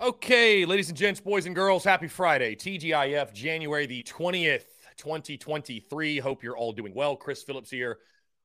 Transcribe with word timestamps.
Okay, 0.00 0.64
ladies 0.64 0.90
and 0.90 0.96
gents, 0.96 1.18
boys 1.18 1.46
and 1.46 1.56
girls, 1.56 1.82
happy 1.82 2.06
Friday. 2.06 2.54
TGIF, 2.54 3.32
January 3.32 3.84
the 3.84 4.04
20th, 4.04 4.66
2023. 4.96 6.18
Hope 6.20 6.44
you're 6.44 6.56
all 6.56 6.70
doing 6.70 6.94
well. 6.94 7.16
Chris 7.16 7.42
Phillips 7.42 7.68
here 7.68 7.98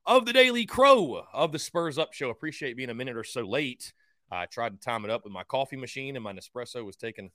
of 0.04 0.26
the 0.26 0.32
Daily 0.32 0.66
Crow 0.66 1.24
of 1.32 1.52
the 1.52 1.60
Spurs 1.60 1.96
Up 1.96 2.12
Show. 2.12 2.30
Appreciate 2.30 2.76
being 2.76 2.90
a 2.90 2.94
minute 2.94 3.16
or 3.16 3.22
so 3.22 3.42
late. 3.42 3.92
I 4.32 4.46
tried 4.46 4.70
to 4.70 4.84
time 4.84 5.04
it 5.04 5.12
up 5.12 5.22
with 5.22 5.32
my 5.32 5.44
coffee 5.44 5.76
machine, 5.76 6.16
and 6.16 6.24
my 6.24 6.32
Nespresso 6.32 6.84
was 6.84 6.96
taking 6.96 7.26
a 7.26 7.30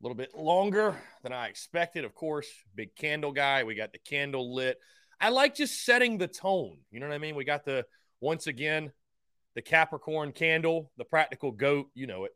little 0.00 0.16
bit 0.16 0.34
longer 0.34 0.96
than 1.22 1.34
I 1.34 1.48
expected. 1.48 2.06
Of 2.06 2.14
course, 2.14 2.48
big 2.74 2.96
candle 2.96 3.30
guy. 3.30 3.64
We 3.64 3.74
got 3.74 3.92
the 3.92 3.98
candle 3.98 4.54
lit. 4.54 4.78
I 5.20 5.28
like 5.28 5.54
just 5.54 5.84
setting 5.84 6.16
the 6.16 6.28
tone. 6.28 6.78
You 6.90 6.98
know 6.98 7.08
what 7.08 7.14
I 7.14 7.18
mean? 7.18 7.34
We 7.34 7.44
got 7.44 7.66
the, 7.66 7.84
once 8.22 8.46
again, 8.46 8.90
the 9.54 9.60
Capricorn 9.60 10.32
candle, 10.32 10.90
the 10.96 11.04
practical 11.04 11.52
goat. 11.52 11.90
You 11.92 12.06
know 12.06 12.24
it. 12.24 12.32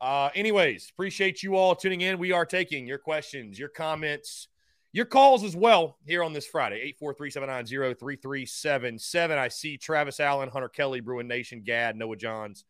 Uh, 0.00 0.30
anyways, 0.34 0.90
appreciate 0.90 1.42
you 1.42 1.56
all 1.56 1.74
tuning 1.74 2.00
in. 2.00 2.18
We 2.18 2.32
are 2.32 2.44
taking 2.44 2.86
your 2.86 2.98
questions, 2.98 3.58
your 3.58 3.68
comments, 3.68 4.48
your 4.92 5.06
calls 5.06 5.42
as 5.42 5.56
well 5.56 5.98
here 6.06 6.22
on 6.22 6.32
this 6.32 6.46
Friday, 6.46 6.76
843 6.76 7.30
790 7.30 7.94
3377. 7.94 9.38
I 9.38 9.48
see 9.48 9.76
Travis 9.76 10.20
Allen, 10.20 10.48
Hunter 10.48 10.68
Kelly, 10.68 11.00
Bruin 11.00 11.26
Nation, 11.26 11.62
Gad, 11.64 11.96
Noah 11.96 12.16
Johns, 12.16 12.64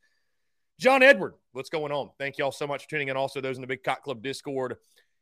John 0.79 1.03
Edward. 1.03 1.35
What's 1.53 1.71
going 1.71 1.93
on? 1.93 2.11
Thank 2.19 2.39
you 2.39 2.45
all 2.45 2.53
so 2.53 2.67
much 2.67 2.85
for 2.85 2.91
tuning 2.91 3.09
in. 3.09 3.17
Also, 3.17 3.41
those 3.41 3.57
in 3.57 3.61
the 3.61 3.67
Big 3.67 3.83
Cock 3.83 4.03
Club 4.03 4.23
Discord. 4.23 4.77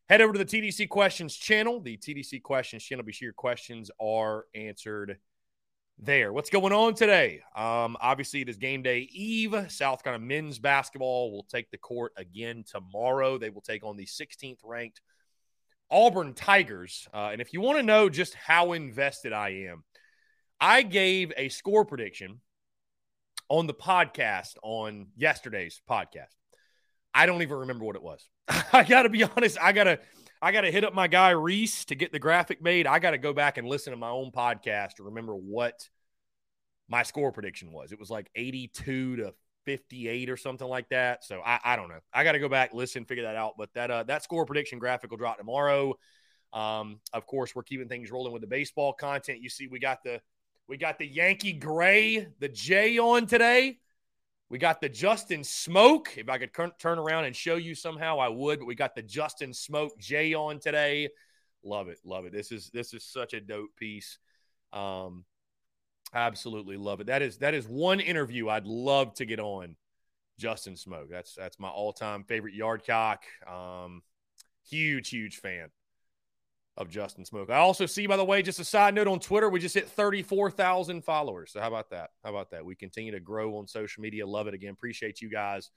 Head 0.09 0.21
over 0.21 0.33
to 0.33 0.39
the 0.39 0.45
TDC 0.45 0.89
Questions 0.89 1.35
channel, 1.35 1.81
the 1.81 1.97
TDC 1.97 2.43
Questions 2.43 2.83
channel. 2.85 3.05
Be 3.05 3.13
sure 3.13 3.27
your 3.27 3.33
questions 3.33 3.91
are 4.01 4.47
answered 4.55 5.19
there. 6.05 6.33
What's 6.33 6.51
going 6.51 6.73
on 6.73 6.95
today? 6.95 7.41
Um, 7.55 7.97
obviously, 8.01 8.41
it 8.41 8.49
is 8.49 8.57
game 8.57 8.83
day 8.83 9.09
eve. 9.13 9.55
South 9.69 10.03
Carolina 10.03 10.25
men's 10.25 10.59
basketball 10.59 11.33
will 11.33 11.45
take 11.45 11.71
the 11.71 11.79
court 11.79 12.13
again 12.17 12.65
tomorrow. 12.67 13.39
They 13.39 13.51
will 13.51 13.61
take 13.61 13.85
on 13.85 13.97
the 13.97 14.07
16th 14.07 14.59
ranked 14.65 15.01
Auburn 15.91 16.35
Tigers. 16.35 17.07
Uh, 17.15 17.31
and 17.33 17.41
if 17.41 17.53
you 17.53 17.61
want 17.61 17.79
to 17.79 17.83
know 17.83 18.09
just 18.09 18.35
how 18.35 18.73
invested 18.73 19.33
I 19.33 19.67
am, 19.69 19.85
I 20.61 20.83
gave 20.83 21.33
a 21.37 21.49
score 21.49 21.85
prediction 21.85 22.41
on 23.49 23.67
the 23.67 23.75
podcast 23.75 24.57
on 24.63 25.09
yesterday's 25.17 25.81
podcast. 25.89 26.35
I 27.15 27.27
don't 27.27 27.43
even 27.43 27.59
remember 27.59 27.85
what 27.85 27.97
it 27.97 28.03
was. 28.03 28.29
I 28.73 28.85
got 28.85 29.03
to 29.03 29.09
be 29.09 29.23
honest. 29.23 29.59
I 29.61 29.73
got 29.73 29.85
to 29.85 30.01
I 30.41 30.51
got 30.51 30.63
to 30.63 30.73
hit 30.73 30.83
up 30.83 30.93
my 30.93 31.07
guy 31.07 31.31
Reese 31.31 31.85
to 31.85 31.95
get 31.95 32.11
the 32.11 32.19
graphic 32.19 32.61
made. 32.61 32.89
I 32.89 32.99
got 32.99 33.13
to 33.13 33.19
go 33.19 33.33
back 33.33 33.59
and 33.59 33.69
listen 33.69 33.93
to 33.93 33.97
my 33.97 34.09
own 34.09 34.33
podcast 34.33 34.95
to 34.95 35.05
remember 35.05 35.37
what 35.37 35.89
my 36.93 37.03
score 37.03 37.33
prediction 37.33 37.73
was. 37.73 37.91
It 37.91 37.99
was 37.99 38.11
like 38.11 38.31
82 38.35 39.17
to 39.17 39.35
58 39.65 40.29
or 40.29 40.37
something 40.37 40.69
like 40.69 40.91
that. 40.91 41.25
So 41.25 41.41
I, 41.45 41.59
I 41.65 41.75
don't 41.75 41.89
know. 41.89 42.01
I 42.13 42.23
got 42.23 42.33
to 42.33 42.39
go 42.39 42.51
back, 42.51 42.75
listen, 42.75 43.07
figure 43.07 43.25
that 43.25 43.35
out. 43.35 43.55
But 43.57 43.73
that 43.73 43.91
uh, 43.91 44.03
that 44.05 44.23
score 44.23 44.45
prediction 44.45 44.79
graphic 44.79 45.11
will 45.11 45.17
drop 45.17 45.39
tomorrow. 45.39 45.95
Um, 46.53 47.01
of 47.15 47.27
course, 47.27 47.55
we're 47.55 47.63
keeping 47.63 47.89
things 47.89 48.11
rolling 48.11 48.35
with 48.35 48.43
the 48.43 48.47
baseball 48.49 48.93
content. 48.93 49.41
You 49.41 49.49
see, 49.49 49.69
we 49.69 49.79
got 49.79 50.05
the 50.05 50.21
we 50.69 50.77
got 50.77 50.99
the 50.99 51.07
Yankee 51.07 51.55
gray, 51.55 52.29
the 52.41 52.49
J 52.51 52.99
on 52.99 53.27
today. 53.27 53.79
We 54.51 54.59
got 54.59 54.83
the 54.83 54.91
Justin 54.91 55.41
Smoak. 55.41 56.19
If 56.19 56.29
I 56.29 56.37
could 56.37 56.51
turn 56.79 56.99
around 56.99 57.25
and 57.25 57.35
show 57.35 57.57
you 57.57 57.75
somehow, 57.75 58.19
I 58.19 58.29
would. 58.29 58.59
But 58.59 58.67
we 58.67 58.75
got 58.75 58.95
the 58.95 59.03
Justin 59.03 59.53
Smoak 59.53 59.97
J 59.99 60.35
on 60.35 60.61
today. 60.61 61.09
Love 61.65 61.89
it, 61.89 62.01
love 62.05 62.27
it. 62.27 62.33
This 62.33 62.53
is 62.53 62.71
this 62.75 62.93
is 62.93 63.03
such 63.03 63.33
a 63.33 63.41
dope 63.41 63.75
piece. 63.77 64.19
Um, 64.75 65.25
absolutely 66.15 66.77
love 66.77 67.01
it. 67.01 67.07
That 67.07 67.23
is 67.23 67.39
that 67.39 67.55
is 67.55 67.67
one 67.67 68.01
interview 68.01 68.49
I'd 68.49 68.67
love 68.67 69.15
to 69.15 69.25
get 69.25 69.41
on. 69.41 69.77
Justin 70.39 70.75
Smoak. 70.75 71.09
That's 71.11 71.35
that's 71.35 71.59
my 71.59 71.69
all 71.69 71.93
time 71.93 72.25
favorite 72.25 72.55
yard 72.55 72.83
cock. 72.87 73.23
Um, 73.47 74.03
huge, 74.69 75.09
huge 75.11 75.37
fan 75.37 75.69
of 76.77 76.89
Justin 76.89 77.25
Smoak. 77.25 77.51
I 77.51 77.59
also 77.59 77.87
see, 77.87 78.07
by 78.07 78.17
the 78.17 78.25
way, 78.25 78.43
just 78.43 78.59
a 78.59 78.65
side 78.65 78.95
note 78.95 79.07
on 79.07 79.21
Twitter, 79.21 79.49
we 79.49 79.61
just 79.61 79.75
hit 79.75 79.89
34,000 79.89 81.05
followers. 81.05 81.53
So 81.53 81.61
how 81.61 81.69
about 81.69 81.91
that? 81.91 82.11
How 82.25 82.31
about 82.31 82.51
that? 82.51 82.65
We 82.65 82.75
continue 82.75 83.13
to 83.13 83.21
grow 83.21 83.59
on 83.59 83.67
social 83.67 84.01
media. 84.03 84.27
Love 84.27 84.47
it 84.47 84.55
again. 84.55 84.73
Appreciate 84.73 85.21
you 85.21 85.31
guys. 85.31 85.71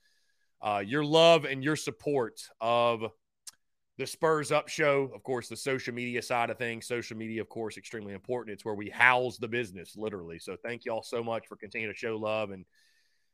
Uh, 0.62 0.82
your 0.86 1.04
love 1.04 1.46
and 1.46 1.64
your 1.64 1.76
support 1.76 2.40
of 2.62 3.04
the 3.98 4.06
Spurs 4.06 4.52
Up 4.52 4.68
show. 4.68 5.10
Of 5.14 5.24
course, 5.24 5.48
the 5.48 5.56
social 5.56 5.94
media 5.94 6.22
side 6.22 6.50
of 6.50 6.58
things. 6.58 6.88
Social 6.88 7.18
media, 7.18 7.42
of 7.42 7.50
course, 7.50 7.78
extremely 7.78 8.14
important. 8.14 8.54
It's 8.54 8.66
where 8.66 8.76
we 8.76 8.90
house 8.90 9.38
the 9.38 9.48
business, 9.48 9.96
literally. 9.96 10.40
So 10.40 10.56
thank 10.64 10.86
you 10.86 10.92
all 10.92 11.04
so 11.04 11.24
much 11.24 11.48
for 11.48 11.56
continuing 11.56 11.94
to 11.94 11.98
show 11.98 12.18
love 12.18 12.52
and 12.52 12.66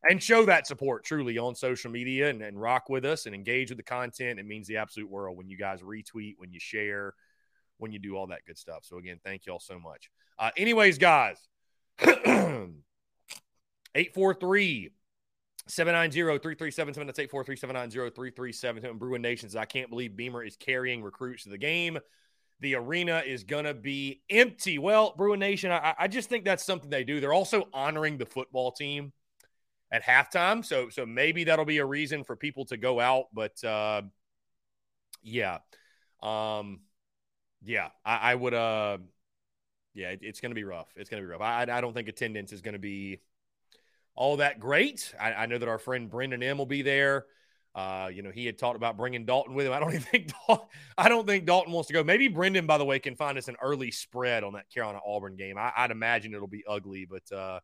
and 0.10 0.22
show 0.22 0.46
that 0.46 0.66
support 0.66 1.04
truly 1.04 1.38
on 1.38 1.54
social 1.54 1.92
media 1.92 2.30
and, 2.30 2.42
and 2.42 2.60
rock 2.60 2.90
with 2.90 3.06
us 3.06 3.28
and 3.28 3.36
engage 3.36 3.70
with 3.70 3.78
the 3.78 3.84
content. 3.84 4.40
It 4.40 4.48
means 4.48 4.68
the 4.68 4.78
absolute 4.78 5.10
world 5.10 5.38
when 5.38 5.48
you 5.48 5.58
guys 5.58 5.82
retweet, 5.82 6.36
when 6.38 6.52
you 6.52 6.60
share, 6.60 7.14
when 7.78 7.92
you 7.92 8.00
do 8.00 8.16
all 8.16 8.28
that 8.28 8.46
good 8.48 8.58
stuff. 8.58 8.84
So 8.84 8.98
again, 8.98 9.20
thank 9.24 9.46
you 9.46 9.54
all 9.54 9.60
so 9.60 9.80
much. 9.80 10.10
Uh, 10.40 10.50
anyways, 10.58 10.98
guys, 10.98 11.38
843 12.00 14.90
790 15.68 16.40
3377. 16.40 17.08
That's 17.08 17.20
843 17.20 17.56
790 17.56 18.16
3377. 18.16 18.98
Bruin 18.98 19.22
Nations. 19.22 19.56
I 19.56 19.66
can't 19.66 19.90
believe 19.90 20.16
Beamer 20.16 20.44
is 20.44 20.56
carrying 20.56 21.04
recruits 21.04 21.44
to 21.44 21.50
the 21.50 21.58
game. 21.58 22.00
The 22.60 22.76
arena 22.76 23.24
is 23.26 23.44
going 23.44 23.66
to 23.66 23.74
be 23.74 24.22
empty. 24.30 24.78
Well, 24.78 25.16
Bruin 25.18 25.40
Nation, 25.40 25.72
I, 25.72 25.96
I 25.98 26.08
just 26.08 26.30
think 26.30 26.46
that's 26.46 26.64
something 26.64 26.90
they 26.90 27.04
do. 27.04 27.20
They're 27.20 27.34
also 27.34 27.68
honoring 27.74 28.18
the 28.18 28.26
football 28.26 28.72
team 28.72 29.14
at 29.92 30.04
halftime. 30.04 30.64
So, 30.64 30.90
so 30.90 31.06
maybe 31.06 31.44
that'll 31.46 31.66
be 31.66 31.80
a 31.80 31.86
reason 31.86 32.24
for 32.24 32.36
people 32.36 32.66
to 32.66 32.78
go 32.78 33.00
out. 33.00 33.26
But 33.34 33.64
uh, 33.64 34.04
yeah. 35.24 35.60
Um, 36.22 36.82
yeah, 37.64 37.90
I, 38.06 38.32
I 38.32 38.36
would. 38.36 38.54
Uh, 38.54 38.98
yeah, 39.94 40.10
it, 40.10 40.20
it's 40.22 40.40
to 40.52 40.56
be 40.56 40.64
rough. 40.64 40.88
It's 40.96 41.10
to 41.22 41.28
be 41.28 41.32
rough. 41.32 41.42
I, 41.42 41.64
I 41.64 41.82
don't 41.82 41.94
think 41.94 42.08
attendance 42.08 42.54
is 42.54 42.62
to 42.74 42.80
be 42.80 43.22
all 44.16 44.38
that 44.38 44.60
great. 44.60 45.14
I, 45.20 45.34
I, 45.34 45.46
know 45.46 45.58
that 45.58 45.70
our 45.70 45.78
friend 45.78 46.10
Brendan 46.10 46.44
M 46.44 46.58
will 46.58 46.66
be 46.66 46.82
there. 46.82 47.26
Uh, 47.74 48.10
you 48.14 48.22
know, 48.22 48.32
he 48.32 48.46
had 48.46 48.58
talked 48.58 48.76
about 48.76 48.98
bringing 48.98 49.26
Dalton 49.26 49.54
with 49.54 49.66
him. 49.66 49.74
I 49.74 49.80
don't 49.80 49.90
even 49.94 50.02
think 50.02 50.32
I 50.98 51.10
don't 51.10 51.26
think 51.26 51.46
Dalton 51.46 51.74
wants 51.74 51.88
to 51.88 51.94
go. 51.94 52.04
Maybe 52.04 52.28
Brendan, 52.28 52.66
by 52.66 52.78
the 52.78 52.86
way, 52.86 53.00
can 53.00 53.16
find 53.16 53.38
us 53.38 53.48
an 53.48 53.56
early 53.62 53.92
spread 53.92 54.44
on 54.44 54.54
that 54.54 54.70
Carolina 54.70 55.00
Auburn 55.06 55.36
game. 55.36 55.58
I, 55.58 55.72
would 55.82 55.92
imagine 55.92 56.34
it'll 56.34 56.48
be 56.48 56.66
ugly, 56.68 57.06
but 57.06 57.36
uh, 57.36 57.60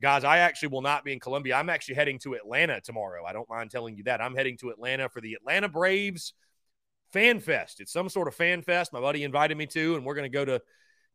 guys, 0.00 0.24
I 0.24 0.38
actually 0.38 0.68
will 0.68 0.82
not 0.82 1.04
be 1.04 1.12
in 1.12 1.20
Columbia. 1.20 1.56
I'm 1.56 1.68
actually 1.68 1.96
heading 1.96 2.18
to 2.20 2.34
Atlanta 2.34 2.80
tomorrow. 2.80 3.24
I 3.24 3.32
don't 3.32 3.48
mind 3.48 3.70
telling 3.70 3.96
you 3.96 4.04
that. 4.04 4.20
I'm 4.20 4.34
heading 4.34 4.56
to 4.58 4.70
Atlanta 4.70 5.08
for 5.08 5.20
the 5.20 5.34
Atlanta 5.34 5.68
Braves 5.68 6.32
fan 7.12 7.40
fest. 7.40 7.80
It's 7.80 7.92
some 7.92 8.08
sort 8.08 8.28
of 8.28 8.34
fan 8.34 8.62
fest. 8.62 8.92
My 8.92 9.00
buddy 9.00 9.22
invited 9.22 9.56
me 9.56 9.66
to, 9.66 9.96
and 9.96 10.04
we're 10.04 10.14
going 10.14 10.30
to 10.30 10.34
go 10.34 10.44
to 10.44 10.62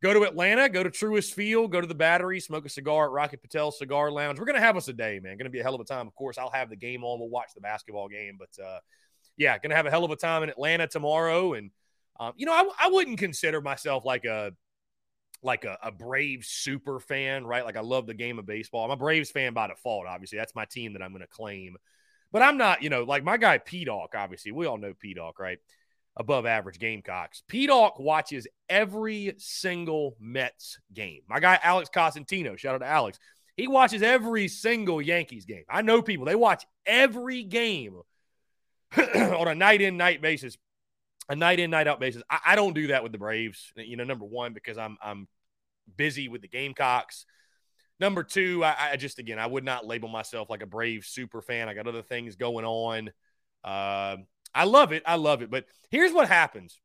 go 0.02 0.12
to 0.12 0.22
Atlanta, 0.22 0.68
go 0.68 0.82
to 0.82 0.90
Truist 0.90 1.32
Field, 1.32 1.72
go 1.72 1.80
to 1.80 1.86
the 1.86 1.94
Battery, 1.94 2.40
smoke 2.40 2.66
a 2.66 2.68
cigar 2.68 3.06
at 3.06 3.10
Rocky 3.10 3.36
Patel 3.36 3.70
Cigar 3.70 4.10
Lounge. 4.10 4.38
We're 4.38 4.46
going 4.46 4.56
to 4.56 4.62
have 4.62 4.76
us 4.76 4.88
a 4.88 4.92
day, 4.92 5.20
man. 5.22 5.36
Going 5.36 5.44
to 5.44 5.50
be 5.50 5.60
a 5.60 5.62
hell 5.62 5.74
of 5.74 5.80
a 5.80 5.84
time. 5.84 6.06
Of 6.06 6.14
course, 6.14 6.38
I'll 6.38 6.50
have 6.50 6.70
the 6.70 6.76
game 6.76 7.04
on. 7.04 7.18
We'll 7.18 7.28
watch 7.28 7.50
the 7.54 7.60
basketball 7.60 8.08
game, 8.08 8.38
but 8.38 8.64
uh, 8.64 8.78
yeah, 9.36 9.58
going 9.58 9.70
to 9.70 9.76
have 9.76 9.86
a 9.86 9.90
hell 9.90 10.04
of 10.04 10.10
a 10.10 10.16
time 10.16 10.42
in 10.42 10.50
Atlanta 10.50 10.86
tomorrow. 10.86 11.54
And 11.54 11.70
um, 12.20 12.32
you 12.36 12.46
know, 12.46 12.52
I, 12.52 12.68
I 12.86 12.90
wouldn't 12.90 13.18
consider 13.18 13.60
myself 13.60 14.04
like 14.04 14.24
a 14.24 14.52
like 15.42 15.64
a, 15.64 15.78
a 15.82 15.92
Braves 15.92 16.48
super 16.48 17.00
fan, 17.00 17.46
right? 17.46 17.64
Like 17.64 17.76
I 17.76 17.80
love 17.80 18.06
the 18.06 18.14
game 18.14 18.38
of 18.38 18.46
baseball. 18.46 18.84
I'm 18.84 18.90
a 18.90 18.96
Braves 18.96 19.30
fan 19.30 19.54
by 19.54 19.68
default. 19.68 20.06
Obviously, 20.06 20.38
that's 20.38 20.54
my 20.54 20.64
team 20.64 20.94
that 20.94 21.02
I'm 21.02 21.12
going 21.12 21.22
to 21.22 21.28
claim. 21.28 21.76
But 22.30 22.42
I'm 22.42 22.58
not, 22.58 22.82
you 22.82 22.90
know, 22.90 23.04
like 23.04 23.24
my 23.24 23.36
guy 23.36 23.58
P 23.58 23.84
Dawk, 23.84 24.14
obviously. 24.16 24.52
We 24.52 24.66
all 24.66 24.78
know 24.78 24.92
P 24.98 25.14
Dawk, 25.14 25.38
right? 25.38 25.58
Above 26.18 26.46
average 26.46 26.80
Gamecocks. 26.80 27.44
P 27.46 27.68
Dawk 27.68 28.00
watches 28.00 28.46
every 28.68 29.34
single 29.38 30.16
Mets 30.20 30.78
game. 30.92 31.22
My 31.28 31.38
guy 31.38 31.58
Alex 31.62 31.90
Cosentino, 31.94 32.58
shout 32.58 32.74
out 32.74 32.78
to 32.78 32.86
Alex. 32.86 33.18
He 33.56 33.68
watches 33.68 34.02
every 34.02 34.48
single 34.48 35.00
Yankees 35.00 35.44
game. 35.44 35.64
I 35.68 35.82
know 35.82 36.02
people, 36.02 36.26
they 36.26 36.34
watch 36.34 36.64
every 36.86 37.44
game 37.44 38.00
on 38.96 39.48
a 39.48 39.54
night 39.54 39.80
in, 39.80 39.96
night 39.96 40.20
basis, 40.20 40.56
a 41.28 41.36
night 41.36 41.60
in, 41.60 41.70
night 41.70 41.86
out 41.86 42.00
basis. 42.00 42.22
I, 42.30 42.38
I 42.46 42.56
don't 42.56 42.74
do 42.74 42.88
that 42.88 43.02
with 43.02 43.12
the 43.12 43.18
Braves. 43.18 43.72
You 43.76 43.96
know, 43.96 44.04
number 44.04 44.24
one, 44.24 44.52
because 44.52 44.78
I'm 44.78 44.96
I'm 45.02 45.28
busy 45.96 46.28
with 46.28 46.42
the 46.42 46.48
Gamecocks. 46.48 47.26
Number 48.00 48.22
two, 48.22 48.64
I, 48.64 48.92
I, 48.92 48.96
just 48.96 49.18
again 49.18 49.38
I 49.38 49.46
would 49.46 49.64
not 49.64 49.86
label 49.86 50.08
myself 50.08 50.48
like 50.50 50.62
a 50.62 50.66
Brave 50.66 51.04
super 51.04 51.42
fan. 51.42 51.68
I 51.68 51.74
got 51.74 51.88
other 51.88 52.02
things 52.02 52.36
going 52.36 52.64
on. 52.64 53.10
Uh, 53.64 54.18
I 54.54 54.64
love 54.64 54.92
it. 54.92 55.02
I 55.06 55.16
love 55.16 55.42
it. 55.42 55.50
But 55.50 55.66
here's 55.90 56.12
what 56.12 56.28
happens. 56.28 56.80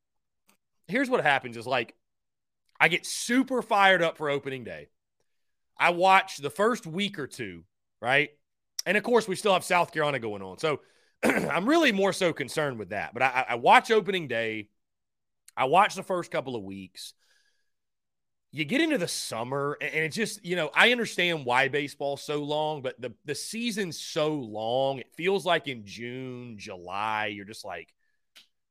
Here's 0.88 1.10
what 1.10 1.22
happens 1.22 1.56
is 1.56 1.66
like 1.66 1.94
I 2.78 2.88
get 2.88 3.06
super 3.06 3.62
fired 3.62 4.02
up 4.02 4.16
for 4.16 4.28
opening 4.28 4.64
day. 4.64 4.88
I 5.78 5.90
watch 5.90 6.36
the 6.36 6.50
first 6.50 6.86
week 6.86 7.18
or 7.18 7.26
two, 7.26 7.64
right? 8.00 8.30
And 8.86 8.96
of 8.96 9.02
course, 9.02 9.26
we 9.26 9.36
still 9.36 9.54
have 9.54 9.64
South 9.64 9.92
Carolina 9.92 10.18
going 10.18 10.42
on. 10.42 10.58
So 10.58 10.80
I'm 11.24 11.68
really 11.68 11.92
more 11.92 12.12
so 12.12 12.32
concerned 12.32 12.78
with 12.78 12.90
that. 12.90 13.14
But 13.14 13.22
I, 13.22 13.46
I 13.50 13.54
watch 13.56 13.90
opening 13.90 14.28
day. 14.28 14.68
I 15.56 15.64
watch 15.64 15.94
the 15.94 16.02
first 16.02 16.30
couple 16.30 16.56
of 16.56 16.62
weeks 16.62 17.14
you 18.54 18.64
get 18.64 18.80
into 18.80 18.98
the 18.98 19.08
summer 19.08 19.76
and 19.80 20.04
it 20.04 20.12
just, 20.12 20.44
you 20.44 20.54
know, 20.54 20.70
I 20.76 20.92
understand 20.92 21.44
why 21.44 21.66
baseball's 21.66 22.22
so 22.22 22.44
long, 22.44 22.82
but 22.82 23.00
the 23.00 23.12
the 23.24 23.34
season's 23.34 23.98
so 23.98 24.32
long. 24.32 25.00
It 25.00 25.10
feels 25.16 25.44
like 25.44 25.66
in 25.66 25.84
June, 25.84 26.54
July, 26.56 27.26
you're 27.34 27.46
just 27.46 27.64
like, 27.64 27.92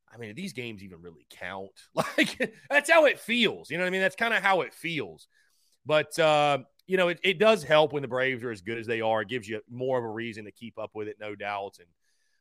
I 0.09 0.17
mean, 0.17 0.35
these 0.35 0.53
games 0.53 0.83
even 0.83 1.01
really 1.01 1.27
count? 1.29 1.71
Like 2.17 2.55
that's 2.69 2.89
how 2.89 3.07
it 3.07 3.19
feels. 3.19 3.69
You 3.69 3.77
know 3.77 3.83
what 3.83 3.89
I 3.89 3.91
mean? 3.91 3.99
That's 3.99 4.15
kind 4.15 4.33
of 4.33 4.41
how 4.41 4.61
it 4.61 4.73
feels. 4.73 5.27
But 5.85 6.17
uh, 6.17 6.59
you 6.87 6.95
know, 6.95 7.09
it, 7.09 7.19
it 7.21 7.37
does 7.37 7.61
help 7.61 7.91
when 7.91 8.03
the 8.03 8.07
Braves 8.07 8.41
are 8.41 8.51
as 8.51 8.61
good 8.61 8.77
as 8.77 8.87
they 8.87 9.01
are. 9.01 9.23
It 9.23 9.27
gives 9.27 9.49
you 9.49 9.59
more 9.69 9.97
of 9.97 10.05
a 10.05 10.09
reason 10.09 10.45
to 10.45 10.51
keep 10.53 10.79
up 10.79 10.91
with 10.93 11.09
it, 11.09 11.17
no 11.19 11.35
doubt. 11.35 11.79
And 11.79 11.89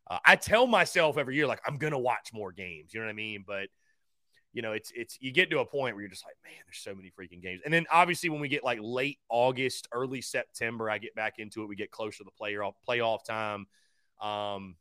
uh, 0.08 0.20
I 0.24 0.36
tell 0.36 0.68
myself 0.68 1.18
every 1.18 1.34
year, 1.34 1.48
like, 1.48 1.60
I'm 1.66 1.76
gonna 1.76 1.98
watch 1.98 2.30
more 2.32 2.52
games. 2.52 2.94
You 2.94 3.00
know 3.00 3.06
what 3.06 3.12
I 3.12 3.16
mean? 3.16 3.42
But 3.44 3.66
you 4.52 4.62
know, 4.62 4.72
it's 4.72 4.92
it's 4.94 5.18
you 5.20 5.32
get 5.32 5.50
to 5.50 5.60
a 5.60 5.64
point 5.64 5.94
where 5.94 6.02
you're 6.02 6.10
just 6.10 6.24
like, 6.24 6.36
man, 6.44 6.60
there's 6.66 6.78
so 6.78 6.94
many 6.94 7.10
freaking 7.10 7.42
games. 7.42 7.60
And 7.64 7.72
then 7.72 7.86
obviously 7.90 8.28
when 8.28 8.40
we 8.40 8.48
get 8.48 8.64
like 8.64 8.78
late 8.82 9.18
August, 9.28 9.88
early 9.92 10.20
September, 10.20 10.90
I 10.90 10.98
get 10.98 11.14
back 11.14 11.34
into 11.38 11.62
it. 11.62 11.68
We 11.68 11.76
get 11.76 11.90
closer 11.90 12.18
to 12.18 12.24
the 12.24 12.30
player 12.30 12.62
playoff 12.88 13.24
time. 13.24 13.66
Um, 14.20 14.76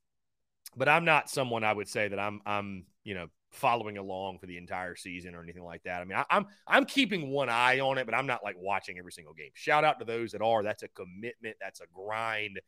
but 0.75 0.89
I'm 0.89 1.05
not 1.05 1.29
someone 1.29 1.63
I 1.63 1.73
would 1.73 1.87
say 1.87 2.07
that 2.07 2.19
I'm 2.19 2.41
I'm 2.45 2.85
you 3.03 3.13
know 3.13 3.27
following 3.51 3.97
along 3.97 4.39
for 4.39 4.45
the 4.45 4.57
entire 4.57 4.95
season 4.95 5.35
or 5.35 5.43
anything 5.43 5.63
like 5.63 5.83
that. 5.83 6.01
I 6.01 6.05
mean, 6.05 6.17
I, 6.17 6.25
I'm 6.29 6.47
I'm 6.67 6.85
keeping 6.85 7.29
one 7.29 7.49
eye 7.49 7.79
on 7.79 7.97
it, 7.97 8.05
but 8.05 8.15
I'm 8.15 8.27
not 8.27 8.43
like 8.43 8.55
watching 8.57 8.97
every 8.97 9.11
single 9.11 9.33
game. 9.33 9.51
Shout 9.53 9.83
out 9.83 9.99
to 9.99 10.05
those 10.05 10.31
that 10.31 10.41
are. 10.41 10.63
That's 10.63 10.83
a 10.83 10.87
commitment. 10.89 11.57
That's 11.59 11.81
a 11.81 11.85
grind 11.93 12.59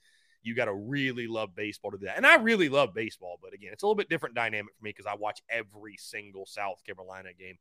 you 0.44 0.54
got 0.56 0.66
to 0.66 0.74
really 0.74 1.28
love 1.28 1.56
baseball 1.56 1.92
to 1.92 1.98
do 1.98 2.06
that. 2.06 2.18
And 2.18 2.28
I 2.28 2.36
really 2.36 2.70
love 2.70 2.94
baseball, 2.94 3.40
but 3.42 3.54
again, 3.54 3.72
it's 3.72 3.84
a 3.84 3.86
little 3.86 3.96
bit 3.96 4.10
different 4.10 4.36
dynamic 4.36 4.76
for 4.78 4.84
me 4.84 4.92
because 4.92 5.06
I 5.06 5.16
watch 5.16 5.42
every 5.50 5.96
single 5.98 6.46
South 6.46 6.84
Carolina 6.86 7.30
game. 7.38 7.58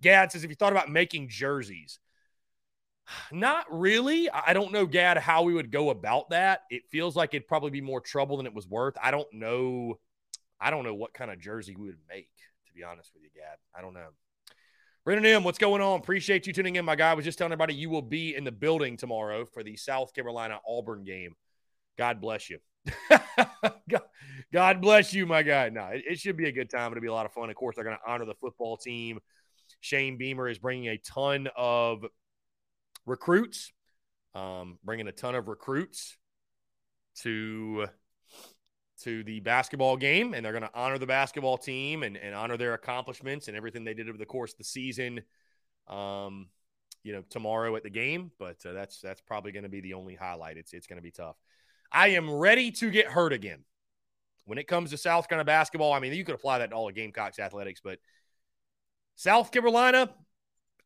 Gad 0.00 0.32
says, 0.32 0.44
if 0.44 0.50
you 0.50 0.56
thought 0.56 0.72
about 0.72 0.90
making 0.90 1.28
jerseys, 1.28 2.00
not 3.32 3.66
really. 3.70 4.28
I 4.30 4.52
don't 4.52 4.72
know, 4.72 4.86
Gad, 4.86 5.16
how 5.18 5.42
we 5.42 5.54
would 5.54 5.70
go 5.70 5.90
about 5.90 6.30
that. 6.30 6.62
It 6.70 6.82
feels 6.90 7.16
like 7.16 7.34
it'd 7.34 7.48
probably 7.48 7.70
be 7.70 7.80
more 7.80 8.00
trouble 8.00 8.36
than 8.36 8.46
it 8.46 8.54
was 8.54 8.66
worth. 8.66 8.96
I 9.02 9.10
don't 9.10 9.32
know. 9.32 9.98
I 10.60 10.70
don't 10.70 10.84
know 10.84 10.94
what 10.94 11.14
kind 11.14 11.30
of 11.30 11.40
jersey 11.40 11.76
we 11.76 11.86
would 11.86 11.98
make, 12.08 12.30
to 12.66 12.72
be 12.74 12.82
honest 12.82 13.12
with 13.14 13.22
you, 13.22 13.30
Gad. 13.34 13.58
I 13.76 13.80
don't 13.80 13.94
know. 13.94 14.08
Brendan 15.04 15.24
M, 15.24 15.44
what's 15.44 15.58
going 15.58 15.80
on? 15.80 16.00
Appreciate 16.00 16.46
you 16.46 16.52
tuning 16.52 16.76
in. 16.76 16.84
My 16.84 16.96
guy 16.96 17.12
I 17.12 17.14
was 17.14 17.24
just 17.24 17.38
telling 17.38 17.52
everybody 17.52 17.74
you 17.74 17.88
will 17.88 18.02
be 18.02 18.34
in 18.34 18.44
the 18.44 18.52
building 18.52 18.96
tomorrow 18.96 19.46
for 19.46 19.62
the 19.62 19.76
South 19.76 20.12
Carolina 20.12 20.58
Auburn 20.68 21.04
game. 21.04 21.34
God 21.98 22.20
bless 22.20 22.48
you. 22.48 22.58
God 24.52 24.80
bless 24.80 25.12
you, 25.12 25.26
my 25.26 25.42
guy. 25.42 25.68
No, 25.68 25.86
it, 25.86 26.04
it, 26.08 26.18
should 26.18 26.36
be 26.36 26.48
a 26.48 26.52
good 26.52 26.70
time. 26.70 26.92
It'll 26.92 27.02
be 27.02 27.08
a 27.08 27.12
lot 27.12 27.26
of 27.26 27.32
fun. 27.32 27.50
Of 27.50 27.56
course, 27.56 27.76
they're 27.76 27.84
going 27.84 27.96
to 27.96 28.10
honor 28.10 28.24
the 28.24 28.34
football 28.34 28.76
team. 28.76 29.18
Shane 29.80 30.16
Beamer 30.16 30.48
is 30.48 30.58
bringing 30.58 30.88
a 30.88 30.98
ton 30.98 31.48
of 31.56 32.04
recruits, 33.04 33.72
um, 34.34 34.78
bringing 34.84 35.08
a 35.08 35.12
ton 35.12 35.34
of 35.34 35.48
recruits 35.48 36.16
to 37.22 37.86
to 39.02 39.22
the 39.24 39.40
basketball 39.40 39.96
game, 39.96 40.34
and 40.34 40.44
they're 40.44 40.52
going 40.52 40.62
to 40.62 40.70
honor 40.74 40.98
the 40.98 41.06
basketball 41.06 41.56
team 41.56 42.02
and, 42.02 42.16
and 42.16 42.34
honor 42.34 42.56
their 42.56 42.74
accomplishments 42.74 43.46
and 43.46 43.56
everything 43.56 43.84
they 43.84 43.94
did 43.94 44.08
over 44.08 44.18
the 44.18 44.26
course 44.26 44.52
of 44.52 44.58
the 44.58 44.64
season. 44.64 45.20
Um, 45.86 46.48
you 47.04 47.12
know, 47.12 47.22
tomorrow 47.30 47.76
at 47.76 47.84
the 47.84 47.90
game, 47.90 48.32
but 48.38 48.56
uh, 48.66 48.72
that's 48.72 49.00
that's 49.00 49.20
probably 49.20 49.52
going 49.52 49.62
to 49.62 49.68
be 49.68 49.80
the 49.80 49.94
only 49.94 50.14
highlight. 50.14 50.56
It's 50.56 50.72
it's 50.72 50.86
going 50.86 50.96
to 50.98 51.02
be 51.02 51.10
tough. 51.10 51.36
I 51.92 52.08
am 52.08 52.30
ready 52.30 52.70
to 52.72 52.90
get 52.90 53.06
hurt 53.06 53.32
again. 53.32 53.64
When 54.44 54.58
it 54.58 54.66
comes 54.66 54.90
to 54.90 54.96
South 54.96 55.28
Carolina 55.28 55.44
basketball, 55.44 55.92
I 55.92 56.00
mean, 56.00 56.12
you 56.14 56.24
could 56.24 56.34
apply 56.34 56.58
that 56.58 56.70
to 56.70 56.76
all 56.76 56.88
of 56.88 56.94
Gamecocks 56.94 57.38
athletics, 57.38 57.80
but 57.82 57.98
South 59.14 59.50
Carolina, 59.50 60.10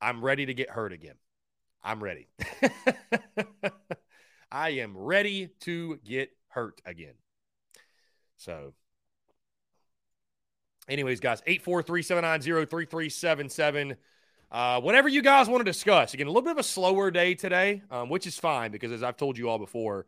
I'm 0.00 0.24
ready 0.24 0.46
to 0.46 0.54
get 0.54 0.70
hurt 0.70 0.92
again. 0.92 1.14
I'm 1.84 2.02
ready. 2.02 2.28
I 4.50 4.70
am 4.70 4.96
ready 4.96 5.48
to 5.60 5.98
get 6.04 6.30
hurt 6.48 6.80
again. 6.84 7.14
So, 8.36 8.74
anyways, 10.88 11.20
guys, 11.20 11.42
843 11.46 12.02
790 12.02 12.66
3377. 12.66 13.96
Uh, 14.50 14.80
whatever 14.80 15.08
you 15.08 15.22
guys 15.22 15.48
want 15.48 15.60
to 15.60 15.64
discuss. 15.64 16.12
Again, 16.12 16.26
a 16.26 16.30
little 16.30 16.42
bit 16.42 16.52
of 16.52 16.58
a 16.58 16.62
slower 16.62 17.10
day 17.10 17.34
today, 17.34 17.82
um, 17.90 18.10
which 18.10 18.26
is 18.26 18.38
fine 18.38 18.70
because, 18.70 18.92
as 18.92 19.02
I've 19.02 19.16
told 19.16 19.38
you 19.38 19.48
all 19.48 19.58
before, 19.58 20.06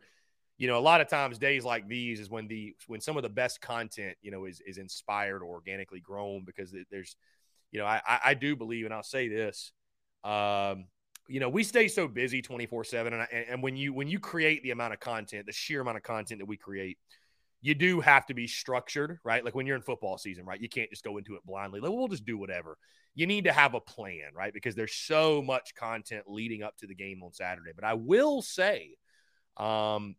you 0.56 0.68
know, 0.68 0.78
a 0.78 0.80
lot 0.80 1.00
of 1.00 1.08
times 1.08 1.38
days 1.38 1.64
like 1.64 1.88
these 1.88 2.20
is 2.20 2.30
when 2.30 2.46
the 2.46 2.76
when 2.86 3.00
some 3.00 3.16
of 3.16 3.22
the 3.22 3.28
best 3.28 3.60
content, 3.60 4.16
you 4.22 4.30
know, 4.30 4.44
is 4.44 4.60
is 4.66 4.78
inspired 4.78 5.42
or 5.42 5.46
organically 5.46 6.00
grown 6.00 6.44
because 6.44 6.74
there's, 6.90 7.16
you 7.72 7.80
know, 7.80 7.86
I 7.86 8.00
I 8.06 8.34
do 8.34 8.54
believe, 8.54 8.84
and 8.84 8.94
I'll 8.94 9.02
say 9.02 9.28
this, 9.28 9.72
um, 10.22 10.86
you 11.28 11.40
know, 11.40 11.48
we 11.48 11.64
stay 11.64 11.88
so 11.88 12.06
busy 12.06 12.40
twenty 12.40 12.66
four 12.66 12.84
seven, 12.84 13.12
and 13.12 13.26
and 13.32 13.62
when 13.62 13.76
you 13.76 13.92
when 13.92 14.08
you 14.08 14.20
create 14.20 14.62
the 14.62 14.70
amount 14.70 14.94
of 14.94 15.00
content, 15.00 15.46
the 15.46 15.52
sheer 15.52 15.80
amount 15.80 15.96
of 15.96 16.02
content 16.04 16.40
that 16.40 16.46
we 16.46 16.56
create, 16.56 16.98
you 17.60 17.74
do 17.74 18.00
have 18.00 18.26
to 18.26 18.34
be 18.34 18.46
structured, 18.46 19.18
right? 19.24 19.44
Like 19.44 19.54
when 19.54 19.66
you're 19.66 19.76
in 19.76 19.82
football 19.82 20.18
season, 20.18 20.44
right? 20.44 20.60
You 20.60 20.68
can't 20.68 20.90
just 20.90 21.02
go 21.02 21.16
into 21.16 21.34
it 21.34 21.40
blindly. 21.46 21.80
Like, 21.80 21.90
we'll 21.90 22.08
just 22.08 22.26
do 22.26 22.36
whatever. 22.36 22.76
You 23.14 23.26
need 23.26 23.44
to 23.44 23.52
have 23.52 23.74
a 23.74 23.80
plan, 23.80 24.34
right? 24.36 24.52
Because 24.52 24.74
there's 24.74 24.94
so 24.94 25.40
much 25.40 25.74
content 25.74 26.24
leading 26.28 26.62
up 26.62 26.76
to 26.78 26.86
the 26.86 26.94
game 26.94 27.22
on 27.22 27.32
Saturday. 27.32 27.70
But 27.74 27.84
I 27.84 27.94
will 27.94 28.42
say, 28.42 28.96
um, 29.56 30.14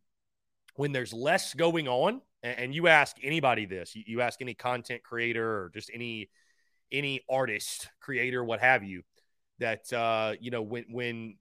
when 0.76 0.92
there's 0.92 1.14
less 1.14 1.54
going 1.54 1.88
on, 1.88 2.22
and, 2.44 2.76
you 2.76 2.88
ask 2.88 3.18
anybody 3.24 3.66
this, 3.66 3.96
you, 3.96 4.22
ask 4.22 4.40
any 4.40 4.54
content 4.54 5.02
creator 5.02 5.64
or 5.64 5.72
just 5.74 5.90
any 5.94 6.30
any 6.92 7.22
artist, 7.28 7.90
creator, 8.00 8.44
what 8.44 8.60
have 8.60 8.84
you, 8.84 9.02
that 9.60 9.92
uh, 9.92 10.34
you 10.40 10.52
know 10.52 10.62
when 10.62 10.86
when 10.92 11.38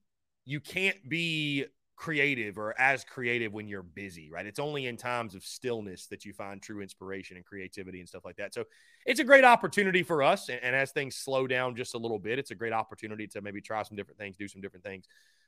you 0.47 0.61
can't 0.61 0.97
be 1.09 1.67
creative 1.97 2.59
or 2.59 2.79
as 2.79 3.05
creative 3.05 3.53
when 3.53 3.69
you're 3.69 3.83
busy, 3.83 4.31
right? 4.31 4.47
It's 4.47 4.59
only 4.59 4.87
in 4.87 4.97
times 4.97 5.35
of 5.35 5.45
stillness 5.45 6.07
that 6.09 6.25
you 6.25 6.33
find 6.33 6.61
true 6.61 6.81
inspiration 6.81 7.37
and 7.37 7.47
creativity 7.47 8.01
and 8.01 8.09
stuff 8.09 8.25
like 8.25 8.37
that. 8.37 8.53
So 8.53 8.65
it's 9.07 9.21
a 9.21 9.25
great 9.25 9.45
opportunity 9.45 10.03
for 10.03 10.23
us. 10.23 10.49
And, 10.49 10.61
and, 10.63 10.75
as 10.75 10.91
things 10.91 11.17
slow 11.17 11.47
down 11.47 11.77
just 11.77 11.95
a 11.95 11.99
little 11.99 12.19
bit, 12.19 12.39
it's 12.39 12.51
a 12.51 12.55
great 12.55 12.73
opportunity 12.73 13.27
to 13.29 13.41
maybe 13.41 13.61
try 13.61 13.83
some 13.85 13.97
different 13.97 14.19
things, 14.19 14.37
do 14.37 14.49
some 14.49 14.61
different 14.61 14.85
things. 14.85 15.07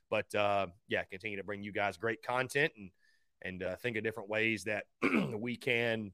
But 0.09 0.33
uh, 0.35 0.67
yeah, 0.87 1.03
continue 1.03 1.37
to 1.37 1.43
bring 1.43 1.63
you 1.63 1.73
guys 1.73 1.97
great 1.97 2.23
content 2.23 2.71
and 2.77 2.91
and 3.41 3.63
uh, 3.63 3.75
think 3.77 3.97
of 3.97 4.03
different 4.03 4.29
ways 4.29 4.65
that 4.65 4.85
we 5.37 5.55
can, 5.55 6.11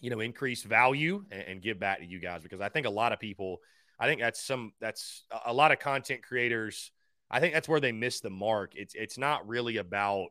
you 0.00 0.10
know, 0.10 0.20
increase 0.20 0.62
value 0.62 1.24
and, 1.30 1.42
and, 1.42 1.62
give 1.62 1.78
back 1.78 1.98
to 1.98 2.06
you 2.06 2.18
guys 2.18 2.42
because 2.42 2.60
I 2.60 2.68
think 2.68 2.86
a 2.86 2.90
lot 2.90 3.12
of 3.12 3.20
people, 3.20 3.58
I 3.98 4.06
think 4.06 4.20
that's 4.20 4.42
some 4.42 4.72
that's 4.80 5.24
a 5.44 5.52
lot 5.52 5.72
of 5.72 5.78
content 5.78 6.22
creators. 6.22 6.90
I 7.30 7.40
think 7.40 7.54
that's 7.54 7.68
where 7.68 7.80
they 7.80 7.92
miss 7.92 8.20
the 8.20 8.30
mark. 8.30 8.72
It's 8.74 8.94
it's 8.94 9.18
not 9.18 9.46
really 9.46 9.76
about 9.76 10.28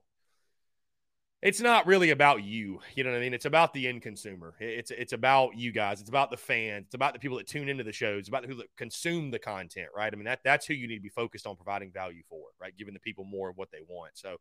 it's 1.42 1.62
not 1.62 1.88
really 1.88 2.10
about 2.10 2.44
you. 2.44 2.80
You 2.96 3.04
know 3.06 3.12
what 3.12 3.18
I 3.18 3.22
mean? 3.22 3.34
It's 3.34 3.46
about 3.46 3.74
the 3.74 3.88
end 3.88 4.02
consumer. 4.02 4.56
It's 4.60 4.92
it's 4.92 5.14
about 5.14 5.56
you 5.56 5.72
guys. 5.72 6.02
It's 6.02 6.10
about 6.10 6.32
the 6.32 6.38
fans. 6.38 6.88
It's 6.88 6.96
about 6.96 7.14
the 7.14 7.20
people 7.20 7.38
that 7.38 7.48
tune 7.48 7.70
into 7.70 7.84
the 7.84 7.94
shows. 7.94 8.20
It's 8.20 8.28
about 8.28 8.46
who 8.46 8.62
consume 8.76 9.32
the 9.32 9.40
content, 9.40 9.88
right? 9.96 10.12
I 10.12 10.16
mean 10.16 10.26
that 10.26 10.42
that's 10.44 10.66
who 10.66 10.74
you 10.74 10.88
need 10.88 10.98
to 10.98 11.02
be 11.02 11.10
focused 11.10 11.48
on 11.48 11.56
providing 11.56 11.92
value 11.92 12.24
for, 12.30 12.48
right? 12.60 12.76
Giving 12.78 12.94
the 12.94 13.00
people 13.00 13.24
more 13.24 13.50
of 13.50 13.58
what 13.58 13.72
they 13.72 13.82
want. 13.88 14.12
So 14.16 14.38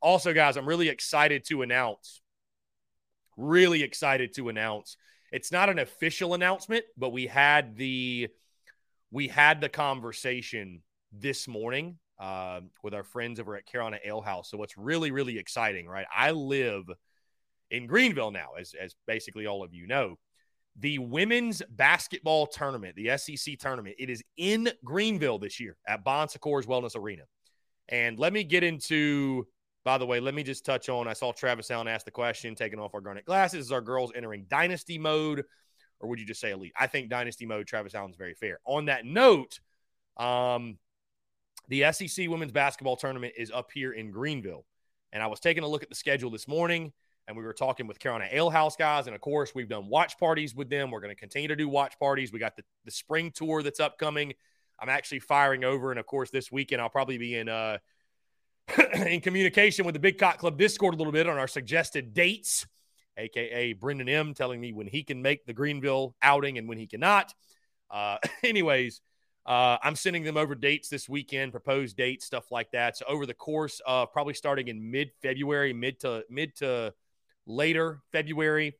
also, 0.00 0.32
guys, 0.32 0.56
I'm 0.56 0.66
really 0.66 0.88
excited 0.88 1.44
to 1.46 1.62
announce, 1.62 2.20
really 3.36 3.82
excited 3.82 4.34
to 4.34 4.48
announce. 4.48 4.96
It's 5.32 5.52
not 5.52 5.68
an 5.68 5.78
official 5.78 6.34
announcement, 6.34 6.84
but 6.96 7.10
we 7.10 7.26
had 7.26 7.76
the 7.76 8.28
we 9.10 9.28
had 9.28 9.60
the 9.60 9.68
conversation 9.68 10.82
this 11.12 11.48
morning 11.48 11.98
uh, 12.18 12.60
with 12.82 12.94
our 12.94 13.04
friends 13.04 13.40
over 13.40 13.56
at 13.56 13.66
Carolina 13.66 13.98
Ale 14.04 14.20
House. 14.20 14.50
So 14.50 14.58
what's 14.58 14.76
really 14.76 15.10
really 15.10 15.38
exciting, 15.38 15.86
right? 15.86 16.06
I 16.14 16.30
live 16.30 16.84
in 17.70 17.86
Greenville 17.86 18.30
now, 18.30 18.50
as, 18.58 18.74
as 18.80 18.94
basically 19.06 19.46
all 19.46 19.62
of 19.62 19.74
you 19.74 19.86
know. 19.86 20.16
The 20.80 20.98
women's 20.98 21.60
basketball 21.70 22.46
tournament, 22.46 22.94
the 22.94 23.16
SEC 23.18 23.58
tournament, 23.58 23.96
it 23.98 24.10
is 24.10 24.22
in 24.36 24.70
Greenville 24.84 25.38
this 25.38 25.58
year 25.58 25.76
at 25.86 26.04
Bon 26.04 26.28
Secours 26.28 26.66
Wellness 26.66 26.96
Arena. 26.96 27.24
And 27.88 28.18
let 28.18 28.32
me 28.32 28.44
get 28.44 28.62
into, 28.62 29.46
by 29.88 29.96
the 29.96 30.04
way, 30.04 30.20
let 30.20 30.34
me 30.34 30.42
just 30.42 30.66
touch 30.66 30.90
on. 30.90 31.08
I 31.08 31.14
saw 31.14 31.32
Travis 31.32 31.70
Allen 31.70 31.88
ask 31.88 32.04
the 32.04 32.10
question, 32.10 32.54
taking 32.54 32.78
off 32.78 32.92
our 32.92 33.00
garnet 33.00 33.24
glasses. 33.24 33.64
Is 33.64 33.72
our 33.72 33.80
girls 33.80 34.12
entering 34.14 34.44
dynasty 34.46 34.98
mode, 34.98 35.44
or 35.98 36.10
would 36.10 36.20
you 36.20 36.26
just 36.26 36.42
say 36.42 36.50
elite? 36.50 36.74
I 36.78 36.86
think 36.86 37.08
dynasty 37.08 37.46
mode, 37.46 37.66
Travis 37.66 37.94
Allen's 37.94 38.16
very 38.16 38.34
fair. 38.34 38.58
On 38.66 38.84
that 38.84 39.06
note, 39.06 39.60
um, 40.18 40.76
the 41.68 41.90
SEC 41.90 42.28
women's 42.28 42.52
basketball 42.52 42.96
tournament 42.96 43.32
is 43.38 43.50
up 43.50 43.70
here 43.72 43.92
in 43.92 44.10
Greenville. 44.10 44.66
And 45.10 45.22
I 45.22 45.26
was 45.26 45.40
taking 45.40 45.62
a 45.62 45.66
look 45.66 45.82
at 45.82 45.88
the 45.88 45.94
schedule 45.94 46.30
this 46.30 46.46
morning 46.46 46.92
and 47.26 47.34
we 47.34 47.42
were 47.42 47.54
talking 47.54 47.86
with 47.86 47.98
Carolina 47.98 48.28
Ale 48.30 48.50
House 48.50 48.76
guys. 48.76 49.06
And 49.06 49.16
of 49.16 49.22
course, 49.22 49.54
we've 49.54 49.70
done 49.70 49.88
watch 49.88 50.18
parties 50.18 50.54
with 50.54 50.68
them. 50.68 50.90
We're 50.90 51.00
going 51.00 51.14
to 51.14 51.18
continue 51.18 51.48
to 51.48 51.56
do 51.56 51.66
watch 51.66 51.98
parties. 51.98 52.30
We 52.30 52.38
got 52.38 52.56
the, 52.56 52.62
the 52.84 52.90
spring 52.90 53.32
tour 53.34 53.62
that's 53.62 53.80
upcoming. 53.80 54.34
I'm 54.78 54.90
actually 54.90 55.20
firing 55.20 55.64
over. 55.64 55.90
And 55.90 55.98
of 55.98 56.04
course, 56.04 56.28
this 56.28 56.52
weekend, 56.52 56.82
I'll 56.82 56.90
probably 56.90 57.16
be 57.16 57.36
in, 57.36 57.48
uh, 57.48 57.78
in 59.06 59.20
communication 59.20 59.84
with 59.84 59.94
the 59.94 60.00
Big 60.00 60.18
Cock 60.18 60.38
Club 60.38 60.58
Discord 60.58 60.94
a 60.94 60.96
little 60.96 61.12
bit 61.12 61.28
on 61.28 61.38
our 61.38 61.48
suggested 61.48 62.12
dates, 62.12 62.66
aka 63.16 63.72
Brendan 63.72 64.08
M 64.08 64.34
telling 64.34 64.60
me 64.60 64.72
when 64.72 64.86
he 64.86 65.02
can 65.02 65.22
make 65.22 65.46
the 65.46 65.52
Greenville 65.52 66.14
outing 66.22 66.58
and 66.58 66.68
when 66.68 66.78
he 66.78 66.86
cannot. 66.86 67.32
Uh, 67.90 68.18
anyways, 68.42 69.00
uh, 69.46 69.78
I'm 69.82 69.96
sending 69.96 70.24
them 70.24 70.36
over 70.36 70.54
dates 70.54 70.88
this 70.88 71.08
weekend, 71.08 71.52
proposed 71.52 71.96
dates, 71.96 72.26
stuff 72.26 72.50
like 72.50 72.70
that. 72.72 72.96
So 72.96 73.06
over 73.08 73.24
the 73.24 73.34
course 73.34 73.80
of 73.86 74.12
probably 74.12 74.34
starting 74.34 74.68
in 74.68 74.90
mid 74.90 75.10
February, 75.22 75.72
mid 75.72 76.00
to 76.00 76.24
mid 76.28 76.54
to 76.56 76.92
later 77.46 78.02
February, 78.12 78.74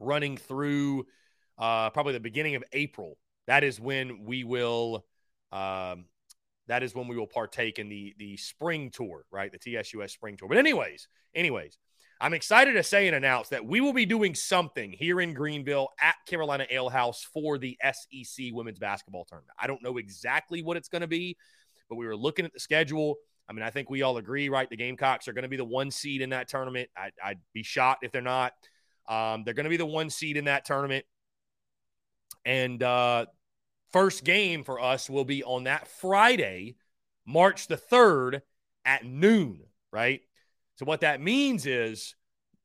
running 0.00 0.36
through 0.36 1.06
uh, 1.56 1.90
probably 1.90 2.14
the 2.14 2.20
beginning 2.20 2.56
of 2.56 2.64
April. 2.72 3.16
That 3.46 3.64
is 3.64 3.78
when 3.78 4.24
we 4.24 4.44
will. 4.44 5.04
Um, 5.52 6.06
that 6.68 6.82
is 6.82 6.94
when 6.94 7.08
we 7.08 7.16
will 7.16 7.26
partake 7.26 7.78
in 7.78 7.88
the 7.88 8.14
the 8.18 8.36
spring 8.36 8.90
tour, 8.90 9.24
right? 9.30 9.50
The 9.50 9.58
TSUS 9.58 10.10
spring 10.10 10.36
tour. 10.36 10.48
But 10.48 10.58
anyways, 10.58 11.08
anyways, 11.34 11.76
I'm 12.20 12.34
excited 12.34 12.72
to 12.72 12.82
say 12.82 13.06
and 13.06 13.16
announce 13.16 13.48
that 13.50 13.64
we 13.64 13.80
will 13.80 13.92
be 13.92 14.06
doing 14.06 14.34
something 14.34 14.92
here 14.92 15.20
in 15.20 15.34
Greenville 15.34 15.88
at 16.00 16.16
Carolina 16.26 16.66
Ale 16.70 16.88
House 16.88 17.26
for 17.32 17.58
the 17.58 17.78
SEC 17.82 18.46
women's 18.52 18.78
basketball 18.78 19.24
tournament. 19.24 19.52
I 19.58 19.66
don't 19.66 19.82
know 19.82 19.98
exactly 19.98 20.62
what 20.62 20.76
it's 20.76 20.88
going 20.88 21.02
to 21.02 21.08
be, 21.08 21.36
but 21.88 21.96
we 21.96 22.06
were 22.06 22.16
looking 22.16 22.44
at 22.44 22.52
the 22.52 22.60
schedule. 22.60 23.16
I 23.48 23.52
mean, 23.52 23.62
I 23.62 23.70
think 23.70 23.88
we 23.88 24.02
all 24.02 24.18
agree, 24.18 24.48
right? 24.48 24.68
The 24.68 24.76
Gamecocks 24.76 25.28
are 25.28 25.32
going 25.32 25.44
to 25.44 25.48
be 25.48 25.56
the 25.56 25.64
one 25.64 25.90
seed 25.90 26.20
in 26.20 26.30
that 26.30 26.48
tournament. 26.48 26.90
I, 26.96 27.10
would 27.28 27.38
be 27.54 27.62
shocked 27.62 28.04
if 28.04 28.12
they're 28.12 28.20
not. 28.20 28.52
Um, 29.08 29.44
they're 29.44 29.54
going 29.54 29.64
to 29.64 29.70
be 29.70 29.78
the 29.78 29.86
one 29.86 30.10
seed 30.10 30.36
in 30.36 30.46
that 30.46 30.64
tournament. 30.64 31.06
And 32.44 32.82
uh, 32.82 33.26
first 33.92 34.24
game 34.24 34.64
for 34.64 34.80
us 34.80 35.08
will 35.08 35.24
be 35.24 35.42
on 35.42 35.64
that 35.64 35.88
Friday, 35.88 36.76
March 37.26 37.66
the 37.66 37.76
3rd 37.76 38.42
at 38.84 39.04
noon, 39.04 39.60
right? 39.92 40.20
So 40.76 40.84
what 40.84 41.00
that 41.00 41.20
means 41.20 41.66
is 41.66 42.14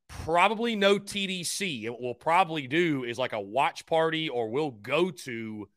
probably 0.07 0.75
no 0.75 0.99
TDC. 0.99 1.89
What 1.89 2.01
we'll 2.01 2.13
probably 2.13 2.67
do 2.67 3.03
is 3.03 3.17
like 3.17 3.33
a 3.33 3.39
watch 3.41 3.85
party, 3.85 4.29
or 4.29 4.49
we'll 4.49 4.71
go 4.71 5.11
to 5.11 5.67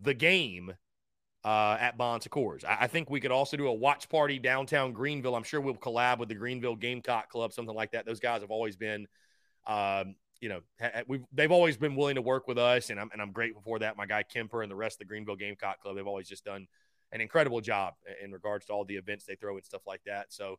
the 0.00 0.14
game 0.14 0.74
uh, 1.44 1.76
at 1.80 1.96
Bon 1.96 2.20
Secours. 2.20 2.64
I, 2.64 2.76
I, 2.80 2.86
think 2.88 3.08
we 3.08 3.20
could 3.20 3.30
also 3.30 3.56
do 3.56 3.68
a 3.68 3.72
watch 3.72 4.08
party 4.08 4.40
downtown 4.40 4.92
Greenville. 4.92 5.36
I'm 5.36 5.44
sure 5.44 5.60
we'll 5.60 5.74
collab 5.74 6.18
with 6.18 6.28
the 6.28 6.34
Greenville 6.34 6.74
Gamecock 6.74 7.30
Club, 7.30 7.52
something 7.52 7.74
like 7.74 7.92
that. 7.92 8.04
Those 8.04 8.18
guys 8.18 8.40
have 8.40 8.50
always 8.50 8.76
been, 8.76 9.06
um, 9.66 10.16
you 10.40 10.48
know, 10.48 10.60
we've, 11.06 11.24
they've 11.32 11.52
always 11.52 11.76
been 11.76 11.96
willing 11.96 12.16
to 12.16 12.22
work 12.22 12.46
with 12.46 12.58
us, 12.58 12.90
and 12.90 13.00
I'm 13.00 13.10
and 13.12 13.22
I'm 13.22 13.32
grateful 13.32 13.62
for 13.62 13.78
that. 13.78 13.96
My 13.96 14.06
guy 14.06 14.22
Kemper 14.22 14.62
and 14.62 14.70
the 14.70 14.76
rest 14.76 14.96
of 14.96 14.98
the 15.00 15.04
Greenville 15.06 15.36
Gamecock 15.36 15.80
Club, 15.80 15.96
they've 15.96 16.06
always 16.06 16.28
just 16.28 16.44
done 16.44 16.66
an 17.12 17.20
incredible 17.20 17.60
job 17.60 17.94
in 18.22 18.32
regards 18.32 18.66
to 18.66 18.72
all 18.72 18.84
the 18.84 18.96
events 18.96 19.24
they 19.24 19.36
throw 19.36 19.56
and 19.56 19.64
stuff 19.64 19.82
like 19.86 20.02
that. 20.06 20.32
So, 20.32 20.58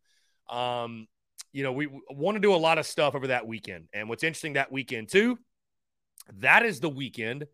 um, 0.50 1.07
you 1.51 1.63
know, 1.63 1.74
we 1.74 1.88
want 2.10 2.36
to 2.36 2.41
do 2.41 2.53
a 2.53 2.55
lot 2.55 2.77
of 2.77 2.86
stuff 2.86 3.15
over 3.15 3.27
that 3.27 3.46
weekend. 3.46 3.89
And 3.93 4.10
what's 4.10 4.24
interesting 4.24 4.53
that 4.53 4.72
weekend, 4.72 5.10
too, 5.10 5.38
that 6.39 6.65
is 6.65 6.79
the 6.79 6.89
weekend 6.89 7.46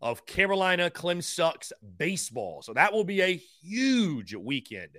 of 0.00 0.26
Carolina 0.26 0.90
Clem 0.90 1.22
Sucks 1.22 1.72
baseball. 1.96 2.62
So 2.62 2.74
that 2.74 2.92
will 2.92 3.04
be 3.04 3.22
a 3.22 3.40
huge 3.62 4.34
weekend 4.34 4.98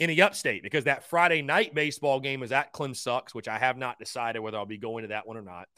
in 0.00 0.08
the 0.08 0.22
upstate 0.22 0.62
because 0.62 0.84
that 0.84 1.08
Friday 1.08 1.40
night 1.40 1.74
baseball 1.74 2.18
game 2.18 2.42
is 2.42 2.50
at 2.50 2.72
Clem 2.72 2.94
Sucks, 2.94 3.34
which 3.34 3.46
I 3.46 3.58
have 3.58 3.76
not 3.76 3.98
decided 3.98 4.40
whether 4.40 4.58
I'll 4.58 4.66
be 4.66 4.78
going 4.78 5.02
to 5.02 5.08
that 5.08 5.26
one 5.26 5.36
or 5.36 5.42
not. 5.42 5.68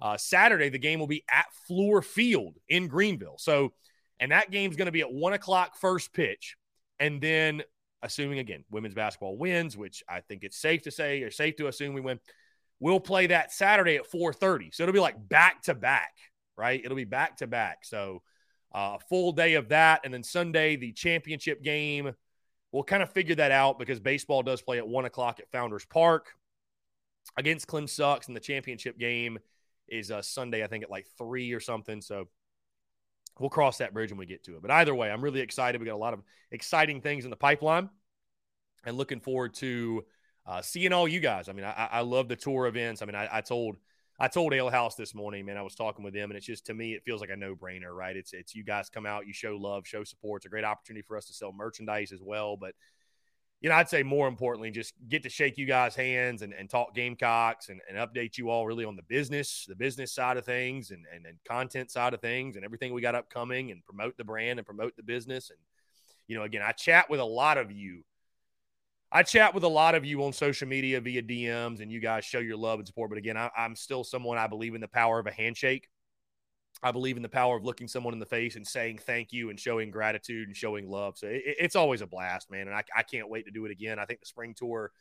Uh, 0.00 0.16
Saturday, 0.16 0.68
the 0.68 0.78
game 0.78 0.98
will 0.98 1.06
be 1.06 1.24
at 1.30 1.46
Fluor 1.68 2.04
Field 2.04 2.56
in 2.68 2.88
Greenville. 2.88 3.36
So, 3.38 3.72
and 4.20 4.32
that 4.32 4.50
game's 4.50 4.76
going 4.76 4.86
to 4.86 4.92
be 4.92 5.00
at 5.00 5.12
one 5.12 5.32
o'clock 5.32 5.76
first 5.76 6.12
pitch. 6.12 6.56
And 7.00 7.20
then 7.20 7.62
assuming 8.04 8.38
again 8.38 8.64
women's 8.70 8.94
basketball 8.94 9.36
wins, 9.36 9.76
which 9.76 10.04
I 10.08 10.20
think 10.20 10.44
it's 10.44 10.58
safe 10.58 10.82
to 10.82 10.90
say 10.90 11.22
or 11.22 11.30
safe 11.30 11.56
to 11.56 11.66
assume 11.66 11.94
we 11.94 12.00
win. 12.00 12.20
We'll 12.78 13.00
play 13.00 13.28
that 13.28 13.52
Saturday 13.52 13.96
at 13.96 14.10
4:30. 14.10 14.70
So 14.72 14.82
it'll 14.82 14.92
be 14.92 15.00
like 15.00 15.28
back 15.28 15.62
to 15.62 15.74
back, 15.74 16.12
right? 16.56 16.80
It'll 16.84 16.96
be 16.96 17.04
back 17.04 17.38
to 17.38 17.46
back. 17.46 17.84
So 17.84 18.22
uh, 18.74 18.78
a 18.78 18.94
uh, 18.94 18.98
full 19.08 19.32
day 19.32 19.54
of 19.54 19.68
that, 19.70 20.02
and 20.04 20.12
then 20.12 20.22
Sunday 20.22 20.76
the 20.76 20.92
championship 20.92 21.62
game. 21.62 22.12
We'll 22.72 22.82
kind 22.82 23.04
of 23.04 23.12
figure 23.12 23.36
that 23.36 23.52
out 23.52 23.78
because 23.78 24.00
baseball 24.00 24.42
does 24.42 24.60
play 24.60 24.78
at 24.78 24.88
one 24.88 25.04
o'clock 25.04 25.38
at 25.38 25.48
Founders 25.52 25.86
Park 25.86 26.34
against 27.36 27.68
Clem 27.68 27.86
Sucks, 27.86 28.26
and 28.26 28.36
the 28.36 28.40
championship 28.40 28.98
game 28.98 29.38
is 29.88 30.10
uh, 30.10 30.22
Sunday, 30.22 30.64
I 30.64 30.66
think, 30.66 30.84
at 30.84 30.90
like 30.90 31.06
three 31.18 31.52
or 31.52 31.60
something. 31.60 32.00
So 32.00 32.28
we'll 33.38 33.50
cross 33.50 33.78
that 33.78 33.92
bridge 33.92 34.10
when 34.10 34.18
we 34.18 34.26
get 34.26 34.44
to 34.44 34.56
it. 34.56 34.62
But 34.62 34.70
either 34.70 34.94
way, 34.94 35.10
I'm 35.10 35.22
really 35.22 35.40
excited. 35.40 35.80
We 35.80 35.86
got 35.86 35.94
a 35.94 35.96
lot 35.96 36.14
of 36.14 36.22
exciting 36.50 37.00
things 37.00 37.24
in 37.24 37.30
the 37.30 37.36
pipeline 37.36 37.88
and 38.84 38.96
looking 38.96 39.20
forward 39.20 39.54
to 39.54 40.04
uh, 40.46 40.62
seeing 40.62 40.92
all 40.92 41.08
you 41.08 41.20
guys. 41.20 41.48
I 41.48 41.52
mean, 41.52 41.64
I, 41.64 41.88
I 41.92 42.00
love 42.00 42.28
the 42.28 42.36
tour 42.36 42.66
events. 42.66 43.02
I 43.02 43.06
mean, 43.06 43.14
I, 43.14 43.28
I, 43.32 43.40
told 43.40 43.76
I 44.18 44.28
told 44.28 44.52
Ale 44.52 44.70
House 44.70 44.94
this 44.94 45.14
morning, 45.14 45.46
man. 45.46 45.56
I 45.56 45.62
was 45.62 45.74
talking 45.74 46.04
with 46.04 46.14
them, 46.14 46.30
and 46.30 46.36
it's 46.36 46.46
just 46.46 46.66
to 46.66 46.74
me, 46.74 46.92
it 46.92 47.02
feels 47.04 47.20
like 47.20 47.30
a 47.30 47.36
no 47.36 47.54
brainer, 47.54 47.92
right? 47.94 48.16
It's 48.16 48.32
it's 48.32 48.54
you 48.54 48.62
guys 48.62 48.90
come 48.90 49.06
out, 49.06 49.26
you 49.26 49.32
show 49.32 49.56
love, 49.56 49.86
show 49.86 50.04
support. 50.04 50.40
It's 50.40 50.46
a 50.46 50.50
great 50.50 50.64
opportunity 50.64 51.02
for 51.02 51.16
us 51.16 51.26
to 51.26 51.32
sell 51.32 51.52
merchandise 51.52 52.12
as 52.12 52.20
well, 52.22 52.56
but 52.56 52.74
you 53.64 53.70
know, 53.70 53.76
I'd 53.76 53.88
say 53.88 54.02
more 54.02 54.28
importantly, 54.28 54.70
just 54.70 54.92
get 55.08 55.22
to 55.22 55.30
shake 55.30 55.56
you 55.56 55.64
guys' 55.64 55.94
hands 55.94 56.42
and, 56.42 56.52
and 56.52 56.68
talk 56.68 56.94
Gamecocks 56.94 57.70
and, 57.70 57.80
and 57.88 57.96
update 57.96 58.36
you 58.36 58.50
all 58.50 58.66
really 58.66 58.84
on 58.84 58.94
the 58.94 59.02
business, 59.02 59.64
the 59.66 59.74
business 59.74 60.12
side 60.12 60.36
of 60.36 60.44
things 60.44 60.90
and, 60.90 61.06
and, 61.14 61.24
and 61.24 61.38
content 61.48 61.90
side 61.90 62.12
of 62.12 62.20
things 62.20 62.56
and 62.56 62.64
everything 62.66 62.92
we 62.92 63.00
got 63.00 63.14
upcoming 63.14 63.70
and 63.70 63.82
promote 63.86 64.18
the 64.18 64.24
brand 64.24 64.58
and 64.58 64.66
promote 64.66 64.94
the 64.98 65.02
business. 65.02 65.48
And, 65.48 65.58
you 66.28 66.36
know, 66.36 66.42
again, 66.42 66.60
I 66.60 66.72
chat 66.72 67.08
with 67.08 67.20
a 67.20 67.24
lot 67.24 67.56
of 67.56 67.72
you. 67.72 68.04
I 69.10 69.22
chat 69.22 69.54
with 69.54 69.64
a 69.64 69.68
lot 69.68 69.94
of 69.94 70.04
you 70.04 70.22
on 70.24 70.34
social 70.34 70.68
media 70.68 71.00
via 71.00 71.22
DMs 71.22 71.80
and 71.80 71.90
you 71.90 72.00
guys 72.00 72.26
show 72.26 72.40
your 72.40 72.58
love 72.58 72.80
and 72.80 72.86
support. 72.86 73.08
But 73.08 73.16
again, 73.16 73.38
I, 73.38 73.48
I'm 73.56 73.76
still 73.76 74.04
someone 74.04 74.36
I 74.36 74.46
believe 74.46 74.74
in 74.74 74.82
the 74.82 74.88
power 74.88 75.18
of 75.18 75.26
a 75.26 75.32
handshake. 75.32 75.88
I 76.84 76.92
believe 76.92 77.16
in 77.16 77.22
the 77.22 77.30
power 77.30 77.56
of 77.56 77.64
looking 77.64 77.88
someone 77.88 78.12
in 78.12 78.20
the 78.20 78.26
face 78.26 78.56
and 78.56 78.66
saying 78.66 78.98
thank 78.98 79.32
you 79.32 79.48
and 79.48 79.58
showing 79.58 79.90
gratitude 79.90 80.48
and 80.48 80.54
showing 80.54 80.86
love. 80.86 81.16
So 81.16 81.28
it, 81.28 81.42
it's 81.46 81.76
always 81.76 82.02
a 82.02 82.06
blast, 82.06 82.50
man. 82.50 82.68
And 82.68 82.76
I, 82.76 82.84
I 82.94 83.02
can't 83.02 83.30
wait 83.30 83.46
to 83.46 83.50
do 83.50 83.64
it 83.64 83.70
again. 83.70 83.98
I 83.98 84.04
think 84.04 84.20
the 84.20 84.26
spring 84.26 84.52
tour 84.54 84.92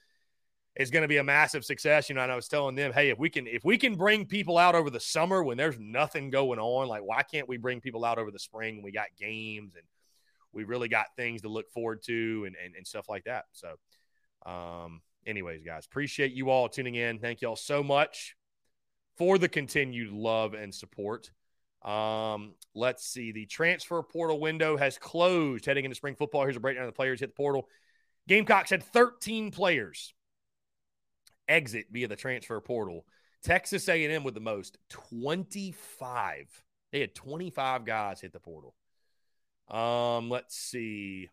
is 0.77 0.91
going 0.91 1.01
to 1.01 1.09
be 1.09 1.17
a 1.17 1.23
massive 1.25 1.65
success. 1.65 2.07
You 2.07 2.15
know, 2.15 2.21
and 2.21 2.31
I 2.31 2.37
was 2.37 2.47
telling 2.47 2.75
them, 2.75 2.93
hey, 2.93 3.09
if 3.09 3.19
we 3.19 3.29
can 3.29 3.47
if 3.47 3.65
we 3.65 3.77
can 3.77 3.95
bring 3.95 4.25
people 4.25 4.57
out 4.57 4.75
over 4.75 4.89
the 4.89 4.99
summer 5.01 5.43
when 5.43 5.57
there's 5.57 5.77
nothing 5.77 6.29
going 6.29 6.57
on, 6.57 6.87
like 6.87 7.01
why 7.03 7.21
can't 7.21 7.49
we 7.49 7.57
bring 7.57 7.81
people 7.81 8.05
out 8.05 8.17
over 8.17 8.31
the 8.31 8.39
spring? 8.39 8.77
When 8.77 8.83
we 8.85 8.93
got 8.93 9.07
games 9.19 9.75
and 9.75 9.83
we 10.53 10.63
really 10.63 10.87
got 10.87 11.07
things 11.17 11.41
to 11.41 11.49
look 11.49 11.69
forward 11.71 12.01
to 12.03 12.45
and 12.47 12.55
and, 12.63 12.75
and 12.77 12.87
stuff 12.87 13.09
like 13.09 13.25
that. 13.25 13.43
So, 13.51 13.75
um, 14.49 15.01
anyways, 15.27 15.63
guys, 15.63 15.85
appreciate 15.85 16.31
you 16.31 16.49
all 16.49 16.69
tuning 16.69 16.95
in. 16.95 17.19
Thank 17.19 17.41
y'all 17.41 17.57
so 17.57 17.83
much 17.83 18.37
for 19.17 19.37
the 19.37 19.49
continued 19.49 20.13
love 20.13 20.53
and 20.53 20.73
support. 20.73 21.29
Um, 21.83 22.53
let's 22.73 23.05
see. 23.05 23.31
The 23.31 23.45
transfer 23.45 24.01
portal 24.01 24.39
window 24.39 24.77
has 24.77 24.97
closed 24.97 25.65
heading 25.65 25.85
into 25.85 25.95
spring 25.95 26.15
football. 26.15 26.43
Here's 26.43 26.55
a 26.55 26.61
breakdown 26.61 26.85
of 26.85 26.93
the 26.93 26.95
players 26.95 27.19
hit 27.19 27.29
the 27.29 27.35
portal. 27.35 27.67
Gamecocks 28.27 28.69
had 28.69 28.83
13 28.83 29.51
players 29.51 30.13
exit 31.47 31.87
via 31.91 32.07
the 32.07 32.15
transfer 32.15 32.59
portal. 32.61 33.05
Texas 33.43 33.89
A&M 33.89 34.23
with 34.23 34.33
the 34.33 34.39
most, 34.39 34.77
25. 34.89 36.63
They 36.91 37.01
had 37.01 37.13
25 37.13 37.85
guys 37.85 38.21
hit 38.21 38.31
the 38.31 38.39
portal. 38.39 38.73
Um, 39.69 40.29
let's 40.29 40.55
see. 40.55 41.29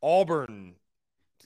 Auburn 0.00 0.76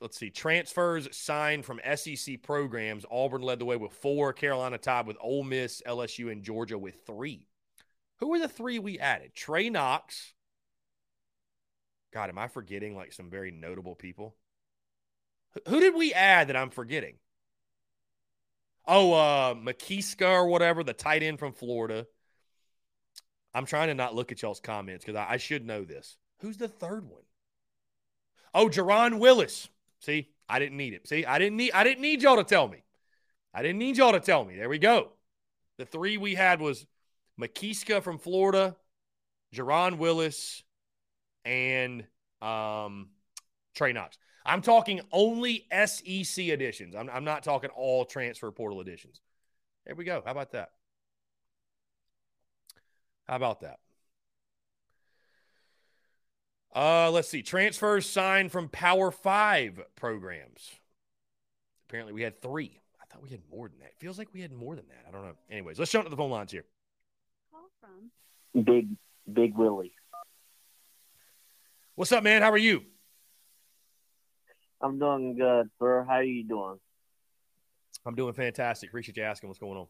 let's 0.03 0.19
see, 0.19 0.31
transfers 0.31 1.09
signed 1.17 1.65
from 1.65 1.81
SEC 1.95 2.43
programs. 2.43 3.07
Auburn 3.11 3.41
led 3.41 3.61
the 3.61 3.65
way 3.65 3.77
with 3.77 3.93
four. 3.93 4.33
Carolina 4.33 4.77
tied 4.77 5.07
with 5.07 5.17
Ole 5.21 5.45
Miss, 5.45 5.81
LSU, 5.87 6.31
and 6.31 6.43
Georgia 6.43 6.77
with 6.77 7.07
three. 7.07 7.47
Who 8.19 8.35
are 8.35 8.39
the 8.39 8.49
three 8.49 8.79
we 8.79 8.99
added? 8.99 9.35
Trey 9.35 9.71
Knox. 9.71 10.35
God, 12.13 12.29
am 12.29 12.39
I 12.39 12.49
forgetting 12.49 12.95
like 12.95 13.13
some 13.13 13.31
very 13.31 13.51
notable 13.51 13.95
people? 13.95 14.37
Who 15.69 15.81
did 15.81 15.95
we 15.95 16.13
add 16.13 16.49
that 16.49 16.57
I'm 16.57 16.71
forgetting? 16.71 17.17
Oh, 18.87 19.13
uh, 19.13 19.55
Makiska 19.55 20.29
or 20.29 20.47
whatever, 20.49 20.83
the 20.83 20.93
tight 20.93 21.23
end 21.23 21.39
from 21.39 21.53
Florida. 21.53 22.07
I'm 23.55 23.67
trying 23.67 23.89
to 23.89 23.95
not 23.95 24.15
look 24.15 24.33
at 24.33 24.43
y'all's 24.43 24.61
comments 24.61 25.05
because 25.05 25.19
I, 25.19 25.35
I, 25.35 25.37
should 25.37 25.67
know 25.67 25.85
this. 25.85 26.17
Who's 26.41 26.57
the 26.57 26.69
third 26.69 27.09
one? 27.09 27.23
Oh, 28.55 28.69
Jerron 28.69 29.19
Willis. 29.19 29.69
See, 30.03 30.29
I 30.49 30.59
didn't 30.59 30.77
need 30.77 30.93
it. 30.93 31.09
See, 31.09 31.25
I 31.25 31.39
didn't 31.39 31.57
need 31.57 31.73
I 31.73 31.85
didn't 31.85 32.03
need 32.03 32.23
y'all 32.23 32.37
to 32.37 32.45
tell 32.45 32.69
me. 32.69 32.83
I 33.55 33.63
didn't 33.63 33.79
need 33.79 33.97
y'all 33.97 34.13
to 34.13 34.21
tell 34.21 34.45
me. 34.45 34.57
There 34.57 34.69
we 34.69 34.79
go. 34.79 35.13
The 35.79 35.87
three 35.87 36.17
we 36.17 36.35
had 36.35 36.61
was 36.61 36.87
Makiska 37.41 38.03
from 38.03 38.19
Florida, 38.19 38.77
Jerron 39.55 39.99
Willis, 39.99 40.63
and 41.45 42.05
um, 42.41 43.11
Trey 43.75 43.93
Knox. 43.93 44.19
I'm 44.45 44.61
talking 44.61 45.01
only 45.13 45.67
SEC 45.71 46.49
editions. 46.49 46.95
I'm, 46.97 47.09
I'm 47.09 47.25
not 47.25 47.45
talking 47.45 47.71
all 47.71 48.05
transfer 48.05 48.51
portal 48.51 48.81
editions. 48.81 49.21
There 49.87 49.95
we 49.95 50.05
go. 50.05 50.23
How 50.25 50.33
about 50.33 50.53
that? 50.53 50.71
How 53.29 53.37
about 53.37 53.61
that? 53.61 53.79
Uh, 56.75 57.11
let's 57.11 57.29
see. 57.29 57.43
Transfers 57.43 58.09
signed 58.09 58.51
from 58.51 58.69
Power 58.69 59.11
Five 59.11 59.81
programs. 59.95 60.71
Apparently, 61.89 62.13
we 62.13 62.23
had 62.23 62.41
three. 62.41 62.81
I 63.01 63.05
thought 63.05 63.23
we 63.23 63.29
had 63.29 63.43
more 63.51 63.69
than 63.69 63.79
that. 63.81 63.89
It 63.89 63.99
feels 63.99 64.19
like 64.19 64.29
we 64.33 64.41
had 64.41 64.53
more 64.53 64.75
than 64.75 64.87
that. 64.89 65.05
I 65.07 65.11
don't 65.11 65.23
know. 65.23 65.35
Anyways, 65.51 65.79
let's 65.79 65.91
jump 65.91 66.07
to 66.07 66.11
the 66.11 66.17
phone 66.17 66.31
lines 66.31 66.51
here. 66.51 66.65
Call 67.51 67.69
from 67.81 68.65
Big 68.65 68.89
Big 69.31 69.57
Willie. 69.57 69.93
What's 71.95 72.13
up, 72.13 72.25
man? 72.25 72.41
How 72.41 72.51
are 72.51 72.59
you? 72.59 72.83
I'm 74.81 74.99
doing 74.99 75.37
good, 75.37 75.69
sir. 75.79 76.05
How 76.09 76.15
are 76.15 76.23
you 76.25 76.45
doing? 76.45 76.79
I'm 78.07 78.15
doing 78.15 78.33
fantastic. 78.33 78.89
Appreciate 78.89 79.17
you 79.19 79.23
asking 79.23 79.49
what's 79.49 79.59
going 79.59 79.77
on. 79.77 79.87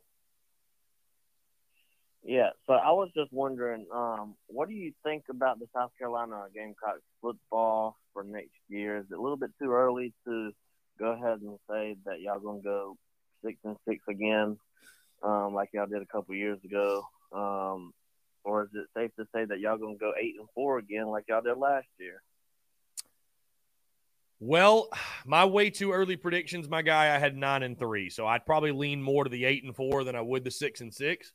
Yeah, 2.25 2.51
so 2.67 2.75
I 2.75 2.93
was 2.93 3.11
just 3.17 3.33
wondering, 3.33 3.87
um, 3.93 4.35
what 4.47 4.69
do 4.69 4.75
you 4.75 4.93
think 5.03 5.25
about 5.29 5.59
the 5.59 5.67
South 5.75 5.91
Carolina 5.99 6.45
Gamecocks 6.55 7.03
football 7.21 7.97
for 8.13 8.23
next 8.23 8.51
year? 8.69 8.99
Is 8.99 9.07
it 9.11 9.19
a 9.19 9.21
little 9.21 9.37
bit 9.37 9.51
too 9.61 9.73
early 9.73 10.13
to 10.27 10.53
go 10.99 11.13
ahead 11.13 11.41
and 11.41 11.59
say 11.69 11.97
that 12.07 12.21
y'all 12.21 12.39
gonna 12.39 12.61
go 12.61 12.97
six 13.45 13.59
and 13.65 13.77
six 13.89 14.05
again, 14.09 14.57
um, 15.25 15.53
like 15.53 15.71
y'all 15.73 15.87
did 15.87 16.01
a 16.01 16.07
couple 16.07 16.35
years 16.37 16.59
ago, 16.65 17.03
um, 17.33 17.93
or 18.45 18.65
is 18.65 18.71
it 18.75 18.87
safe 18.97 19.11
to 19.17 19.27
say 19.35 19.45
that 19.45 19.59
y'all 19.59 19.79
gonna 19.79 19.97
go 19.97 20.13
eight 20.21 20.37
and 20.39 20.49
four 20.55 20.79
again, 20.79 21.09
like 21.09 21.25
y'all 21.29 21.43
did 21.43 21.59
last 21.59 21.89
year? 21.99 22.23
Well, 24.39 24.89
my 25.25 25.45
way 25.45 25.71
too 25.71 25.93
early 25.93 26.17
predictions, 26.17 26.69
my 26.69 26.83
guy, 26.83 27.15
I 27.15 27.19
had 27.19 27.37
nine 27.37 27.65
and 27.65 27.77
three, 27.77 28.11
so 28.11 28.29
I'd 28.29 28.47
probably 28.47 28.73
lean 28.73 29.03
more 29.03 29.25
to 29.25 29.31
the 29.31 29.45
eight 29.45 29.65
and 29.65 29.75
four 29.75 30.05
than 30.05 30.15
I 30.15 30.21
would 30.21 30.45
the 30.45 30.51
six 30.53 30.81
and 30.81 30.93
six. 30.93 31.33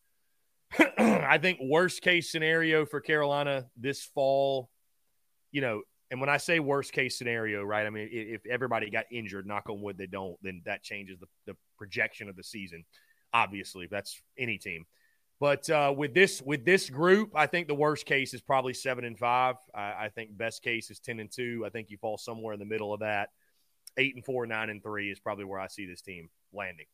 I 0.97 1.37
think 1.37 1.59
worst 1.61 2.01
case 2.01 2.31
scenario 2.31 2.85
for 2.85 2.99
Carolina 2.99 3.67
this 3.77 4.03
fall, 4.03 4.69
you 5.51 5.61
know, 5.61 5.81
and 6.09 6.21
when 6.21 6.29
I 6.29 6.37
say 6.37 6.59
worst 6.59 6.93
case 6.93 7.17
scenario, 7.17 7.63
right, 7.63 7.85
I 7.85 7.89
mean 7.89 8.09
if 8.11 8.45
everybody 8.45 8.89
got 8.89 9.05
injured, 9.11 9.45
knock 9.45 9.69
on 9.69 9.81
wood, 9.81 9.97
they 9.97 10.07
don't, 10.07 10.37
then 10.41 10.61
that 10.65 10.83
changes 10.83 11.19
the, 11.19 11.27
the 11.45 11.57
projection 11.77 12.29
of 12.29 12.35
the 12.35 12.43
season. 12.43 12.85
Obviously, 13.33 13.87
that's 13.89 14.21
any 14.37 14.57
team. 14.57 14.85
But 15.39 15.69
uh, 15.69 15.93
with 15.95 16.13
this 16.13 16.41
with 16.41 16.65
this 16.65 16.89
group, 16.89 17.31
I 17.35 17.45
think 17.45 17.67
the 17.67 17.75
worst 17.75 18.05
case 18.05 18.33
is 18.33 18.41
probably 18.41 18.73
seven 18.73 19.05
and 19.05 19.17
five. 19.17 19.55
I, 19.73 20.05
I, 20.05 20.09
think 20.13 20.35
best 20.35 20.63
case 20.63 20.89
is 20.89 20.99
ten 20.99 21.19
and 21.19 21.31
two. 21.31 21.63
I 21.65 21.69
think 21.69 21.91
you 21.91 21.97
fall 21.97 22.17
somewhere 22.17 22.53
in 22.53 22.59
the 22.59 22.65
middle 22.65 22.91
of 22.93 23.01
that. 23.01 23.29
Eight 23.97 24.15
and 24.15 24.25
four, 24.25 24.47
nine 24.47 24.69
and 24.69 24.81
three 24.81 25.11
is 25.11 25.19
probably 25.19 25.45
where 25.45 25.59
I 25.59 25.67
see 25.67 25.85
this 25.85 26.01
team 26.01 26.29
landing. 26.53 26.87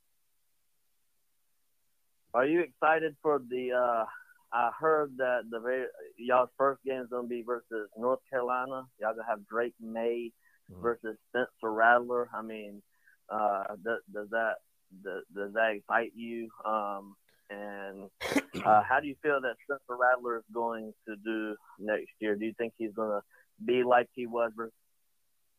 Are 2.34 2.46
you 2.46 2.62
excited 2.62 3.16
for 3.22 3.40
the? 3.40 3.72
Uh, 3.74 4.06
I 4.52 4.70
heard 4.80 5.18
that 5.18 5.42
the 5.50 5.60
very 5.60 5.86
y'all's 6.18 6.50
first 6.58 6.84
game 6.84 7.02
is 7.02 7.10
to 7.10 7.24
be 7.28 7.44
versus 7.44 7.90
North 7.98 8.20
Carolina. 8.30 8.84
Y'all 9.00 9.14
gonna 9.14 9.28
have 9.28 9.48
Drake 9.48 9.74
Maye 9.80 10.32
mm-hmm. 10.72 10.82
versus 10.82 11.18
Spencer 11.30 11.72
Rattler. 11.72 12.30
I 12.34 12.42
mean, 12.42 12.82
uh, 13.30 13.64
does, 13.84 14.00
does 14.14 14.30
that 14.30 14.56
does, 15.04 15.24
does 15.36 15.54
that 15.54 15.76
excite 15.76 16.12
you? 16.16 16.50
Um, 16.66 17.16
and 17.50 18.10
uh, 18.66 18.82
how 18.84 19.00
do 19.00 19.08
you 19.08 19.16
feel 19.22 19.42
that 19.42 19.56
Spencer 19.64 20.00
Rattler 20.00 20.38
is 20.38 20.44
going 20.54 20.94
to 21.08 21.16
do 21.16 21.56
next 21.80 22.12
year? 22.20 22.36
Do 22.36 22.46
you 22.46 22.54
think 22.58 22.74
he's 22.78 22.94
to 22.96 23.22
be 23.64 23.84
like 23.84 24.10
he 24.14 24.26
was 24.26 24.52
versus 24.56 24.74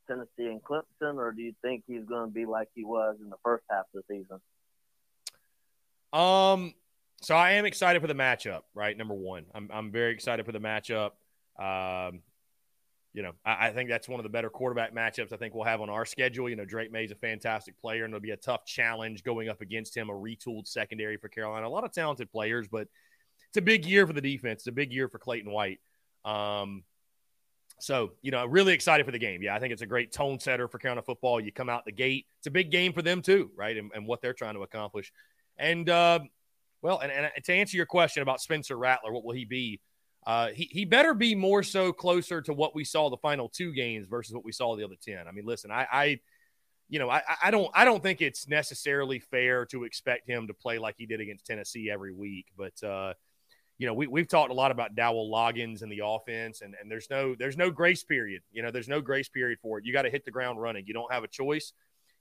Tennessee 0.06 0.50
and 0.50 0.62
Clemson, 0.62 1.16
or 1.16 1.32
do 1.32 1.42
you 1.42 1.54
think 1.62 1.84
he's 1.86 2.04
going 2.04 2.28
to 2.28 2.32
be 2.32 2.46
like 2.46 2.68
he 2.74 2.84
was 2.84 3.16
in 3.20 3.30
the 3.30 3.36
first 3.42 3.64
half 3.70 3.84
of 3.94 4.02
the 4.08 4.14
season? 4.14 4.40
Um, 6.14 6.74
so 7.22 7.34
I 7.34 7.52
am 7.52 7.64
excited 7.66 8.00
for 8.00 8.08
the 8.08 8.14
matchup. 8.14 8.62
Right, 8.74 8.96
number 8.96 9.14
one, 9.14 9.46
I'm 9.54 9.68
I'm 9.72 9.90
very 9.90 10.12
excited 10.12 10.46
for 10.46 10.52
the 10.52 10.60
matchup. 10.60 11.10
Um, 11.58 12.20
you 13.12 13.22
know, 13.22 13.32
I, 13.44 13.68
I, 13.68 13.72
think 13.72 13.88
that's 13.88 14.08
one 14.08 14.18
of 14.18 14.24
the 14.24 14.28
better 14.30 14.50
quarterback 14.50 14.92
matchups 14.92 15.32
I 15.32 15.36
think 15.36 15.54
we'll 15.54 15.64
have 15.64 15.80
on 15.80 15.88
our 15.88 16.04
schedule. 16.04 16.48
You 16.48 16.56
know, 16.56 16.64
Drake 16.64 16.90
Maye's 16.90 17.12
a 17.12 17.16
fantastic 17.16 17.78
player, 17.80 18.04
and 18.04 18.12
it'll 18.12 18.20
be 18.20 18.32
a 18.32 18.36
tough 18.36 18.64
challenge 18.66 19.22
going 19.22 19.48
up 19.48 19.60
against 19.60 19.96
him, 19.96 20.10
a 20.10 20.12
retooled 20.12 20.66
secondary 20.66 21.16
for 21.16 21.28
Carolina. 21.28 21.66
A 21.66 21.68
lot 21.68 21.84
of 21.84 21.92
talented 21.92 22.30
players, 22.32 22.66
but 22.66 22.88
it's 23.48 23.56
a 23.56 23.62
big 23.62 23.86
year 23.86 24.06
for 24.06 24.12
the 24.12 24.20
defense. 24.20 24.62
It's 24.62 24.66
a 24.66 24.72
big 24.72 24.92
year 24.92 25.08
for 25.08 25.18
Clayton 25.18 25.50
White. 25.50 25.78
Um, 26.24 26.82
so, 27.78 28.12
you 28.20 28.32
know, 28.32 28.44
really 28.46 28.72
excited 28.72 29.06
for 29.06 29.12
the 29.12 29.18
game. 29.18 29.42
Yeah, 29.42 29.54
I 29.54 29.60
think 29.60 29.72
it's 29.72 29.82
a 29.82 29.86
great 29.86 30.12
tone 30.12 30.40
setter 30.40 30.66
for 30.66 30.78
Carolina 30.78 31.02
football. 31.02 31.40
You 31.40 31.52
come 31.52 31.68
out 31.68 31.84
the 31.84 31.92
gate, 31.92 32.26
it's 32.38 32.46
a 32.48 32.50
big 32.50 32.70
game 32.70 32.92
for 32.92 33.02
them 33.02 33.22
too, 33.22 33.50
right? 33.56 33.76
And, 33.76 33.90
and 33.94 34.06
what 34.06 34.22
they're 34.22 34.32
trying 34.32 34.54
to 34.54 34.62
accomplish. 34.62 35.12
And, 35.58 35.88
uh, 35.88 36.20
well, 36.82 36.98
and, 36.98 37.10
and 37.10 37.30
to 37.44 37.52
answer 37.52 37.76
your 37.76 37.86
question 37.86 38.22
about 38.22 38.40
Spencer 38.40 38.76
Rattler, 38.76 39.12
what 39.12 39.24
will 39.24 39.34
he 39.34 39.44
be? 39.44 39.80
Uh, 40.26 40.48
he, 40.48 40.68
he 40.70 40.84
better 40.84 41.14
be 41.14 41.34
more 41.34 41.62
so 41.62 41.92
closer 41.92 42.40
to 42.42 42.52
what 42.52 42.74
we 42.74 42.84
saw 42.84 43.10
the 43.10 43.16
final 43.18 43.48
two 43.48 43.72
games 43.72 44.06
versus 44.06 44.34
what 44.34 44.44
we 44.44 44.52
saw 44.52 44.74
the 44.74 44.84
other 44.84 44.96
10. 45.02 45.28
I 45.28 45.32
mean, 45.32 45.44
listen, 45.44 45.70
I, 45.70 45.86
I 45.90 46.20
you 46.88 46.98
know, 46.98 47.10
I, 47.10 47.22
I 47.42 47.50
don't 47.50 47.70
I 47.74 47.84
don't 47.84 48.02
think 48.02 48.20
it's 48.20 48.46
necessarily 48.48 49.18
fair 49.18 49.66
to 49.66 49.84
expect 49.84 50.28
him 50.28 50.46
to 50.46 50.54
play 50.54 50.78
like 50.78 50.96
he 50.98 51.06
did 51.06 51.20
against 51.20 51.46
Tennessee 51.46 51.90
every 51.90 52.12
week. 52.12 52.46
But 52.56 52.82
uh, 52.82 53.14
you 53.78 53.86
know, 53.86 53.94
we, 53.94 54.06
we've 54.06 54.28
talked 54.28 54.50
a 54.50 54.54
lot 54.54 54.70
about 54.70 54.94
Dowell 54.94 55.30
Loggins 55.30 55.82
and 55.82 55.90
the 55.90 56.02
offense, 56.04 56.60
and, 56.60 56.74
and 56.80 56.90
there's 56.90 57.08
no 57.10 57.34
there's 57.34 57.56
no 57.56 57.70
grace 57.70 58.04
period. 58.04 58.42
You 58.52 58.62
know, 58.62 58.70
there's 58.70 58.88
no 58.88 59.00
grace 59.00 59.28
period 59.28 59.58
for 59.60 59.78
it. 59.78 59.84
You 59.84 59.92
got 59.92 60.02
to 60.02 60.10
hit 60.10 60.24
the 60.24 60.30
ground 60.30 60.60
running. 60.60 60.84
You 60.86 60.94
don't 60.94 61.12
have 61.12 61.24
a 61.24 61.28
choice. 61.28 61.72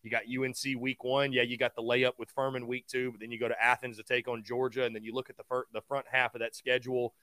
You 0.03 0.11
got 0.11 0.23
UNC 0.23 0.79
week 0.79 1.03
one. 1.03 1.31
Yeah, 1.31 1.43
you 1.43 1.57
got 1.57 1.75
the 1.75 1.81
layup 1.81 2.13
with 2.19 2.29
Furman 2.29 2.67
week 2.67 2.87
two, 2.87 3.11
but 3.11 3.21
then 3.21 3.31
you 3.31 3.39
go 3.39 3.47
to 3.47 3.63
Athens 3.63 3.97
to 3.97 4.03
take 4.03 4.27
on 4.27 4.43
Georgia, 4.43 4.83
and 4.83 4.95
then 4.95 5.03
you 5.03 5.13
look 5.13 5.29
at 5.29 5.37
the 5.37 5.43
fir- 5.43 5.67
the 5.73 5.81
front 5.81 6.05
half 6.11 6.35
of 6.35 6.41
that 6.41 6.55
schedule 6.55 7.13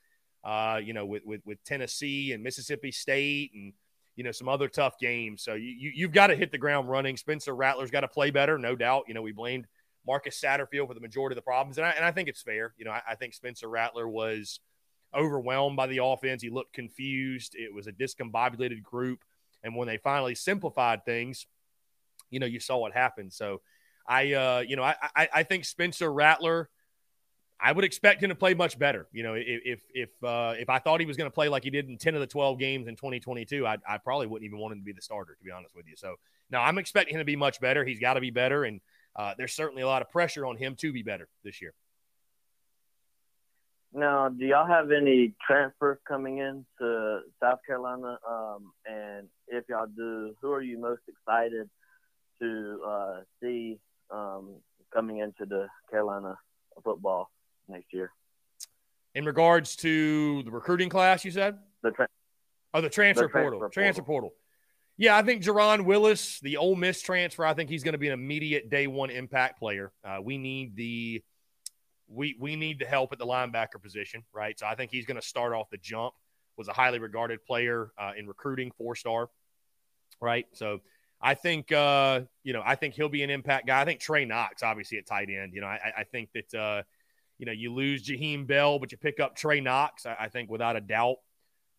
uh, 0.44 0.80
you 0.82 0.92
know, 0.92 1.04
with, 1.04 1.24
with, 1.24 1.40
with 1.44 1.62
Tennessee 1.64 2.32
and 2.32 2.42
Mississippi 2.42 2.90
State 2.90 3.52
and, 3.54 3.72
you 4.16 4.24
know, 4.24 4.32
some 4.32 4.48
other 4.48 4.68
tough 4.68 4.98
games. 4.98 5.42
So 5.42 5.54
you, 5.54 5.90
you, 5.94 6.06
have 6.06 6.14
got 6.14 6.28
to 6.28 6.36
hit 6.36 6.50
the 6.52 6.58
ground 6.58 6.88
running. 6.88 7.16
Spencer 7.16 7.54
Rattler's 7.54 7.90
got 7.90 8.00
to 8.00 8.08
play 8.08 8.30
better, 8.30 8.58
no 8.58 8.74
doubt. 8.74 9.04
You 9.08 9.14
know, 9.14 9.22
we 9.22 9.32
blamed 9.32 9.66
Marcus 10.06 10.40
Satterfield 10.40 10.88
for 10.88 10.94
the 10.94 11.00
majority 11.00 11.34
of 11.34 11.36
the 11.36 11.42
problems. 11.42 11.78
And 11.78 11.86
I, 11.86 11.90
and 11.90 12.04
I 12.04 12.10
think 12.10 12.28
it's 12.28 12.42
fair. 12.42 12.74
You 12.78 12.84
know, 12.86 12.90
I, 12.90 13.02
I 13.10 13.14
think 13.14 13.34
Spencer 13.34 13.68
Rattler 13.68 14.08
was 14.08 14.60
overwhelmed 15.14 15.76
by 15.76 15.86
the 15.86 16.02
offense. 16.02 16.42
He 16.42 16.50
looked 16.50 16.72
confused. 16.72 17.54
It 17.54 17.74
was 17.74 17.86
a 17.86 17.92
discombobulated 17.92 18.82
group. 18.82 19.24
And 19.62 19.76
when 19.76 19.88
they 19.88 19.98
finally 19.98 20.34
simplified 20.34 21.04
things, 21.04 21.46
you 22.30 22.40
know, 22.40 22.46
you 22.46 22.60
saw 22.60 22.78
what 22.78 22.92
happened. 22.92 23.32
So 23.32 23.60
I, 24.06 24.32
uh, 24.32 24.64
you 24.66 24.76
know, 24.76 24.82
I, 24.82 24.94
I, 25.14 25.28
I 25.34 25.42
think 25.42 25.64
Spencer 25.64 26.12
Rattler– 26.12 26.68
I 27.62 27.72
would 27.72 27.84
expect 27.84 28.22
him 28.22 28.30
to 28.30 28.34
play 28.34 28.54
much 28.54 28.78
better. 28.78 29.06
You 29.12 29.22
know, 29.22 29.34
if 29.36 29.82
if 29.92 30.10
uh, 30.24 30.54
if 30.58 30.70
I 30.70 30.78
thought 30.78 31.00
he 31.00 31.06
was 31.06 31.16
going 31.16 31.30
to 31.30 31.34
play 31.34 31.48
like 31.48 31.64
he 31.64 31.70
did 31.70 31.88
in 31.88 31.98
ten 31.98 32.14
of 32.14 32.20
the 32.20 32.26
twelve 32.26 32.58
games 32.58 32.88
in 32.88 32.96
2022, 32.96 33.66
I, 33.66 33.76
I 33.86 33.98
probably 33.98 34.26
wouldn't 34.26 34.46
even 34.46 34.58
want 34.58 34.72
him 34.72 34.78
to 34.78 34.84
be 34.84 34.92
the 34.92 35.02
starter, 35.02 35.34
to 35.34 35.44
be 35.44 35.50
honest 35.50 35.76
with 35.76 35.86
you. 35.86 35.94
So 35.96 36.16
now 36.50 36.62
I'm 36.62 36.78
expecting 36.78 37.14
him 37.14 37.20
to 37.20 37.24
be 37.24 37.36
much 37.36 37.60
better. 37.60 37.84
He's 37.84 38.00
got 38.00 38.14
to 38.14 38.20
be 38.20 38.30
better, 38.30 38.64
and 38.64 38.80
uh, 39.14 39.34
there's 39.36 39.52
certainly 39.52 39.82
a 39.82 39.86
lot 39.86 40.00
of 40.00 40.10
pressure 40.10 40.46
on 40.46 40.56
him 40.56 40.74
to 40.76 40.92
be 40.92 41.02
better 41.02 41.28
this 41.44 41.60
year. 41.60 41.74
Now, 43.92 44.28
do 44.28 44.46
y'all 44.46 44.66
have 44.66 44.92
any 44.92 45.34
transfers 45.44 45.98
coming 46.06 46.38
in 46.38 46.64
to 46.78 47.20
South 47.42 47.58
Carolina? 47.66 48.18
Um, 48.28 48.72
and 48.86 49.26
if 49.48 49.64
y'all 49.68 49.88
do, 49.88 50.34
who 50.40 50.52
are 50.52 50.62
you 50.62 50.78
most 50.78 51.02
excited 51.08 51.68
to 52.40 52.80
uh, 52.86 53.16
see 53.42 53.78
um, 54.10 54.56
coming 54.92 55.18
into 55.18 55.46
the 55.46 55.66
Carolina 55.90 56.36
football? 56.82 57.30
next 57.70 57.92
year. 57.92 58.10
In 59.14 59.24
regards 59.24 59.76
to 59.76 60.42
the 60.42 60.50
recruiting 60.50 60.88
class, 60.88 61.24
you 61.24 61.30
said 61.30 61.58
the 61.82 61.90
tra- 61.90 62.08
oh 62.74 62.80
the 62.80 62.90
transfer, 62.90 63.24
the 63.24 63.28
transfer 63.28 63.50
portal. 63.50 63.70
transfer 63.70 64.02
portal. 64.02 64.30
Yeah, 64.96 65.16
I 65.16 65.22
think 65.22 65.42
Jerron 65.42 65.86
Willis, 65.86 66.40
the 66.40 66.58
Ole 66.58 66.76
Miss 66.76 67.00
transfer, 67.00 67.44
I 67.44 67.54
think 67.54 67.70
he's 67.70 67.82
going 67.82 67.92
to 67.92 67.98
be 67.98 68.08
an 68.08 68.12
immediate 68.12 68.68
day 68.68 68.86
one 68.86 69.10
impact 69.10 69.58
player. 69.58 69.92
Uh, 70.04 70.18
we 70.22 70.36
need 70.36 70.76
the 70.76 71.22
we 72.06 72.36
we 72.38 72.54
need 72.56 72.78
the 72.78 72.84
help 72.84 73.12
at 73.12 73.18
the 73.18 73.26
linebacker 73.26 73.82
position, 73.82 74.22
right? 74.32 74.58
So 74.58 74.66
I 74.66 74.74
think 74.74 74.90
he's 74.90 75.06
going 75.06 75.20
to 75.20 75.26
start 75.26 75.54
off 75.54 75.70
the 75.70 75.78
jump. 75.78 76.14
Was 76.56 76.68
a 76.68 76.72
highly 76.72 76.98
regarded 76.98 77.42
player 77.44 77.90
uh, 77.98 78.12
in 78.18 78.26
recruiting, 78.26 78.70
four 78.76 78.94
star, 78.94 79.30
right? 80.20 80.46
So 80.52 80.80
I 81.22 81.34
think 81.34 81.70
uh, 81.72 82.22
you 82.42 82.52
know, 82.52 82.62
I 82.64 82.74
think 82.74 82.94
he'll 82.94 83.08
be 83.08 83.22
an 83.22 83.30
impact 83.30 83.66
guy. 83.66 83.80
I 83.80 83.84
think 83.84 84.00
Trey 84.00 84.24
Knox, 84.24 84.62
obviously 84.62 84.98
at 84.98 85.06
tight 85.06 85.28
end. 85.30 85.52
You 85.54 85.60
know, 85.60 85.66
I, 85.66 85.92
I 85.98 86.04
think 86.04 86.30
that 86.34 86.54
uh, 86.58 86.82
you 87.38 87.46
know 87.46 87.52
you 87.52 87.72
lose 87.72 88.06
Jaheim 88.08 88.46
Bell, 88.46 88.78
but 88.78 88.92
you 88.92 88.98
pick 88.98 89.20
up 89.20 89.36
Trey 89.36 89.60
Knox. 89.60 90.06
I, 90.06 90.16
I 90.20 90.28
think 90.28 90.50
without 90.50 90.76
a 90.76 90.80
doubt, 90.80 91.16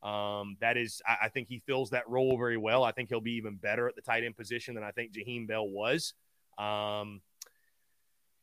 um, 0.04 0.58
that 0.62 0.78
is, 0.78 1.02
I, 1.06 1.26
I, 1.26 1.30
think 1.30 1.48
he 1.48 1.60
fills 1.60 1.92
that 1.92 2.10
role 2.10 2.36
very 2.36 2.58
well. 2.58 2.84
I 2.84 2.92
think 2.92 3.10
he'll 3.10 3.22
be 3.22 3.34
even 3.34 3.56
better 3.56 3.88
at 3.88 3.96
the 3.96 4.02
tight 4.02 4.24
end 4.24 4.36
position 4.36 4.74
than 4.74 4.84
I 4.84 4.90
think 4.90 5.12
Jaheim 5.14 5.48
Bell 5.48 5.68
was. 5.68 6.14
Um, 6.58 7.22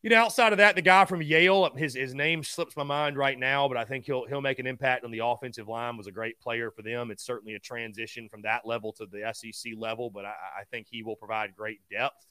you 0.03 0.11
know, 0.11 0.17
outside 0.17 0.53
of 0.53 0.59
that, 0.59 0.77
the 0.77 0.83
guy 0.83 1.05
from 1.05 1.23
Yale, 1.23 1.69
his 1.75 1.95
his 1.95 2.15
name 2.15 2.45
slips 2.45 2.77
my 2.77 2.85
mind 2.85 3.17
right 3.17 3.39
now, 3.39 3.67
but 3.67 3.77
I 3.77 3.85
think 3.85 4.05
he'll 4.05 4.27
he'll 4.27 4.41
make 4.41 4.61
an 4.61 4.67
impact 4.67 5.05
on 5.05 5.11
the 5.11 5.21
offensive 5.25 5.67
line. 5.67 5.97
Was 5.97 6.07
a 6.07 6.13
great 6.13 6.39
player 6.41 6.71
for 6.71 6.83
them. 6.83 7.11
It's 7.11 7.25
certainly 7.25 7.55
a 7.55 7.59
transition 7.59 8.29
from 8.29 8.43
that 8.43 8.65
level 8.65 8.93
to 8.95 9.07
the 9.07 9.33
SEC 9.33 9.73
level, 9.77 10.11
but 10.11 10.25
I, 10.25 10.35
I 10.61 10.65
think 10.71 10.87
he 10.89 11.03
will 11.03 11.17
provide 11.17 11.57
great 11.57 11.81
depth. 11.91 12.27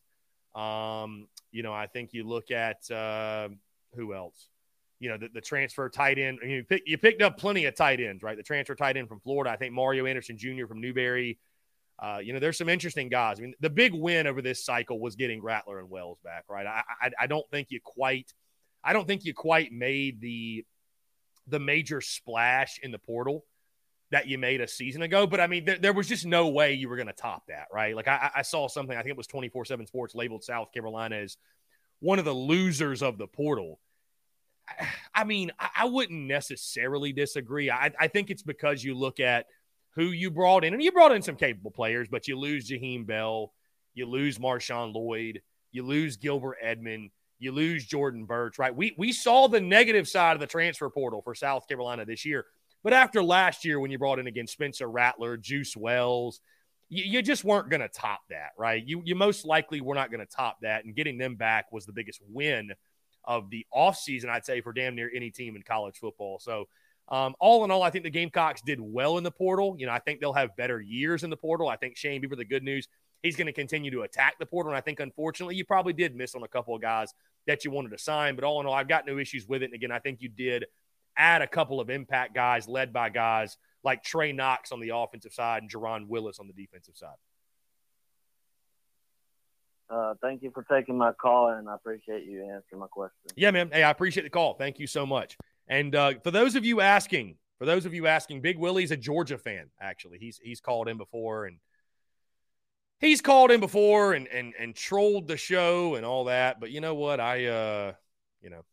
Um, 0.55 1.27
you 1.51 1.61
know, 1.61 1.73
I 1.73 1.87
think 1.87 2.13
you 2.13 2.23
look 2.25 2.51
at 2.51 2.89
uh, 2.89 3.49
who 3.95 4.13
else? 4.13 4.47
You 4.99 5.09
know, 5.09 5.17
the, 5.17 5.27
the 5.33 5.41
transfer 5.41 5.89
tight 5.89 6.17
end. 6.17 6.39
You, 6.41 6.63
pick, 6.63 6.83
you 6.85 6.97
picked 6.97 7.21
up 7.21 7.37
plenty 7.37 7.65
of 7.65 7.75
tight 7.75 7.99
ends, 7.99 8.23
right? 8.23 8.37
The 8.37 8.43
transfer 8.43 8.75
tight 8.75 8.97
end 8.97 9.09
from 9.09 9.19
Florida. 9.19 9.51
I 9.51 9.57
think 9.57 9.73
Mario 9.73 10.05
Anderson 10.05 10.37
Jr. 10.37 10.65
from 10.67 10.81
Newberry. 10.81 11.37
Uh, 11.99 12.19
you 12.21 12.31
know, 12.33 12.39
there's 12.39 12.57
some 12.57 12.69
interesting 12.69 13.09
guys. 13.09 13.39
I 13.39 13.41
mean, 13.41 13.53
the 13.59 13.69
big 13.69 13.93
win 13.93 14.27
over 14.27 14.41
this 14.41 14.63
cycle 14.63 14.99
was 14.99 15.15
getting 15.15 15.41
Rattler 15.41 15.79
and 15.79 15.89
Wells 15.89 16.19
back, 16.23 16.45
right? 16.47 16.67
I, 16.67 16.83
I, 17.01 17.11
I 17.21 17.27
don't 17.27 17.49
think 17.49 17.67
you 17.71 17.79
quite, 17.83 18.31
I 18.83 18.93
don't 18.93 19.07
think 19.07 19.25
you 19.25 19.33
quite 19.33 19.71
made 19.71 20.21
the 20.21 20.65
the 21.47 21.59
major 21.59 22.01
splash 22.01 22.79
in 22.83 22.91
the 22.91 22.99
portal 22.99 23.45
that 24.11 24.27
you 24.27 24.37
made 24.37 24.61
a 24.61 24.67
season 24.67 25.01
ago. 25.01 25.27
But 25.27 25.39
I 25.39 25.47
mean, 25.47 25.65
there, 25.65 25.77
there 25.77 25.93
was 25.93 26.07
just 26.07 26.25
no 26.25 26.49
way 26.49 26.73
you 26.73 26.89
were 26.89 26.95
going 26.95 27.07
to 27.07 27.13
top 27.13 27.47
that, 27.47 27.67
right? 27.73 27.95
Like 27.95 28.07
I, 28.07 28.31
I 28.35 28.41
saw 28.41 28.67
something, 28.67 28.95
I 28.95 29.01
think 29.01 29.11
it 29.11 29.17
was 29.17 29.27
24 29.27 29.65
7 29.65 29.85
Sports 29.87 30.15
labeled 30.15 30.43
South 30.43 30.71
Carolina 30.73 31.17
as 31.17 31.37
one 31.99 32.19
of 32.19 32.25
the 32.25 32.33
losers 32.33 33.01
of 33.01 33.17
the 33.17 33.27
portal. 33.27 33.79
I, 35.15 35.23
mean, 35.23 35.51
I, 35.59 35.69
I 35.77 35.85
wouldn't 35.85 36.27
necessarily 36.27 37.13
disagree. 37.13 37.71
I, 37.71 37.91
I 37.99 38.07
think 38.07 38.29
it's 38.29 38.43
because 38.43 38.83
you 38.83 38.95
look 38.95 39.19
at 39.19 39.45
who 39.97 40.11
you 40.11 40.29
brought 40.29 40.63
in, 40.63 40.73
and 40.73 40.81
you 40.81 40.91
brought 40.91 41.11
in 41.11 41.23
some 41.23 41.35
capable 41.35 41.71
players, 41.71 42.07
but 42.07 42.27
you 42.27 42.37
lose 42.37 42.69
Jaheim 42.69 43.07
Bell, 43.07 43.51
you 43.95 44.05
lose 44.05 44.37
Marshawn 44.37 44.93
Lloyd, 44.93 45.41
you 45.71 45.83
lose 45.83 46.17
Gilbert 46.17 46.57
Edmond, 46.61 47.09
you 47.39 47.51
lose 47.51 47.83
Jordan 47.83 48.25
Burch, 48.25 48.59
right? 48.59 48.75
We 48.75 48.93
we 48.97 49.11
saw 49.11 49.47
the 49.47 49.59
negative 49.59 50.07
side 50.07 50.35
of 50.35 50.39
the 50.39 50.45
transfer 50.45 50.87
portal 50.91 51.23
for 51.23 51.33
South 51.33 51.67
Carolina 51.67 52.05
this 52.05 52.25
year. 52.25 52.45
But 52.83 52.93
after 52.93 53.23
last 53.23 53.65
year, 53.65 53.79
when 53.79 53.89
you 53.89 53.97
brought 53.97 54.19
in 54.19 54.27
again 54.27 54.45
Spencer 54.45 54.87
Rattler, 54.87 55.35
Juice 55.35 55.75
Wells, 55.75 56.41
you, 56.89 57.03
you 57.03 57.21
just 57.23 57.43
weren't 57.43 57.71
going 57.71 57.81
to 57.81 57.89
top 57.89 58.21
that, 58.29 58.51
right? 58.55 58.83
You 58.85 59.01
you 59.03 59.15
most 59.15 59.45
likely 59.47 59.81
were 59.81 59.95
not 59.95 60.11
going 60.11 60.25
to 60.25 60.31
top 60.31 60.57
that, 60.61 60.85
and 60.85 60.95
getting 60.95 61.17
them 61.17 61.35
back 61.35 61.71
was 61.71 61.87
the 61.87 61.91
biggest 61.91 62.21
win 62.29 62.71
of 63.23 63.49
the 63.49 63.65
offseason, 63.75 64.29
I'd 64.29 64.45
say, 64.45 64.61
for 64.61 64.73
damn 64.73 64.93
near 64.93 65.11
any 65.13 65.31
team 65.31 65.55
in 65.55 65.63
college 65.63 65.97
football. 65.97 66.37
So 66.39 66.67
um, 67.09 67.35
all 67.39 67.63
in 67.63 67.71
all, 67.71 67.83
I 67.83 67.89
think 67.89 68.03
the 68.03 68.09
Gamecocks 68.09 68.61
did 68.61 68.79
well 68.81 69.17
in 69.17 69.23
the 69.23 69.31
portal. 69.31 69.75
You 69.77 69.85
know, 69.85 69.93
I 69.93 69.99
think 69.99 70.19
they'll 70.19 70.33
have 70.33 70.55
better 70.57 70.81
years 70.81 71.23
in 71.23 71.29
the 71.29 71.37
portal. 71.37 71.69
I 71.69 71.77
think 71.77 71.95
Shane 71.95 72.21
Beamer, 72.21 72.35
the 72.35 72.45
good 72.45 72.63
news, 72.63 72.87
he's 73.23 73.35
going 73.35 73.47
to 73.47 73.53
continue 73.53 73.91
to 73.91 74.01
attack 74.01 74.35
the 74.39 74.45
portal. 74.45 74.71
And 74.71 74.77
I 74.77 74.81
think, 74.81 74.99
unfortunately, 74.99 75.55
you 75.55 75.65
probably 75.65 75.93
did 75.93 76.15
miss 76.15 76.35
on 76.35 76.43
a 76.43 76.47
couple 76.47 76.75
of 76.75 76.81
guys 76.81 77.13
that 77.45 77.63
you 77.63 77.71
wanted 77.71 77.91
to 77.91 77.97
sign. 77.97 78.35
But 78.35 78.43
all 78.43 78.59
in 78.59 78.67
all, 78.67 78.73
I've 78.73 78.89
got 78.89 79.05
no 79.07 79.17
issues 79.17 79.47
with 79.47 79.61
it. 79.61 79.65
And 79.65 79.73
again, 79.73 79.91
I 79.91 79.99
think 79.99 80.21
you 80.21 80.29
did 80.29 80.65
add 81.15 81.41
a 81.41 81.47
couple 81.47 81.79
of 81.79 81.89
impact 81.89 82.35
guys 82.35 82.67
led 82.67 82.91
by 82.91 83.09
guys 83.09 83.57
like 83.83 84.03
Trey 84.03 84.33
Knox 84.33 84.71
on 84.71 84.81
the 84.81 84.89
offensive 84.93 85.33
side 85.33 85.63
and 85.63 85.71
Jerron 85.71 86.07
Willis 86.07 86.39
on 86.39 86.47
the 86.47 86.53
defensive 86.53 86.97
side. 86.97 87.15
Uh, 89.89 90.15
thank 90.21 90.43
you 90.43 90.51
for 90.51 90.63
taking 90.69 90.97
my 90.97 91.13
call, 91.13 91.49
and 91.49 91.69
I 91.69 91.75
appreciate 91.75 92.25
you 92.25 92.41
answering 92.41 92.81
my 92.81 92.87
question. 92.87 93.31
Yeah, 93.37 93.51
man. 93.51 93.69
Hey, 93.71 93.83
I 93.83 93.89
appreciate 93.89 94.23
the 94.23 94.29
call. 94.29 94.55
Thank 94.55 94.79
you 94.79 94.87
so 94.87 95.05
much. 95.05 95.37
And 95.67 95.95
uh, 95.95 96.13
for 96.23 96.31
those 96.31 96.55
of 96.55 96.65
you 96.65 96.81
asking, 96.81 97.35
for 97.59 97.65
those 97.65 97.85
of 97.85 97.93
you 97.93 98.07
asking, 98.07 98.41
Big 98.41 98.57
Willie's 98.57 98.91
a 98.91 98.97
Georgia 98.97 99.37
fan. 99.37 99.69
Actually, 99.81 100.19
he's 100.19 100.39
he's 100.41 100.61
called 100.61 100.87
in 100.87 100.97
before, 100.97 101.45
and 101.45 101.57
he's 102.99 103.21
called 103.21 103.51
in 103.51 103.59
before 103.59 104.13
and 104.13 104.27
and 104.27 104.53
and 104.59 104.75
trolled 104.75 105.27
the 105.27 105.37
show 105.37 105.95
and 105.95 106.05
all 106.05 106.25
that. 106.25 106.59
But 106.59 106.71
you 106.71 106.81
know 106.81 106.95
what? 106.95 107.19
I 107.19 107.45
uh, 107.45 107.93
you 108.41 108.49
know, 108.49 108.63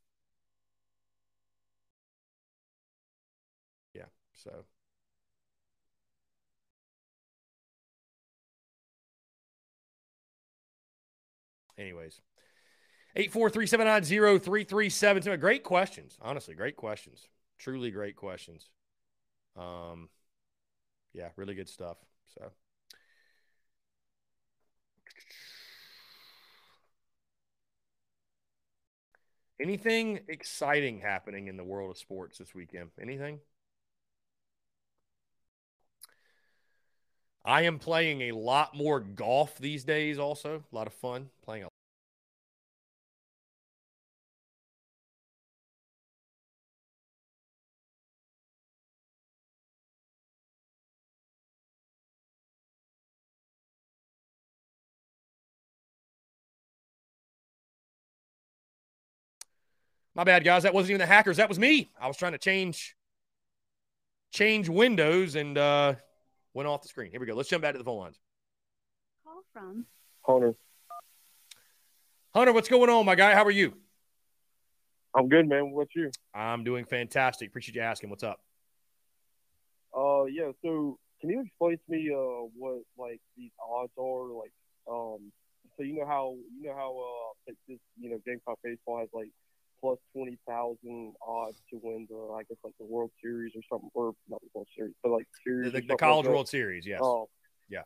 yeah. 3.94 4.06
So. 4.32 4.64
Anyways, 11.76 12.20
Eight 13.16 13.32
four 13.32 13.48
three 13.48 13.66
seven 13.66 13.86
nine 13.86 14.02
zero 14.02 14.38
three 14.38 14.64
three 14.64 14.90
seven. 14.90 15.22
Great 15.38 15.62
questions. 15.62 16.18
Honestly, 16.20 16.54
great 16.54 16.76
questions. 16.76 17.28
Truly 17.58 17.90
great 17.90 18.16
questions. 18.16 18.68
Um, 19.56 20.08
yeah, 21.12 21.28
really 21.36 21.54
good 21.54 21.68
stuff. 21.68 21.96
So. 22.34 22.50
Anything 29.60 30.20
exciting 30.28 31.00
happening 31.00 31.46
in 31.46 31.56
the 31.56 31.62
world 31.62 31.90
of 31.90 31.96
sports 31.96 32.38
this 32.38 32.52
weekend? 32.52 32.90
Anything? 33.00 33.38
I 37.44 37.62
am 37.62 37.78
playing 37.78 38.22
a 38.22 38.32
lot 38.32 38.74
more 38.74 38.98
golf 38.98 39.56
these 39.58 39.84
days, 39.84 40.18
also. 40.18 40.64
A 40.72 40.74
lot 40.74 40.88
of 40.88 40.94
fun 40.94 41.28
playing 41.44 41.62
a 41.64 41.68
My 60.14 60.24
bad, 60.24 60.44
guys. 60.44 60.62
That 60.62 60.74
wasn't 60.74 60.90
even 60.90 61.00
the 61.00 61.06
hackers. 61.06 61.38
That 61.38 61.48
was 61.48 61.58
me. 61.58 61.90
I 62.00 62.06
was 62.06 62.16
trying 62.16 62.32
to 62.32 62.38
change 62.38 62.94
change 64.30 64.68
windows 64.68 65.34
and 65.34 65.56
uh, 65.58 65.94
went 66.54 66.68
off 66.68 66.82
the 66.82 66.88
screen. 66.88 67.10
Here 67.10 67.20
we 67.20 67.26
go. 67.26 67.34
Let's 67.34 67.48
jump 67.48 67.62
back 67.62 67.72
to 67.72 67.78
the 67.78 67.84
phone 67.84 67.98
lines. 67.98 68.18
Call 69.24 69.42
from 69.52 69.86
Hunter. 70.22 70.54
Hunter, 72.34 72.52
what's 72.52 72.68
going 72.68 72.90
on, 72.90 73.06
my 73.06 73.14
guy? 73.14 73.34
How 73.34 73.44
are 73.44 73.50
you? 73.50 73.74
I'm 75.14 75.28
good, 75.28 75.48
man. 75.48 75.70
What's 75.70 75.94
you? 75.94 76.10
I'm 76.34 76.64
doing 76.64 76.84
fantastic. 76.84 77.48
Appreciate 77.48 77.76
you 77.76 77.82
asking. 77.82 78.10
What's 78.10 78.24
up? 78.24 78.40
Uh, 79.96 80.24
yeah. 80.24 80.50
So, 80.62 80.98
can 81.20 81.30
you 81.30 81.42
explain 81.42 81.76
to 81.76 81.82
me 81.88 82.10
uh 82.12 82.48
what 82.56 82.82
like 82.98 83.20
these 83.36 83.52
odds 83.64 83.92
are? 83.96 84.32
Like, 84.32 84.52
um, 84.90 85.30
so 85.76 85.84
you 85.84 85.94
know 85.94 86.06
how 86.06 86.34
you 86.60 86.68
know 86.68 86.74
how 86.74 86.90
uh 86.98 87.52
this 87.68 87.78
you 88.00 88.10
know 88.10 88.18
Gamecock 88.26 88.58
baseball 88.64 88.98
has 88.98 89.08
like 89.12 89.30
plus 89.84 89.98
twenty 90.16 90.38
thousand 90.48 91.12
odds 91.26 91.58
to 91.70 91.78
win 91.82 92.06
the 92.08 92.16
I 92.34 92.42
guess 92.48 92.56
like 92.64 92.72
the 92.80 92.86
World 92.86 93.10
Series 93.22 93.52
or 93.54 93.60
something, 93.70 93.90
or 93.92 94.14
not 94.30 94.40
the 94.40 94.48
World 94.54 94.68
Series, 94.74 94.94
but 95.02 95.12
like 95.12 95.26
series. 95.44 95.72
The, 95.72 95.82
the, 95.82 95.96
College 95.96 96.24
like 96.24 96.34
World 96.34 96.48
Series, 96.48 96.86
yes. 96.86 97.00
Um, 97.02 97.26
yeah. 97.68 97.82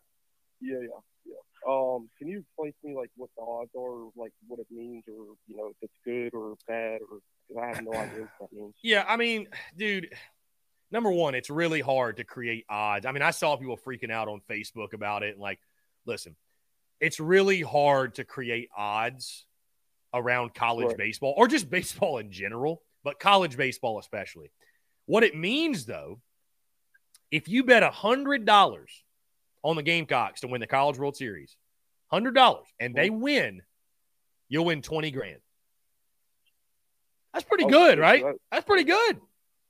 Yeah, 0.61 0.79
yeah, 0.81 1.01
yeah. 1.27 1.69
Um, 1.69 2.09
can 2.17 2.29
you 2.29 2.39
explain 2.39 2.73
to 2.73 2.89
me 2.89 2.95
like 2.95 3.11
what 3.17 3.31
the 3.37 3.43
odds 3.43 3.71
are, 3.77 4.11
like 4.17 4.33
what 4.47 4.61
it 4.61 4.67
means, 4.71 5.03
or 5.09 5.35
you 5.49 5.57
know 5.57 5.71
if 5.71 5.77
it's 5.83 5.93
good 6.05 6.39
or 6.39 6.55
bad, 6.69 7.01
or 7.11 7.61
I 7.61 7.75
have 7.75 7.83
no 7.83 7.93
idea 7.93 8.21
what 8.21 8.31
that 8.41 8.53
means. 8.53 8.75
Yeah, 8.83 9.05
I 9.07 9.17
mean, 9.17 9.49
dude. 9.77 10.15
Number 10.91 11.11
one, 11.11 11.35
it's 11.35 11.51
really 11.51 11.83
hard 11.83 12.17
to 12.17 12.25
create 12.25 12.65
odds. 12.71 13.05
I 13.05 13.13
mean, 13.13 13.21
I 13.21 13.31
saw 13.31 13.57
people 13.57 13.77
freaking 13.77 14.11
out 14.11 14.27
on 14.27 14.41
Facebook 14.49 14.95
about 14.95 15.23
it. 15.23 15.33
And 15.35 15.39
like, 15.39 15.59
listen, 16.07 16.35
it's 16.99 17.21
really 17.21 17.61
hard 17.61 18.15
to 18.15 18.25
create 18.25 18.71
odds 18.75 19.45
around 20.15 20.55
college 20.55 20.89
right. 20.89 20.97
baseball 20.97 21.35
or 21.37 21.49
just 21.49 21.71
baseball 21.71 22.19
in 22.19 22.31
general, 22.31 22.83
but 23.05 23.21
college 23.21 23.57
baseball 23.57 23.99
especially. 23.99 24.51
What 25.07 25.25
it 25.25 25.35
means, 25.35 25.87
though, 25.87 26.21
if 27.31 27.49
you 27.49 27.65
bet 27.65 27.83
$100 27.83 28.85
on 29.65 29.77
the 29.77 29.83
Gamecocks 29.83 30.41
to 30.43 30.49
win 30.49 30.61
the 30.61 30.67
College 30.67 30.99
World 30.99 31.17
Series, 31.17 31.57
$100, 32.13 32.59
and 32.81 32.95
they 32.95 33.09
mm-hmm. 33.09 33.21
win, 33.21 33.63
you'll 34.49 34.65
win 34.65 34.83
20 34.83 35.11
grand. 35.11 35.41
That's 37.33 37.45
pretty 37.45 37.65
oh, 37.65 37.69
good, 37.69 37.99
right? 37.99 38.25
That's 38.51 38.65
pretty 38.65 38.85
good. 38.85 39.21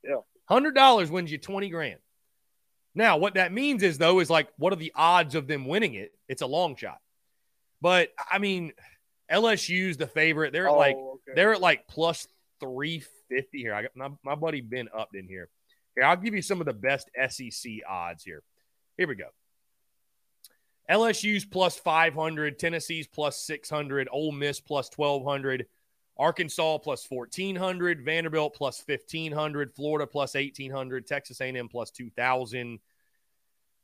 Yeah. 0.03 0.15
$100 0.49 1.09
wins 1.09 1.31
you 1.31 1.37
20 1.37 1.69
grand. 1.69 1.99
Now, 2.95 3.17
what 3.17 3.35
that 3.35 3.53
means 3.53 3.83
is, 3.83 3.97
though, 3.97 4.19
is 4.19 4.29
like, 4.29 4.49
what 4.57 4.73
are 4.73 4.77
the 4.77 4.91
odds 4.95 5.35
of 5.35 5.47
them 5.47 5.65
winning 5.65 5.93
it? 5.93 6.11
It's 6.27 6.41
a 6.41 6.47
long 6.47 6.75
shot. 6.75 6.99
But, 7.81 8.09
I 8.29 8.39
mean, 8.39 8.73
LSU's 9.31 9.97
the 9.97 10.07
favorite. 10.07 10.53
They're 10.53 10.69
oh, 10.69 10.77
like 10.77 10.95
okay. 10.95 11.33
they're 11.35 11.53
at 11.53 11.61
like 11.61 11.87
plus 11.87 12.27
three 12.59 13.03
fifty 13.29 13.59
here. 13.59 13.73
I 13.73 13.83
got 13.83 13.95
my, 13.95 14.09
my 14.23 14.35
buddy 14.35 14.61
Ben 14.61 14.89
up 14.95 15.09
in 15.13 15.27
here. 15.27 15.49
Here, 15.95 16.05
I'll 16.05 16.17
give 16.17 16.35
you 16.35 16.41
some 16.41 16.59
of 16.59 16.65
the 16.65 16.73
best 16.73 17.09
SEC 17.29 17.71
odds 17.87 18.23
here. 18.23 18.43
Here 18.97 19.07
we 19.07 19.15
go. 19.15 19.27
LSU's 20.89 21.45
plus 21.45 21.77
500, 21.77 22.57
Tennessee's 22.57 23.07
plus 23.07 23.37
600, 23.41 24.09
Ole 24.11 24.31
Miss 24.31 24.59
plus 24.59 24.89
1200, 24.95 25.67
Arkansas 26.17 26.79
plus 26.79 27.05
1400, 27.07 28.03
Vanderbilt 28.03 28.55
plus 28.55 28.83
1500, 28.85 29.75
Florida 29.75 30.07
plus 30.07 30.33
1800, 30.33 31.05
Texas 31.05 31.41
A&M 31.41 31.69
plus 31.69 31.91
2000. 31.91 32.79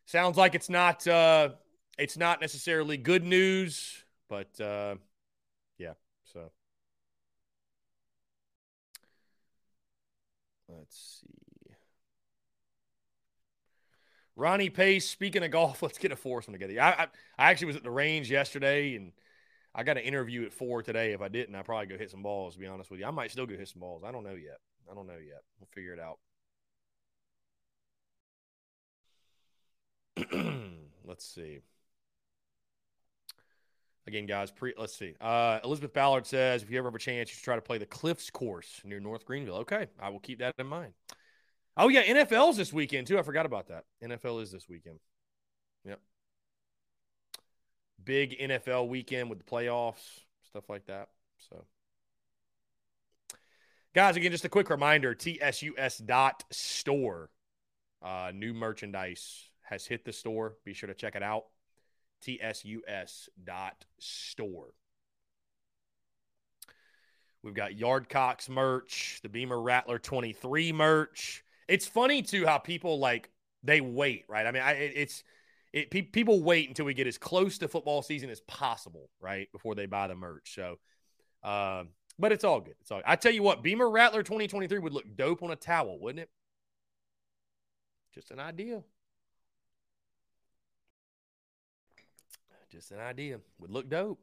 Sounds 0.09 0.39
like 0.39 0.55
it's 0.55 0.71
not 0.71 1.07
uh 1.07 1.51
it's 1.99 2.17
not 2.17 2.41
necessarily 2.41 2.97
good 2.97 3.25
news, 3.25 4.05
but 4.31 4.59
uh 4.59 4.95
yeah, 5.77 5.93
so 6.33 6.51
let's 10.67 11.21
see. 11.21 11.75
Ronnie 14.35 14.71
Pace, 14.71 15.07
speaking 15.07 15.43
of 15.43 15.51
golf, 15.51 15.83
let's 15.83 15.99
get 15.99 16.11
a 16.11 16.17
foursome 16.17 16.55
together. 16.55 16.81
I, 16.81 16.89
I 16.89 17.07
I 17.39 17.51
actually 17.51 17.67
was 17.67 17.77
at 17.77 17.83
the 17.83 17.91
range 17.91 18.31
yesterday 18.31 18.97
and 18.97 19.13
I 19.75 19.83
got 19.83 19.99
an 19.99 20.05
interview 20.05 20.47
at 20.47 20.55
four 20.55 20.83
today. 20.83 21.13
If 21.13 21.21
I 21.21 21.29
didn't, 21.29 21.55
I'd 21.55 21.67
probably 21.67 21.85
go 21.85 21.99
hit 21.99 22.11
some 22.11 22.23
balls, 22.23 22.55
to 22.55 22.61
be 22.61 22.67
honest 22.67 22.91
with 22.91 23.01
you. 23.01 23.05
I 23.05 23.11
might 23.11 23.31
still 23.31 23.45
go 23.45 23.59
hit 23.59 23.69
some 23.69 23.81
balls. 23.81 24.05
I 24.07 24.11
don't 24.11 24.25
know 24.25 24.37
yet. 24.37 24.61
I 24.91 24.95
don't 24.95 25.07
know 25.07 25.19
yet. 25.23 25.43
We'll 25.61 25.69
figure 25.75 25.93
it 25.93 26.01
out. 26.01 26.19
let's 31.05 31.25
see. 31.25 31.61
Again, 34.07 34.27
guys, 34.27 34.51
pre 34.51 34.73
let's 34.79 34.97
see. 34.97 35.15
Uh, 35.21 35.59
Elizabeth 35.63 35.93
Ballard 35.93 36.27
says 36.27 36.63
if 36.63 36.71
you 36.71 36.79
ever 36.79 36.89
have 36.89 36.95
a 36.95 36.99
chance, 36.99 37.29
you 37.29 37.35
should 37.35 37.45
try 37.45 37.57
to 37.57 37.63
play 37.63 37.77
the 37.77 37.87
Cliffs 37.87 38.31
course 38.31 38.81
near 38.85 39.01
North 39.01 39.27
Greenville. 39.27 39.57
Okay, 39.57 39.87
I 40.01 40.09
will 40.09 40.19
keep 40.19 40.39
that 40.39 40.55
in 40.59 40.67
mind. 40.67 40.95
Oh 41.77 41.89
yeah, 41.89 42.03
NFL's 42.05 42.57
this 42.57 42.73
weekend 42.73 43.07
too. 43.07 43.19
I 43.19 43.23
forgot 43.23 43.45
about 43.45 43.69
that. 43.69 43.85
NFL 44.03 44.43
is 44.43 44.51
this 44.51 44.69
weekend. 44.69 44.99
Yep. 45.85 46.01
Big 48.03 48.39
NFL 48.39 48.89
weekend 48.89 49.29
with 49.29 49.39
the 49.39 49.45
playoffs, 49.45 50.21
stuff 50.49 50.71
like 50.71 50.87
that. 50.87 51.09
So 51.51 51.67
guys, 53.95 54.17
again, 54.17 54.33
just 54.33 54.47
a 54.47 54.49
quick 54.49 54.71
reminder, 54.71 55.15
TSUS 55.15 56.01
tsus.store. 56.01 57.31
Uh, 58.01 58.31
new 58.33 58.55
merchandise 58.55 59.48
has 59.69 59.87
hit 59.87 60.05
the 60.05 60.13
store. 60.13 60.57
Be 60.65 60.75
sure 60.75 60.89
to 60.89 60.95
check 60.95 61.15
it 61.17 61.23
out. 61.23 61.45
tsus.store. 62.25 62.75
We've 67.43 67.55
got 67.55 67.73
Yardcocks 67.73 68.49
merch, 68.49 69.21
the 69.23 69.29
Beamer 69.29 69.61
Rattler 69.61 69.99
23 69.99 70.73
merch. 70.73 71.45
It's 71.69 71.87
funny 71.87 72.23
too 72.23 72.47
how 72.47 72.59
people 72.59 72.99
like 72.99 73.31
they 73.63 73.81
wait, 73.81 74.25
right? 74.29 74.47
I 74.47 74.51
mean, 74.51 74.63
I, 74.63 74.73
it's 74.73 75.23
it 75.73 75.91
pe- 75.91 76.03
people 76.03 76.43
wait 76.43 76.69
until 76.69 76.85
we 76.87 76.95
get 76.95 77.07
as 77.07 77.19
close 77.19 77.59
to 77.59 77.69
football 77.69 78.03
season 78.03 78.31
as 78.31 78.41
possible, 78.41 79.11
right, 79.21 79.51
before 79.53 79.75
they 79.75 79.87
buy 79.87 80.09
the 80.09 80.15
merch. 80.15 80.55
So, 80.55 80.79
um, 81.49 81.89
but 82.19 82.33
it's 82.33 82.45
all 82.45 82.61
good. 82.61 82.75
It's 82.81 82.91
all. 82.91 83.03
I 83.07 83.17
tell 83.17 83.33
you 83.33 83.43
what, 83.43 83.63
Beamer 83.63 83.89
Rattler 83.89 84.23
2023 84.23 84.79
would 84.79 84.93
look 84.93 85.17
dope 85.17 85.43
on 85.43 85.51
a 85.51 85.57
towel, 85.57 85.99
wouldn't 86.01 86.21
it? 86.21 86.31
Just 88.15 88.31
an 88.31 88.41
idea. 88.41 88.83
Just 92.71 92.91
an 92.91 93.01
idea. 93.01 93.41
Would 93.61 93.71
look 93.71 93.89
dope. 93.89 94.21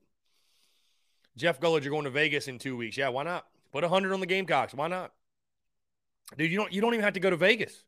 Jeff 1.36 1.60
Gullard, 1.60 1.84
you're 1.84 1.92
going 1.92 2.06
to 2.06 2.10
Vegas 2.10 2.48
in 2.48 2.60
two 2.60 2.78
weeks. 2.78 2.98
Yeah, 2.98 3.10
why 3.10 3.24
not? 3.24 3.46
Put 3.72 3.84
a 3.84 3.90
hundred 3.90 4.14
on 4.14 4.20
the 4.20 4.26
Gamecocks. 4.26 4.74
Why 4.74 4.88
not? 4.88 5.12
Dude, 6.38 6.52
you 6.52 6.58
don't 6.58 6.72
you 6.72 6.82
don't 6.82 6.94
even 6.94 7.04
have 7.04 7.14
to 7.14 7.20
go 7.20 7.30
to 7.30 7.38
Vegas. 7.38 7.84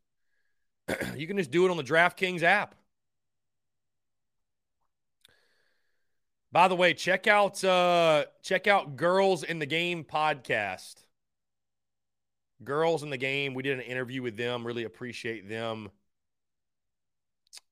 you 1.16 1.26
can 1.26 1.36
just 1.36 1.50
do 1.50 1.64
it 1.66 1.70
on 1.70 1.76
the 1.76 1.84
DraftKings 1.84 2.42
app. 2.42 2.74
By 6.50 6.68
the 6.68 6.76
way, 6.76 6.94
check 6.94 7.26
out 7.26 7.62
uh 7.64 8.24
check 8.42 8.66
out 8.66 8.96
Girls 8.96 9.44
in 9.44 9.58
the 9.58 9.66
Game 9.66 10.04
podcast. 10.04 10.96
Girls 12.64 13.02
in 13.02 13.10
the 13.10 13.16
Game. 13.16 13.54
We 13.54 13.62
did 13.62 13.78
an 13.78 13.84
interview 13.84 14.22
with 14.22 14.36
them. 14.36 14.66
Really 14.66 14.84
appreciate 14.84 15.48
them 15.48 15.90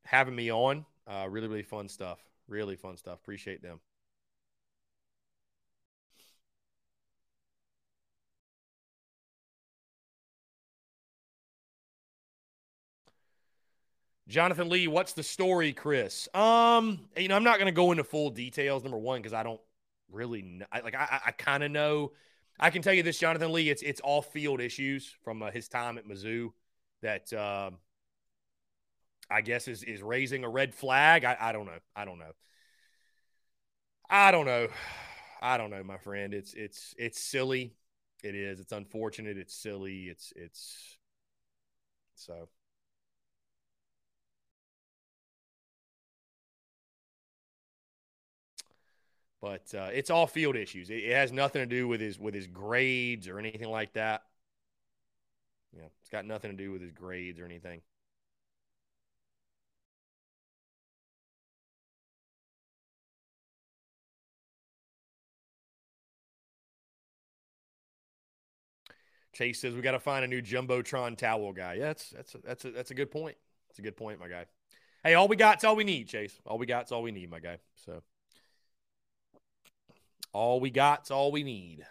having 0.05 0.35
me 0.35 0.53
on. 0.53 0.87
Uh, 1.07 1.27
really, 1.29 1.49
really 1.49 1.63
fun 1.63 1.89
stuff. 1.89 2.19
Really 2.49 2.77
fun 2.77 2.97
stuff. 2.97 3.15
Appreciate 3.15 3.63
them. 3.63 3.81
Jonathan 14.29 14.69
Lee, 14.69 14.89
what's 14.89 15.13
the 15.13 15.23
story, 15.23 15.73
Chris? 15.73 16.29
Um, 16.35 17.01
you 17.17 17.29
know, 17.29 17.37
I'm 17.37 17.45
not 17.45 17.59
going 17.59 17.67
to 17.67 17.73
go 17.73 17.93
into 17.93 18.03
full 18.03 18.31
details. 18.31 18.83
Number 18.83 18.99
one, 18.99 19.21
because 19.21 19.33
I 19.33 19.45
don't 19.45 19.61
really 20.11 20.43
know. 20.43 20.67
I, 20.73 20.81
like. 20.81 20.97
I, 20.97 21.21
I 21.27 21.31
kind 21.31 21.63
of 21.63 21.71
know. 21.71 22.13
I 22.59 22.71
can 22.71 22.83
tell 22.83 22.95
you 22.95 23.03
this, 23.05 23.19
Jonathan 23.19 23.53
Lee. 23.53 23.71
It's 23.71 23.83
it's 23.83 24.01
all 24.01 24.23
field 24.23 24.61
issues 24.61 25.15
from 25.23 25.43
uh, 25.43 25.51
his 25.53 25.69
time 25.69 25.97
at 25.97 26.09
Mizzou 26.09 26.51
that 27.03 27.33
um, 27.35 27.77
I 29.31 29.41
guess 29.41 29.69
is 29.69 29.83
is 29.83 30.03
raising 30.03 30.45
a 30.45 30.49
red 30.49 30.75
flag. 30.75 31.25
I, 31.25 31.37
I 31.41 31.53
don't 31.53 31.67
know. 31.67 31.79
I 31.95 32.05
don't 32.05 32.19
know. 32.19 32.33
I 34.09 34.31
don't 34.31 34.47
know. 34.47 34.69
I 35.43 35.59
don't 35.59 35.71
know, 35.71 35.85
my 35.85 35.99
friend. 35.99 36.33
It's 36.33 36.55
it's 36.55 36.95
it's 36.99 37.21
silly. 37.21 37.75
It 38.25 38.35
is. 38.35 38.59
It's 38.59 38.73
unfortunate. 38.73 39.37
It's 39.37 39.55
silly. 39.55 40.05
It's 40.05 40.33
it's 40.35 40.97
so. 42.15 42.49
But 49.41 49.73
uh, 49.75 49.91
it's 49.93 50.11
all 50.11 50.27
field 50.27 50.57
issues. 50.57 50.91
It, 50.91 51.05
it 51.05 51.15
has 51.15 51.31
nothing 51.33 51.61
to 51.63 51.67
do 51.67 51.87
with 51.87 52.01
his 52.01 52.19
with 52.19 52.35
his 52.35 52.47
grades 52.47 53.29
or 53.29 53.39
anything 53.39 53.69
like 53.69 53.93
that. 53.95 54.23
Yeah, 55.73 55.87
it's 56.01 56.09
got 56.11 56.25
nothing 56.25 56.51
to 56.51 56.57
do 56.57 56.73
with 56.73 56.81
his 56.83 56.93
grades 56.93 57.39
or 57.39 57.45
anything. 57.45 57.83
Chase 69.37 69.61
says 69.61 69.75
we 69.75 69.83
got 69.83 69.93
to 69.93 70.01
find 70.01 70.25
a 70.25 70.29
new 70.29 70.41
jumbotron 70.41 71.17
towel 71.19 71.53
guy. 71.53 71.75
Yeah, 71.75 71.87
that's 71.89 72.09
that's 72.11 72.35
a, 72.35 72.39
that's 72.39 72.65
a, 72.65 72.71
that's 72.71 72.91
a 72.91 72.95
good 72.95 73.11
point. 73.11 73.37
That's 73.69 73.79
a 73.79 73.83
good 73.83 73.97
point, 73.97 74.19
my 74.19 74.29
guy. 74.29 74.47
Hey, 75.05 75.13
all 75.13 75.29
we 75.29 75.37
got's 75.37 75.63
all 75.63 75.77
we 75.77 75.85
need, 75.85 76.09
Chase. 76.09 76.39
All 76.47 76.57
we 76.57 76.65
got's 76.65 76.91
all 76.91 77.03
we 77.03 77.13
need, 77.13 77.31
my 77.31 77.39
guy. 77.39 77.59
So 77.85 78.03
all 80.33 80.59
we 80.59 80.71
got's 80.71 81.11
all 81.11 81.33
we 81.33 81.43
need. 81.43 81.87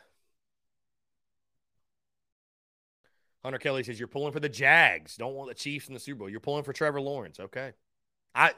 Hunter 3.43 3.59
Kelly 3.59 3.83
says 3.83 3.99
you're 3.99 4.07
pulling 4.07 4.33
for 4.33 4.39
the 4.39 4.49
Jags. 4.49 5.15
Don't 5.15 5.35
want 5.35 5.49
the 5.49 5.55
Chiefs 5.55 5.87
in 5.87 5.93
the 5.93 5.99
Super 5.99 6.19
Bowl. 6.19 6.29
You're 6.29 6.39
pulling 6.39 6.63
for 6.63 6.73
Trevor 6.73 6.99
Lawrence. 6.99 7.39
Okay. 7.39 7.73
I 8.33 8.53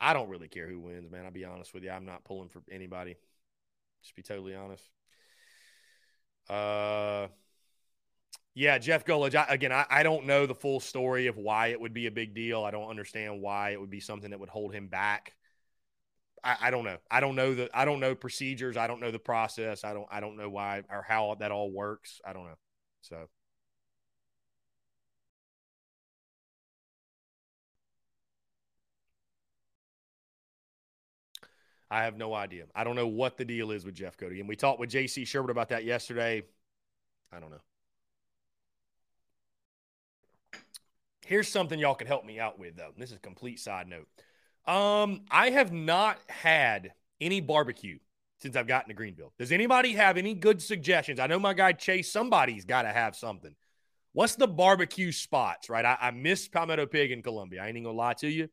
I 0.00 0.14
don't 0.14 0.28
really 0.28 0.48
care 0.48 0.66
who 0.66 0.80
wins, 0.80 1.12
man. 1.12 1.24
I'll 1.24 1.30
be 1.30 1.44
honest 1.44 1.72
with 1.72 1.84
you. 1.84 1.90
I'm 1.90 2.06
not 2.06 2.24
pulling 2.24 2.48
for 2.48 2.60
anybody. 2.72 3.14
Just 4.02 4.16
be 4.16 4.22
totally 4.22 4.56
honest. 4.56 4.82
Uh 6.48 7.28
yeah, 8.54 8.78
Jeff 8.78 9.04
Gullidge. 9.04 9.34
I, 9.34 9.46
again, 9.48 9.72
I, 9.72 9.86
I 9.88 10.02
don't 10.02 10.26
know 10.26 10.46
the 10.46 10.54
full 10.54 10.80
story 10.80 11.28
of 11.28 11.36
why 11.36 11.68
it 11.68 11.80
would 11.80 11.94
be 11.94 12.06
a 12.06 12.10
big 12.10 12.34
deal. 12.34 12.64
I 12.64 12.70
don't 12.70 12.88
understand 12.90 13.40
why 13.40 13.70
it 13.70 13.80
would 13.80 13.90
be 13.90 14.00
something 14.00 14.30
that 14.30 14.40
would 14.40 14.48
hold 14.48 14.74
him 14.74 14.88
back. 14.88 15.34
I, 16.42 16.56
I 16.62 16.70
don't 16.70 16.84
know. 16.84 16.96
I 17.10 17.20
don't 17.20 17.36
know 17.36 17.54
the. 17.54 17.70
I 17.74 17.84
don't 17.84 18.00
know 18.00 18.14
procedures. 18.14 18.76
I 18.76 18.86
don't 18.86 19.00
know 19.00 19.10
the 19.10 19.18
process. 19.18 19.84
I 19.84 19.92
don't. 19.92 20.06
I 20.10 20.20
don't 20.20 20.36
know 20.36 20.48
why 20.48 20.82
or 20.90 21.02
how 21.06 21.36
that 21.40 21.52
all 21.52 21.70
works. 21.70 22.20
I 22.24 22.32
don't 22.32 22.44
know. 22.44 22.58
So. 23.02 23.28
I 31.90 32.04
have 32.04 32.16
no 32.16 32.34
idea. 32.34 32.66
I 32.74 32.84
don't 32.84 32.94
know 32.96 33.06
what 33.08 33.36
the 33.36 33.44
deal 33.44 33.70
is 33.72 33.84
with 33.84 33.96
Jeffcoat. 33.96 34.38
And 34.38 34.48
we 34.48 34.56
talked 34.56 34.78
with 34.78 34.90
JC 34.90 35.22
Shurburtt 35.22 35.50
about 35.50 35.70
that 35.70 35.84
yesterday. 35.84 36.44
I 37.32 37.40
don't 37.40 37.50
know. 37.50 37.60
Here's 41.30 41.46
something 41.46 41.78
y'all 41.78 41.94
can 41.94 42.08
help 42.08 42.24
me 42.24 42.40
out 42.40 42.58
with, 42.58 42.76
though. 42.76 42.90
This 42.98 43.10
is 43.10 43.16
a 43.16 43.20
complete 43.20 43.60
side 43.60 43.86
note. 43.86 44.08
Um, 44.66 45.20
I 45.30 45.50
have 45.50 45.72
not 45.72 46.18
had 46.28 46.90
any 47.20 47.40
barbecue 47.40 48.00
since 48.40 48.56
I've 48.56 48.66
gotten 48.66 48.88
to 48.88 48.94
Greenville. 48.94 49.32
Does 49.38 49.52
anybody 49.52 49.92
have 49.92 50.16
any 50.16 50.34
good 50.34 50.60
suggestions? 50.60 51.20
I 51.20 51.28
know 51.28 51.38
my 51.38 51.54
guy 51.54 51.70
Chase, 51.70 52.10
somebody's 52.10 52.64
got 52.64 52.82
to 52.82 52.88
have 52.88 53.14
something. 53.14 53.54
What's 54.12 54.34
the 54.34 54.48
barbecue 54.48 55.12
spots, 55.12 55.70
right? 55.70 55.84
I, 55.84 55.96
I 56.00 56.10
miss 56.10 56.48
Palmetto 56.48 56.86
Pig 56.86 57.12
in 57.12 57.22
Columbia. 57.22 57.62
I 57.62 57.68
ain't 57.68 57.76
even 57.76 57.84
gonna 57.84 57.96
lie 57.96 58.14
to 58.14 58.28
you. 58.28 58.48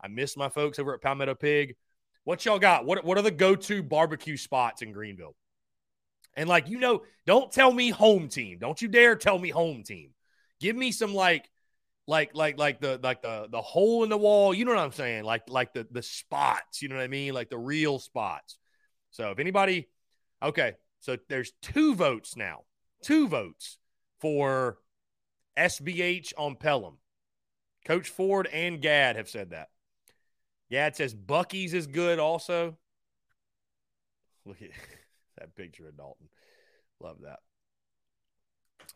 I 0.00 0.08
miss 0.08 0.36
my 0.36 0.48
folks 0.48 0.80
over 0.80 0.94
at 0.94 1.02
Palmetto 1.02 1.36
Pig. 1.36 1.76
What 2.24 2.44
y'all 2.44 2.58
got? 2.58 2.84
What 2.86 3.04
what 3.04 3.18
are 3.18 3.22
the 3.22 3.30
go-to 3.30 3.84
barbecue 3.84 4.36
spots 4.36 4.82
in 4.82 4.90
Greenville? 4.90 5.36
And 6.36 6.48
like 6.48 6.68
you 6.68 6.80
know, 6.80 7.04
don't 7.24 7.52
tell 7.52 7.72
me 7.72 7.90
home 7.90 8.26
team. 8.26 8.58
Don't 8.58 8.82
you 8.82 8.88
dare 8.88 9.14
tell 9.14 9.38
me 9.38 9.50
home 9.50 9.84
team. 9.84 10.10
Give 10.58 10.74
me 10.74 10.90
some 10.90 11.14
like 11.14 11.48
like 12.06 12.34
like 12.34 12.58
like 12.58 12.80
the 12.80 13.00
like 13.02 13.22
the 13.22 13.48
the 13.50 13.60
hole 13.60 14.04
in 14.04 14.10
the 14.10 14.16
wall, 14.16 14.54
you 14.54 14.64
know 14.64 14.72
what 14.72 14.80
I'm 14.80 14.92
saying? 14.92 15.24
Like 15.24 15.42
like 15.48 15.72
the 15.72 15.86
the 15.90 16.02
spots, 16.02 16.82
you 16.82 16.88
know 16.88 16.96
what 16.96 17.02
I 17.02 17.08
mean? 17.08 17.34
Like 17.34 17.50
the 17.50 17.58
real 17.58 17.98
spots. 17.98 18.58
So 19.10 19.30
if 19.30 19.38
anybody 19.38 19.88
okay, 20.42 20.74
so 21.00 21.16
there's 21.28 21.52
two 21.62 21.94
votes 21.94 22.36
now. 22.36 22.62
Two 23.02 23.28
votes 23.28 23.78
for 24.20 24.78
SBH 25.56 26.32
on 26.36 26.56
Pelham. 26.56 26.98
Coach 27.84 28.08
Ford 28.08 28.48
and 28.52 28.80
Gad 28.80 29.16
have 29.16 29.28
said 29.28 29.50
that. 29.50 29.68
Yeah, 30.68 30.86
it 30.86 30.96
says 30.96 31.14
Buc-ee's 31.14 31.74
is 31.74 31.86
good 31.86 32.18
also. 32.18 32.76
Look 34.44 34.62
at 34.62 34.70
that 35.38 35.54
picture 35.54 35.86
of 35.88 35.96
Dalton. 35.96 36.28
Love 37.00 37.18
that. 37.22 37.40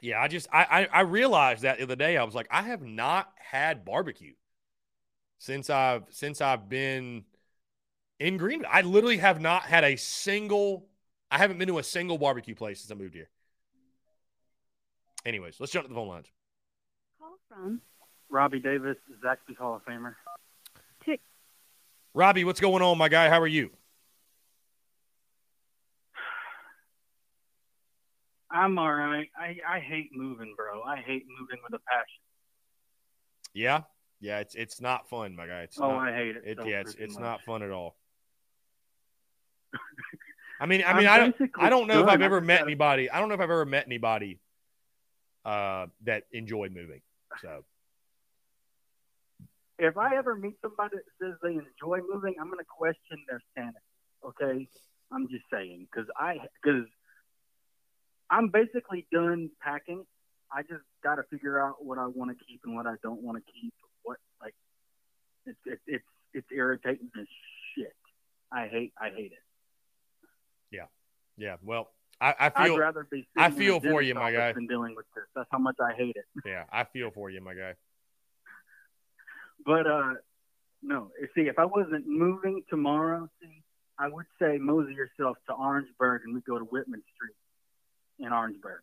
Yeah, 0.00 0.20
I 0.20 0.28
just 0.28 0.48
I, 0.52 0.88
I 0.92 0.98
I 0.98 1.00
realized 1.02 1.62
that 1.62 1.78
the 1.78 1.84
other 1.84 1.96
day. 1.96 2.16
I 2.16 2.24
was 2.24 2.34
like, 2.34 2.48
I 2.50 2.62
have 2.62 2.82
not 2.82 3.32
had 3.36 3.84
barbecue 3.84 4.34
since 5.38 5.70
I've 5.70 6.04
since 6.10 6.40
I've 6.40 6.68
been 6.68 7.24
in 8.18 8.36
Greenville. 8.36 8.68
I 8.72 8.82
literally 8.82 9.18
have 9.18 9.40
not 9.40 9.62
had 9.62 9.84
a 9.84 9.96
single 9.96 10.86
I 11.30 11.38
haven't 11.38 11.58
been 11.58 11.68
to 11.68 11.78
a 11.78 11.82
single 11.82 12.18
barbecue 12.18 12.54
place 12.54 12.80
since 12.80 12.90
I 12.90 12.94
moved 12.94 13.14
here. 13.14 13.28
Anyways, 15.24 15.60
let's 15.60 15.70
jump 15.72 15.84
to 15.84 15.88
the 15.88 15.94
phone 15.94 16.08
lines. 16.08 16.26
Call 17.18 17.36
from 17.48 17.80
Robbie 18.30 18.60
Davis, 18.60 18.96
Zaxby's 19.22 19.58
Hall 19.58 19.76
of 19.76 19.84
Famer. 19.84 20.14
Tick. 21.04 21.20
Robbie, 22.14 22.44
what's 22.44 22.60
going 22.60 22.82
on, 22.82 22.98
my 22.98 23.08
guy? 23.08 23.28
How 23.28 23.40
are 23.40 23.46
you? 23.46 23.70
I'm 28.52 28.78
all 28.78 28.92
right. 28.92 29.28
I, 29.38 29.56
I 29.68 29.80
hate 29.80 30.10
moving, 30.12 30.54
bro. 30.56 30.82
I 30.82 30.96
hate 30.96 31.26
moving 31.38 31.58
with 31.62 31.72
a 31.74 31.82
passion. 31.88 32.22
Yeah, 33.54 33.82
yeah. 34.20 34.38
It's 34.40 34.54
it's 34.54 34.80
not 34.80 35.08
fun, 35.08 35.36
my 35.36 35.46
guy. 35.46 35.62
It's 35.62 35.78
oh, 35.78 35.92
not, 35.92 36.08
I 36.08 36.14
hate 36.14 36.36
it. 36.36 36.42
it 36.44 36.58
so 36.60 36.66
yeah, 36.66 36.80
it's 36.80 36.94
it's 36.94 37.14
much. 37.14 37.22
not 37.22 37.42
fun 37.42 37.62
at 37.62 37.70
all. 37.70 37.96
I 40.60 40.66
mean, 40.66 40.82
I 40.82 40.90
I'm 40.90 40.96
mean, 40.96 41.06
I 41.06 41.18
don't, 41.18 41.36
I 41.56 41.70
don't 41.70 41.86
know 41.86 42.02
if. 42.02 42.08
I've 42.08 42.22
ever 42.22 42.40
met 42.40 42.62
anybody. 42.62 43.08
I 43.10 43.20
don't 43.20 43.28
know 43.28 43.34
if 43.34 43.40
I've 43.40 43.50
ever 43.50 43.64
met 43.64 43.86
anybody 43.86 44.40
uh, 45.44 45.86
that 46.04 46.24
enjoyed 46.32 46.72
moving. 46.74 47.00
So 47.42 47.64
If 49.78 49.96
I 49.96 50.16
ever 50.16 50.34
meet 50.34 50.56
somebody 50.60 50.96
that 50.96 51.04
says 51.20 51.34
they 51.42 51.50
enjoy 51.50 52.00
moving, 52.12 52.34
I'm 52.40 52.48
going 52.48 52.58
to 52.58 52.64
question 52.64 53.18
their 53.28 53.40
sanity. 53.56 53.78
Okay, 54.24 54.68
I'm 55.12 55.28
just 55.28 55.44
saying 55.52 55.86
because 55.90 56.08
I 56.16 56.38
because 56.62 56.84
I'm 58.30 58.48
basically 58.48 59.06
done 59.12 59.50
packing. 59.60 60.06
I 60.52 60.62
just 60.62 60.84
got 61.02 61.16
to 61.16 61.24
figure 61.24 61.60
out 61.60 61.84
what 61.84 61.98
I 61.98 62.06
want 62.06 62.30
to 62.30 62.44
keep 62.44 62.60
and 62.64 62.74
what 62.74 62.86
I 62.86 62.94
don't 63.02 63.22
want 63.22 63.38
to 63.38 63.52
keep. 63.52 63.74
What 64.02 64.18
like 64.40 64.54
it's 65.46 65.58
it's 65.66 65.82
it's 65.86 66.04
it's 66.32 66.46
irritating 66.52 67.10
as 67.18 67.26
shit. 67.74 67.94
I 68.52 68.68
hate 68.68 68.92
I 69.00 69.10
hate 69.10 69.32
it. 69.32 70.28
yeah, 70.70 70.86
yeah. 71.36 71.56
well, 71.62 71.90
I, 72.20 72.34
I 72.38 72.46
I'd 72.46 72.66
feel 72.66 72.78
rather 72.78 73.06
be. 73.10 73.26
I 73.36 73.50
feel 73.50 73.80
for 73.80 74.02
you, 74.02 74.14
my 74.14 74.32
guy. 74.32 74.52
Than 74.52 74.66
dealing 74.66 74.94
with 74.94 75.06
this. 75.14 75.24
That's 75.34 75.48
how 75.50 75.58
much 75.58 75.76
I 75.80 75.94
hate 75.96 76.16
it. 76.16 76.24
yeah, 76.44 76.64
I 76.72 76.84
feel 76.84 77.10
for 77.10 77.30
you, 77.30 77.40
my 77.40 77.54
guy. 77.54 77.74
But 79.64 79.86
uh, 79.86 80.14
no. 80.82 81.10
See, 81.34 81.42
if 81.42 81.58
I 81.58 81.64
wasn't 81.64 82.06
moving 82.06 82.62
tomorrow, 82.70 83.28
see, 83.40 83.62
I 83.98 84.08
would 84.08 84.26
say 84.40 84.58
mosey 84.58 84.94
yourself 84.94 85.36
to 85.48 85.54
Orangeburg 85.54 86.22
and 86.24 86.34
we 86.34 86.40
go 86.40 86.58
to 86.58 86.64
Whitman 86.64 87.02
Street 87.14 87.36
in 88.20 88.32
Orangeburg. 88.32 88.80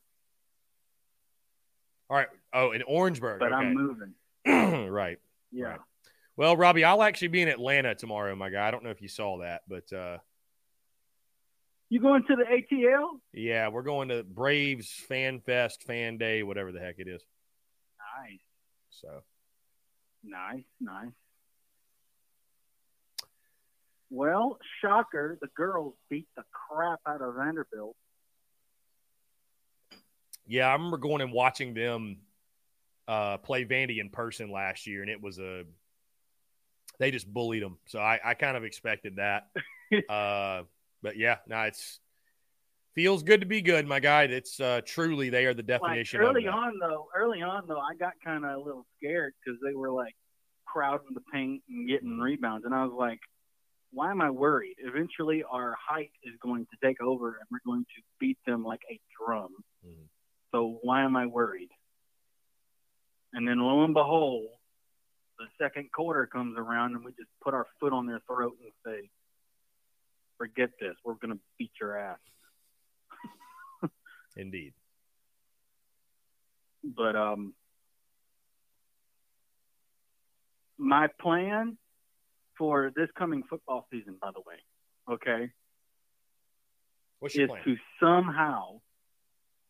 All 2.10 2.18
right. 2.18 2.28
Oh, 2.54 2.72
in 2.72 2.84
Orangeburg. 2.84 3.40
But 3.40 3.54
I'm 3.54 3.74
moving. 3.74 4.14
right. 4.92 5.20
Yeah. 5.52 5.66
Right. 5.66 5.80
Well, 6.36 6.56
Robbie, 6.56 6.84
I'll 6.84 7.02
actually 7.04 7.30
be 7.30 7.42
in 7.42 7.48
Atlanta 7.48 7.96
tomorrow, 7.96 8.36
my 8.36 8.50
guy. 8.50 8.68
I 8.68 8.72
don't 8.72 8.84
know 8.84 8.92
if 8.92 9.02
you 9.02 9.08
saw 9.08 9.40
that, 9.40 9.64
but 9.68 9.92
uh, 9.92 10.20
You 11.90 12.00
going 12.00 12.24
to 12.28 12.36
the 12.36 12.44
ATL? 12.44 13.20
yeah, 13.34 13.70
we're 13.70 13.82
going 13.82 14.10
to 14.10 14.24
Braves 14.24 14.92
Fan 14.92 15.40
Fest, 15.40 15.84
Fan 15.84 16.18
Day, 16.18 16.44
whatever 16.44 16.72
the 16.72 16.80
heck 16.80 16.96
it 17.00 17.08
is. 17.08 17.22
Nice, 18.22 18.40
So 18.92 19.24
nice, 20.24 20.64
nice. 20.80 21.12
Well, 24.10 24.58
shocker, 24.82 25.38
the 25.42 25.48
girls 25.56 25.96
beat 26.10 26.28
the 26.38 26.44
crap 26.52 27.00
out 27.08 27.22
of 27.22 27.36
Vanderbilt. 27.36 27.96
Yeah, 30.48 30.68
I 30.68 30.74
remember 30.74 30.98
going 30.98 31.22
and 31.22 31.32
watching 31.32 31.74
them 31.74 32.18
uh, 33.08 33.38
play 33.38 33.66
Vandy 33.66 34.00
in 34.00 34.10
person 34.10 34.52
last 34.52 34.88
year, 34.88 35.02
and 35.02 35.10
it 35.12 35.22
was 35.22 35.40
a 35.40 35.64
they 37.00 37.12
just 37.12 37.32
bullied 37.32 37.64
them. 37.64 37.78
So 37.88 38.00
I, 38.00 38.20
I 38.24 38.34
kind 38.34 38.58
of 38.58 38.64
expected 38.64 39.18
that. 39.18 39.50
uh, 40.10 40.64
but 41.02 41.18
yeah, 41.18 41.38
no, 41.48 41.62
it's 41.62 42.00
feels 42.96 43.22
good 43.22 43.42
to 43.42 43.46
be 43.46 43.62
good, 43.62 43.86
my 43.88 44.00
guy. 44.00 44.24
It's 44.24 44.60
uh, 44.60 44.82
truly 44.84 45.30
they 45.30 45.46
are 45.46 45.54
the 45.54 45.62
Like 45.62 45.82
definition 45.82 46.22
early 46.22 46.48
of 46.48 46.54
on 46.56 46.80
though, 46.80 47.08
early 47.16 47.42
on 47.42 47.68
though, 47.68 47.80
I 47.80 47.94
got 47.96 48.14
kind 48.24 48.44
of 48.44 48.52
a 48.52 48.58
little 48.58 48.86
scared 48.98 49.34
because 49.46 49.60
they 49.64 49.76
were 49.76 49.92
like 49.92 50.16
crowding 50.66 51.14
the 51.14 51.22
paint 51.32 51.62
and 51.70 51.88
getting 51.88 52.10
Mhm. 52.18 52.24
rebounds, 52.24 52.66
and 52.66 52.74
I 52.74 52.84
was 52.84 52.94
like, 52.94 53.20
"Why 53.92 54.12
am 54.12 54.22
I 54.22 54.30
worried? 54.32 54.76
Eventually, 54.80 55.44
our 55.44 55.76
height 55.80 56.12
is 56.24 56.36
going 56.42 56.66
to 56.66 56.78
take 56.84 57.00
over, 57.02 57.38
and 57.38 57.48
we're 57.52 57.60
going 57.66 57.86
to 57.86 58.02
beat 58.20 58.38
them 58.46 58.64
like 58.64 58.82
a 58.90 59.00
drum. 59.18 59.54
Mhm. 59.86 60.10
So 60.52 60.80
why 60.82 61.04
am 61.04 61.16
I 61.16 61.26
worried?" 61.26 61.70
And 63.34 63.48
then 63.48 63.60
lo 63.60 63.84
and 63.84 63.94
behold, 63.94 64.48
the 65.38 65.46
second 65.62 65.92
quarter 65.92 66.26
comes 66.26 66.58
around, 66.58 66.96
and 66.96 67.04
we 67.04 67.12
just 67.12 67.30
put 67.44 67.54
our 67.54 67.68
foot 67.80 67.94
on 67.94 68.08
their 68.08 68.22
throat 68.28 68.58
and 68.64 68.72
say, 68.86 69.10
forget 70.38 70.70
this. 70.80 70.96
We're 71.04 71.16
gonna 71.16 71.40
beat 71.58 71.72
your 71.80 71.98
ass. 71.98 72.20
Indeed. 74.36 74.74
But 76.84 77.16
um, 77.16 77.54
my 80.78 81.08
plan 81.20 81.78
for 82.58 82.92
this 82.96 83.10
coming 83.18 83.44
football 83.50 83.88
season, 83.92 84.16
by 84.22 84.32
the 84.32 84.40
way, 84.40 84.56
okay, 85.12 85.52
What's 87.20 87.36
your 87.36 87.46
is 87.46 87.50
plan? 87.50 87.64
to 87.66 87.76
somehow, 88.00 88.80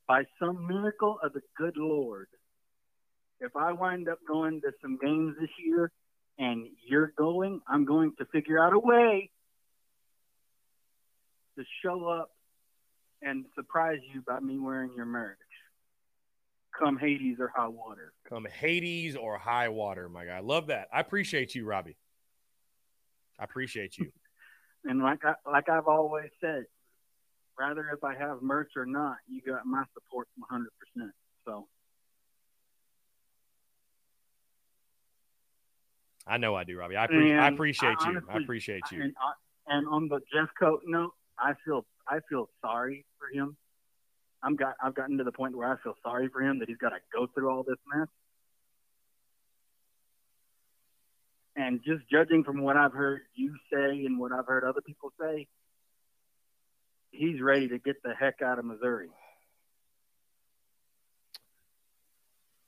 by 0.08 0.24
some 0.39 0.68
miracle 0.68 1.20
of 1.24 1.34
the 1.34 1.41
good 1.58 1.76
Lord, 1.78 2.28
if 3.39 3.55
I 3.55 3.72
wind 3.74 4.10
up 4.10 4.20
going 4.28 4.62
to 4.62 4.72
some 4.82 4.97
games 5.01 5.36
this 5.39 5.49
year 5.64 5.91
and 6.39 6.68
you're 6.88 7.14
going, 7.18 7.62
I'm 7.68 7.86
going 7.86 8.14
to 8.20 8.26
figure 8.26 8.64
out 8.64 8.74
a 8.74 8.80
way 8.80 9.30
to 11.58 11.64
show 11.84 12.08
up 12.08 12.32
and 13.22 13.45
surprise 13.55 13.99
you 14.14 14.22
by 14.22 14.39
me 14.39 14.58
wearing 14.58 14.91
your 14.95 15.05
merch. 15.05 15.38
Come 16.78 16.97
Hades 16.97 17.38
or 17.39 17.51
high 17.55 17.68
water. 17.68 18.14
Come 18.30 18.45
Hades 18.45 19.16
or 19.16 19.38
high 19.38 19.70
water, 19.70 20.10
my 20.10 20.26
guy. 20.26 20.39
Love 20.39 20.68
that. 20.68 20.88
I 20.93 20.99
appreciate 20.99 21.55
you, 21.55 21.66
Robbie. 21.66 21.97
I 23.39 23.43
appreciate 23.43 23.97
you. 23.97 24.12
And 24.86 25.01
like 25.01 25.20
I 25.26 25.34
like 25.51 25.68
I've 25.68 25.88
always 25.88 26.30
said, 26.39 26.64
rather 27.60 27.89
if 27.93 28.03
I 28.03 28.16
have 28.16 28.41
merch 28.41 28.72
or 28.76 28.86
not, 28.86 29.18
you 29.28 29.41
got 29.41 29.66
my 29.66 29.84
support 29.93 30.28
100. 30.38 30.70
percent 30.80 31.12
So 31.45 31.68
I 36.26 36.38
know 36.38 36.55
I 36.55 36.64
do, 36.64 36.78
Robbie. 36.78 36.97
I, 36.97 37.08
pre- 37.08 37.34
I 37.34 37.47
appreciate 37.47 37.97
I 37.99 38.12
you. 38.12 38.22
I 38.30 38.38
appreciate 38.38 38.84
you. 38.91 39.01
And 39.01 39.14
I, 39.22 39.76
and 39.76 39.88
on 39.88 40.08
the 40.08 40.20
Jeff 40.34 40.49
Coat 40.60 40.82
note, 40.86 41.14
I 41.39 41.53
feel 41.66 41.86
I 42.08 42.20
feel 42.30 42.49
sorry 42.62 43.05
for 43.20 43.28
him. 43.38 43.55
I'm 44.43 44.55
got 44.55 44.76
I've 44.84 44.95
gotten 44.95 45.18
to 45.18 45.24
the 45.24 45.32
point 45.32 45.55
where 45.55 45.72
I 45.72 45.78
feel 45.82 45.95
sorry 46.03 46.28
for 46.30 46.41
him 46.41 46.60
that 46.60 46.68
he's 46.68 46.78
got 46.78 46.89
to 46.89 46.99
go 47.14 47.28
through 47.34 47.49
all 47.49 47.64
this 47.64 47.78
mess. 47.93 48.08
And 51.55 51.82
just 51.84 52.08
judging 52.12 52.43
from 52.43 52.62
what 52.62 52.78
I've 52.78 52.93
heard 52.93 53.22
you 53.34 53.55
say 53.74 54.05
and 54.05 54.20
what 54.20 54.32
I've 54.32 54.45
heard 54.45 54.64
other 54.64 54.82
people 54.82 55.12
say, 55.20 55.47
he's 57.12 57.41
ready 57.41 57.68
to 57.70 57.80
get 57.80 58.01
the 58.03 58.14
heck 58.14 58.41
out 58.41 58.60
of 58.60 58.66
Missouri. 58.66 59.10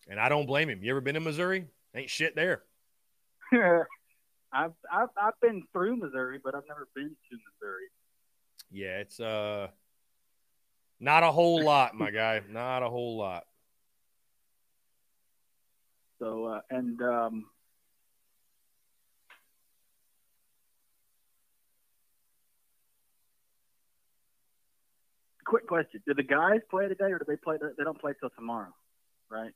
And 0.09 0.19
I 0.19 0.29
don't 0.29 0.45
blame 0.47 0.69
him. 0.69 0.83
You 0.83 0.91
ever 0.91 1.01
been 1.01 1.15
in 1.15 1.23
Missouri? 1.23 1.67
Ain't 1.93 2.09
shit 2.09 2.35
there. 2.35 2.63
I've, 4.51 4.71
I've 4.91 5.09
I've 5.21 5.39
been 5.41 5.63
through 5.71 5.97
Missouri, 5.97 6.39
but 6.43 6.55
I've 6.55 6.67
never 6.67 6.87
been 6.95 7.09
to 7.09 7.37
Missouri. 7.37 7.85
Yeah, 8.71 8.99
it's 8.99 9.19
uh 9.19 9.67
not 10.99 11.23
a 11.23 11.31
whole 11.31 11.63
lot, 11.63 11.95
my 11.95 12.11
guy. 12.11 12.41
Not 12.49 12.83
a 12.83 12.89
whole 12.89 13.17
lot. 13.17 13.45
So 16.19 16.47
uh, 16.47 16.59
and 16.69 17.01
um, 17.01 17.45
quick 25.49 25.67
question: 25.67 26.01
Do 26.05 26.13
the 26.13 26.23
guys 26.23 26.61
play 26.69 26.87
today, 26.87 27.11
or 27.11 27.17
do 27.19 27.25
they 27.27 27.35
play? 27.35 27.57
They 27.77 27.83
don't 27.83 27.99
play 27.99 28.13
till 28.19 28.29
tomorrow, 28.29 28.73
right? 29.29 29.51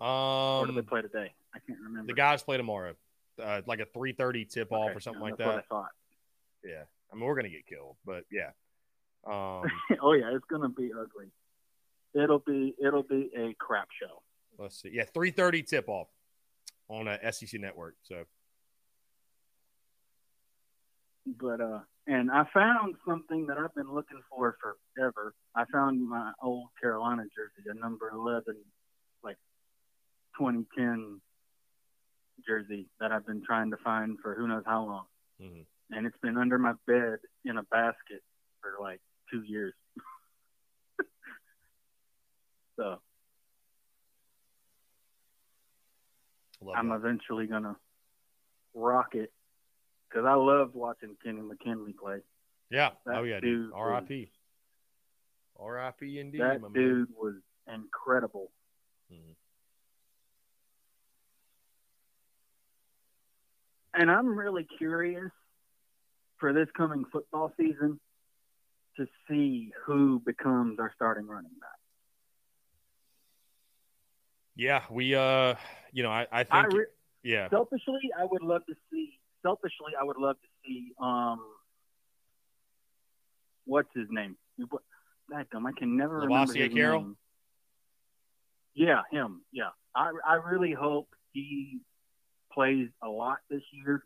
or 0.00 0.66
do 0.66 0.72
they 0.72 0.78
Um 0.80 0.84
play 0.86 1.02
today? 1.02 1.32
I 1.54 1.58
can't 1.64 1.78
remember. 1.80 2.08
the 2.08 2.14
guys 2.14 2.42
play 2.42 2.56
tomorrow. 2.56 2.94
Uh, 3.42 3.62
like 3.66 3.80
a 3.80 3.86
3:30 3.86 4.50
tip 4.50 4.72
off 4.72 4.90
Okay, 4.90 4.96
or 4.96 5.00
something 5.00 5.22
yeah, 5.22 5.28
like 5.30 5.38
that's 5.38 5.48
that. 5.48 5.54
What 5.54 5.64
I 5.64 5.82
thought. 5.82 5.90
Yeah. 6.64 6.82
I 7.10 7.14
mean, 7.14 7.24
we're 7.24 7.34
going 7.34 7.44
to 7.44 7.50
get 7.50 7.66
killed, 7.66 7.96
but 8.04 8.24
yeah. 8.30 8.50
Um 9.24 9.62
oh 10.02 10.12
yeah, 10.14 10.34
it's 10.34 10.44
gonna 10.50 10.68
be 10.68 10.90
ugly. 10.92 11.30
It'll 12.14 12.40
be 12.40 12.74
it'll 12.84 13.04
be 13.04 13.30
a 13.36 13.54
crap 13.54 13.88
show. 14.00 14.22
let's 14.58 14.82
see. 14.82 14.90
Yeah, 14.92 15.04
3:30 15.14 15.66
tip 15.66 15.88
off 15.88 16.08
on 16.88 17.06
a 17.06 17.32
SEC 17.32 17.60
network. 17.60 17.94
So, 18.02 18.24
but 21.26 21.60
uh 21.60 21.80
and 22.06 22.30
I 22.30 22.44
found 22.52 22.96
something 23.06 23.46
that 23.46 23.58
I've 23.58 23.74
been 23.74 23.92
looking 23.92 24.20
for 24.30 24.56
forever. 24.96 25.34
I 25.54 25.64
found 25.72 26.08
my 26.08 26.32
old 26.42 26.68
Carolina 26.80 27.22
jersey, 27.34 27.68
a 27.70 27.74
number 27.74 28.10
eleven, 28.10 28.56
like 29.22 29.36
twenty 30.36 30.64
ten 30.76 31.20
jersey 32.46 32.88
that 33.00 33.12
I've 33.12 33.26
been 33.26 33.42
trying 33.44 33.70
to 33.70 33.76
find 33.84 34.18
for 34.20 34.34
who 34.34 34.48
knows 34.48 34.64
how 34.66 34.84
long. 34.84 35.04
mhm. 35.40 35.66
And 35.90 36.06
it's 36.06 36.16
been 36.22 36.36
under 36.38 36.58
my 36.58 36.72
bed 36.86 37.18
in 37.44 37.58
a 37.58 37.62
basket 37.64 38.22
for 38.60 38.76
like 38.80 39.00
two 39.30 39.42
years. 39.42 39.74
so 42.76 42.96
I'm 46.74 46.88
that. 46.88 46.96
eventually 46.96 47.46
gonna 47.46 47.76
rock 48.74 49.14
it 49.14 49.32
because 50.12 50.26
I 50.26 50.34
loved 50.34 50.74
watching 50.74 51.16
Kenny 51.24 51.40
McKinley 51.40 51.92
play. 51.94 52.18
yeah. 52.70 52.90
that 53.06 53.16
Oh 53.16 53.22
yeah, 53.22 53.40
dude 53.40 53.70
dude. 53.70 53.72
RIP. 53.74 54.28
RIP 55.58 56.02
indeed. 56.02 56.40
that 56.40 56.60
my 56.60 56.68
man. 56.68 56.72
dude 56.72 57.08
was 57.16 57.34
incredible. 57.72 58.50
Mhm. 59.12 59.34
And 63.94 64.10
I'm 64.10 64.36
really 64.38 64.66
curious 64.78 65.30
for 66.38 66.52
this 66.52 66.68
coming 66.76 67.04
football 67.12 67.52
season 67.58 68.00
to 68.96 69.06
see 69.28 69.72
who 69.84 70.20
becomes 70.24 70.78
our 70.78 70.92
starting 70.94 71.26
running 71.26 71.52
back. 71.60 71.68
Yeah, 74.56 74.82
we 74.90 75.14
uh 75.14 75.54
you 75.92 76.02
know, 76.02 76.10
I, 76.10 76.26
I 76.32 76.40
I 76.40 76.44
think 76.44 76.72
re- 76.72 76.86
yeah. 77.22 77.48
selfishly, 77.50 78.10
I 78.18 78.24
would 78.24 78.42
love 78.42 78.64
to 78.66 78.74
see. 78.90 79.18
Selfishly, 79.42 79.92
I 80.00 80.04
would 80.04 80.16
love 80.16 80.36
to 80.36 80.48
see. 80.64 80.92
Um, 81.00 81.40
what's 83.64 83.88
his 83.94 84.06
name? 84.10 84.36
What? 84.70 84.82
Dadgum, 85.30 85.66
I 85.66 85.72
can 85.76 85.96
never 85.96 86.20
remember 86.20 86.52
his 86.52 86.72
Carroll? 86.72 87.00
name. 87.02 87.16
Yeah, 88.74 89.02
him. 89.10 89.42
Yeah, 89.52 89.70
I 89.94 90.12
I 90.26 90.34
really 90.34 90.72
hope 90.72 91.08
he 91.32 91.80
plays 92.52 92.88
a 93.02 93.08
lot 93.08 93.38
this 93.50 93.62
year 93.72 94.02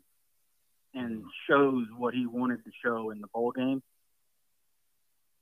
and 0.93 1.23
shows 1.49 1.85
what 1.97 2.13
he 2.13 2.25
wanted 2.25 2.63
to 2.63 2.71
show 2.83 3.11
in 3.11 3.21
the 3.21 3.27
bowl 3.33 3.51
game. 3.51 3.83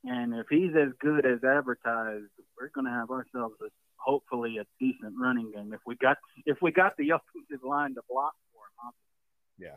And 0.04 0.36
if 0.36 0.48
he's 0.50 0.72
as 0.76 0.90
good 1.00 1.26
as 1.26 1.44
advertised, 1.44 2.30
we're 2.60 2.70
going 2.74 2.86
to 2.86 2.92
have 2.92 3.10
ourselves 3.10 3.56
a 3.62 3.70
hopefully 3.98 4.58
a 4.58 4.66
decent 4.80 5.16
running 5.20 5.52
game. 5.52 5.74
If 5.74 5.82
we 5.86 5.96
got 5.96 6.18
if 6.46 6.58
we 6.62 6.72
got 6.72 6.96
the 6.98 7.10
offensive 7.12 7.66
line 7.68 7.96
to 7.96 8.02
block 8.10 8.34
for 8.38 8.45
him, 8.45 8.45
obviously. 8.45 8.45
Yeah. 9.58 9.76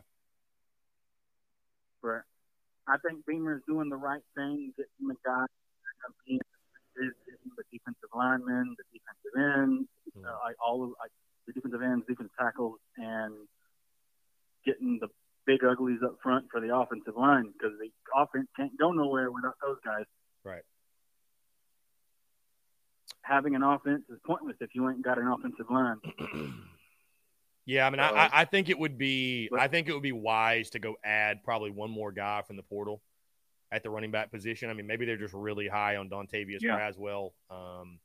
But 2.01 2.23
I 2.87 2.97
think 2.97 3.25
Beamer's 3.25 3.61
doing 3.67 3.89
the 3.89 3.97
right 3.97 4.21
thing, 4.35 4.73
getting 4.77 5.07
the 5.07 5.15
guy, 5.25 5.45
the 6.95 7.63
defensive 7.71 8.09
linemen, 8.15 8.75
the 8.77 8.83
defensive 8.91 9.35
ends, 9.37 9.89
Mhm. 10.17 10.25
uh, 10.25 10.39
like 10.43 10.55
all 10.59 10.83
of 10.83 10.89
like 10.99 11.11
the 11.45 11.53
defensive 11.53 11.81
ends, 11.81 12.05
defensive 12.07 12.35
tackles, 12.37 12.79
and 12.97 13.47
getting 14.63 14.99
the 14.99 15.07
big 15.45 15.63
uglies 15.63 16.01
up 16.03 16.19
front 16.21 16.49
for 16.51 16.59
the 16.59 16.75
offensive 16.75 17.15
line 17.15 17.51
because 17.51 17.77
the 17.79 17.91
offense 18.15 18.47
can't 18.55 18.77
go 18.77 18.91
nowhere 18.91 19.31
without 19.31 19.55
those 19.61 19.79
guys. 19.83 20.05
Right. 20.43 20.63
Having 23.21 23.55
an 23.55 23.63
offense 23.63 24.03
is 24.09 24.19
pointless 24.25 24.57
if 24.59 24.73
you 24.75 24.89
ain't 24.89 25.01
got 25.03 25.17
an 25.17 25.27
offensive 25.27 25.69
line. 25.69 25.99
Yeah, 27.65 27.85
I 27.85 27.89
mean, 27.91 27.99
I, 27.99 28.09
I- 28.09 28.29
I 28.41 28.45
think 28.45 28.69
it 28.69 28.79
would 28.79 28.97
be, 28.97 29.49
I 29.57 29.67
think 29.67 29.87
it 29.87 29.93
would 29.93 30.01
be 30.03 30.11
wise 30.11 30.71
to 30.71 30.79
go 30.79 30.95
add 31.03 31.43
probably 31.43 31.69
one 31.71 31.91
more 31.91 32.11
guy 32.11 32.41
from 32.41 32.55
the 32.55 32.63
portal 32.63 33.01
at 33.71 33.83
the 33.83 33.89
running 33.91 34.09
back 34.11 34.31
position. 34.31 34.69
I 34.69 34.73
mean, 34.73 34.87
maybe 34.87 35.05
they're 35.05 35.17
just 35.17 35.33
really 35.35 35.67
high 35.67 35.97
on 35.97 36.09
Dontavius 36.09 36.61
Yeah. 36.61 36.77
Braswell. 36.79 37.31
Um, 37.51 37.99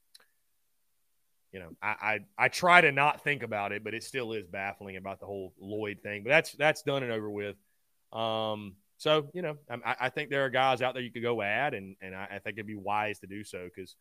you 1.53 1.61
know, 1.61 1.71
I, 1.81 1.89
I 2.37 2.45
I 2.47 2.49
try 2.49 2.81
to 2.81 2.91
not 2.91 3.23
think 3.23 3.43
about 3.45 3.71
it, 3.73 3.85
but 3.85 3.95
it 3.95 4.03
still 4.03 4.33
is 4.33 4.45
baffling 4.47 4.97
about 4.97 5.21
the 5.21 5.27
whole 5.27 5.55
Lloyd 5.61 6.01
thing. 6.03 6.25
But 6.25 6.31
that's 6.31 6.53
that's 6.53 6.83
done 6.83 7.05
and 7.05 7.13
over 7.13 7.31
with. 7.31 7.57
Um, 8.13 8.75
so 8.99 9.31
you 9.33 9.41
know, 9.43 9.57
I, 9.71 9.95
I 10.01 10.09
think 10.09 10.31
there 10.31 10.45
are 10.45 10.51
guys 10.51 10.83
out 10.83 10.95
there 10.95 11.03
you 11.03 11.13
could 11.13 11.23
go 11.23 11.41
add, 11.43 11.73
and 11.75 11.95
and 12.03 12.13
I, 12.15 12.25
I 12.25 12.39
think 12.41 12.57
it'd 12.57 12.67
be 12.67 12.75
wise 12.75 13.21
to 13.21 13.29
do 13.29 13.45
so 13.45 13.69
because 13.73 13.95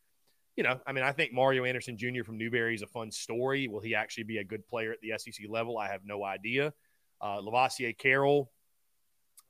you 0.55 0.63
know, 0.63 0.79
I 0.85 0.91
mean, 0.91 1.03
I 1.03 1.11
think 1.11 1.33
Mario 1.33 1.65
Anderson 1.65 1.97
Jr. 1.97 2.23
from 2.23 2.37
Newberry 2.37 2.75
is 2.75 2.81
a 2.81 2.87
fun 2.87 3.11
story. 3.11 3.67
Will 3.67 3.79
he 3.79 3.95
actually 3.95 4.25
be 4.25 4.37
a 4.37 4.43
good 4.43 4.67
player 4.67 4.91
at 4.91 5.01
the 5.01 5.13
SEC 5.17 5.47
level? 5.49 5.77
I 5.77 5.87
have 5.87 6.01
no 6.05 6.23
idea. 6.23 6.73
Uh, 7.19 7.41
Lovasea 7.41 7.97
Carroll, 7.97 8.51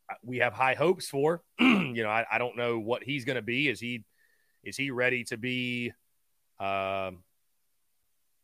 uh, 0.09 0.15
we 0.23 0.37
have 0.37 0.53
high 0.53 0.75
hopes 0.75 1.09
for. 1.09 1.41
you 1.59 2.03
know, 2.03 2.09
I, 2.09 2.25
I 2.31 2.37
don't 2.37 2.55
know 2.55 2.79
what 2.79 3.03
he's 3.03 3.25
going 3.25 3.35
to 3.35 3.41
be. 3.41 3.67
Is 3.67 3.79
he 3.79 4.03
is 4.63 4.77
he 4.77 4.91
ready 4.91 5.23
to 5.25 5.37
be? 5.37 5.91
Um, 6.59 7.23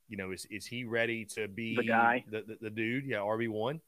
you 0.10 0.18
know, 0.18 0.32
is 0.32 0.46
is 0.50 0.66
he 0.66 0.84
ready 0.84 1.26
to 1.36 1.48
be 1.48 1.76
The 1.76 1.84
guy. 1.84 2.26
the, 2.30 2.42
the, 2.42 2.58
the 2.62 2.70
dude? 2.70 3.06
Yeah, 3.06 3.18
RB 3.18 3.48
one. 3.50 3.80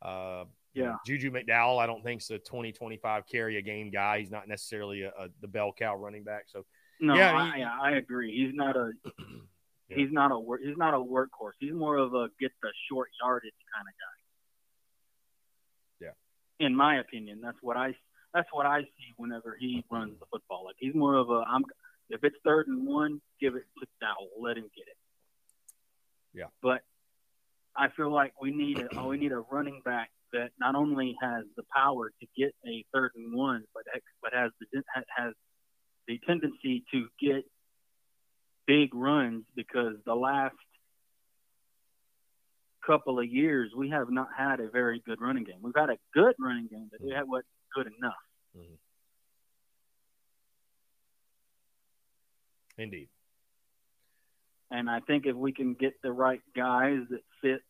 Uh, 0.00 0.44
Yeah. 0.72 0.96
Juju 1.06 1.30
McDowell, 1.30 1.78
I 1.78 1.86
don't 1.86 2.02
think's 2.02 2.30
a 2.30 2.38
20, 2.38 2.72
25 2.72 3.26
carry 3.26 3.56
a 3.58 3.62
game 3.62 3.90
guy. 3.90 4.20
He's 4.20 4.30
not 4.30 4.48
necessarily 4.48 5.02
a, 5.02 5.08
a 5.08 5.28
the 5.40 5.48
bell 5.48 5.72
cow 5.76 5.96
running 5.96 6.24
back. 6.24 6.44
So 6.46 6.64
No, 7.00 7.14
Yeah, 7.14 7.34
I, 7.34 7.52
he- 7.54 7.60
yeah, 7.60 7.78
I 7.80 7.90
agree. 7.92 8.32
He's 8.34 8.54
not 8.54 8.76
a 8.76 8.92
Yeah. 9.90 9.96
he's 9.98 10.12
not 10.12 10.32
a 10.32 10.38
work 10.38 10.60
he's 10.64 10.78
not 10.78 10.94
a 10.94 10.98
workhorse. 10.98 11.52
He's 11.60 11.74
more 11.74 11.98
of 11.98 12.14
a 12.14 12.28
get 12.40 12.52
the 12.62 12.72
short 12.88 13.10
yardage 13.22 13.52
kind 13.74 13.86
of 13.86 13.92
guy. 13.92 14.10
Yeah. 16.58 16.66
In 16.66 16.74
my 16.74 17.00
opinion, 17.00 17.40
that's 17.42 17.58
what 17.60 17.76
I 17.76 17.94
that's 18.32 18.48
what 18.52 18.64
I 18.66 18.80
see 18.82 19.12
whenever 19.18 19.56
he 19.60 19.84
runs 19.90 20.18
the 20.18 20.24
football. 20.32 20.64
Like 20.64 20.76
he's 20.78 20.94
more 20.94 21.16
of 21.16 21.28
a 21.28 21.44
I'm 21.46 21.64
if 22.08 22.24
it's 22.24 22.36
third 22.44 22.66
and 22.68 22.86
one, 22.86 23.20
give 23.40 23.56
it 23.56 23.64
to 23.80 23.86
Dowell, 24.00 24.30
let 24.40 24.56
him 24.56 24.70
get 24.74 24.86
it. 24.88 24.96
Yeah. 26.32 26.46
But 26.62 26.80
I 27.76 27.88
feel 27.90 28.10
like 28.12 28.32
we 28.40 28.50
need 28.52 28.78
a 28.78 28.88
oh, 28.96 29.08
we 29.08 29.18
need 29.18 29.32
a 29.32 29.40
running 29.40 29.82
back 29.84 30.10
that 30.32 30.50
not 30.58 30.74
only 30.74 31.16
has 31.22 31.44
the 31.56 31.62
power 31.74 32.10
to 32.20 32.26
get 32.36 32.54
a 32.66 32.84
third 32.92 33.12
and 33.16 33.34
one, 33.34 33.64
but 33.74 33.82
but 34.22 34.32
has 34.32 34.50
the 34.60 34.82
has 35.16 35.34
the 36.06 36.20
tendency 36.26 36.84
to 36.92 37.06
get 37.20 37.44
big 38.66 38.94
runs 38.94 39.44
because 39.54 39.96
the 40.04 40.14
last 40.14 40.54
couple 42.86 43.18
of 43.18 43.26
years 43.26 43.72
we 43.76 43.90
have 43.90 44.10
not 44.10 44.28
had 44.36 44.60
a 44.60 44.68
very 44.68 45.02
good 45.06 45.20
running 45.20 45.44
game. 45.44 45.56
We've 45.62 45.74
had 45.76 45.90
a 45.90 45.98
good 46.12 46.34
running 46.38 46.68
game, 46.68 46.88
but 46.90 47.00
it 47.00 47.12
mm-hmm. 47.12 47.30
wasn't 47.30 47.46
good 47.74 47.86
enough. 47.98 48.14
Mm-hmm. 48.56 48.74
indeed. 52.76 53.08
And 54.70 54.90
I 54.90 55.00
think 55.00 55.26
if 55.26 55.36
we 55.36 55.52
can 55.52 55.74
get 55.74 55.94
the 56.02 56.12
right 56.12 56.40
guys 56.56 57.00
that 57.10 57.20
fit 57.40 57.60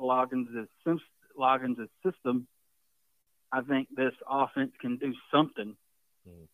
Loggins' 0.00 0.66
Loggins' 1.38 1.88
system, 2.04 2.46
I 3.52 3.62
think 3.62 3.88
this 3.94 4.14
offense 4.28 4.72
can 4.80 4.96
do 4.96 5.14
something. 5.32 5.76
Mhm. 6.28 6.48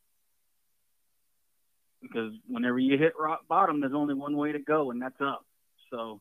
Because 2.03 2.33
whenever 2.47 2.79
you 2.79 2.99
hit 2.99 3.15
rock 3.19 3.47
bottom, 3.49 3.81
there's 3.81 3.95
only 3.95 4.15
one 4.15 4.37
way 4.37 4.53
to 4.53 4.59
go, 4.59 4.91
and 4.91 5.01
that's 5.01 5.21
up. 5.21 5.45
So 5.91 6.21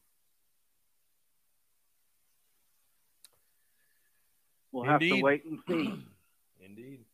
we'll 4.71 4.85
have 4.85 5.01
to 5.01 5.21
wait 5.21 5.43
and 5.45 5.59
see. 5.67 6.03
Indeed. 6.65 7.05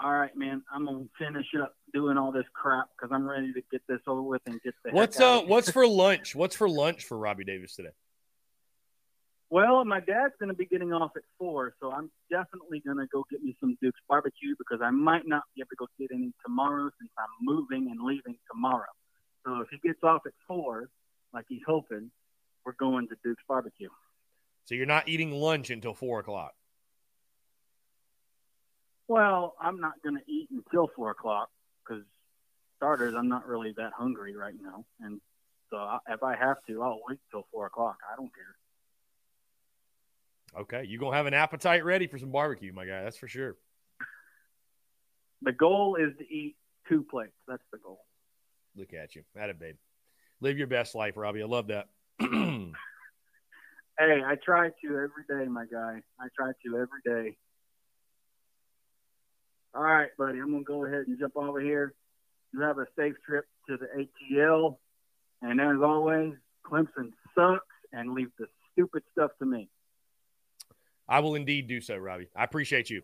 All 0.00 0.12
right, 0.12 0.34
man. 0.36 0.64
I'm 0.72 0.86
gonna 0.86 1.04
finish 1.18 1.46
up 1.62 1.76
doing 1.92 2.16
all 2.16 2.32
this 2.32 2.46
crap 2.54 2.86
because 2.96 3.14
I'm 3.14 3.28
ready 3.28 3.52
to 3.52 3.62
get 3.70 3.82
this 3.86 4.00
over 4.06 4.22
with 4.22 4.42
and 4.46 4.60
get 4.62 4.74
the. 4.84 4.90
What's 4.90 5.20
out 5.20 5.44
uh 5.44 5.46
what's 5.46 5.70
for 5.70 5.86
lunch? 5.86 6.34
What's 6.34 6.56
for 6.56 6.68
lunch 6.68 7.04
for 7.04 7.18
Robbie 7.18 7.44
Davis 7.44 7.76
today? 7.76 7.90
Well, 9.52 9.84
my 9.84 10.00
dad's 10.00 10.32
going 10.40 10.48
to 10.48 10.56
be 10.56 10.64
getting 10.64 10.94
off 10.94 11.10
at 11.14 11.24
four, 11.38 11.74
so 11.78 11.92
I'm 11.92 12.10
definitely 12.30 12.80
going 12.80 12.96
to 12.96 13.06
go 13.12 13.22
get 13.30 13.42
me 13.42 13.54
some 13.60 13.76
Duke's 13.82 14.00
barbecue 14.08 14.54
because 14.56 14.80
I 14.82 14.88
might 14.88 15.28
not 15.28 15.42
be 15.54 15.60
able 15.60 15.68
to 15.68 15.76
go 15.76 15.86
get 15.98 16.08
any 16.10 16.32
tomorrow 16.42 16.88
since 16.98 17.10
I'm 17.18 17.26
moving 17.42 17.90
and 17.90 18.00
leaving 18.02 18.38
tomorrow. 18.50 18.88
So 19.44 19.60
if 19.60 19.68
he 19.68 19.76
gets 19.86 20.02
off 20.02 20.22
at 20.24 20.32
four, 20.48 20.88
like 21.34 21.44
he's 21.50 21.60
hoping, 21.66 22.10
we're 22.64 22.72
going 22.78 23.08
to 23.08 23.16
Duke's 23.22 23.42
barbecue. 23.46 23.90
So 24.64 24.74
you're 24.74 24.86
not 24.86 25.06
eating 25.06 25.32
lunch 25.32 25.68
until 25.68 25.92
four 25.92 26.20
o'clock. 26.20 26.54
Well, 29.06 29.54
I'm 29.60 29.80
not 29.80 30.02
going 30.02 30.16
to 30.16 30.32
eat 30.32 30.48
until 30.50 30.88
four 30.96 31.10
o'clock 31.10 31.50
because 31.86 32.04
starters, 32.78 33.14
I'm 33.14 33.28
not 33.28 33.46
really 33.46 33.74
that 33.76 33.92
hungry 33.94 34.34
right 34.34 34.54
now, 34.58 34.86
and 35.02 35.20
so 35.68 35.76
I, 35.76 35.98
if 36.08 36.22
I 36.22 36.36
have 36.36 36.56
to, 36.68 36.82
I'll 36.82 37.00
wait 37.06 37.18
till 37.30 37.46
four 37.52 37.66
o'clock. 37.66 37.98
I 38.10 38.16
don't 38.16 38.34
care. 38.34 38.56
Okay, 40.58 40.84
you 40.84 40.98
gonna 40.98 41.16
have 41.16 41.26
an 41.26 41.34
appetite 41.34 41.84
ready 41.84 42.06
for 42.06 42.18
some 42.18 42.30
barbecue, 42.30 42.72
my 42.72 42.84
guy. 42.84 43.02
That's 43.02 43.16
for 43.16 43.28
sure. 43.28 43.56
The 45.42 45.52
goal 45.52 45.96
is 45.96 46.16
to 46.18 46.24
eat 46.24 46.56
two 46.88 47.04
plates. 47.10 47.32
That's 47.48 47.62
the 47.72 47.78
goal. 47.78 48.00
Look 48.76 48.92
at 48.92 49.14
you, 49.14 49.22
at 49.36 49.50
it, 49.50 49.58
babe. 49.58 49.76
Live 50.40 50.58
your 50.58 50.66
best 50.66 50.94
life, 50.94 51.16
Robbie. 51.16 51.42
I 51.42 51.46
love 51.46 51.68
that. 51.68 51.88
Hey, 53.98 54.22
I 54.24 54.36
try 54.42 54.70
to 54.70 54.88
every 54.88 55.24
day, 55.28 55.48
my 55.48 55.66
guy. 55.66 56.02
I 56.18 56.28
try 56.34 56.52
to 56.64 56.76
every 56.76 57.02
day. 57.04 57.36
All 59.74 59.82
right, 59.82 60.08
buddy. 60.18 60.38
I'm 60.38 60.50
gonna 60.50 60.64
go 60.64 60.84
ahead 60.86 61.06
and 61.06 61.18
jump 61.18 61.36
over 61.36 61.60
here. 61.60 61.94
You 62.52 62.62
have 62.62 62.78
a 62.78 62.86
safe 62.98 63.14
trip 63.24 63.44
to 63.68 63.76
the 63.76 63.86
ATL, 64.32 64.78
and 65.40 65.60
as 65.60 65.80
always, 65.82 66.34
Clemson 66.66 67.12
sucks, 67.34 67.66
and 67.92 68.14
leave 68.14 68.30
the 68.38 68.46
stupid 68.72 69.02
stuff 69.12 69.30
to 69.38 69.46
me. 69.46 69.68
I 71.08 71.20
will 71.20 71.34
indeed 71.34 71.68
do 71.68 71.80
so, 71.80 71.96
Robbie. 71.96 72.28
I 72.36 72.44
appreciate 72.44 72.90
you. 72.90 73.02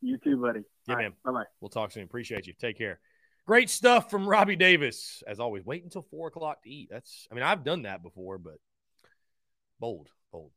You 0.00 0.18
too, 0.18 0.36
buddy. 0.36 0.60
Yeah, 0.86 0.96
man. 0.96 1.12
Bye 1.24 1.32
bye. 1.32 1.44
We'll 1.60 1.70
talk 1.70 1.90
soon. 1.90 2.02
Appreciate 2.02 2.46
you. 2.46 2.52
Take 2.52 2.76
care. 2.76 3.00
Great 3.46 3.70
stuff 3.70 4.10
from 4.10 4.28
Robbie 4.28 4.56
Davis. 4.56 5.22
As 5.26 5.40
always, 5.40 5.64
wait 5.64 5.82
until 5.82 6.02
four 6.02 6.28
o'clock 6.28 6.62
to 6.62 6.70
eat. 6.70 6.88
That's, 6.90 7.26
I 7.30 7.34
mean, 7.34 7.42
I've 7.42 7.64
done 7.64 7.82
that 7.82 8.02
before, 8.02 8.38
but 8.38 8.58
bold, 9.80 10.08
bold. 10.32 10.50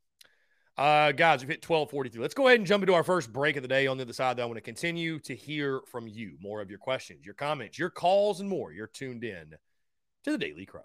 Uh, 0.78 1.12
guys, 1.12 1.41
we've 1.41 1.49
hit 1.49 1.68
1243. 1.68 2.22
Let's 2.22 2.34
go 2.34 2.47
ahead 2.47 2.60
and 2.60 2.68
jump 2.68 2.84
into 2.84 2.93
our 2.93 3.03
first 3.03 3.34
break 3.34 3.55
of 3.55 3.62
the 3.62 3.68
day 3.68 3.88
on 3.88 3.97
the 3.97 4.03
other 4.03 4.14
side. 4.14 4.38
Though 4.38 4.43
I 4.43 4.45
want 4.45 4.58
to 4.58 4.62
continue 4.62 5.20
to 5.20 5.36
hear 5.36 5.82
from 5.88 6.08
you 6.08 6.38
more 6.39 6.62
of 6.62 6.70
your 6.70 6.80
questions, 6.80 7.26
your 7.26 7.34
comments, 7.34 7.80
your 7.80 7.89
calls, 7.89 8.41
and 8.41 8.49
more. 8.49 8.72
You're 8.72 8.88
tuned 8.88 9.24
in 9.24 9.55
to 10.24 10.32
the 10.32 10.38
Daily 10.38 10.66
Crow. 10.66 10.84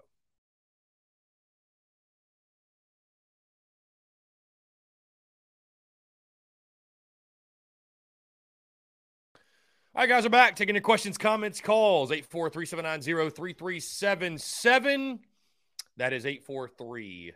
All 9.95 10.01
right, 10.01 10.09
guys, 10.09 10.23
we're 10.23 10.29
back. 10.29 10.55
Taking 10.55 10.73
your 10.73 10.81
questions, 10.81 11.19
comments, 11.19 11.61
calls. 11.61 12.11
843 12.11 12.65
790 12.65 13.29
3377. 13.29 15.19
That 15.97 16.13
is 16.13 16.25
843 16.25 17.33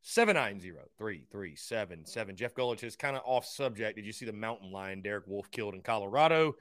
790 0.00 0.72
3377. 0.98 2.34
Jeff 2.34 2.54
Gullich 2.54 2.82
is 2.82 2.96
kind 2.96 3.14
of 3.14 3.22
off 3.24 3.46
subject. 3.46 3.94
Did 3.94 4.04
you 4.04 4.12
see 4.12 4.26
the 4.26 4.32
mountain 4.32 4.72
lion 4.72 5.00
Derek 5.00 5.28
Wolf 5.28 5.48
killed 5.52 5.74
in 5.74 5.80
Colorado? 5.80 6.56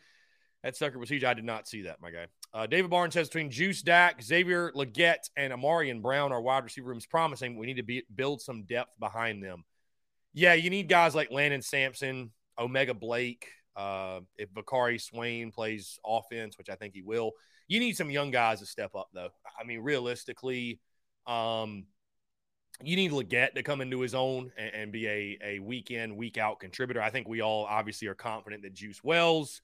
That 0.62 0.78
sucker 0.78 1.00
was 1.00 1.10
huge. 1.10 1.24
I 1.24 1.34
did 1.34 1.44
not 1.44 1.68
see 1.68 1.82
that, 1.82 2.00
my 2.00 2.12
guy. 2.12 2.28
Uh, 2.54 2.68
David 2.68 2.92
Barnes 2.92 3.16
says 3.16 3.28
between 3.28 3.50
Juice 3.50 3.82
Dak, 3.82 4.22
Xavier 4.22 4.72
Legette, 4.76 5.28
and 5.36 5.52
Ahmarean 5.52 6.04
Brown, 6.04 6.32
our 6.32 6.40
wide 6.40 6.66
receiver 6.66 6.90
room 6.90 7.00
is 7.00 7.08
promising. 7.08 7.58
We 7.58 7.66
need 7.66 7.78
to 7.78 7.84
be, 7.84 8.04
build 8.14 8.42
some 8.42 8.66
depth 8.66 8.92
behind 9.00 9.44
them. 9.44 9.64
Yeah, 10.36 10.54
you 10.54 10.70
need 10.70 10.88
guys 10.88 11.16
like 11.16 11.32
Landon 11.32 11.64
Sampson, 11.64 12.30
O'Mega 12.60 12.94
Blake. 12.94 13.48
Uh, 13.76 14.22
if 14.38 14.54
Bakari 14.54 14.98
Swain 14.98 15.52
plays 15.52 16.00
offense, 16.06 16.58
which 16.58 16.70
I 16.70 16.76
think 16.76 16.94
he 16.94 17.02
will, 17.02 17.32
you 17.68 17.80
need 17.80 17.96
some 17.96 18.10
young 18.10 18.32
guys 18.32 18.60
to 18.60 18.66
step 18.66 18.96
up, 18.96 19.10
though. 19.14 19.30
I 19.60 19.64
mean, 19.64 19.80
realistically, 19.80 20.80
um, 21.26 21.86
you 22.84 22.96
need 22.96 23.12
Legette 23.12 23.54
to 23.54 23.64
come 23.64 23.82
into 23.82 24.02
his 24.02 24.16
own 24.16 24.52
and, 24.58 24.74
and 24.74 24.92
be 24.92 25.08
a, 25.08 25.38
a 25.44 25.60
week 25.60 25.92
in, 25.92 26.16
week 26.16 26.38
out 26.38 26.60
contributor. 26.60 27.02
I 27.02 27.10
think 27.10 27.28
we 27.28 27.42
all 27.42 27.66
obviously 27.66 28.08
are 28.08 28.16
confident 28.16 28.64
that 28.64 28.74
Juice 28.74 29.04
Wells 29.04 29.62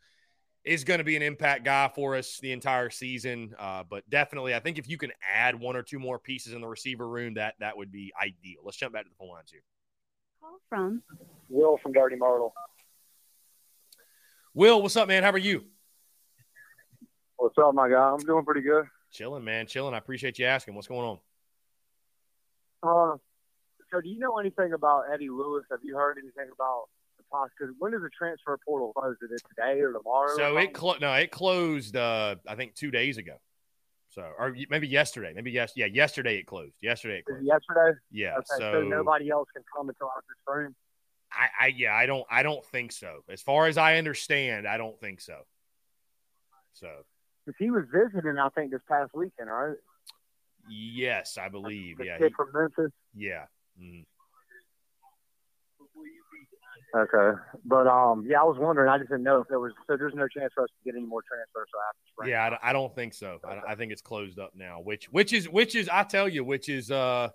is 0.64 0.84
going 0.84 0.98
to 1.00 1.04
be 1.04 1.16
an 1.16 1.22
impact 1.22 1.64
guy 1.64 1.90
for 1.94 2.16
us 2.16 2.40
the 2.42 2.52
entire 2.52 2.90
season. 2.90 3.56
Uh, 3.58 3.84
but 3.90 4.08
definitely, 4.10 4.54
I 4.54 4.60
think 4.60 4.78
if 4.78 4.88
you 4.88 4.98
can 4.98 5.12
add 5.34 5.60
one 5.60 5.76
or 5.76 5.82
two 5.82 6.00
more 6.00 6.20
pieces 6.20 6.54
in 6.54 6.62
the 6.62 6.68
receiver 6.68 7.08
room, 7.08 7.36
that 7.36 7.56
that 7.60 7.78
would 7.78 7.92
be 7.92 8.14
ideal. 8.22 8.62
Let's 8.64 8.78
jump 8.78 8.94
back 8.94 9.04
to 9.04 9.10
the 9.10 9.16
phone 9.16 9.30
lines 9.30 9.52
here. 9.52 9.64
Call 10.42 10.60
from 10.70 11.02
Will 11.50 11.78
from 11.78 11.94
Dirty 11.94 12.16
Myrtle. 12.16 12.54
Will, 14.58 14.82
what's 14.82 14.96
up, 14.96 15.08
man? 15.08 15.22
How 15.22 15.30
are 15.30 15.38
you? 15.38 15.66
What's 17.36 17.54
up, 17.60 17.76
my 17.76 17.88
guy? 17.88 17.96
I'm 17.96 18.18
doing 18.26 18.44
pretty 18.44 18.62
good. 18.62 18.86
Chilling, 19.12 19.44
man. 19.44 19.68
Chilling. 19.68 19.94
I 19.94 20.00
appreciate 20.00 20.40
you 20.40 20.48
asking. 20.48 20.74
What's 20.74 20.88
going 20.88 21.06
on? 21.06 21.20
Uh, 22.82 23.18
so, 23.92 24.02
do 24.02 24.10
you 24.10 24.18
know 24.18 24.40
anything 24.40 24.74
about 24.74 25.04
Eddie 25.14 25.30
Lewis? 25.30 25.64
Have 25.70 25.82
you 25.84 25.96
heard 25.96 26.18
anything 26.18 26.52
about 26.52 26.86
the 27.20 27.24
possibility? 27.32 27.54
Because 27.60 27.76
when 27.78 27.92
does 27.92 28.02
the 28.02 28.10
transfer 28.18 28.58
portal 28.66 28.94
close? 28.98 29.16
Is 29.22 29.30
it 29.30 29.42
today 29.48 29.80
or 29.80 29.94
tomorrow? 29.94 30.36
So 30.36 30.56
or 30.56 30.62
it 30.62 30.74
clo- 30.74 30.98
no, 31.00 31.14
it 31.14 31.30
closed. 31.30 31.96
Uh, 31.96 32.38
I 32.48 32.56
think 32.56 32.74
two 32.74 32.90
days 32.90 33.20
ago. 33.20 33.36
So 34.10 34.24
or 34.24 34.56
maybe 34.72 34.88
yesterday. 34.88 35.34
Maybe 35.36 35.52
yes, 35.52 35.74
yeah, 35.76 35.86
yesterday 35.86 36.38
it 36.38 36.48
closed. 36.48 36.78
Yesterday 36.82 37.20
it 37.20 37.26
closed. 37.26 37.46
Yesterday? 37.46 37.96
Yeah. 38.10 38.38
Okay, 38.38 38.46
so, 38.58 38.72
so 38.72 38.82
nobody 38.82 39.30
else 39.30 39.50
can 39.54 39.64
come 39.76 39.90
into 39.90 40.04
our 40.04 40.62
room. 40.64 40.76
I, 41.32 41.66
I 41.66 41.68
yeah, 41.68 41.94
I 41.94 42.06
don't 42.06 42.26
I 42.32 42.44
don't 42.44 42.64
think 42.66 42.92
so. 42.92 43.24
As 43.30 43.42
far 43.42 43.68
as 43.68 43.78
I 43.78 43.98
understand, 43.98 44.68
I 44.68 44.78
don't 44.78 45.00
think 45.00 45.20
so. 45.22 45.38
So 46.74 46.88
Because 47.46 47.58
he 47.60 47.70
was 47.72 47.84
visiting, 47.92 48.38
I 48.38 48.50
think, 48.50 48.72
this 48.72 48.82
past 48.90 49.12
weekend, 49.14 49.50
right? 49.50 49.76
yes, 50.70 51.38
I 51.38 51.50
believe. 51.50 51.98
The 51.98 52.06
Yeah. 52.06 52.18
kid 52.18 52.28
he- 52.28 52.34
from 52.34 52.52
Memphis. 52.54 52.92
yeah. 53.14 53.46
Mhm. 53.80 54.06
Okay, 56.96 57.38
but 57.66 57.86
um, 57.86 58.26
yeah, 58.28 58.40
I 58.40 58.44
was 58.46 58.58
wondering. 58.58 58.90
I 58.90 58.98
just 58.98 59.10
didn't 59.10 59.24
know 59.24 59.42
if 59.42 59.48
there 59.50 59.60
was. 59.60 59.74
So 59.88 59.98
there's 59.98 60.14
no 60.16 60.28
chance 60.30 60.54
for 60.56 60.64
us 60.64 60.70
to 60.70 60.86
get 60.92 60.98
any 60.98 61.06
more 61.06 61.22
transfers 61.28 61.68
after. 61.90 62.30
Yeah, 62.30 62.44
I 62.46 62.50
don't- 62.50 62.64
I, 62.64 62.74
don't 62.74 62.96
think 62.96 63.14
so. 63.14 63.40
I, 63.44 63.74
I 63.74 63.76
think 63.76 63.92
it's 63.92 64.02
closed 64.02 64.40
up 64.40 64.52
now. 64.56 64.80
Which, 64.82 65.06
which 65.12 65.34
is, 65.34 65.50
which 65.50 65.76
is, 65.76 65.90
I 65.90 66.04
tell 66.04 66.30
you, 66.30 66.44
which 66.46 66.70
is, 66.70 66.90
uh, 66.90 67.30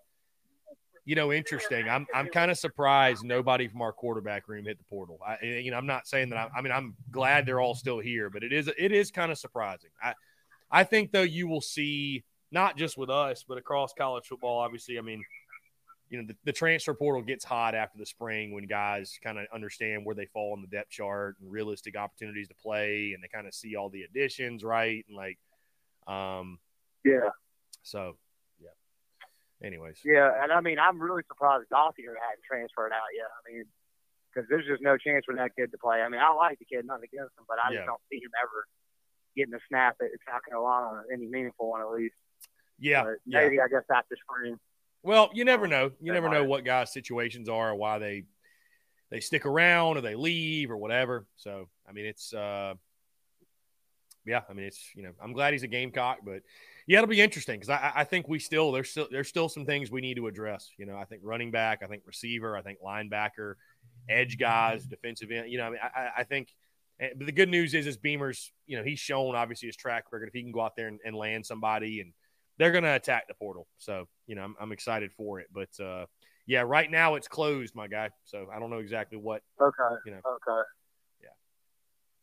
you 1.05 1.17
know, 1.17 1.33
interesting. 1.33 1.89
I'm, 1.89 2.07
I'm 2.15 2.29
kind 2.29 2.51
of 2.51 2.59
surprised 2.59 3.25
nobody 3.25 3.69
from 3.69 3.83
our 3.83 3.93
quarterback 3.93 4.49
room 4.49 4.67
hit 4.67 4.79
the 4.79 4.85
portal. 4.85 5.19
I, 5.27 5.45
you 5.45 5.71
know, 5.71 5.77
I'm 5.77 5.87
not 5.87 6.07
saying 6.07 6.31
that. 6.31 6.39
I, 6.39 6.59
I 6.59 6.61
mean, 6.63 6.73
I'm 6.73 6.95
glad 7.11 7.45
they're 7.45 7.61
all 7.61 7.75
still 7.75 7.99
here, 7.99 8.31
but 8.31 8.43
it 8.43 8.53
is, 8.53 8.71
it 8.79 8.93
is 8.93 9.11
kind 9.11 9.33
of 9.33 9.39
surprising. 9.39 9.91
I, 10.03 10.15
I 10.71 10.85
think 10.85 11.11
though 11.11 11.23
you 11.23 11.49
will 11.49 11.61
see 11.61 12.25
not 12.53 12.77
just 12.77 12.97
with 12.97 13.11
us, 13.11 13.45
but 13.47 13.59
across 13.59 13.93
college 13.95 14.27
football. 14.27 14.59
Obviously, 14.59 14.99
I 14.99 15.01
mean, 15.01 15.25
you 16.11 16.19
know, 16.19 16.27
the, 16.29 16.37
the 16.45 16.53
transfer 16.53 16.93
portal 16.93 17.23
gets 17.23 17.45
hot 17.45 17.75
after 17.75 17.99
the 17.99 18.07
spring 18.07 18.53
when 18.53 18.67
guys 18.67 19.19
kind 19.25 19.39
of 19.39 19.47
understand 19.53 20.05
where 20.05 20.15
they 20.15 20.27
fall 20.27 20.53
on 20.53 20.61
the 20.61 20.69
depth 20.69 20.91
chart 20.91 21.37
and 21.41 21.51
realistic 21.51 21.97
opportunities 21.97 22.49
to 22.49 22.55
play, 22.55 23.13
and 23.15 23.25
they 23.25 23.29
kind 23.29 23.47
of 23.47 23.55
see 23.55 23.75
all 23.75 23.89
the 23.89 24.03
additions, 24.03 24.63
right? 24.63 25.05
And 25.09 25.17
like, 25.17 25.39
um, 26.07 26.59
Yeah, 27.05 27.31
so. 27.83 28.17
Anyways, 29.63 30.01
yeah, 30.05 30.43
and 30.43 30.51
I 30.51 30.61
mean, 30.61 30.79
I'm 30.79 31.01
really 31.01 31.23
surprised 31.29 31.69
Gauthier 31.71 32.17
hadn't 32.21 32.43
transferred 32.49 32.93
out 32.93 33.11
yet. 33.15 33.27
I 33.31 33.53
mean, 33.53 33.65
because 34.33 34.49
there's 34.49 34.67
just 34.67 34.83
no 34.83 34.97
chance 34.97 35.25
for 35.25 35.37
that 35.37 35.55
kid 35.57 35.71
to 35.73 35.79
play. 35.79 36.01
I 36.03 36.09
mean, 36.09 36.21
I 36.21 36.33
like 36.33 36.59
the 36.59 36.65
kid, 36.65 36.85
nothing 36.87 37.05
against 37.13 37.37
him, 37.39 37.45
but 37.47 37.59
I 37.63 37.71
Yeah. 37.71 37.79
just 37.79 37.87
don't 37.87 38.01
see 38.11 38.17
him 38.17 38.31
ever 38.43 38.67
getting 39.37 39.55
a 39.55 39.61
snap 39.69 39.97
at 40.01 40.09
South 40.29 40.43
Carolina, 40.49 41.05
any 41.13 41.27
meaningful 41.27 41.71
one 41.71 41.81
at 41.81 41.91
least. 41.91 42.15
yeah, 42.79 43.05
But 43.05 43.15
yeah. 43.25 43.41
maybe 43.41 43.61
I 43.61 43.69
guess 43.69 43.85
after 43.95 44.17
spring. 44.17 44.59
Well, 45.05 45.31
you 45.33 45.45
never 45.45 45.67
know. 45.69 45.93
You 46.01 46.13
never 46.13 46.29
know 46.29 46.45
what 46.45 46.65
guys' 46.65 46.93
situations 46.93 47.49
are 47.49 47.71
or 47.71 47.75
why 47.75 47.99
they 47.99 48.25
they 49.11 49.21
stick 49.21 49.45
around 49.47 49.99
or 49.99 50.01
they 50.01 50.15
leave 50.15 50.71
or 50.71 50.77
whatever. 50.77 51.27
So, 51.37 51.69
I 51.89 51.93
mean, 51.93 52.07
it's 52.07 52.33
uh 52.33 52.75
yeah, 54.25 54.43
I 54.49 54.53
mean, 54.53 54.67
it's 54.67 54.95
you 54.95 55.03
know, 55.03 55.13
I'm 55.21 55.33
glad 55.33 55.53
he's 55.53 55.63
a 55.65 55.69
Gamecock, 55.69 56.19
but 56.25 56.43
yeah, 56.87 56.99
it'll 56.99 57.09
be 57.09 57.21
interesting 57.21 57.57
because 57.61 57.71
I, 57.71 57.93
I 57.97 58.05
think 58.05 58.29
we 58.29 58.39
still 58.39 58.73
there's 58.73 58.91
still 58.91 59.09
there's 59.11 59.29
still 59.29 59.49
some 59.49 59.65
things 59.67 59.91
we 59.91 60.01
need 60.01 60.17
to 60.17 60.27
address. 60.27 60.71
You 60.79 60.87
know, 60.87 60.97
I 60.97 61.05
think 61.05 61.23
running 61.25 61.51
back, 61.51 61.83
I 61.83 61.87
think 61.87 62.03
receiver, 62.07 62.57
I 62.57 62.63
think 62.63 62.79
linebacker, 62.85 63.55
edge 64.09 64.39
guys, 64.39 64.85
defensive 64.85 65.31
end. 65.31 65.51
You 65.51 65.59
know, 65.59 65.67
I 65.67 65.71
mean, 65.71 65.79
I, 65.83 66.09
I- 66.19 66.25
think. 66.25 66.49
eh, 67.01 67.11
But 67.17 67.27
the 67.27 67.33
good 67.33 67.49
news 67.49 67.75
is, 67.75 67.87
is 67.87 67.97
Beamer's. 67.97 68.53
You 68.67 68.79
know, 68.79 68.85
he's 68.85 68.99
shown 68.99 69.35
obviously 69.35 69.67
his 69.69 69.77
track 69.77 70.05
record. 70.13 70.29
If 70.29 70.35
he 70.35 70.43
can 70.43 70.53
go 70.53 70.61
out 70.61 70.77
there 70.77 70.89
and, 70.89 70.99
and 71.05 71.15
land 71.17 71.47
somebody, 71.47 72.01
and 72.01 72.13
they're 72.59 72.73
going 72.73 72.85
to 72.85 72.95
attack 72.95 73.29
the 73.29 73.35
portal. 73.35 73.67
So 73.79 74.07
you 74.27 74.35
know, 74.35 74.43
I'm, 74.43 74.55
I'm 74.61 74.73
excited 74.73 75.13
for 75.13 75.41
it. 75.41 75.47
But 75.53 75.71
uh, 75.83 76.07
yeah, 76.47 76.63
right 76.63 76.91
now 76.91 77.15
it's 77.15 77.29
closed, 77.29 77.75
my 77.75 77.89
guy. 77.89 78.11
So 78.25 78.47
I 78.55 78.59
don't 78.59 78.71
know 78.71 78.79
exactly 78.79 79.19
what 79.19 79.43
Okay. 79.61 79.95
You 80.07 80.13
know. 80.13 80.21
Okay. 80.27 80.63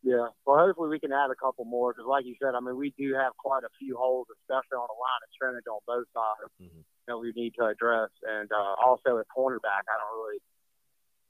Yeah. 0.02 0.28
Well, 0.46 0.58
hopefully 0.58 0.88
we 0.88 0.98
can 0.98 1.12
add 1.12 1.30
a 1.30 1.34
couple 1.36 1.64
more 1.64 1.92
because, 1.92 2.06
like 2.08 2.24
you 2.24 2.34
said, 2.40 2.54
I 2.56 2.60
mean, 2.60 2.76
we 2.76 2.94
do 2.96 3.12
have 3.14 3.36
quite 3.36 3.64
a 3.64 3.72
few 3.78 3.96
holes, 3.96 4.26
especially 4.40 4.80
on 4.80 4.88
the 4.88 4.96
line 4.96 5.20
of 5.22 5.28
scrimmage 5.34 5.66
on 5.68 5.80
both 5.86 6.08
sides 6.16 6.48
Mhm. 6.58 6.84
that 7.06 7.18
we 7.18 7.32
need 7.32 7.54
to 7.58 7.66
address, 7.66 8.08
and 8.22 8.50
uh, 8.50 8.74
also 8.80 9.18
at 9.18 9.26
cornerback, 9.28 9.84
I 9.88 9.96
don't 9.98 10.16
really. 10.24 10.40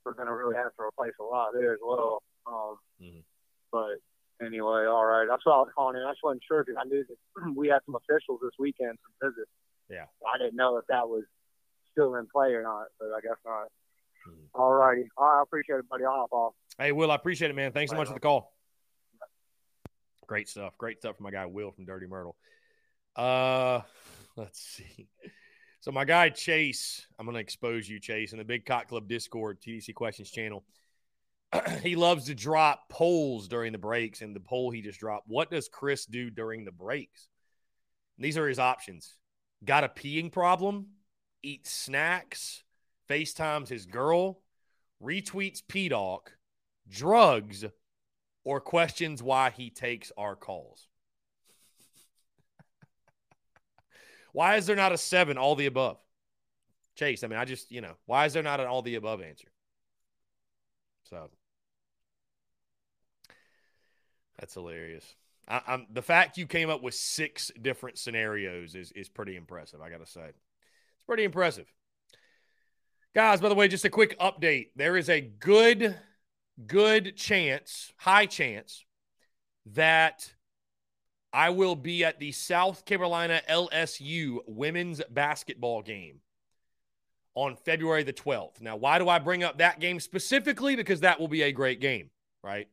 We're 0.05 0.15
going 0.15 0.29
to 0.29 0.35
really 0.35 0.57
have 0.57 0.75
to 0.77 0.83
replace 0.83 1.13
a 1.21 1.25
lot 1.25 1.53
there 1.53 1.75
as 1.75 1.81
well. 1.83 2.23
Um, 2.47 2.79
Mhm. 3.01 3.25
But 3.71 3.99
anyway, 4.41 4.87
all 4.87 5.05
right. 5.05 5.27
That's 5.29 5.45
what 5.45 5.53
I 5.55 5.59
was 5.59 5.73
calling 5.75 5.97
in. 5.97 6.03
I 6.03 6.13
just 6.13 6.23
wasn't 6.23 6.43
sure 6.45 6.65
because 6.65 6.79
I 6.81 6.85
knew 6.85 7.05
that 7.05 7.19
we 7.57 7.69
had 7.69 7.85
some 7.85 7.97
officials 7.97 8.41
this 8.41 8.57
weekend, 8.59 8.99
some 9.03 9.31
visits. 9.31 9.51
Yeah. 9.89 10.07
I 10.27 10.39
didn't 10.39 10.55
know 10.57 10.77
if 10.79 10.87
that 10.87 11.09
was 11.09 11.25
still 11.93 12.15
in 12.15 12.27
play 12.29 12.55
or 12.55 12.63
not, 12.63 12.87
but 12.99 13.13
I 13.13 13.21
guess 13.21 13.37
not. 13.45 13.69
Mhm. 14.27 14.49
All 14.55 14.73
righty. 14.73 15.09
All 15.17 15.27
right, 15.27 15.41
I 15.41 15.43
appreciate 15.43 15.77
it, 15.81 15.89
buddy. 15.89 16.05
I'll 16.05 16.21
hop 16.21 16.33
off. 16.33 16.55
Hey, 16.79 16.93
Will, 16.93 17.11
I 17.11 17.17
appreciate 17.17 17.51
it, 17.51 17.55
man. 17.55 17.73
Thanks 17.73 17.91
so 17.91 17.97
much 17.97 18.09
for 18.09 18.15
the 18.15 18.21
call. 18.21 18.55
Great 20.31 20.49
stuff. 20.49 20.79
Great 20.79 21.01
stuff 21.01 21.17
from 21.17 21.25
my 21.25 21.33
guy 21.33 21.45
Will 21.45 21.73
from 21.73 21.85
Dirty 21.85 22.07
Myrtle. 22.07 22.37
Uh, 23.17 23.81
let's 24.37 24.61
see. 24.61 25.09
So 25.81 25.91
my 25.91 26.05
guy 26.05 26.29
Chase, 26.29 27.05
I'm 27.19 27.27
going 27.27 27.35
to 27.35 27.41
expose 27.41 27.89
you, 27.89 27.99
Chase, 27.99 28.31
in 28.31 28.39
the 28.39 28.45
Big 28.45 28.65
Cock 28.65 28.87
Club 28.87 29.09
Discord 29.09 29.61
TDC 29.61 29.93
Questions 29.93 30.31
channel. 30.31 30.63
he 31.83 31.97
loves 31.97 32.27
to 32.27 32.37
drop 32.37 32.89
polls 32.89 33.49
during 33.49 33.73
the 33.73 33.79
breaks, 33.79 34.23
and 34.23 34.37
the 34.37 34.39
poll 34.39 34.71
he 34.71 34.83
just 34.83 35.01
dropped: 35.01 35.27
What 35.27 35.51
does 35.51 35.69
Chris 35.69 36.07
do 36.07 36.31
during 36.31 36.65
the 36.65 36.71
breaks? 36.71 37.27
These 38.17 38.39
are 38.39 38.47
his 38.47 38.61
options: 38.61 39.17
Got 39.65 39.83
a 39.83 39.89
peeing 39.89 40.31
problem? 40.31 40.91
Eats 41.43 41.73
snacks? 41.73 42.63
FaceTimes 43.09 43.67
his 43.67 43.85
girl? 43.85 44.43
Retweets 45.03 45.61
P 45.67 45.89
Doc? 45.89 46.35
drugs, 46.91 47.65
or 48.45 48.61
questions 48.61 49.23
why 49.23 49.51
he 49.51 49.71
takes 49.71 50.13
our 50.17 50.37
calls. 50.37 50.89
why 54.33 54.57
is 54.57 54.67
there 54.67 54.77
not 54.77 54.93
a 54.93 54.99
seven, 54.99 55.39
all 55.39 55.57
the 55.57 55.67
above? 55.67 55.99
Chase, 56.97 57.23
I 57.25 57.29
mean, 57.29 57.39
I 57.39 57.45
just, 57.45 57.71
you 57.71 57.81
know, 57.81 57.95
why 58.07 58.27
is 58.27 58.33
there 58.33 58.43
not 58.43 58.61
an 58.61 58.67
all 58.67 58.83
the 58.83 58.97
above 58.97 59.23
answer? 59.23 59.49
So 61.05 61.31
that's 64.39 64.55
hilarious. 64.55 65.05
I, 65.49 65.85
the 65.93 66.03
fact 66.03 66.39
you 66.39 66.47
came 66.47 66.71
up 66.71 66.81
with 66.81 66.95
six 66.95 67.51
different 67.61 67.99
scenarios 67.99 68.77
is 68.77 68.93
is 68.93 69.09
pretty 69.09 69.35
impressive. 69.35 69.81
I 69.81 69.91
gotta 69.91 70.07
say, 70.07 70.21
it's 70.23 71.07
pretty 71.07 71.25
impressive, 71.25 71.67
guys. 73.15 73.41
By 73.41 73.49
the 73.49 73.57
way, 73.57 73.67
just 73.67 73.85
a 73.85 73.91
quick 73.91 74.17
update. 74.21 74.69
There 74.77 74.97
is 74.97 75.11
a 75.11 75.21
good 75.21 75.97
good 76.67 77.17
chance, 77.17 77.93
high 77.97 78.27
chance, 78.27 78.85
that 79.67 80.33
I 81.33 81.51
will 81.51 81.77
be 81.77 82.05
at 82.05 82.19
the 82.19 82.33
South 82.33 82.85
Carolina 82.85 83.41
LSU 83.49 84.39
women's 84.47 85.01
basketball 85.11 85.83
game 85.83 86.21
on 87.35 87.57
February 87.57 88.03
the 88.03 88.13
12th. 88.13 88.61
Now, 88.61 88.77
why 88.77 88.99
do 88.99 89.09
I 89.09 89.19
bring 89.19 89.45
up 89.45 89.59
that 89.59 89.81
game 89.81 90.01
specifically? 90.01 90.77
Because 90.77 91.01
that 91.01 91.21
will 91.21 91.29
be 91.29 91.43
a 91.43 91.53
great 91.53 91.81
game, 91.81 92.11
right? 92.43 92.69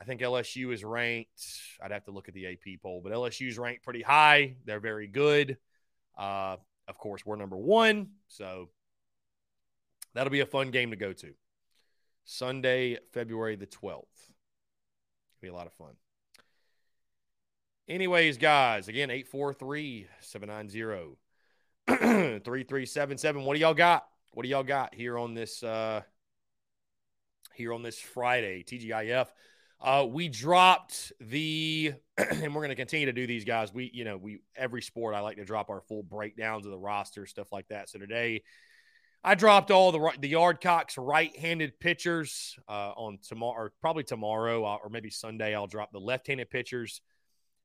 I 0.00 0.04
think 0.04 0.20
LSU 0.20 0.72
is 0.72 0.84
ranked. 0.84 1.42
I'd 1.82 1.90
have 1.90 2.04
to 2.04 2.12
look 2.12 2.28
at 2.28 2.34
the 2.34 2.46
AP 2.46 2.80
poll, 2.80 3.00
but 3.02 3.12
LSU 3.12 3.48
is 3.48 3.58
ranked 3.58 3.82
pretty 3.82 4.02
high. 4.02 4.54
They're 4.64 4.78
very 4.78 5.08
good. 5.08 5.56
Uh, 6.16 6.56
of 6.86 6.98
course, 6.98 7.26
we're 7.26 7.36
number 7.36 7.56
one. 7.56 8.10
So 8.28 8.68
that'll 10.14 10.30
be 10.30 10.40
a 10.40 10.46
fun 10.46 10.70
game 10.70 10.90
to 10.90 10.96
go 10.96 11.12
to. 11.12 11.34
Sunday, 12.30 12.98
February 13.12 13.56
the 13.56 13.66
12th. 13.66 14.04
Be 15.40 15.48
a 15.48 15.54
lot 15.54 15.66
of 15.66 15.72
fun. 15.72 15.94
Anyways, 17.88 18.36
guys, 18.36 18.88
again, 18.88 19.10
843 19.10 20.06
790 20.20 21.16
3377. 22.44 23.44
What 23.44 23.54
do 23.54 23.60
y'all 23.60 23.72
got? 23.72 24.06
What 24.34 24.42
do 24.42 24.50
y'all 24.50 24.62
got 24.62 24.94
here 24.94 25.16
on 25.16 25.32
this 25.32 25.62
uh 25.62 26.02
here 27.54 27.72
on 27.72 27.82
this 27.82 27.98
Friday, 27.98 28.62
TGIF? 28.62 29.28
Uh 29.80 30.06
we 30.06 30.28
dropped 30.28 31.14
the 31.20 31.94
and 32.18 32.54
we're 32.54 32.60
going 32.60 32.68
to 32.68 32.74
continue 32.74 33.06
to 33.06 33.12
do 33.12 33.26
these 33.26 33.46
guys. 33.46 33.72
We, 33.72 33.90
you 33.94 34.04
know, 34.04 34.18
we 34.18 34.40
every 34.54 34.82
sport 34.82 35.14
I 35.14 35.20
like 35.20 35.38
to 35.38 35.46
drop 35.46 35.70
our 35.70 35.80
full 35.80 36.02
breakdowns 36.02 36.66
of 36.66 36.72
the 36.72 36.78
roster, 36.78 37.24
stuff 37.24 37.52
like 37.52 37.68
that. 37.68 37.88
So 37.88 37.98
today 37.98 38.42
I 39.24 39.34
dropped 39.34 39.70
all 39.70 39.90
the 39.92 40.12
the 40.20 40.32
Yardcocks 40.32 40.94
right-handed 40.96 41.80
pitchers 41.80 42.56
uh, 42.68 42.92
on 42.96 43.18
tomorrow, 43.22 43.64
or 43.64 43.72
probably 43.80 44.04
tomorrow, 44.04 44.64
uh, 44.64 44.78
or 44.82 44.90
maybe 44.90 45.10
Sunday. 45.10 45.54
I'll 45.54 45.66
drop 45.66 45.92
the 45.92 45.98
left-handed 45.98 46.50
pitchers, 46.50 47.00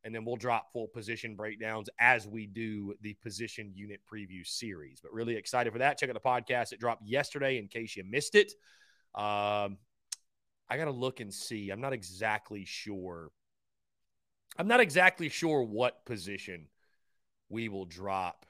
and 0.04 0.14
then 0.14 0.26
we'll 0.26 0.36
drop 0.36 0.74
full 0.74 0.88
position 0.88 1.36
breakdowns 1.36 1.89
as 1.99 2.28
we 2.28 2.47
do 2.47 2.95
the 3.01 3.14
position 3.22 3.72
unit 3.76 4.01
preview 4.12 4.45
series. 4.45 4.99
But 4.99 5.14
really 5.14 5.36
excited 5.36 5.72
for 5.72 5.80
that. 5.80 5.99
Check 5.99 6.10
out 6.10 6.16
the 6.16 6.20
podcast; 6.20 6.74
it 6.74 6.80
dropped 6.80 7.06
yesterday. 7.06 7.58
In 7.60 7.68
case 7.68 7.95
you 7.95 8.04
missed 8.04 8.34
it, 8.34 8.51
um, 9.14 9.78
I 10.70 10.78
got 10.78 10.86
to 10.86 10.91
look 10.91 11.20
and 11.20 11.32
see. 11.32 11.70
I'm 11.70 11.82
not 11.82 11.93
exactly 11.93 12.66
sure. 12.66 13.30
I'm 14.58 14.68
not 14.68 14.80
exactly 14.80 15.30
sure 15.30 15.64
what 15.64 16.04
position 16.06 16.68
we 17.49 17.70
will 17.70 17.86
drop 17.86 18.45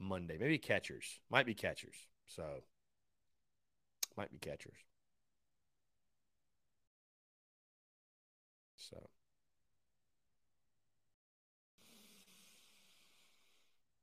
Monday. 0.00 0.36
Maybe 0.38 0.58
catchers. 0.58 1.20
Might 1.30 1.46
be 1.46 1.54
catchers. 1.54 1.94
So 2.26 2.44
might 4.16 4.30
be 4.32 4.38
catchers. 4.38 4.76
So. 8.76 9.10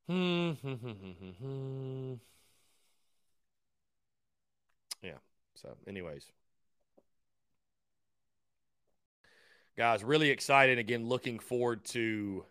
Yeah. 5.01 5.17
So, 5.55 5.75
anyways. 5.87 6.31
Guys, 9.77 10.03
really 10.03 10.29
excited 10.31 10.79
again. 10.79 11.07
Looking 11.07 11.39
forward 11.39 11.85
to 11.85 12.45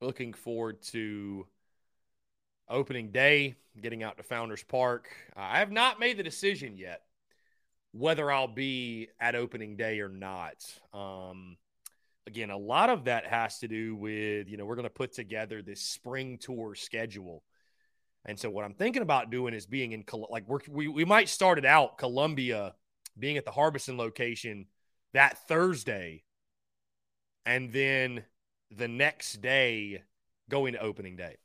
looking 0.00 0.32
forward 0.32 0.82
to 0.82 1.46
opening 2.70 3.10
day, 3.10 3.56
getting 3.80 4.02
out 4.02 4.16
to 4.16 4.22
Founders 4.22 4.62
Park. 4.62 5.08
Uh, 5.36 5.40
I 5.40 5.58
have 5.58 5.72
not 5.72 6.00
made 6.00 6.16
the 6.16 6.22
decision 6.22 6.76
yet 6.76 7.02
whether 7.92 8.30
I'll 8.30 8.46
be 8.46 9.08
at 9.18 9.34
opening 9.34 9.76
day 9.76 10.00
or 10.00 10.08
not. 10.08 10.64
Um, 10.94 11.56
again, 12.26 12.50
a 12.50 12.56
lot 12.56 12.90
of 12.90 13.04
that 13.04 13.26
has 13.26 13.58
to 13.60 13.68
do 13.68 13.96
with, 13.96 14.48
you 14.48 14.56
know, 14.56 14.64
we're 14.64 14.76
going 14.76 14.84
to 14.84 14.90
put 14.90 15.12
together 15.12 15.62
this 15.62 15.80
spring 15.80 16.38
tour 16.38 16.74
schedule. 16.74 17.42
And 18.24 18.38
so 18.38 18.50
what 18.50 18.64
I'm 18.64 18.74
thinking 18.74 19.02
about 19.02 19.30
doing 19.30 19.54
is 19.54 19.66
being 19.66 19.92
in, 19.92 20.04
like, 20.28 20.46
we're, 20.46 20.60
we, 20.68 20.88
we 20.88 21.04
might 21.04 21.28
start 21.28 21.58
it 21.58 21.64
out 21.64 21.98
Columbia, 21.98 22.74
being 23.18 23.36
at 23.36 23.44
the 23.44 23.50
Harbison 23.50 23.96
location 23.96 24.66
that 25.12 25.48
Thursday. 25.48 26.22
And 27.44 27.72
then 27.72 28.22
the 28.70 28.88
next 28.88 29.40
day 29.40 30.02
going 30.48 30.74
to 30.74 30.80
opening 30.80 31.16
day. 31.16 31.36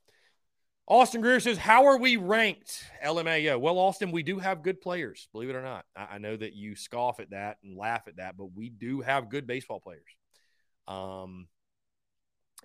Austin 0.88 1.22
Greer 1.22 1.40
says, 1.40 1.58
How 1.58 1.86
are 1.86 1.98
we 1.98 2.18
ranked, 2.18 2.84
LMAO? 3.04 3.60
Well, 3.60 3.80
Austin, 3.80 4.12
we 4.12 4.22
do 4.22 4.38
have 4.38 4.62
good 4.62 4.82
players, 4.82 5.28
believe 5.32 5.50
it 5.50 5.56
or 5.56 5.64
not. 5.64 5.86
I, 5.96 6.08
I, 6.12 6.18
know 6.20 6.36
that 6.36 6.54
you 6.54 6.76
scoff 6.76 7.20
at 7.20 7.32
that 7.32 7.58
and 7.64 7.76
laugh 7.76 8.08
at 8.08 8.18
that, 8.18 8.38
but 8.38 8.54
we 8.54 8.70
do 8.70 9.02
have 9.02 9.30
good 9.30 9.48
baseball 9.48 9.80
players. 9.80 10.04
Um, 10.88 11.48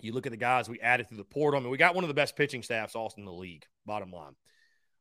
you 0.03 0.13
look 0.13 0.27
at 0.27 0.33
the 0.33 0.39
guys 0.39 0.69
we 0.69 0.81
added 0.81 1.09
through 1.09 1.17
the 1.17 1.25
portal. 1.25 1.59
I 1.59 1.63
mean, 1.63 1.71
we 1.71 1.79
got 1.79 1.95
one 1.95 2.05
of 2.05 2.09
the 2.09 2.15
best 2.15 2.37
pitching 2.37 2.63
staffs, 2.63 2.95
Austin, 2.95 3.23
in 3.23 3.27
the 3.27 3.33
league, 3.33 3.65
bottom 3.87 4.13
line. 4.13 4.35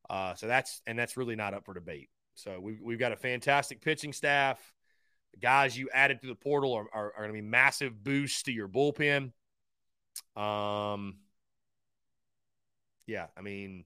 Uh, 0.09 0.35
so 0.35 0.47
that's, 0.47 0.81
and 0.87 0.97
that's 0.97 1.17
really 1.17 1.35
not 1.35 1.53
up 1.53 1.65
for 1.65 1.73
debate. 1.73 2.09
So 2.35 2.59
we've, 2.61 2.79
we've 2.81 2.99
got 2.99 3.11
a 3.11 3.17
fantastic 3.17 3.81
pitching 3.81 4.13
staff. 4.13 4.59
The 5.33 5.39
guys 5.39 5.77
you 5.77 5.89
added 5.93 6.21
to 6.21 6.27
the 6.27 6.35
portal 6.35 6.73
are, 6.73 6.87
are, 6.93 7.13
are 7.17 7.23
going 7.23 7.29
to 7.29 7.33
be 7.33 7.41
massive 7.41 8.01
boosts 8.01 8.43
to 8.43 8.51
your 8.51 8.69
bullpen. 8.69 9.33
Um, 10.37 11.17
yeah, 13.09 13.25
I 13.35 13.41
mean, 13.41 13.85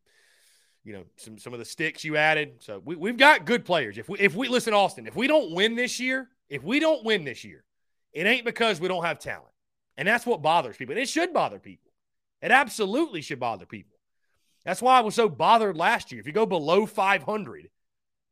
you 0.84 0.94
know, 0.94 1.06
some 1.16 1.38
some 1.38 1.54
of 1.54 1.60
the 1.60 1.66
sticks 1.66 2.04
you 2.04 2.18
added. 2.18 2.56
So 2.60 2.82
we, 2.84 2.96
we've 2.96 3.18
got 3.18 3.46
good 3.46 3.66
players. 3.66 3.98
If 3.98 4.10
we 4.10 4.20
if 4.20 4.36
we 4.36 4.50
listen, 4.50 4.74
Austin, 4.74 5.08
if 5.08 5.16
we 5.16 5.28
don't 5.28 5.54
win 5.54 5.76
this 5.76 6.00
year, 6.00 6.30
if 6.50 6.64
we 6.64 6.80
don't 6.80 7.06
win 7.06 7.24
this 7.24 7.44
year, 7.44 7.64
it 8.12 8.28
ain't 8.28 8.46
because 8.46 8.80
we 8.80 8.88
don't 8.90 9.06
have 9.06 9.20
talent. 9.20 9.48
And 9.96 10.08
that's 10.08 10.26
what 10.26 10.42
bothers 10.42 10.76
people. 10.76 10.94
And 10.94 11.02
it 11.02 11.10
should 11.10 11.34
bother 11.34 11.60
people. 11.60 11.92
It 12.42 12.52
absolutely 12.52 13.22
should 13.22 13.40
bother 13.40 13.66
people. 13.66 13.98
That's 14.66 14.82
why 14.82 14.98
I 14.98 15.02
was 15.02 15.16
so 15.16 15.30
bothered 15.30 15.78
last 15.78 16.12
year. 16.12 16.20
If 16.20 16.28
you 16.28 16.34
go 16.34 16.46
below 16.46 16.86
500, 16.86 17.70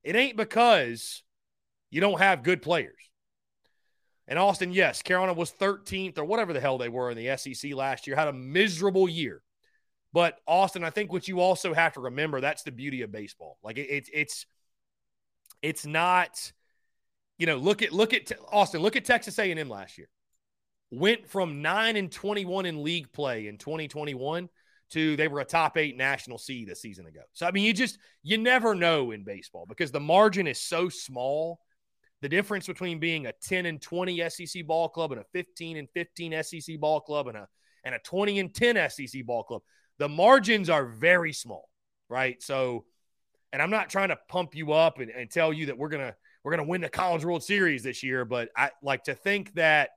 it 0.03 0.15
ain't 0.15 0.37
because 0.37 1.23
you 1.89 2.01
don't 2.01 2.19
have 2.19 2.43
good 2.43 2.61
players. 2.61 2.95
And 4.27 4.39
Austin, 4.39 4.71
yes, 4.71 5.01
Carolina 5.01 5.33
was 5.33 5.51
13th 5.51 6.17
or 6.17 6.23
whatever 6.23 6.53
the 6.53 6.59
hell 6.59 6.77
they 6.77 6.89
were 6.89 7.11
in 7.11 7.17
the 7.17 7.37
SEC 7.37 7.73
last 7.73 8.07
year, 8.07 8.15
had 8.15 8.29
a 8.29 8.33
miserable 8.33 9.09
year. 9.09 9.41
But 10.13 10.39
Austin, 10.45 10.83
I 10.83 10.89
think 10.89 11.11
what 11.11 11.27
you 11.27 11.39
also 11.39 11.73
have 11.73 11.93
to 11.93 12.01
remember 12.01 12.41
that's 12.41 12.63
the 12.63 12.71
beauty 12.71 13.01
of 13.01 13.11
baseball. 13.11 13.57
Like 13.63 13.77
it, 13.77 13.87
it's 13.89 14.09
it's 14.13 14.45
it's 15.61 15.85
not, 15.85 16.51
you 17.37 17.45
know, 17.45 17.57
look 17.57 17.81
at 17.81 17.91
look 17.91 18.13
at 18.13 18.31
Austin, 18.51 18.81
look 18.81 18.95
at 18.95 19.05
Texas 19.05 19.39
A&M 19.39 19.69
last 19.69 19.97
year. 19.97 20.09
Went 20.93 21.29
from 21.29 21.61
9 21.61 21.95
and 21.95 22.11
21 22.11 22.65
in 22.65 22.83
league 22.83 23.13
play 23.13 23.47
in 23.47 23.57
2021 23.57 24.49
to 24.91 25.15
they 25.15 25.29
were 25.29 25.39
a 25.39 25.45
top 25.45 25.77
8 25.77 25.95
national 25.95 26.37
seed 26.37 26.67
a 26.69 26.75
season 26.75 27.05
ago. 27.05 27.21
So 27.31 27.45
I 27.45 27.51
mean, 27.51 27.63
you 27.63 27.73
just 27.73 27.97
you 28.23 28.37
never 28.37 28.75
know 28.75 29.11
in 29.11 29.23
baseball 29.23 29.65
because 29.67 29.91
the 29.91 29.99
margin 29.99 30.47
is 30.47 30.59
so 30.59 30.89
small. 30.89 31.59
The 32.21 32.29
difference 32.29 32.67
between 32.67 32.99
being 32.99 33.25
a 33.25 33.33
10 33.41 33.65
and 33.65 33.81
20 33.81 34.29
SEC 34.29 34.67
ball 34.67 34.89
club 34.89 35.11
and 35.11 35.21
a 35.21 35.25
15 35.33 35.77
and 35.77 35.87
15 35.89 36.43
SEC 36.43 36.79
ball 36.79 37.01
club 37.01 37.27
and 37.27 37.37
a 37.37 37.47
and 37.83 37.95
a 37.95 37.99
20 37.99 38.39
and 38.39 38.53
10 38.53 38.89
SEC 38.89 39.25
ball 39.25 39.43
club 39.43 39.61
the 39.97 40.09
margins 40.09 40.69
are 40.69 40.85
very 40.85 41.33
small, 41.33 41.69
right? 42.09 42.41
So, 42.41 42.85
and 43.53 43.61
I'm 43.61 43.69
not 43.69 43.89
trying 43.89 44.09
to 44.09 44.19
pump 44.27 44.55
you 44.55 44.73
up 44.73 44.99
and, 44.99 45.09
and 45.11 45.29
tell 45.29 45.51
you 45.53 45.67
that 45.67 45.77
we're 45.77 45.89
gonna 45.89 46.15
we're 46.43 46.51
gonna 46.51 46.67
win 46.67 46.81
the 46.81 46.89
College 46.89 47.25
World 47.25 47.43
Series 47.43 47.83
this 47.83 48.03
year, 48.03 48.25
but 48.25 48.49
I 48.55 48.71
like 48.81 49.03
to 49.05 49.15
think 49.15 49.53
that 49.55 49.91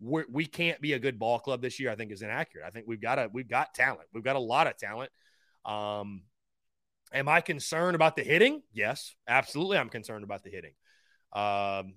we're, 0.00 0.24
we 0.30 0.46
can 0.46 0.70
not 0.70 0.80
be 0.80 0.92
a 0.92 0.98
good 0.98 1.18
ball 1.18 1.38
club 1.38 1.62
this 1.62 1.78
year. 1.78 1.90
I 1.90 1.94
think 1.94 2.12
is 2.12 2.22
inaccurate. 2.22 2.66
I 2.66 2.70
think 2.70 2.86
we've 2.86 3.00
got 3.00 3.18
a 3.18 3.30
we've 3.32 3.48
got 3.48 3.74
talent. 3.74 4.08
We've 4.12 4.24
got 4.24 4.36
a 4.36 4.40
lot 4.40 4.66
of 4.66 4.76
talent. 4.76 5.10
Um, 5.64 6.22
am 7.12 7.28
I 7.28 7.40
concerned 7.40 7.94
about 7.94 8.16
the 8.16 8.22
hitting? 8.22 8.62
Yes, 8.72 9.14
absolutely. 9.28 9.78
I'm 9.78 9.88
concerned 9.88 10.24
about 10.24 10.42
the 10.42 10.50
hitting. 10.50 10.72
Um, 11.32 11.94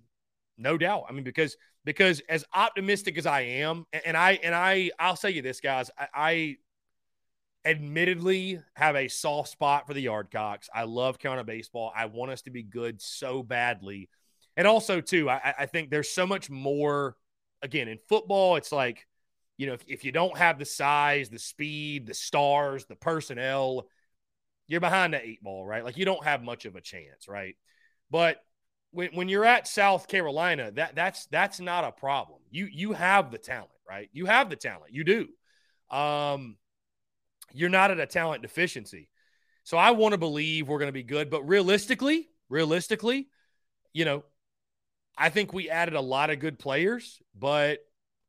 no 0.57 0.77
doubt. 0.77 1.05
I 1.09 1.13
mean, 1.13 1.23
because 1.23 1.57
because 1.85 2.21
as 2.27 2.45
optimistic 2.53 3.17
as 3.17 3.25
I 3.25 3.41
am, 3.41 3.85
and, 3.93 4.17
I 4.17 4.39
and 4.43 4.53
I 4.53 4.91
I'll 4.99 5.15
say 5.15 5.31
you 5.31 5.41
this, 5.41 5.61
guys, 5.61 5.89
I, 5.97 6.07
I 6.13 6.55
admittedly 7.67 8.59
have 8.75 8.95
a 8.95 9.07
soft 9.09 9.49
spot 9.49 9.85
for 9.85 9.93
the 9.93 10.05
Yardcocks. 10.05 10.69
I 10.73 10.83
love 10.83 11.19
Carolina 11.19 11.43
baseball. 11.43 11.91
I 11.95 12.05
want 12.05 12.31
us 12.31 12.41
to 12.43 12.49
be 12.49 12.63
good 12.63 13.01
so 13.01 13.43
badly. 13.43 14.09
And 14.55 14.65
also, 14.65 15.01
too, 15.01 15.29
I, 15.29 15.53
I 15.59 15.65
think 15.65 15.89
there's 15.89 16.09
so 16.09 16.25
much 16.25 16.49
more. 16.49 17.15
Again, 17.61 17.87
in 17.87 17.97
football, 18.07 18.55
it's 18.55 18.71
like, 18.71 19.05
you 19.57 19.67
know, 19.67 19.73
if, 19.73 19.83
if 19.87 20.05
you 20.05 20.11
don't 20.11 20.37
have 20.37 20.59
the 20.59 20.65
size, 20.65 21.29
the 21.29 21.39
speed, 21.39 22.05
the 22.07 22.13
stars, 22.13 22.85
the 22.85 22.95
personnel, 22.95 23.87
you're 24.67 24.79
behind 24.79 25.13
the 25.13 25.25
eight 25.25 25.43
ball, 25.43 25.65
right? 25.65 25.83
Like 25.83 25.97
you 25.97 26.05
don't 26.05 26.23
have 26.23 26.43
much 26.43 26.65
of 26.65 26.75
a 26.75 26.81
chance, 26.81 27.27
right? 27.27 27.55
But 28.11 28.37
when, 28.91 29.09
when 29.13 29.29
you're 29.29 29.45
at 29.45 29.67
South 29.67 30.07
Carolina, 30.07 30.71
that 30.71 30.95
that's 30.95 31.25
that's 31.27 31.59
not 31.59 31.83
a 31.83 31.91
problem. 31.91 32.39
You 32.51 32.67
you 32.71 32.93
have 32.93 33.31
the 33.31 33.37
talent, 33.37 33.71
right? 33.89 34.09
You 34.13 34.25
have 34.27 34.49
the 34.49 34.55
talent. 34.55 34.93
You 34.93 35.03
do. 35.03 35.27
Um, 35.95 36.57
you're 37.53 37.69
not 37.69 37.91
at 37.91 37.99
a 37.99 38.05
talent 38.05 38.41
deficiency. 38.41 39.09
So 39.63 39.77
I 39.77 39.91
want 39.91 40.13
to 40.13 40.17
believe 40.17 40.67
we're 40.67 40.79
going 40.79 40.89
to 40.89 40.93
be 40.93 41.03
good, 41.03 41.29
but 41.29 41.47
realistically, 41.47 42.29
realistically, 42.49 43.27
you 43.93 44.05
know, 44.05 44.23
I 45.17 45.29
think 45.29 45.51
we 45.51 45.69
added 45.69 45.95
a 45.95 46.01
lot 46.01 46.29
of 46.29 46.39
good 46.39 46.59
players, 46.59 47.21
but 47.37 47.79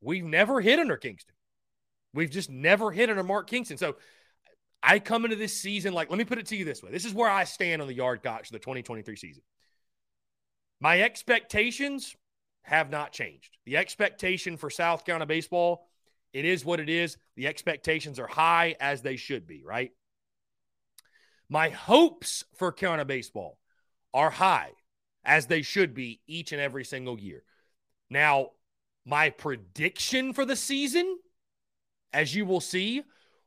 we've 0.01 0.25
never 0.25 0.61
hit 0.61 0.79
under 0.79 0.97
Kingston. 0.97 1.35
We've 2.14 2.31
just 2.31 2.51
never 2.51 2.91
hit 2.91 3.11
under 3.11 3.23
Mark 3.23 3.49
Kingston. 3.49 3.77
So 3.77 3.97
I 4.83 4.99
come 4.99 5.25
into 5.25 5.37
this 5.37 5.55
season 5.55 5.93
like, 5.93 6.11
let 6.11 6.19
me 6.19 6.25
put 6.25 6.39
it 6.39 6.47
to 6.47 6.57
you 6.57 6.64
this 6.64 6.83
way. 6.83 6.91
This 6.91 7.05
is 7.05 7.12
where 7.12 7.29
I 7.29 7.45
stand 7.45 7.83
on 7.83 7.89
the 7.89 7.97
Yardcocks 7.97 8.47
of 8.47 8.53
the 8.53 8.59
2023 8.59 9.16
season. 9.16 9.43
My 10.81 11.03
expectations 11.03 12.16
have 12.62 12.91
not 12.91 13.12
changed. 13.12 13.57
The 13.66 13.77
expectation 13.77 14.57
for 14.57 14.71
South 14.71 15.05
Carolina 15.05 15.27
baseball 15.27 15.88
it 16.33 16.45
is 16.45 16.64
what 16.64 16.81
it 16.81 16.89
is. 16.89 17.16
The 17.37 17.47
expectations 17.47 18.18
are 18.18 18.26
high 18.26 18.76
as 18.81 19.03
they 19.03 19.16
should 19.16 19.47
be, 19.47 19.62
right? 19.64 19.93
My 21.49 21.70
hopes 21.70 22.45
for 22.57 22.72
Carolina 22.72 23.05
baseball 23.05 23.59
are 24.12 24.31
high 24.31 24.72
as 25.24 25.47
they 25.47 25.62
should 25.62 25.95
be 25.95 26.20
each 26.26 26.53
and 26.53 26.61
every 26.61 26.85
single 26.85 27.18
year. 27.18 27.43
Now, 28.11 28.51
my 29.07 29.31
prediction 29.31 30.33
for 30.33 30.45
the 30.45 30.57
season, 30.57 31.18
as 32.12 32.35
you 32.35 32.45
will 32.45 32.61
see, 32.61 33.03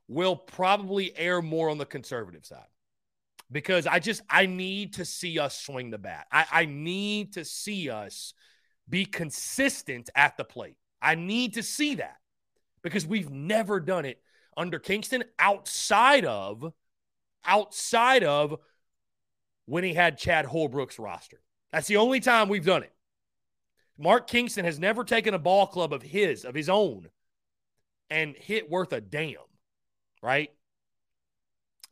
will 0.08 0.36
probably 0.36 1.16
err 1.16 1.40
more 1.40 1.70
on 1.70 1.78
the 1.78 1.86
conservative 1.86 2.44
side 2.44 2.66
because 3.50 3.86
I 3.86 3.98
just 3.98 4.22
I 4.28 4.46
need 4.46 4.94
to 4.94 5.04
see 5.04 5.38
us 5.38 5.58
swing 5.58 5.90
the 5.90 5.98
bat. 5.98 6.26
I, 6.32 6.46
I 6.50 6.64
need 6.64 7.34
to 7.34 7.44
see 7.44 7.90
us 7.90 8.34
be 8.88 9.04
consistent 9.04 10.10
at 10.14 10.36
the 10.36 10.44
plate. 10.44 10.76
I 11.00 11.14
need 11.14 11.54
to 11.54 11.62
see 11.62 11.96
that 11.96 12.16
because 12.82 13.06
we've 13.06 13.30
never 13.30 13.80
done 13.80 14.04
it 14.04 14.20
under 14.56 14.78
Kingston 14.78 15.24
outside 15.38 16.24
of 16.24 16.72
outside 17.44 18.22
of 18.22 18.58
when 19.66 19.84
he 19.84 19.94
had 19.94 20.18
Chad 20.18 20.44
Holbrook's 20.44 20.98
roster. 20.98 21.40
That's 21.72 21.88
the 21.88 21.96
only 21.96 22.20
time 22.20 22.48
we've 22.48 22.64
done 22.64 22.82
it. 22.82 22.92
Mark 23.98 24.26
Kingston 24.26 24.64
has 24.64 24.78
never 24.78 25.04
taken 25.04 25.34
a 25.34 25.38
ball 25.38 25.66
club 25.66 25.92
of 25.92 26.02
his, 26.02 26.44
of 26.44 26.54
his 26.54 26.68
own, 26.68 27.08
and 28.10 28.34
hit 28.36 28.70
worth 28.70 28.92
a 28.92 29.00
damn, 29.00 29.36
right? 30.22 30.50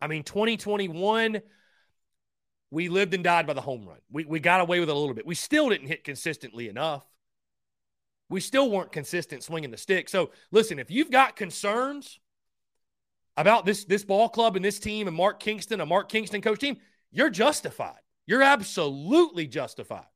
I 0.01 0.07
mean, 0.07 0.23
2021, 0.23 1.41
we 2.71 2.89
lived 2.89 3.15
and 3.15 3.25
died 3.25 3.47
by 3.47 3.53
the 3.53 3.61
home 3.61 3.87
run. 3.87 3.99
We, 4.11 4.25
we 4.25 4.41
got 4.41 4.61
away 4.61 4.81
with 4.81 4.89
it 4.89 4.95
a 4.95 4.99
little 4.99 5.15
bit. 5.15 5.27
We 5.27 5.35
still 5.35 5.69
didn't 5.69 5.89
hit 5.89 6.05
consistently 6.05 6.69
enough 6.69 7.07
we 8.31 8.41
still 8.41 8.71
weren't 8.71 8.93
consistent 8.93 9.43
swinging 9.43 9.71
the 9.71 9.77
stick. 9.77 10.09
So 10.09 10.31
listen, 10.51 10.79
if 10.79 10.91
you've 10.91 11.11
got 11.11 11.37
concerns 11.37 12.19
about 13.37 13.67
this 13.67 13.85
this 13.85 14.05
ball 14.05 14.29
club 14.29 14.57
and 14.57 14.65
this 14.65 14.79
team 14.79 15.09
and 15.09 15.17
Mark 15.17 15.41
Kingston, 15.41 15.81
a 15.81 15.87
Mark 15.87 16.09
Kingston 16.09 16.41
coach 16.41 16.61
team, 16.61 16.79
you're 17.11 17.31
justified. 17.31 17.99
You're 18.27 18.43
absolutely 18.43 19.47
justified. 19.47 20.07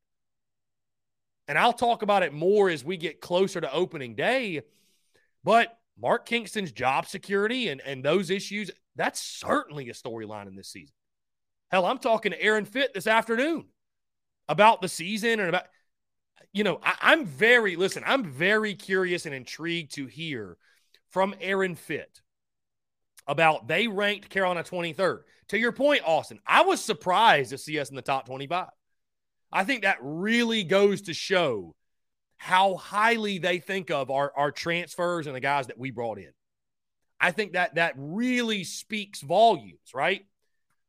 And 1.49 1.59
I'll 1.59 1.75
talk 1.75 2.03
about 2.03 2.23
it 2.23 2.33
more 2.33 2.71
as 2.71 2.85
we 2.85 2.97
get 2.97 3.21
closer 3.21 3.61
to 3.61 3.73
opening 3.73 4.15
day. 4.15 4.63
But 5.43 5.77
Mark 6.01 6.25
Kingston's 6.25 6.73
job 6.73 7.07
security 7.07 7.69
and, 7.69 7.81
and 7.83 8.03
those 8.03 8.31
issues, 8.31 8.71
that's 8.97 9.21
certainly 9.21 9.91
a 9.91 9.93
storyline 9.93 10.47
in 10.47 10.57
this 10.57 10.69
season. 10.69 10.95
Hell, 11.71 11.85
I'm 11.85 11.99
talking 11.99 12.33
to 12.33 12.43
Aaron 12.43 12.65
Fitt 12.65 12.95
this 12.95 13.07
afternoon 13.07 13.67
about 14.49 14.81
the 14.81 14.89
season 14.89 15.41
and 15.41 15.49
about 15.49 15.65
you 16.55 16.63
know, 16.63 16.81
I, 16.83 17.13
am 17.13 17.27
very, 17.27 17.75
listen, 17.75 18.05
I'm 18.07 18.25
very 18.25 18.75
curious 18.75 19.27
and 19.27 19.35
intrigued 19.35 19.97
to 19.97 20.07
hear 20.07 20.57
from 21.11 21.35
Aaron 21.41 21.75
Fitt 21.75 22.21
about 23.27 23.67
they 23.67 23.89
ranked 23.89 24.31
Carolina 24.31 24.63
23rd. 24.63 25.23
To 25.49 25.59
your 25.59 25.73
point, 25.73 26.03
Austin, 26.07 26.39
I 26.47 26.63
was 26.63 26.83
surprised 26.83 27.51
to 27.51 27.59
see 27.59 27.81
us 27.81 27.91
in 27.91 27.97
the 27.97 28.03
top 28.03 28.27
25. 28.27 28.69
I 29.53 29.65
think 29.65 29.83
that 29.83 29.99
really 30.01 30.63
goes 30.63 31.03
to 31.03 31.13
show 31.13 31.75
how 32.37 32.77
highly 32.77 33.39
they 33.39 33.59
think 33.59 33.91
of 33.91 34.11
our, 34.11 34.33
our 34.37 34.53
transfers 34.53 35.27
and 35.27 35.35
the 35.35 35.41
guys 35.41 35.67
that 35.67 35.79
we 35.79 35.91
brought 35.91 36.19
in. 36.19 36.33
I 37.21 37.33
think 37.33 37.55
that 37.55 37.75
that 37.75 37.95
really 37.97 38.63
speaks 38.63 39.21
volumes, 39.21 39.93
right? 39.93 40.25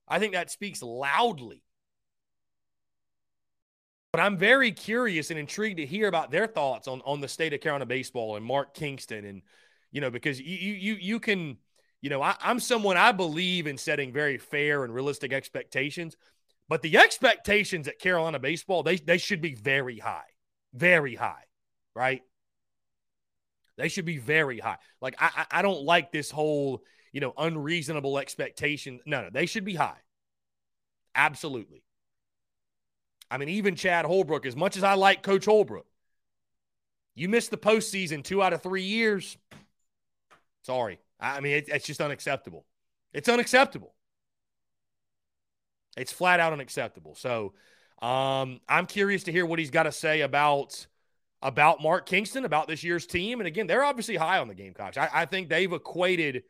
I 0.08 0.20
think 0.20 0.34
that 0.34 0.52
speaks 0.52 0.84
loudly. 0.84 1.64
But 4.16 4.22
I'm 4.22 4.38
very 4.38 4.72
curious 4.72 5.30
and 5.30 5.38
intrigued 5.38 5.76
to 5.76 5.86
hear 5.86 6.08
about 6.08 6.32
their 6.32 6.48
thoughts 6.48 6.88
on, 6.88 7.02
on 7.04 7.20
the 7.20 7.28
state 7.28 7.52
of 7.52 7.60
Carolina 7.60 7.86
baseball 7.86 8.38
and 8.38 8.46
Mark 8.46 8.74
Kingston 8.74 9.26
and 9.26 9.42
you 9.92 10.00
know 10.00 10.10
because 10.10 10.40
you 10.40 10.56
you 10.56 10.96
you 10.96 11.20
can 11.20 11.58
you 12.00 12.10
know 12.10 12.22
I, 12.22 12.34
I'm 12.40 12.62
someone 12.62 12.96
I 12.96 13.12
believe 13.12 13.68
in 13.68 13.78
setting 13.78 14.14
very 14.14 14.38
fair 14.38 14.86
and 14.86 14.94
realistic 14.94 15.34
expectations, 15.34 16.16
but 16.70 16.82
the 16.82 16.98
expectations 16.98 17.90
at 17.90 18.00
Carolina 18.00 18.40
baseball 18.40 18.84
they 18.84 18.96
they 18.96 19.18
should 19.18 19.42
be 19.42 19.54
very 19.54 20.00
high, 20.00 20.30
very 20.74 21.16
high, 21.16 21.44
right? 21.94 22.22
They 23.78 23.90
should 23.90 24.06
be 24.06 24.18
very 24.18 24.60
high. 24.60 24.78
Like 25.02 25.18
I, 25.20 25.46
I 25.52 25.62
don't 25.62 25.84
like 25.84 26.14
this 26.14 26.32
whole, 26.32 26.86
you 27.12 27.20
know, 27.20 27.34
unreasonable 27.38 28.18
expectation. 28.18 29.02
No, 29.06 29.24
no, 29.24 29.30
they 29.30 29.46
should 29.46 29.66
be 29.66 29.76
high. 29.76 30.00
Absolutely. 31.16 31.85
I 33.30 33.38
mean, 33.38 33.50
even 33.50 33.76
Chad 33.76 34.06
Holbrook, 34.06 34.46
as 34.46 34.56
much 34.56 34.78
as 34.78 34.84
I 34.84 34.94
like 34.94 35.24
Coach 35.24 35.46
Holbrook, 35.46 35.88
you 37.16 37.30
missed 37.30 37.52
the 37.52 37.58
postseason 37.58 38.24
two 38.24 38.44
out 38.44 38.54
of 38.54 38.62
three 38.62 38.84
years. 38.84 39.38
Sorry. 40.64 41.00
I 41.20 41.40
mean, 41.40 41.54
it, 41.54 41.70
it's 41.70 41.86
just 41.86 42.02
unacceptable. 42.02 42.66
It's 43.14 43.30
unacceptable. 43.30 43.94
It's 45.98 46.12
flat 46.12 46.40
out 46.40 46.54
unacceptable. 46.54 47.16
So 47.16 47.54
um, 48.02 48.60
I'm 48.68 48.86
curious 48.86 49.24
to 49.24 49.32
hear 49.32 49.46
what 49.46 49.60
he's 49.60 49.72
got 49.72 49.84
to 49.84 49.92
say 49.92 50.22
about 50.22 50.86
about 51.42 51.82
Mark 51.82 52.08
Kingston, 52.08 52.44
about 52.44 52.68
this 52.68 52.84
year's 52.84 53.06
team. 53.06 53.40
And 53.40 53.48
again, 53.48 53.68
they're 53.68 53.84
obviously 53.84 54.16
high 54.16 54.40
on 54.40 54.48
the 54.48 54.56
Gamecocks. 54.56 54.98
I, 54.98 55.10
I 55.14 55.26
think 55.26 55.48
they've 55.48 55.72
equated 55.72 56.44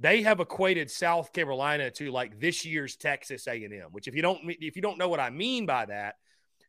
they 0.00 0.22
have 0.22 0.40
equated 0.40 0.90
South 0.90 1.32
Carolina 1.32 1.90
to 1.92 2.10
like 2.10 2.40
this 2.40 2.64
year's 2.64 2.96
Texas 2.96 3.46
A&M, 3.46 3.88
which 3.92 4.08
if 4.08 4.14
you 4.14 4.22
don't 4.22 4.40
if 4.44 4.76
you 4.76 4.82
don't 4.82 4.98
know 4.98 5.08
what 5.08 5.20
I 5.20 5.30
mean 5.30 5.66
by 5.66 5.86
that, 5.86 6.16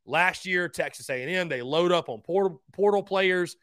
last 0.05 0.45
year 0.45 0.69
Texas 0.69 1.09
A&M 1.09 1.49
they 1.49 1.61
load 1.61 1.91
up 1.91 2.09
on 2.09 2.21
portal, 2.21 2.61
portal 2.73 3.03
players 3.03 3.55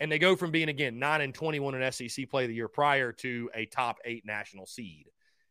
and 0.00 0.10
they 0.10 0.18
go 0.18 0.36
from 0.36 0.50
being 0.50 0.68
again 0.68 0.98
9 0.98 1.20
and 1.20 1.34
21 1.34 1.74
in 1.74 1.92
SEC 1.92 2.30
play 2.30 2.46
the 2.46 2.54
year 2.54 2.68
prior 2.68 3.12
to 3.12 3.50
a 3.54 3.66
top 3.66 3.98
8 4.04 4.24
national 4.24 4.66
seed 4.66 5.06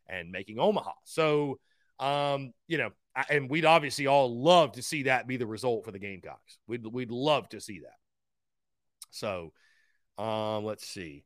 and 0.08 0.30
making 0.30 0.58
Omaha. 0.58 0.92
So 1.04 1.58
um, 2.00 2.52
you 2.66 2.78
know, 2.78 2.90
and 3.28 3.50
we'd 3.50 3.64
obviously 3.64 4.06
all 4.06 4.42
love 4.42 4.72
to 4.72 4.82
see 4.82 5.04
that 5.04 5.26
be 5.26 5.36
the 5.36 5.46
result 5.46 5.84
for 5.84 5.90
the 5.90 5.98
Gamecocks. 5.98 6.58
We'd 6.66 6.86
we'd 6.86 7.10
love 7.10 7.48
to 7.50 7.60
see 7.60 7.80
that. 7.80 7.96
So, 9.10 9.52
um, 10.16 10.64
let's 10.64 10.86
see. 10.86 11.24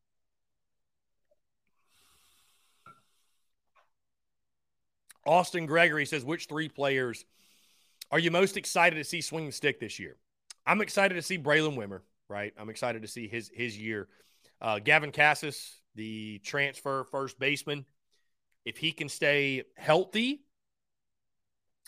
Austin 5.27 5.67
Gregory 5.67 6.07
says, 6.07 6.25
which 6.25 6.47
three 6.47 6.69
players 6.69 7.25
are 8.11 8.19
you 8.19 8.31
most 8.31 8.59
excited 8.59 8.97
to 8.97 9.05
see 9.05 9.23
swing 9.23 9.47
the 9.47 9.53
stick 9.53 9.81
this 9.81 9.99
year? 9.99 10.17
I'm 10.67 10.83
excited 10.83 11.15
to 11.15 11.23
see 11.23 11.39
Braylon 11.39 11.77
Wimmer, 11.77 12.01
right? 12.29 12.53
I'm 12.59 12.69
excited 12.69 13.03
to 13.03 13.09
see 13.09 13.27
his 13.27 13.51
his 13.53 13.77
year. 13.77 14.09
Uh, 14.61 14.79
Gavin 14.79 15.13
Casas, 15.13 15.81
the 15.95 16.39
transfer 16.45 17.05
first 17.05 17.39
baseman, 17.39 17.87
if 18.65 18.77
he 18.77 18.93
can 18.93 19.09
stay 19.09 19.65
healthy, 19.77 20.45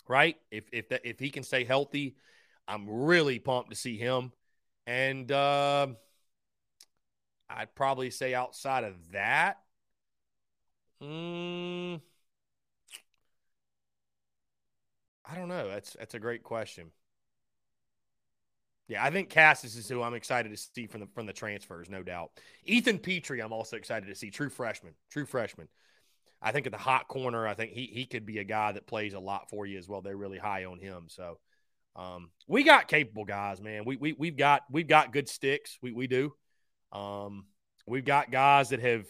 right? 0.07 0.35
If 0.49 0.65
if 0.73 0.89
that, 0.89 1.05
if 1.05 1.19
he 1.19 1.29
can 1.29 1.43
stay 1.43 1.63
healthy, 1.63 2.15
I'm 2.67 2.89
really 2.89 3.37
pumped 3.37 3.69
to 3.69 3.75
see 3.75 3.97
him. 3.97 4.31
And 4.87 5.31
uh, 5.31 5.87
I'd 7.49 7.75
probably 7.75 8.09
say 8.09 8.33
outside 8.33 8.83
of 8.83 9.11
that, 9.11 9.59
mm, 11.01 12.01
I 15.27 15.35
don't 15.35 15.49
know. 15.49 15.67
That's 15.67 15.93
that's 15.93 16.13
a 16.13 16.19
great 16.19 16.43
question. 16.43 16.91
Yeah, 18.87 19.03
I 19.03 19.09
think 19.09 19.33
Casas 19.33 19.75
is 19.75 19.89
who 19.89 20.03
I'm 20.03 20.13
excited 20.13 20.49
to 20.49 20.57
see 20.57 20.85
from 20.85 21.01
the 21.01 21.07
from 21.07 21.25
the 21.25 21.33
transfers, 21.33 21.89
no 21.89 22.03
doubt. 22.03 22.31
Ethan 22.65 22.99
Petry, 22.99 23.43
I'm 23.43 23.53
also 23.53 23.77
excited 23.77 24.07
to 24.07 24.15
see. 24.15 24.29
True 24.29 24.49
freshman, 24.49 24.93
true 25.09 25.25
freshman. 25.25 25.67
I 26.41 26.51
think 26.51 26.67
at 26.67 26.71
the 26.71 26.77
hot 26.77 27.07
corner, 27.07 27.47
I 27.47 27.55
think 27.55 27.71
he 27.71 27.87
he 27.87 28.05
could 28.05 28.25
be 28.25 28.37
a 28.37 28.43
guy 28.43 28.71
that 28.73 28.85
plays 28.85 29.13
a 29.13 29.19
lot 29.19 29.49
for 29.49 29.65
you 29.65 29.79
as 29.79 29.87
well. 29.87 30.01
They're 30.01 30.15
really 30.15 30.37
high 30.37 30.65
on 30.65 30.77
him. 30.77 31.05
So 31.07 31.39
um, 31.95 32.29
we 32.47 32.63
got 32.63 32.87
capable 32.87 33.25
guys, 33.25 33.59
man. 33.59 33.85
We 33.85 33.95
we 33.95 34.13
we've 34.13 34.37
got 34.37 34.61
we've 34.69 34.87
got 34.87 35.11
good 35.11 35.27
sticks. 35.27 35.79
We 35.81 35.91
we 35.91 36.05
do. 36.05 36.33
Um, 36.91 37.45
we've 37.87 38.05
got 38.05 38.31
guys 38.31 38.69
that 38.69 38.81
have 38.81 39.05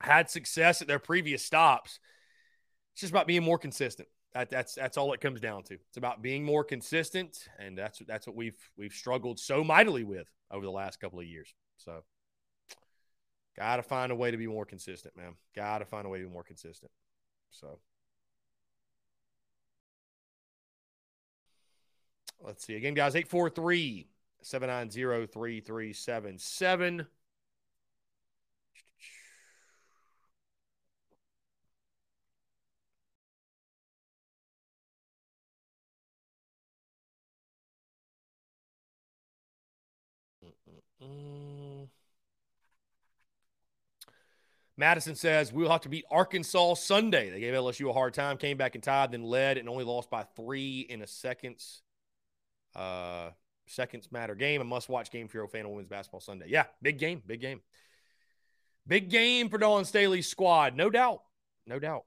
had 0.00 0.28
success 0.28 0.82
at 0.82 0.88
their 0.88 0.98
previous 0.98 1.44
stops. 1.44 1.98
It's 2.92 3.00
just 3.00 3.12
about 3.12 3.26
being 3.26 3.42
more 3.42 3.58
consistent. 3.58 4.08
That, 4.34 4.48
that's 4.48 4.74
that's 4.74 4.96
all 4.96 5.12
it 5.12 5.20
comes 5.20 5.40
down 5.40 5.64
to. 5.64 5.74
It's 5.74 5.96
about 5.96 6.22
being 6.22 6.44
more 6.44 6.62
consistent, 6.62 7.48
and 7.58 7.76
that's 7.76 8.00
that's 8.06 8.26
what 8.26 8.36
we've 8.36 8.56
we've 8.76 8.92
struggled 8.92 9.40
so 9.40 9.64
mightily 9.64 10.04
with 10.04 10.28
over 10.50 10.64
the 10.64 10.70
last 10.70 11.00
couple 11.00 11.18
of 11.18 11.26
years. 11.26 11.52
So 11.78 12.02
Got 13.60 13.76
to 13.76 13.82
find 13.82 14.10
a 14.10 14.14
way 14.14 14.30
to 14.30 14.36
be 14.36 14.46
more 14.46 14.64
consistent, 14.64 15.14
man. 15.16 15.34
Got 15.54 15.78
to 15.78 15.84
find 15.84 16.06
a 16.06 16.08
way 16.08 16.18
to 16.18 16.24
be 16.24 16.32
more 16.32 16.42
consistent. 16.42 16.90
So 17.50 17.78
let's 22.42 22.64
see 22.64 22.76
again, 22.76 22.94
guys 22.94 23.16
843 23.16 24.08
790 24.40 25.26
3377. 25.26 27.06
Mm-mm-mm. 41.02 41.88
Madison 44.76 45.14
says 45.14 45.52
we'll 45.52 45.70
have 45.70 45.82
to 45.82 45.90
beat 45.90 46.06
Arkansas 46.10 46.74
Sunday. 46.74 47.28
They 47.28 47.40
gave 47.40 47.52
LSU 47.52 47.90
a 47.90 47.92
hard 47.92 48.14
time, 48.14 48.38
came 48.38 48.56
back 48.56 48.74
and 48.74 48.82
tied, 48.82 49.12
then 49.12 49.22
led 49.22 49.58
and 49.58 49.68
only 49.68 49.84
lost 49.84 50.10
by 50.10 50.22
three 50.36 50.80
in 50.80 51.02
a 51.02 51.06
seconds. 51.06 51.82
Uh, 52.74 53.30
seconds 53.66 54.10
matter 54.10 54.34
game. 54.34 54.60
A 54.60 54.64
must-watch 54.64 55.10
game 55.10 55.28
for 55.28 55.36
your 55.36 55.48
fan 55.48 55.66
of 55.66 55.70
women's 55.70 55.88
basketball 55.88 56.20
Sunday. 56.20 56.46
Yeah, 56.48 56.64
big 56.80 56.98
game, 56.98 57.22
big 57.26 57.42
game, 57.42 57.60
big 58.86 59.10
game 59.10 59.50
for 59.50 59.58
Dawn 59.58 59.84
Staley's 59.84 60.28
squad, 60.28 60.74
no 60.74 60.88
doubt, 60.88 61.22
no 61.66 61.78
doubt. 61.78 62.04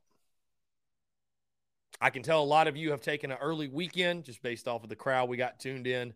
I 2.01 2.09
can 2.09 2.23
tell 2.23 2.41
a 2.41 2.43
lot 2.43 2.67
of 2.67 2.75
you 2.75 2.91
have 2.91 3.01
taken 3.01 3.31
an 3.31 3.37
early 3.39 3.67
weekend 3.67 4.25
just 4.25 4.41
based 4.41 4.67
off 4.67 4.83
of 4.83 4.89
the 4.89 4.95
crowd 4.95 5.29
we 5.29 5.37
got 5.37 5.59
tuned 5.59 5.85
in. 5.87 6.13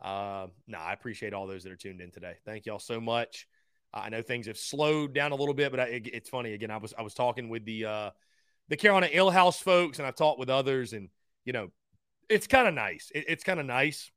Uh, 0.00 0.46
no, 0.66 0.78
I 0.78 0.92
appreciate 0.92 1.34
all 1.34 1.46
those 1.46 1.64
that 1.64 1.72
are 1.72 1.76
tuned 1.76 2.00
in 2.00 2.10
today. 2.10 2.34
Thank 2.44 2.66
y'all 2.66 2.78
so 2.78 3.00
much. 3.00 3.46
I 3.92 4.08
know 4.08 4.22
things 4.22 4.46
have 4.46 4.56
slowed 4.56 5.14
down 5.14 5.32
a 5.32 5.34
little 5.34 5.54
bit, 5.54 5.70
but 5.70 5.80
I, 5.80 5.84
it, 5.84 6.06
it's 6.12 6.28
funny. 6.28 6.52
Again, 6.52 6.70
I 6.70 6.76
was 6.76 6.94
I 6.96 7.02
was 7.02 7.14
talking 7.14 7.48
with 7.48 7.64
the 7.64 7.84
uh, 7.84 8.10
the 8.68 8.76
Carolina 8.76 9.08
Ale 9.12 9.30
House 9.30 9.60
folks, 9.60 9.98
and 9.98 10.06
I've 10.06 10.14
talked 10.14 10.38
with 10.38 10.48
others, 10.48 10.92
and 10.92 11.08
you 11.44 11.52
know, 11.52 11.70
it's 12.28 12.46
kind 12.46 12.68
of 12.68 12.74
nice. 12.74 13.10
It, 13.14 13.24
it's 13.28 13.44
kind 13.44 13.58
of 13.60 13.66
nice. 13.66 14.10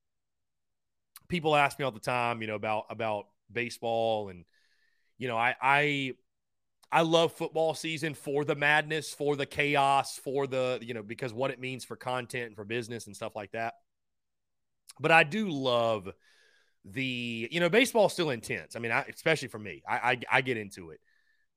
People 1.28 1.56
ask 1.56 1.80
me 1.80 1.86
all 1.86 1.92
the 1.92 2.00
time, 2.00 2.42
you 2.42 2.48
know, 2.48 2.56
about 2.56 2.86
about 2.90 3.26
baseball, 3.52 4.30
and 4.30 4.46
you 5.18 5.28
know, 5.28 5.38
I 5.38 5.56
I 5.62 6.14
I 6.92 7.02
love 7.02 7.34
football 7.34 7.74
season 7.74 8.14
for 8.14 8.46
the 8.46 8.56
madness, 8.56 9.12
for 9.12 9.36
the 9.36 9.48
chaos, 9.48 10.20
for 10.20 10.46
the 10.46 10.78
you 10.82 10.94
know, 10.94 11.02
because 11.02 11.34
what 11.34 11.50
it 11.50 11.60
means 11.60 11.84
for 11.84 11.96
content 11.96 12.48
and 12.48 12.56
for 12.56 12.64
business 12.64 13.08
and 13.08 13.16
stuff 13.16 13.36
like 13.36 13.52
that. 13.54 13.74
But 15.00 15.12
I 15.12 15.24
do 15.24 15.50
love 15.50 16.10
the 16.86 17.48
you 17.52 17.60
know 17.60 17.70
baseball 17.70 18.08
is 18.08 18.14
still 18.14 18.30
intense. 18.30 18.76
I 18.76 18.80
mean, 18.80 18.92
I, 18.92 19.06
especially 19.14 19.48
for 19.48 19.60
me, 19.60 19.84
I, 19.88 19.96
I, 19.96 20.20
I 20.32 20.42
get 20.42 20.58
into 20.58 20.92
it, 20.92 21.00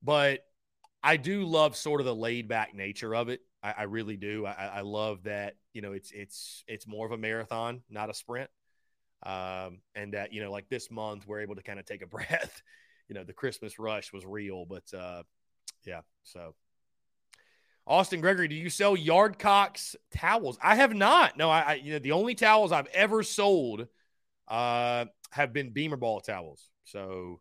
but 0.01 0.41
I 1.03 1.17
do 1.17 1.45
love 1.45 1.75
sort 1.75 2.01
of 2.01 2.05
the 2.05 2.15
laid 2.15 2.47
back 2.47 2.73
nature 2.73 3.15
of 3.15 3.29
it. 3.29 3.41
I, 3.61 3.73
I 3.79 3.83
really 3.83 4.17
do. 4.17 4.45
I, 4.45 4.71
I, 4.75 4.81
love 4.81 5.23
that 5.23 5.55
you 5.73 5.81
know 5.81 5.91
it's 5.91 6.11
it's 6.11 6.63
it's 6.67 6.87
more 6.87 7.05
of 7.05 7.11
a 7.11 7.17
marathon, 7.17 7.81
not 7.89 8.09
a 8.09 8.13
sprint, 8.13 8.49
um, 9.23 9.79
and 9.95 10.13
that 10.13 10.33
you 10.33 10.41
know 10.41 10.51
like 10.51 10.69
this 10.69 10.89
month 10.89 11.27
we're 11.27 11.41
able 11.41 11.55
to 11.55 11.63
kind 11.63 11.79
of 11.79 11.85
take 11.85 12.01
a 12.01 12.07
breath. 12.07 12.61
you 13.09 13.15
know, 13.15 13.23
the 13.23 13.33
Christmas 13.33 13.79
rush 13.79 14.11
was 14.13 14.25
real, 14.25 14.65
but 14.65 14.83
uh, 14.93 15.23
yeah. 15.85 16.01
So 16.23 16.55
Austin 17.87 18.19
Gregory, 18.19 18.49
do 18.49 18.55
you 18.55 18.69
sell 18.69 18.97
Yardcocks 18.97 19.95
towels? 20.13 20.57
I 20.61 20.75
have 20.75 20.93
not. 20.93 21.37
No, 21.37 21.49
I, 21.49 21.59
I, 21.61 21.73
you 21.75 21.93
know 21.93 21.99
the 21.99 22.11
only 22.11 22.35
towels 22.35 22.73
I've 22.73 22.87
ever 22.87 23.23
sold 23.23 23.87
uh, 24.49 25.05
have 25.31 25.53
been 25.53 25.71
Beamer 25.71 25.95
ball 25.95 26.19
towels. 26.19 26.69
So, 26.83 27.39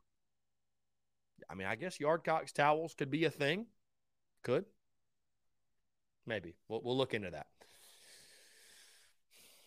I 1.51 1.57
mean, 1.57 1.67
I 1.67 1.75
guess 1.75 1.99
Yardcocks 1.99 2.53
towels 2.53 2.95
could 2.95 3.11
be 3.11 3.25
a 3.25 3.31
thing. 3.31 3.67
Could. 4.45 4.67
Maybe. 6.27 6.55
We'll, 6.69 6.81
we'll 6.83 6.97
look 6.97 7.13
into 7.13 7.31
that. 7.31 7.47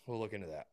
We'll 0.06 0.18
look 0.18 0.32
into 0.32 0.48
that. 0.48 0.66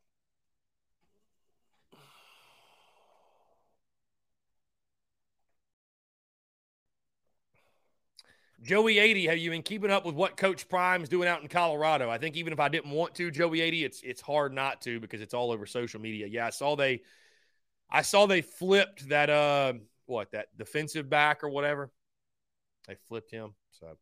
Joey 8.62 8.98
80, 8.98 9.26
have 9.28 9.38
you 9.38 9.50
been 9.50 9.62
keeping 9.62 9.90
up 9.90 10.04
with 10.04 10.16
what 10.16 10.36
Coach 10.36 10.68
Prime's 10.68 11.08
doing 11.08 11.28
out 11.28 11.42
in 11.42 11.48
Colorado? 11.48 12.10
I 12.10 12.18
think 12.18 12.36
even 12.36 12.52
if 12.52 12.58
I 12.58 12.68
didn't 12.68 12.90
want 12.90 13.14
to, 13.16 13.30
Joey 13.30 13.60
80, 13.60 13.84
it's 13.84 14.02
it's 14.02 14.20
hard 14.20 14.52
not 14.52 14.80
to 14.82 14.98
because 14.98 15.20
it's 15.20 15.32
all 15.32 15.52
over 15.52 15.64
social 15.64 16.00
media. 16.00 16.26
Yeah, 16.26 16.46
I 16.46 16.50
saw 16.50 16.74
they 16.74 17.02
I 17.90 18.02
saw 18.02 18.26
they 18.26 18.42
flipped 18.42 19.08
that 19.10 19.30
uh 19.30 19.74
what, 20.06 20.32
that 20.32 20.56
defensive 20.56 21.08
back 21.08 21.44
or 21.44 21.50
whatever. 21.50 21.90
They 22.88 22.96
flipped 23.08 23.30
him. 23.30 23.54
So 23.78 23.96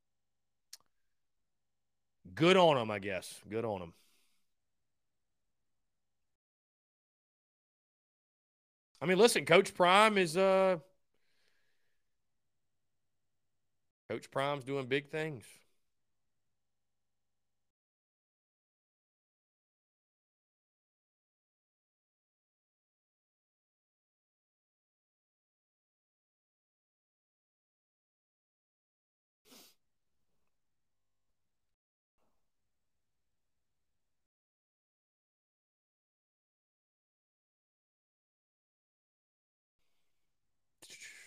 good 2.34 2.56
on 2.56 2.76
them, 2.76 2.90
I 2.90 2.98
guess. 2.98 3.40
Good 3.50 3.64
on 3.64 3.80
them. 3.80 3.92
I 9.02 9.06
mean, 9.06 9.18
listen, 9.18 9.44
Coach 9.44 9.74
Prime 9.74 10.16
is 10.16 10.36
uh 10.36 10.78
Coach 14.08 14.30
Prime's 14.32 14.64
doing 14.64 14.86
big 14.86 15.10
things. 15.10 15.44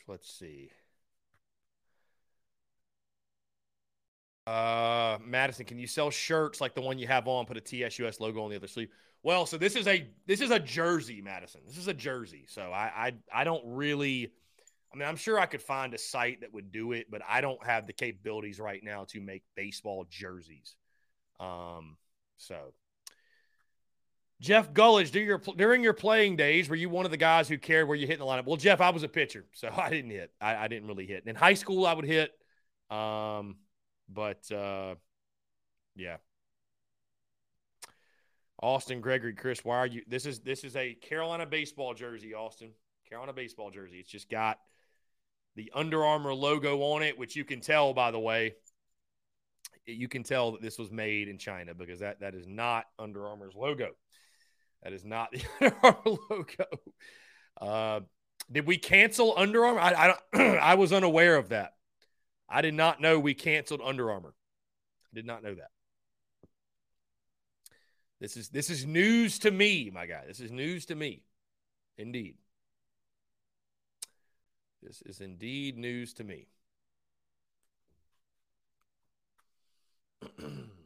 Let's 0.08 0.30
see. 0.30 0.72
Uh, 4.50 5.20
Madison, 5.24 5.64
can 5.64 5.78
you 5.78 5.86
sell 5.86 6.10
shirts 6.10 6.60
like 6.60 6.74
the 6.74 6.82
one 6.82 6.97
you 6.97 7.06
have 7.06 7.28
on? 7.28 7.45
Put 7.45 7.58
a 7.58 7.62
TSUS 7.62 8.20
logo 8.20 8.41
on 8.41 8.50
the 8.50 8.56
other 8.56 8.68
sleeve. 8.68 8.89
Well, 9.22 9.45
so 9.45 9.60
this 9.60 9.76
is 9.76 9.86
a 9.86 10.10
this 10.26 10.41
is 10.41 10.50
a 10.50 10.60
jersey, 10.60 11.22
Madison. 11.22 11.62
This 11.68 11.78
is 11.78 11.88
a 11.88 11.93
jersey. 11.93 12.45
So 12.47 12.64
I 12.64 13.14
I 13.32 13.41
I 13.41 13.43
don't 13.43 13.62
really. 13.64 14.32
I 14.91 14.97
mean, 14.97 15.08
I'm 15.08 15.18
sure 15.18 15.39
I 15.39 15.45
could 15.45 15.62
find 15.62 15.93
a 15.93 16.00
site 16.00 16.41
that 16.41 16.52
would 16.52 16.72
do 16.72 16.93
it, 16.93 17.12
but 17.12 17.22
I 17.30 17.41
don't 17.41 17.64
have 17.64 17.86
the 17.86 17.93
capabilities 17.93 18.60
right 18.60 18.84
now 18.84 19.06
to 19.10 19.22
make 19.22 19.43
baseball 19.56 20.08
jerseys. 20.10 20.74
Um, 21.39 21.95
so 22.38 22.74
Jeff 24.41 24.74
Gullidge, 24.74 25.12
during 25.12 25.28
your, 25.28 25.41
during 25.58 25.84
your 25.84 25.93
playing 25.93 26.38
days, 26.38 26.68
were 26.68 26.76
you 26.76 26.89
one 26.89 27.06
of 27.06 27.12
the 27.12 27.18
guys 27.18 27.47
who 27.47 27.60
cared 27.60 27.88
where 27.88 27.95
you 27.95 28.08
hit 28.08 28.14
in 28.14 28.20
the 28.22 28.26
lineup? 28.26 28.47
Well, 28.47 28.58
Jeff, 28.58 28.82
I 28.82 28.89
was 28.89 29.04
a 29.04 29.08
pitcher, 29.08 29.45
so 29.54 29.70
I 29.78 29.91
didn't 29.91 30.10
hit. 30.10 30.32
I, 30.41 30.56
I 30.56 30.68
didn't 30.68 30.88
really 30.88 31.06
hit. 31.06 31.28
in 31.28 31.36
high 31.36 31.54
school, 31.54 31.86
I 31.86 31.93
would 31.93 32.06
hit. 32.06 32.32
Um, 32.89 33.58
but 34.10 34.51
uh, 34.51 34.95
yeah. 35.95 36.18
Austin 38.62 38.99
Gregory, 38.99 39.34
Chris, 39.34 39.64
why 39.64 39.78
are 39.78 39.88
you? 39.88 40.01
This 40.07 40.26
is 40.26 40.39
this 40.39 40.64
is 40.64 40.76
a 40.76 40.93
Carolina 40.93 41.45
baseball 41.45 41.93
jersey, 41.93 42.34
Austin. 42.34 42.72
Carolina 43.07 43.34
baseball 43.34 43.72
jersey. 43.72 43.97
It's 43.97 44.12
just 44.12 44.30
got 44.30 44.60
the 45.55 45.72
Under 45.74 46.03
Armour 46.03 46.34
logo 46.34 46.82
on 46.82 47.01
it, 47.01 47.18
which 47.18 47.36
you 47.36 47.43
can 47.43 47.62
tell, 47.62 47.93
by 47.93 48.12
the 48.12 48.20
way. 48.20 48.55
You 49.86 50.07
can 50.07 50.24
tell 50.24 50.51
that 50.51 50.62
this 50.62 50.78
was 50.78 50.91
made 50.91 51.28
in 51.28 51.38
China 51.38 51.74
because 51.74 51.99
that 51.99 52.20
that 52.20 52.36
is 52.36 52.47
not 52.47 52.86
Under 52.97 53.28
Armour's 53.28 53.55
logo. 53.55 53.89
That 54.84 54.93
is 54.93 55.05
not 55.05 55.32
the 55.34 55.43
Under 55.62 55.76
Armour 55.84 56.18
logo. 56.30 56.66
Uh, 57.60 57.99
did 58.51 58.68
we 58.68 58.78
cancel 58.78 59.34
Under 59.38 59.66
Armour? 59.66 59.80
I 59.80 60.16
I, 60.34 60.57
I 60.57 60.76
was 60.76 60.91
unaware 60.91 61.36
of 61.36 61.49
that. 61.49 61.74
I 62.50 62.62
did 62.62 62.74
not 62.74 63.00
know 63.00 63.20
we 63.20 63.34
canceled 63.34 63.82
Under 63.84 64.12
Armour. 64.12 64.34
I 65.12 65.16
did 65.16 65.26
not 65.26 65.43
know 65.43 65.54
that. 65.56 65.72
This 68.20 68.36
is 68.36 68.50
this 68.50 68.70
is 68.70 68.86
news 68.86 69.39
to 69.39 69.52
me, 69.52 69.89
my 69.93 70.06
guy. 70.06 70.24
This 70.28 70.39
is 70.39 70.52
news 70.52 70.86
to 70.88 70.95
me. 70.95 71.24
Indeed. 71.97 72.38
This 74.82 75.02
is 75.06 75.22
indeed 75.22 75.78
news 75.78 76.14
to 76.14 76.24
me. 76.24 76.47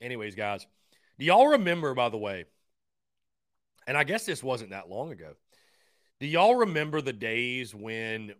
Anyways, 0.00 0.34
guys, 0.34 0.66
do 1.18 1.24
y'all 1.24 1.48
remember, 1.48 1.94
by 1.94 2.08
the 2.08 2.18
way, 2.18 2.44
and 3.86 3.96
I 3.96 4.04
guess 4.04 4.26
this 4.26 4.42
wasn't 4.42 4.70
that 4.70 4.88
long 4.88 5.12
ago. 5.12 5.32
Do 6.20 6.26
y'all 6.26 6.56
remember 6.56 7.00
the 7.00 7.12
days 7.12 7.74
when 7.74 8.34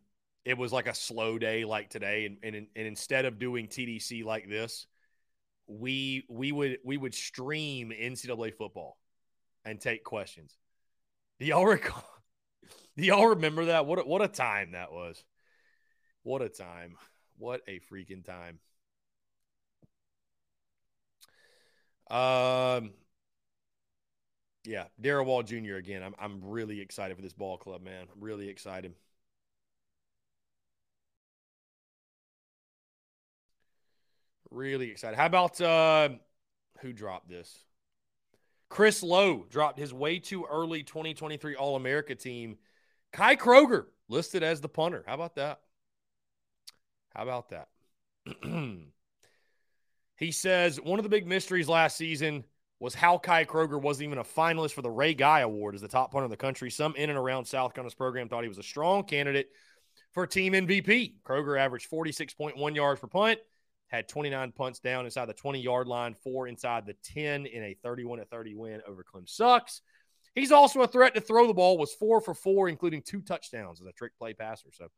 it 0.44 0.58
was 0.58 0.72
like 0.72 0.88
a 0.88 0.94
slow 0.94 1.38
day 1.38 1.64
like 1.64 1.90
today 1.90 2.26
and, 2.26 2.38
and, 2.42 2.66
and 2.74 2.86
instead 2.86 3.24
of 3.24 3.38
doing 3.38 3.66
TDC 3.66 4.24
like 4.24 4.48
this, 4.48 4.86
we 5.66 6.24
we 6.28 6.52
would 6.52 6.78
we 6.84 6.96
would 6.96 7.14
stream 7.14 7.90
NCAA 7.90 8.54
football 8.54 8.98
and 9.64 9.80
take 9.80 10.04
questions. 10.04 10.56
Do 11.38 11.46
y'all 11.46 11.66
recall? 11.66 12.04
Do 12.96 13.04
y'all 13.04 13.28
remember 13.28 13.66
that? 13.66 13.86
What 13.86 14.00
a, 14.00 14.02
what 14.02 14.22
a 14.22 14.28
time 14.28 14.72
that 14.72 14.92
was. 14.92 15.22
What 16.22 16.42
a 16.42 16.48
time. 16.48 16.96
What 17.36 17.60
a 17.68 17.80
freaking 17.92 18.24
time. 18.24 18.58
Um, 22.10 22.92
yeah, 24.64 24.84
Darrell 25.00 25.24
Wall 25.24 25.42
Jr. 25.42 25.76
again. 25.76 26.02
I'm 26.02 26.14
I'm 26.18 26.40
really 26.42 26.80
excited 26.80 27.16
for 27.16 27.22
this 27.22 27.32
ball 27.32 27.56
club, 27.56 27.82
man. 27.82 28.06
I'm 28.12 28.20
really 28.20 28.48
excited. 28.48 28.94
Really 34.50 34.90
excited. 34.90 35.16
How 35.16 35.26
about 35.26 35.60
uh, 35.60 36.10
who 36.80 36.92
dropped 36.92 37.28
this? 37.28 37.58
Chris 38.68 39.02
Low 39.02 39.44
dropped 39.48 39.78
his 39.78 39.92
way 39.94 40.18
too 40.18 40.46
early 40.50 40.82
2023 40.82 41.54
All 41.54 41.76
America 41.76 42.14
team. 42.14 42.58
Kai 43.12 43.36
Kroger 43.36 43.86
listed 44.08 44.42
as 44.42 44.60
the 44.60 44.68
punter. 44.68 45.04
How 45.06 45.14
about 45.14 45.36
that? 45.36 45.60
How 47.14 47.22
about 47.22 47.50
that? 47.50 47.68
He 50.18 50.32
says 50.32 50.80
one 50.80 50.98
of 50.98 51.04
the 51.04 51.08
big 51.08 51.26
mysteries 51.26 51.68
last 51.68 51.96
season 51.96 52.44
was 52.80 52.94
how 52.94 53.18
Kai 53.18 53.44
Kroger 53.44 53.80
wasn't 53.80 54.06
even 54.06 54.18
a 54.18 54.24
finalist 54.24 54.72
for 54.72 54.82
the 54.82 54.90
Ray 54.90 55.14
Guy 55.14 55.40
Award 55.40 55.74
as 55.74 55.80
the 55.80 55.88
top 55.88 56.12
punter 56.12 56.24
in 56.24 56.30
the 56.30 56.36
country. 56.36 56.70
Some 56.70 56.94
in 56.96 57.08
and 57.08 57.18
around 57.18 57.44
South 57.44 57.72
Carolina's 57.72 57.94
program 57.94 58.28
thought 58.28 58.42
he 58.42 58.48
was 58.48 58.58
a 58.58 58.62
strong 58.62 59.04
candidate 59.04 59.48
for 60.12 60.26
team 60.26 60.52
MVP. 60.52 61.14
Kroger 61.24 61.58
averaged 61.58 61.90
46.1 61.90 62.74
yards 62.74 63.00
per 63.00 63.06
punt, 63.06 63.38
had 63.86 64.08
29 64.08 64.52
punts 64.52 64.80
down 64.80 65.04
inside 65.04 65.26
the 65.26 65.34
20 65.34 65.60
yard 65.60 65.86
line, 65.86 66.14
four 66.14 66.48
inside 66.48 66.84
the 66.84 66.96
10 67.04 67.46
in 67.46 67.62
a 67.62 67.76
31 67.82 68.20
30 68.28 68.54
win 68.54 68.80
over 68.86 69.04
Clem 69.04 69.26
Sucks. 69.26 69.82
He's 70.34 70.52
also 70.52 70.82
a 70.82 70.88
threat 70.88 71.14
to 71.14 71.20
throw 71.20 71.46
the 71.46 71.54
ball, 71.54 71.78
was 71.78 71.94
four 71.94 72.20
for 72.20 72.34
four, 72.34 72.68
including 72.68 73.02
two 73.02 73.20
touchdowns 73.20 73.80
as 73.80 73.86
a 73.86 73.92
trick 73.92 74.16
play 74.18 74.34
passer. 74.34 74.68
So 74.72 74.88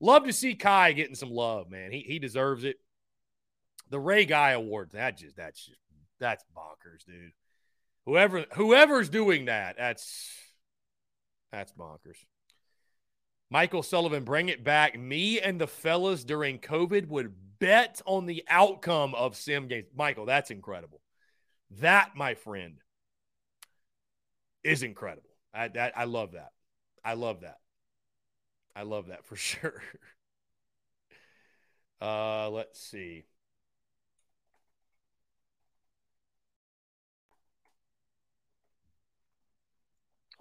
love 0.00 0.24
to 0.24 0.32
see 0.32 0.54
Kai 0.54 0.92
getting 0.92 1.14
some 1.14 1.30
love, 1.30 1.70
man. 1.70 1.90
He, 1.92 2.00
he 2.00 2.18
deserves 2.18 2.64
it 2.64 2.76
the 3.90 4.00
Ray 4.00 4.24
Guy 4.24 4.52
Award. 4.52 4.90
That 4.92 5.18
just 5.18 5.36
that's 5.36 5.64
just 5.64 5.78
that's 6.18 6.44
bonkers, 6.56 7.04
dude. 7.06 7.32
Whoever 8.04 8.44
whoever's 8.54 9.08
doing 9.08 9.46
that, 9.46 9.76
that's 9.76 10.30
that's 11.52 11.72
bonkers. 11.72 12.18
Michael 13.50 13.82
Sullivan, 13.82 14.24
bring 14.24 14.48
it 14.48 14.64
back. 14.64 14.98
Me 14.98 15.40
and 15.40 15.60
the 15.60 15.68
fellas 15.68 16.24
during 16.24 16.58
COVID 16.58 17.06
would 17.06 17.32
bet 17.58 18.02
on 18.04 18.26
the 18.26 18.44
outcome 18.48 19.14
of 19.14 19.36
sim 19.36 19.68
games. 19.68 19.86
Michael, 19.96 20.26
that's 20.26 20.50
incredible. 20.50 21.00
That, 21.80 22.16
my 22.16 22.34
friend, 22.34 22.78
is 24.64 24.82
incredible. 24.82 25.30
I 25.54 25.68
that 25.68 25.96
I 25.96 26.04
love 26.04 26.32
that. 26.32 26.50
I 27.04 27.14
love 27.14 27.42
that. 27.42 27.58
I 28.74 28.82
love 28.82 29.06
that 29.08 29.24
for 29.24 29.36
sure. 29.36 29.82
Uh, 32.00 32.50
let's 32.50 32.80
see. 32.80 33.24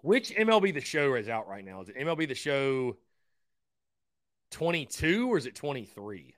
Which 0.05 0.29
MLB 0.35 0.71
the 0.71 0.81
show 0.81 1.15
is 1.15 1.27
out 1.27 1.47
right 1.47 1.65
now? 1.65 1.81
Is 1.81 1.89
it 1.89 1.97
MLB 1.97 2.27
the 2.27 2.35
show 2.35 2.95
22 4.51 5.33
or 5.33 5.37
is 5.39 5.47
it 5.47 5.55
23? 5.55 6.35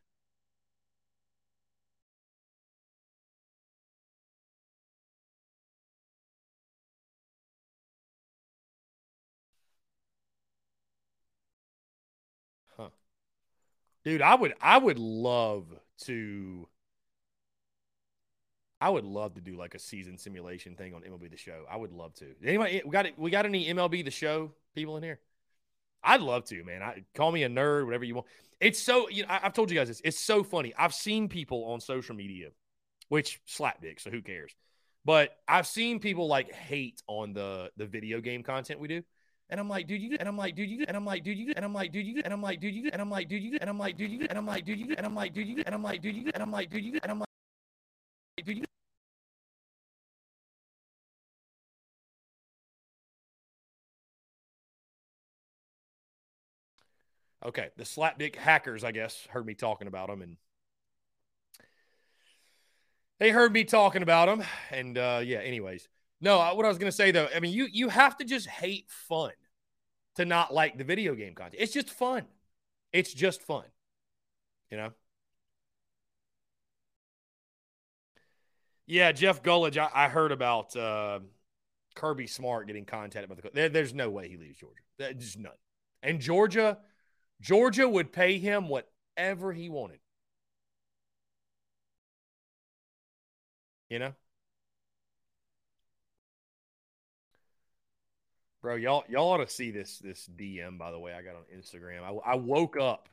Huh. 12.77 12.89
Dude, 14.03 14.21
I 14.21 14.35
would 14.35 14.53
I 14.61 14.77
would 14.77 14.97
love 14.97 15.67
to 16.05 16.67
I 18.79 18.89
would 18.89 19.05
love 19.05 19.33
to 19.35 19.41
do 19.41 19.57
like 19.57 19.73
a 19.73 19.79
season 19.79 20.17
simulation 20.17 20.75
thing 20.75 20.93
on 20.93 21.01
MLB 21.01 21.31
the 21.31 21.37
show. 21.37 21.63
I 21.69 21.77
would 21.77 21.91
love 21.91 22.13
to. 22.15 22.27
Anybody 22.43 22.81
we 22.85 22.91
got 22.91 23.05
it? 23.05 23.17
we 23.17 23.31
got 23.31 23.45
any 23.45 23.65
MLB 23.67 24.05
the 24.05 24.11
show 24.11 24.51
people 24.75 24.97
in 24.97 25.03
here? 25.03 25.19
I'd 26.03 26.21
love 26.21 26.45
to, 26.45 26.63
man. 26.63 26.83
I 26.83 27.03
call 27.15 27.31
me 27.31 27.43
a 27.43 27.49
nerd, 27.49 27.85
whatever 27.85 28.03
you 28.05 28.15
want. 28.15 28.27
It's 28.59 28.79
so 28.79 29.09
you 29.09 29.23
know, 29.23 29.29
I, 29.29 29.39
have 29.39 29.53
told 29.53 29.71
you 29.71 29.77
guys 29.77 29.87
this. 29.87 30.01
It's 30.03 30.19
so 30.19 30.43
funny. 30.43 30.73
I've 30.77 30.93
seen 30.93 31.27
people 31.27 31.65
on 31.65 31.81
social 31.81 32.15
media, 32.15 32.49
which 33.09 33.41
slap 33.45 33.81
dick, 33.81 33.99
so 33.99 34.11
who 34.11 34.21
cares? 34.21 34.55
But 35.05 35.35
I've 35.47 35.67
seen 35.67 35.99
people 35.99 36.27
like 36.27 36.51
hate 36.51 37.01
on 37.07 37.33
the 37.33 37.71
the 37.77 37.87
video 37.87 38.21
game 38.21 38.43
content 38.43 38.79
we 38.79 38.87
do. 38.87 39.01
And 39.49 39.61
I'm 39.61 39.69
like, 39.69 39.87
dude, 39.87 40.01
you, 40.01 40.17
and 40.19 40.27
I'm 40.27 40.35
like, 40.37 40.55
dude, 40.55 40.69
you, 40.69 40.83
and 40.85 40.97
I'm 40.97 41.05
like, 41.05 41.23
dude, 41.23 41.37
you, 41.37 41.53
and 41.55 41.63
I'm 41.63 41.73
like, 41.73 41.93
dude, 41.93 42.05
you, 42.05 42.21
and 42.23 42.33
I'm 42.33 42.41
like, 42.41 42.59
dude, 42.59 42.73
you, 42.73 42.89
and 42.91 42.99
I'm 42.99 43.09
like, 43.09 43.29
dude, 43.29 43.41
you, 43.41 43.55
and 43.57 43.69
I'm 43.69 43.77
like, 43.77 43.95
dude, 43.95 44.09
you, 44.09 44.25
and 44.27 44.35
I'm 44.35 44.45
like, 44.45 44.63
dude, 44.63 44.77
you, 44.77 44.95
and 44.97 45.05
I'm 45.07 45.15
like, 45.15 45.33
dude, 45.33 45.47
you, 45.47 45.63
and 45.65 45.75
I'm 45.75 45.83
like, 45.83 46.01
dude, 46.03 46.17
you, 46.17 46.33
and 46.35 46.43
I'm 46.43 46.51
like, 46.51 46.71
dude, 46.71 46.83
you, 46.83 46.99
and 46.99 47.07
I'm 47.07 47.09
like, 47.09 47.15
dude, 47.15 47.15
you. 47.15 47.26
Okay, 57.45 57.69
the 57.77 57.83
slapdick 57.83 58.35
hackers, 58.35 58.83
I 58.83 58.91
guess, 58.91 59.25
heard 59.29 59.45
me 59.45 59.53
talking 59.53 59.87
about 59.87 60.09
them, 60.09 60.21
and 60.21 60.37
they 63.19 63.29
heard 63.31 63.51
me 63.53 63.63
talking 63.63 64.03
about 64.03 64.27
them, 64.27 64.43
and 64.71 64.97
uh, 64.97 65.21
yeah. 65.23 65.39
Anyways, 65.39 65.87
no, 66.21 66.37
what 66.55 66.65
I 66.65 66.69
was 66.69 66.77
gonna 66.77 66.91
say 66.91 67.11
though, 67.11 67.27
I 67.35 67.39
mean, 67.39 67.53
you 67.53 67.67
you 67.71 67.89
have 67.89 68.17
to 68.17 68.25
just 68.25 68.47
hate 68.47 68.89
fun 68.89 69.31
to 70.15 70.25
not 70.25 70.53
like 70.53 70.77
the 70.77 70.83
video 70.83 71.15
game 71.15 71.35
content. 71.35 71.61
It's 71.61 71.73
just 71.73 71.89
fun. 71.89 72.25
It's 72.91 73.13
just 73.13 73.41
fun. 73.41 73.65
You 74.71 74.77
know? 74.77 74.91
Yeah, 78.87 79.11
Jeff 79.11 79.43
Gullidge, 79.43 79.77
I, 79.77 79.89
I 79.93 80.07
heard 80.07 80.31
about 80.31 80.75
uh, 80.75 81.19
Kirby 81.95 82.27
Smart 82.27 82.67
getting 82.67 82.85
contacted 82.85 83.29
by 83.29 83.35
the 83.35 83.51
there, 83.53 83.69
there's 83.69 83.93
no 83.93 84.09
way 84.09 84.29
he 84.29 84.37
leaves 84.37 84.57
Georgia. 84.57 84.81
There's 84.97 85.37
none. 85.37 85.51
And 86.01 86.21
Georgia, 86.21 86.77
Georgia 87.41 87.87
would 87.87 88.13
pay 88.13 88.39
him 88.39 88.69
whatever 88.69 89.51
he 89.51 89.67
wanted. 89.67 89.99
You 93.89 93.99
know? 93.99 94.13
Bro, 98.61 98.75
y'all 98.75 99.03
y'all 99.07 99.29
ought 99.29 99.37
to 99.37 99.49
see 99.49 99.71
this 99.71 99.99
this 99.99 100.29
DM 100.35 100.77
by 100.77 100.91
the 100.91 100.99
way 100.99 101.13
I 101.13 101.21
got 101.21 101.35
on 101.35 101.43
Instagram. 101.55 102.03
I, 102.03 102.31
I 102.31 102.35
woke 102.35 102.77
up. 102.77 103.07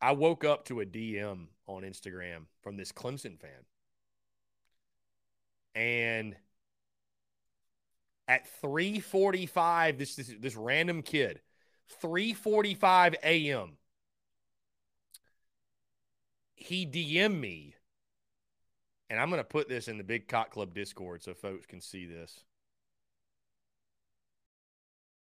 I 0.00 0.12
woke 0.12 0.44
up 0.44 0.66
to 0.66 0.80
a 0.80 0.86
DM 0.86 1.46
on 1.66 1.82
Instagram 1.82 2.46
from 2.62 2.76
this 2.76 2.92
Clemson 2.92 3.38
fan. 3.38 3.64
And 5.74 6.36
at 8.28 8.46
3:45 8.62 9.98
this, 9.98 10.16
this 10.16 10.32
this 10.40 10.56
random 10.56 11.02
kid 11.02 11.40
3:45 12.02 13.14
a.m. 13.22 13.76
he 16.54 16.86
DM 16.86 17.38
me 17.38 17.76
and 19.08 19.20
I'm 19.20 19.30
going 19.30 19.40
to 19.40 19.44
put 19.44 19.68
this 19.68 19.88
in 19.88 19.98
the 19.98 20.04
Big 20.04 20.26
Cock 20.28 20.50
Club 20.50 20.74
Discord 20.74 21.22
so 21.22 21.34
folks 21.34 21.66
can 21.66 21.80
see 21.80 22.06
this. 22.06 22.40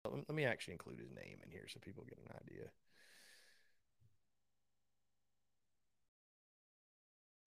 Let 0.06 0.30
me 0.30 0.46
actually 0.46 0.74
include 0.74 1.00
his 1.00 1.12
name 1.12 1.38
in 1.44 1.50
here 1.50 1.66
so 1.68 1.80
people 1.80 2.04
get 2.04 2.20
an 2.20 2.36
idea. 2.36 2.70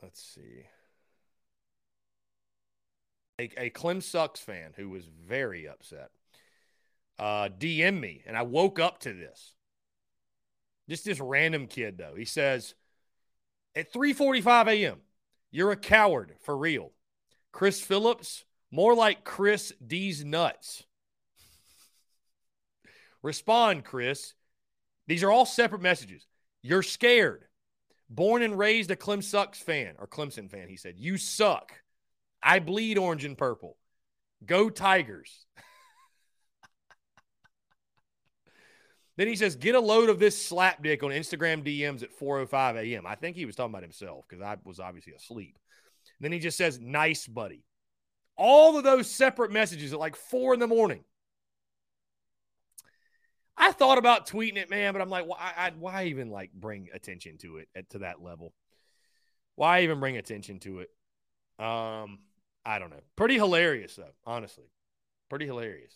Let's 0.02 0.22
see. 0.22 0.66
A, 3.38 3.50
a 3.66 3.70
Clem 3.70 4.00
Sucks 4.00 4.40
fan 4.40 4.72
who 4.76 4.88
was 4.88 5.06
very 5.06 5.68
upset 5.68 6.10
uh, 7.18 7.48
DM 7.48 8.00
me, 8.00 8.22
and 8.26 8.36
I 8.36 8.42
woke 8.42 8.78
up 8.78 9.00
to 9.00 9.12
this. 9.12 9.54
Just 10.88 11.04
this 11.04 11.20
random 11.20 11.66
kid, 11.66 11.98
though. 11.98 12.14
He 12.16 12.24
says, 12.24 12.74
at 13.74 13.92
3.45 13.92 14.68
a.m., 14.68 15.00
you're 15.50 15.72
a 15.72 15.76
coward 15.76 16.34
for 16.42 16.56
real. 16.56 16.92
Chris 17.52 17.80
Phillips, 17.80 18.44
more 18.70 18.94
like 18.94 19.24
Chris 19.24 19.72
D's 19.84 20.24
nuts. 20.24 20.84
Respond, 23.22 23.84
Chris. 23.84 24.34
These 25.06 25.22
are 25.22 25.30
all 25.30 25.46
separate 25.46 25.82
messages. 25.82 26.26
You're 26.62 26.82
scared. 26.82 27.45
Born 28.08 28.42
and 28.42 28.58
raised 28.58 28.90
a 28.90 28.96
Clem 28.96 29.22
Sucks 29.22 29.60
fan 29.60 29.94
or 29.98 30.06
Clemson 30.06 30.50
fan, 30.50 30.68
he 30.68 30.76
said. 30.76 30.94
You 30.96 31.18
suck. 31.18 31.72
I 32.42 32.58
bleed 32.60 32.98
orange 32.98 33.24
and 33.24 33.36
purple. 33.36 33.76
Go 34.44 34.70
Tigers. 34.70 35.44
then 39.16 39.26
he 39.26 39.34
says, 39.34 39.56
get 39.56 39.74
a 39.74 39.80
load 39.80 40.08
of 40.08 40.20
this 40.20 40.40
slap 40.40 40.80
dick 40.82 41.02
on 41.02 41.10
Instagram 41.10 41.64
DMs 41.64 42.04
at 42.04 42.16
4.05 42.18 42.76
a.m. 42.76 43.06
I 43.06 43.16
think 43.16 43.36
he 43.36 43.46
was 43.46 43.56
talking 43.56 43.72
about 43.72 43.82
himself 43.82 44.24
because 44.28 44.42
I 44.42 44.56
was 44.64 44.78
obviously 44.78 45.14
asleep. 45.14 45.58
then 46.20 46.32
he 46.32 46.38
just 46.38 46.58
says, 46.58 46.78
nice 46.80 47.26
buddy. 47.26 47.64
All 48.36 48.76
of 48.76 48.84
those 48.84 49.10
separate 49.10 49.50
messages 49.50 49.92
at 49.92 49.98
like 49.98 50.14
four 50.14 50.54
in 50.54 50.60
the 50.60 50.68
morning. 50.68 51.02
I 53.56 53.72
thought 53.72 53.98
about 53.98 54.26
tweeting 54.26 54.56
it, 54.56 54.70
man, 54.70 54.92
but 54.92 55.00
I'm 55.00 55.08
like, 55.08 55.26
why, 55.26 55.52
I, 55.56 55.72
why 55.78 56.04
even 56.04 56.30
like 56.30 56.52
bring 56.52 56.88
attention 56.92 57.38
to 57.38 57.56
it 57.56 57.68
at, 57.74 57.90
to 57.90 57.98
that 57.98 58.22
level? 58.22 58.52
Why 59.54 59.82
even 59.82 60.00
bring 60.00 60.16
attention 60.18 60.58
to 60.60 60.80
it? 60.80 60.90
Um, 61.58 62.18
I 62.64 62.78
don't 62.78 62.90
know. 62.90 63.00
Pretty 63.16 63.36
hilarious 63.36 63.96
though, 63.96 64.12
honestly. 64.26 64.66
Pretty 65.30 65.46
hilarious. 65.46 65.94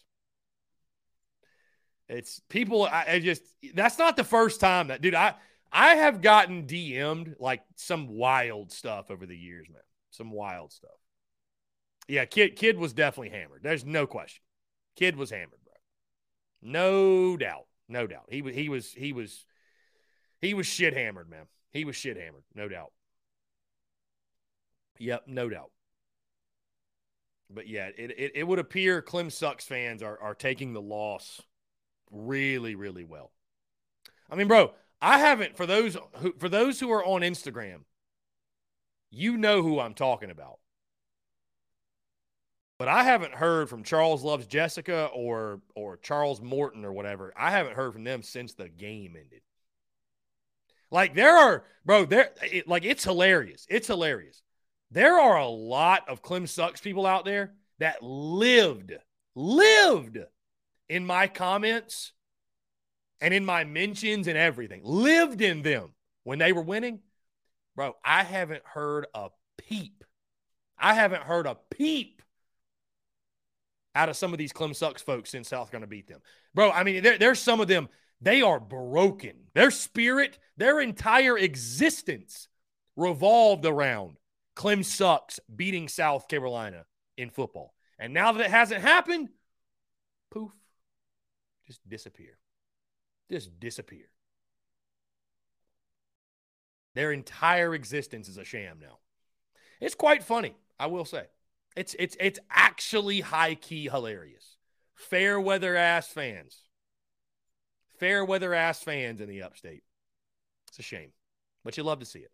It's 2.08 2.40
people. 2.48 2.84
I, 2.84 3.04
I 3.08 3.20
just 3.20 3.42
that's 3.74 3.98
not 3.98 4.16
the 4.16 4.24
first 4.24 4.60
time 4.60 4.88
that 4.88 5.00
dude. 5.00 5.14
I 5.14 5.34
I 5.70 5.96
have 5.96 6.22
gotten 6.22 6.66
DM'd 6.66 7.36
like 7.38 7.62
some 7.76 8.08
wild 8.08 8.72
stuff 8.72 9.10
over 9.10 9.26
the 9.26 9.36
years, 9.36 9.68
man. 9.70 9.82
Some 10.10 10.32
wild 10.32 10.72
stuff. 10.72 10.90
Yeah, 12.08 12.24
kid 12.24 12.56
kid 12.56 12.78
was 12.78 12.92
definitely 12.92 13.30
hammered. 13.38 13.62
There's 13.62 13.84
no 13.84 14.06
question. 14.06 14.42
Kid 14.96 15.14
was 15.16 15.30
hammered. 15.30 15.59
No 16.62 17.36
doubt. 17.36 17.66
No 17.88 18.06
doubt. 18.06 18.26
He 18.28 18.42
was 18.42 18.54
he 18.54 18.68
was 18.68 18.92
he 18.92 19.12
was 19.12 19.44
he 20.40 20.54
was 20.54 20.66
shit 20.66 20.94
hammered, 20.94 21.28
man. 21.28 21.46
He 21.70 21.84
was 21.84 21.96
shit 21.96 22.16
hammered, 22.16 22.44
no 22.54 22.68
doubt. 22.68 22.92
Yep, 24.98 25.24
no 25.26 25.48
doubt. 25.48 25.70
But 27.48 27.68
yeah, 27.68 27.88
it, 27.96 28.10
it, 28.16 28.32
it 28.34 28.46
would 28.46 28.58
appear 28.58 29.02
Clem 29.02 29.30
Sucks 29.30 29.64
fans 29.64 30.02
are, 30.02 30.18
are 30.20 30.34
taking 30.34 30.72
the 30.72 30.80
loss 30.80 31.40
really, 32.10 32.74
really 32.74 33.04
well. 33.04 33.32
I 34.30 34.36
mean, 34.36 34.46
bro, 34.46 34.72
I 35.00 35.18
haven't 35.18 35.56
for 35.56 35.66
those 35.66 35.96
who 36.18 36.34
for 36.38 36.48
those 36.48 36.78
who 36.78 36.90
are 36.90 37.04
on 37.04 37.22
Instagram, 37.22 37.80
you 39.10 39.36
know 39.36 39.62
who 39.62 39.80
I'm 39.80 39.94
talking 39.94 40.30
about. 40.30 40.58
But 42.80 42.88
I 42.88 43.04
haven't 43.04 43.34
heard 43.34 43.68
from 43.68 43.82
Charles 43.82 44.22
Loves 44.22 44.46
Jessica 44.46 45.10
or 45.12 45.60
or 45.74 45.98
Charles 45.98 46.40
Morton 46.40 46.82
or 46.82 46.94
whatever. 46.94 47.30
I 47.36 47.50
haven't 47.50 47.76
heard 47.76 47.92
from 47.92 48.04
them 48.04 48.22
since 48.22 48.54
the 48.54 48.70
game 48.70 49.16
ended. 49.18 49.42
Like 50.90 51.14
there 51.14 51.36
are, 51.36 51.64
bro, 51.84 52.06
there 52.06 52.30
it, 52.42 52.66
like 52.66 52.86
it's 52.86 53.04
hilarious. 53.04 53.66
It's 53.68 53.86
hilarious. 53.86 54.40
There 54.90 55.20
are 55.20 55.36
a 55.36 55.46
lot 55.46 56.08
of 56.08 56.22
Clem 56.22 56.46
Sucks 56.46 56.80
people 56.80 57.04
out 57.04 57.26
there 57.26 57.52
that 57.80 58.02
lived, 58.02 58.94
lived 59.34 60.16
in 60.88 61.04
my 61.04 61.26
comments 61.26 62.12
and 63.20 63.34
in 63.34 63.44
my 63.44 63.64
mentions 63.64 64.26
and 64.26 64.38
everything. 64.38 64.80
Lived 64.84 65.42
in 65.42 65.60
them 65.60 65.92
when 66.24 66.38
they 66.38 66.52
were 66.52 66.62
winning. 66.62 67.00
Bro, 67.76 67.96
I 68.02 68.22
haven't 68.22 68.64
heard 68.64 69.06
a 69.12 69.28
peep. 69.58 70.02
I 70.78 70.94
haven't 70.94 71.24
heard 71.24 71.46
a 71.46 71.58
peep 71.68 72.19
out 73.94 74.08
of 74.08 74.16
some 74.16 74.32
of 74.32 74.38
these 74.38 74.52
Clem 74.52 74.74
Sucks 74.74 75.02
folks 75.02 75.34
in 75.34 75.44
South 75.44 75.70
going 75.70 75.82
to 75.82 75.88
beat 75.88 76.06
them. 76.06 76.20
Bro, 76.54 76.70
I 76.70 76.84
mean, 76.84 77.02
there, 77.02 77.18
there's 77.18 77.40
some 77.40 77.60
of 77.60 77.68
them, 77.68 77.88
they 78.20 78.42
are 78.42 78.60
broken. 78.60 79.32
Their 79.54 79.70
spirit, 79.70 80.38
their 80.56 80.80
entire 80.80 81.36
existence 81.36 82.48
revolved 82.96 83.64
around 83.64 84.16
Clem 84.54 84.82
Sucks 84.82 85.40
beating 85.54 85.88
South 85.88 86.28
Carolina 86.28 86.84
in 87.16 87.30
football. 87.30 87.74
And 87.98 88.14
now 88.14 88.32
that 88.32 88.44
it 88.44 88.50
hasn't 88.50 88.82
happened, 88.82 89.28
poof, 90.30 90.52
just 91.66 91.86
disappear. 91.88 92.38
Just 93.30 93.58
disappear. 93.60 94.10
Their 96.94 97.12
entire 97.12 97.74
existence 97.74 98.28
is 98.28 98.38
a 98.38 98.44
sham 98.44 98.78
now. 98.80 98.98
It's 99.80 99.94
quite 99.94 100.24
funny, 100.24 100.54
I 100.78 100.86
will 100.86 101.04
say. 101.04 101.24
It's 101.76 101.94
it's 101.98 102.16
it's 102.18 102.38
actually 102.50 103.20
high 103.20 103.54
key 103.54 103.88
hilarious. 103.88 104.56
Fair 104.94 105.40
weather 105.40 105.76
ass 105.76 106.08
fans. 106.08 106.56
Fair 107.98 108.24
weather 108.24 108.54
ass 108.54 108.82
fans 108.82 109.20
in 109.20 109.28
the 109.28 109.42
upstate. 109.42 109.82
It's 110.68 110.78
a 110.78 110.82
shame, 110.82 111.12
but 111.64 111.76
you 111.76 111.82
love 111.82 112.00
to 112.00 112.06
see 112.06 112.20
it. 112.20 112.30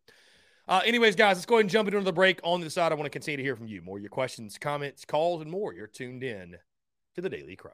Uh, 0.69 0.81
anyways, 0.85 1.15
guys, 1.15 1.37
let's 1.37 1.47
go 1.47 1.57
ahead 1.57 1.65
and 1.65 1.71
jump 1.71 1.89
into 1.89 2.01
the 2.01 2.13
break. 2.13 2.41
On 2.43 2.61
the 2.61 2.71
side, 2.71 2.91
I 2.91 2.97
want 2.97 3.07
to 3.07 3.11
continue 3.11 3.37
to 3.37 3.43
hear 3.43 3.57
from 3.57 3.69
you. 3.69 3.83
More 3.83 3.99
your 3.99 4.11
questions, 4.11 4.59
comments, 4.59 5.05
calls, 5.05 5.43
and 5.43 5.51
more. 5.51 5.73
You're 5.73 5.87
tuned 5.87 6.25
in 6.25 6.57
to 7.15 7.21
the 7.21 7.31
Daily 7.31 7.55
Crow. 7.55 7.73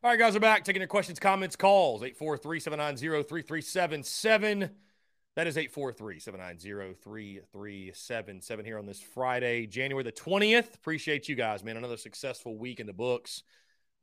All 0.00 0.10
right, 0.10 0.16
guys, 0.16 0.32
we're 0.32 0.38
back 0.38 0.62
taking 0.62 0.80
your 0.80 0.86
questions, 0.86 1.18
comments, 1.18 1.56
calls. 1.56 2.04
843 2.04 2.60
790 2.60 3.28
3377. 3.28 4.70
That 5.34 5.48
is 5.48 5.58
843 5.58 6.20
790 6.20 6.94
3377 7.02 8.64
here 8.64 8.78
on 8.78 8.86
this 8.86 9.00
Friday, 9.00 9.66
January 9.66 10.04
the 10.04 10.12
20th. 10.12 10.76
Appreciate 10.76 11.28
you 11.28 11.34
guys, 11.34 11.64
man. 11.64 11.76
Another 11.76 11.96
successful 11.96 12.56
week 12.56 12.78
in 12.78 12.86
the 12.86 12.92
books. 12.92 13.42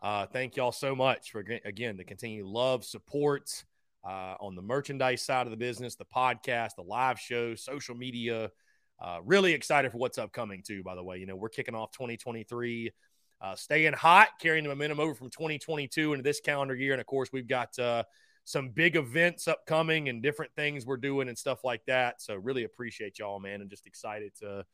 Uh, 0.04 0.26
thank 0.26 0.58
y'all 0.58 0.74
so 0.74 0.98
much 0.98 1.32
for, 1.32 1.40
again, 1.64 1.96
the 1.96 2.04
continued 2.04 2.46
love, 2.46 2.84
support 2.84 3.64
uh, 4.04 4.36
on 4.42 4.54
the 4.56 4.62
merchandise 4.62 5.22
side 5.22 5.48
of 5.48 5.52
the 5.52 5.56
business, 5.56 5.96
the 5.96 6.04
podcast, 6.04 6.76
the 6.76 6.84
live 6.84 7.22
shows, 7.22 7.64
social 7.64 7.96
media. 7.96 8.52
Uh, 9.00 9.20
really 9.24 9.54
excited 9.54 9.94
for 9.94 9.98
what's 10.00 10.18
upcoming, 10.18 10.62
too, 10.62 10.84
by 10.84 10.94
the 10.94 11.04
way. 11.04 11.20
You 11.20 11.26
know, 11.26 11.38
we're 11.38 11.48
kicking 11.48 11.74
off 11.74 11.92
2023 11.92 12.92
uh, 13.42 13.56
staying 13.56 13.94
hot, 13.94 14.30
carrying 14.40 14.64
the 14.64 14.70
momentum 14.70 15.00
over 15.00 15.14
from 15.14 15.30
2022 15.30 16.14
into 16.14 16.24
this 16.24 16.40
calendar 16.40 16.76
year. 16.76 16.94
And 16.94 17.02
of 17.02 17.08
course, 17.08 17.30
we've 17.32 17.48
got 17.48 17.78
uh, 17.78 18.04
some 18.44 18.70
big 18.70 18.96
events 18.96 19.48
upcoming 19.48 20.10
and 20.10 20.22
different 20.22 20.52
things 20.56 20.86
we're 20.86 20.98
doing 20.98 21.28
and 21.28 21.38
stuff 21.38 21.64
like 21.64 21.82
that. 21.88 22.22
So 22.22 22.36
really 22.36 22.64
appreciate 22.64 23.20
y'all, 23.20 23.40
man, 23.40 23.62
and 23.62 23.70
just 23.70 23.88
excited 23.88 24.32
to 24.42 24.66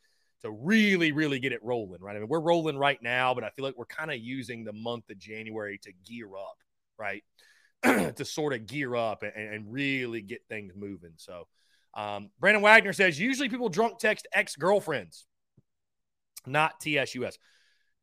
to 0.41 0.51
really, 0.51 1.11
really 1.11 1.39
get 1.39 1.51
it 1.51 1.63
rolling, 1.63 2.01
right? 2.01 2.15
I 2.15 2.19
mean, 2.19 2.27
we're 2.27 2.39
rolling 2.39 2.77
right 2.77 3.01
now, 3.01 3.33
but 3.33 3.43
I 3.43 3.51
feel 3.51 3.63
like 3.63 3.77
we're 3.77 3.85
kind 3.85 4.11
of 4.11 4.17
using 4.17 4.63
the 4.63 4.73
month 4.73 5.09
of 5.09 5.19
January 5.19 5.79
to 5.83 5.91
gear 6.03 6.29
up, 6.35 6.57
right? 6.97 7.23
to 7.83 8.25
sort 8.25 8.53
of 8.53 8.65
gear 8.65 8.95
up 8.95 9.23
and, 9.23 9.33
and, 9.35 9.71
really 9.71 10.21
get 10.21 10.41
things 10.49 10.73
moving. 10.75 11.13
So, 11.17 11.47
um, 11.95 12.29
Brandon 12.39 12.61
Wagner 12.61 12.93
says 12.93 13.19
usually 13.19 13.49
people 13.49 13.69
drunk 13.69 13.97
text 13.99 14.27
ex 14.33 14.55
girlfriends, 14.55 15.25
not 16.45 16.79
TSUS. 16.79 17.37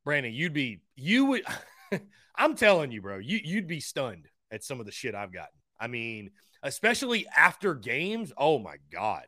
Brandon, 0.05 0.33
you'd 0.33 0.53
be 0.53 0.81
you 0.97 1.27
would. 1.27 1.43
I'm 2.37 2.55
telling 2.55 2.93
you, 2.93 3.03
bro, 3.03 3.19
you 3.19 3.41
you'd 3.43 3.67
be 3.67 3.81
stunned 3.81 4.29
at 4.51 4.65
some 4.65 4.81
of 4.81 4.87
the 4.87 4.93
shit 4.93 5.15
I've 5.15 5.33
gotten. 5.33 5.59
I 5.81 5.87
mean, 5.87 6.31
especially 6.63 7.27
after 7.37 7.75
games. 7.75 8.33
Oh 8.37 8.59
my 8.59 8.77
god. 8.93 9.25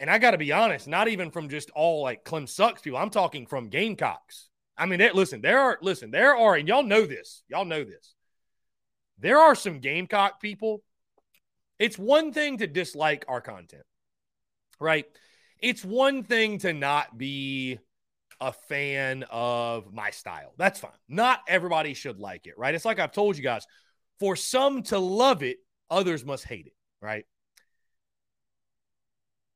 And 0.00 0.10
I 0.10 0.18
got 0.18 0.32
to 0.32 0.38
be 0.38 0.52
honest, 0.52 0.88
not 0.88 1.08
even 1.08 1.30
from 1.30 1.48
just 1.48 1.70
all 1.70 2.02
like 2.02 2.24
Clem 2.24 2.46
sucks 2.46 2.82
people. 2.82 2.98
I'm 2.98 3.10
talking 3.10 3.46
from 3.46 3.68
Gamecocks. 3.68 4.48
I 4.76 4.86
mean, 4.86 5.00
listen, 5.14 5.40
there 5.42 5.60
are 5.60 5.78
listen, 5.80 6.10
there 6.10 6.36
are, 6.36 6.54
and 6.56 6.66
y'all 6.66 6.82
know 6.82 7.06
this. 7.06 7.44
Y'all 7.48 7.64
know 7.64 7.84
this. 7.84 8.14
There 9.18 9.38
are 9.38 9.54
some 9.54 9.78
Gamecock 9.78 10.40
people. 10.40 10.82
It's 11.78 11.98
one 11.98 12.32
thing 12.32 12.58
to 12.58 12.66
dislike 12.66 13.24
our 13.28 13.40
content, 13.40 13.84
right? 14.80 15.06
It's 15.60 15.84
one 15.84 16.24
thing 16.24 16.58
to 16.58 16.72
not 16.72 17.16
be 17.16 17.78
a 18.42 18.52
fan 18.52 19.24
of 19.30 19.94
my 19.94 20.10
style. 20.10 20.52
That's 20.58 20.80
fine. 20.80 20.90
Not 21.08 21.40
everybody 21.46 21.94
should 21.94 22.18
like 22.18 22.48
it, 22.48 22.54
right? 22.58 22.74
It's 22.74 22.84
like 22.84 22.98
I've 22.98 23.12
told 23.12 23.36
you 23.36 23.42
guys 23.42 23.64
for 24.18 24.34
some 24.34 24.82
to 24.84 24.98
love 24.98 25.44
it, 25.44 25.58
others 25.88 26.24
must 26.24 26.44
hate 26.44 26.66
it, 26.66 26.74
right? 27.00 27.24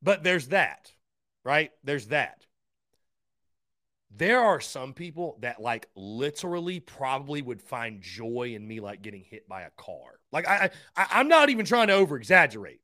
But 0.03 0.23
there's 0.23 0.49
that, 0.49 0.93
right? 1.45 1.73
There's 1.83 2.07
that. 2.09 2.47
There 4.13 4.41
are 4.41 4.61
some 4.61 4.95
people 4.95 5.37
that 5.41 5.61
like 5.61 5.89
literally 5.97 6.79
probably 6.79 7.43
would 7.43 7.61
find 7.61 8.01
joy 8.01 8.53
in 8.55 8.67
me 8.67 8.79
like 8.79 9.03
getting 9.03 9.25
hit 9.25 9.49
by 9.49 9.63
a 9.63 9.71
car. 9.77 10.21
Like 10.31 10.47
I, 10.47 10.71
I 10.97 11.07
I'm 11.11 11.29
not 11.29 11.51
even 11.51 11.67
trying 11.67 11.89
to 11.89 11.95
over 11.95 12.17
exaggerate. 12.17 12.81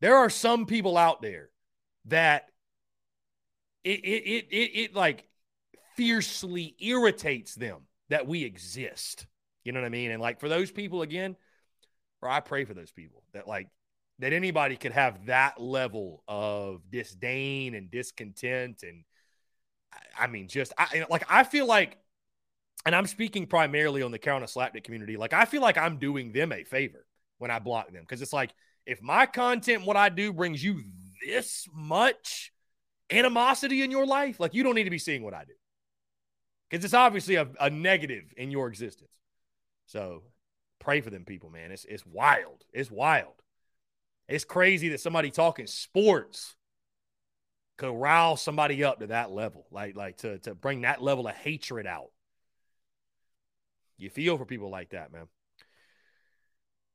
There 0.00 0.16
are 0.16 0.30
some 0.30 0.66
people 0.66 0.98
out 0.98 1.22
there 1.22 1.50
that 2.06 2.48
it, 3.84 4.00
it, 4.04 4.24
it, 4.24 4.46
it, 4.50 4.78
it 4.80 4.94
like 4.94 5.26
fiercely 5.96 6.74
irritates 6.78 7.54
them 7.54 7.82
that 8.08 8.26
we 8.26 8.44
exist. 8.44 9.26
You 9.64 9.72
know 9.72 9.80
what 9.80 9.86
I 9.86 9.90
mean? 9.90 10.10
And 10.10 10.22
like 10.22 10.40
for 10.40 10.48
those 10.48 10.70
people 10.70 11.02
again, 11.02 11.36
or 12.22 12.28
I 12.28 12.40
pray 12.40 12.64
for 12.64 12.74
those 12.74 12.90
people 12.90 13.22
that 13.32 13.46
like 13.46 13.68
that 14.18 14.32
anybody 14.32 14.76
could 14.76 14.92
have 14.92 15.26
that 15.26 15.60
level 15.60 16.22
of 16.26 16.80
disdain 16.90 17.74
and 17.74 17.90
discontent 17.90 18.82
and 18.82 19.04
I 20.18 20.26
mean 20.26 20.48
just 20.48 20.72
I 20.76 21.04
like 21.08 21.24
I 21.28 21.44
feel 21.44 21.66
like 21.66 21.98
and 22.84 22.94
I'm 22.94 23.06
speaking 23.06 23.46
primarily 23.46 24.02
on 24.02 24.10
the 24.10 24.18
Carolina 24.18 24.46
Slapdick 24.46 24.84
community. 24.84 25.16
Like 25.16 25.32
I 25.32 25.44
feel 25.44 25.62
like 25.62 25.78
I'm 25.78 25.98
doing 25.98 26.32
them 26.32 26.52
a 26.52 26.64
favor 26.64 27.04
when 27.38 27.50
I 27.50 27.58
block 27.58 27.92
them 27.92 28.02
because 28.02 28.22
it's 28.22 28.32
like 28.32 28.52
if 28.86 29.02
my 29.02 29.26
content, 29.26 29.84
what 29.84 29.96
I 29.96 30.08
do, 30.08 30.32
brings 30.32 30.64
you 30.64 30.82
this 31.24 31.68
much 31.74 32.52
animosity 33.10 33.82
in 33.82 33.90
your 33.90 34.06
life, 34.06 34.40
like 34.40 34.54
you 34.54 34.62
don't 34.62 34.74
need 34.74 34.84
to 34.84 34.90
be 34.90 34.98
seeing 34.98 35.22
what 35.22 35.34
I 35.34 35.44
do 35.44 35.54
because 36.68 36.84
it's 36.84 36.94
obviously 36.94 37.36
a, 37.36 37.48
a 37.60 37.70
negative 37.70 38.32
in 38.36 38.50
your 38.50 38.68
existence. 38.68 39.10
So 39.86 40.22
pray 40.78 41.00
for 41.00 41.10
them 41.10 41.24
people, 41.24 41.50
man. 41.50 41.72
It's 41.72 41.84
it's 41.84 42.04
wild. 42.06 42.64
It's 42.72 42.90
wild. 42.90 43.34
It's 44.28 44.44
crazy 44.44 44.90
that 44.90 45.00
somebody 45.00 45.30
talking 45.30 45.66
sports 45.66 46.54
could 47.78 47.92
rile 47.92 48.36
somebody 48.36 48.84
up 48.84 49.00
to 49.00 49.06
that 49.08 49.30
level, 49.30 49.66
like 49.70 49.96
like 49.96 50.18
to 50.18 50.38
to 50.40 50.54
bring 50.54 50.82
that 50.82 51.02
level 51.02 51.26
of 51.26 51.34
hatred 51.34 51.86
out. 51.86 52.10
You 53.96 54.10
feel 54.10 54.36
for 54.36 54.44
people 54.44 54.70
like 54.70 54.90
that, 54.90 55.12
man. 55.12 55.26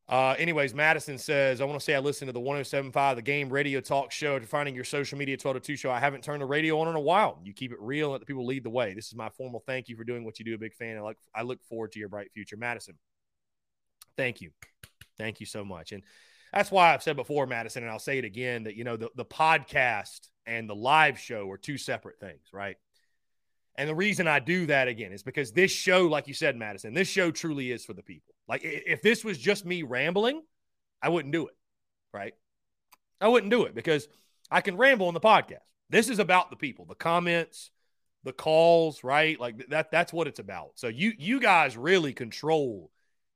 Uh, 0.09 0.35
anyways, 0.37 0.73
Madison 0.73 1.17
says, 1.17 1.61
I 1.61 1.65
want 1.65 1.79
to 1.79 1.83
say 1.83 1.95
I 1.95 1.99
listened 1.99 2.27
to 2.27 2.33
the 2.33 2.39
1075, 2.39 3.15
the 3.15 3.21
game 3.21 3.49
radio 3.49 3.79
talk 3.79 4.11
show, 4.11 4.37
defining 4.37 4.75
your 4.75 4.83
social 4.83 5.17
media 5.17 5.37
12 5.37 5.55
to 5.55 5.59
2 5.61 5.75
show. 5.77 5.91
I 5.91 5.99
haven't 5.99 6.23
turned 6.23 6.41
the 6.41 6.45
radio 6.45 6.79
on 6.79 6.89
in 6.89 6.95
a 6.95 6.99
while. 6.99 7.39
You 7.43 7.53
keep 7.53 7.71
it 7.71 7.77
real 7.79 8.07
and 8.07 8.11
let 8.13 8.19
the 8.19 8.25
people 8.25 8.45
lead 8.45 8.63
the 8.63 8.69
way. 8.69 8.93
This 8.93 9.07
is 9.07 9.15
my 9.15 9.29
formal 9.29 9.63
thank 9.65 9.87
you 9.87 9.95
for 9.95 10.03
doing 10.03 10.25
what 10.25 10.39
you 10.39 10.45
do. 10.45 10.55
A 10.55 10.57
big 10.57 10.73
fan. 10.73 10.97
I 10.97 11.01
like 11.01 11.17
I 11.33 11.43
look 11.43 11.63
forward 11.63 11.93
to 11.93 11.99
your 11.99 12.09
bright 12.09 12.31
future. 12.33 12.57
Madison, 12.57 12.95
thank 14.17 14.41
you. 14.41 14.51
Thank 15.17 15.39
you 15.39 15.45
so 15.45 15.63
much. 15.63 15.93
And 15.93 16.03
that's 16.51 16.69
why 16.69 16.93
I've 16.93 17.03
said 17.03 17.15
before, 17.15 17.47
Madison, 17.47 17.83
and 17.83 17.91
I'll 17.91 17.97
say 17.97 18.17
it 18.17 18.25
again 18.25 18.63
that, 18.63 18.75
you 18.75 18.83
know, 18.83 18.97
the, 18.97 19.09
the 19.15 19.25
podcast 19.25 20.27
and 20.45 20.69
the 20.69 20.75
live 20.75 21.17
show 21.17 21.49
are 21.49 21.57
two 21.57 21.77
separate 21.77 22.19
things, 22.19 22.49
right? 22.51 22.75
And 23.75 23.89
the 23.89 23.95
reason 23.95 24.27
I 24.27 24.39
do 24.39 24.67
that 24.67 24.87
again 24.87 25.13
is 25.13 25.23
because 25.23 25.51
this 25.51 25.71
show, 25.71 26.05
like 26.07 26.27
you 26.27 26.33
said, 26.33 26.55
Madison, 26.55 26.93
this 26.93 27.07
show 27.07 27.31
truly 27.31 27.71
is 27.71 27.85
for 27.85 27.93
the 27.93 28.03
people. 28.03 28.32
Like 28.47 28.61
if 28.63 29.01
this 29.01 29.23
was 29.23 29.37
just 29.37 29.65
me 29.65 29.83
rambling, 29.83 30.41
I 31.01 31.09
wouldn't 31.09 31.33
do 31.33 31.47
it. 31.47 31.55
Right. 32.13 32.33
I 33.19 33.27
wouldn't 33.27 33.51
do 33.51 33.63
it 33.63 33.73
because 33.73 34.07
I 34.51 34.61
can 34.61 34.77
ramble 34.77 35.07
on 35.07 35.13
the 35.13 35.19
podcast. 35.19 35.59
This 35.89 36.09
is 36.09 36.19
about 36.19 36.49
the 36.49 36.55
people, 36.55 36.85
the 36.85 36.95
comments, 36.95 37.71
the 38.23 38.33
calls, 38.33 39.03
right? 39.03 39.39
Like 39.39 39.67
that 39.69 39.91
that's 39.91 40.13
what 40.13 40.27
it's 40.27 40.39
about. 40.39 40.71
So 40.75 40.87
you 40.87 41.13
you 41.17 41.39
guys 41.39 41.77
really 41.77 42.13
control 42.13 42.91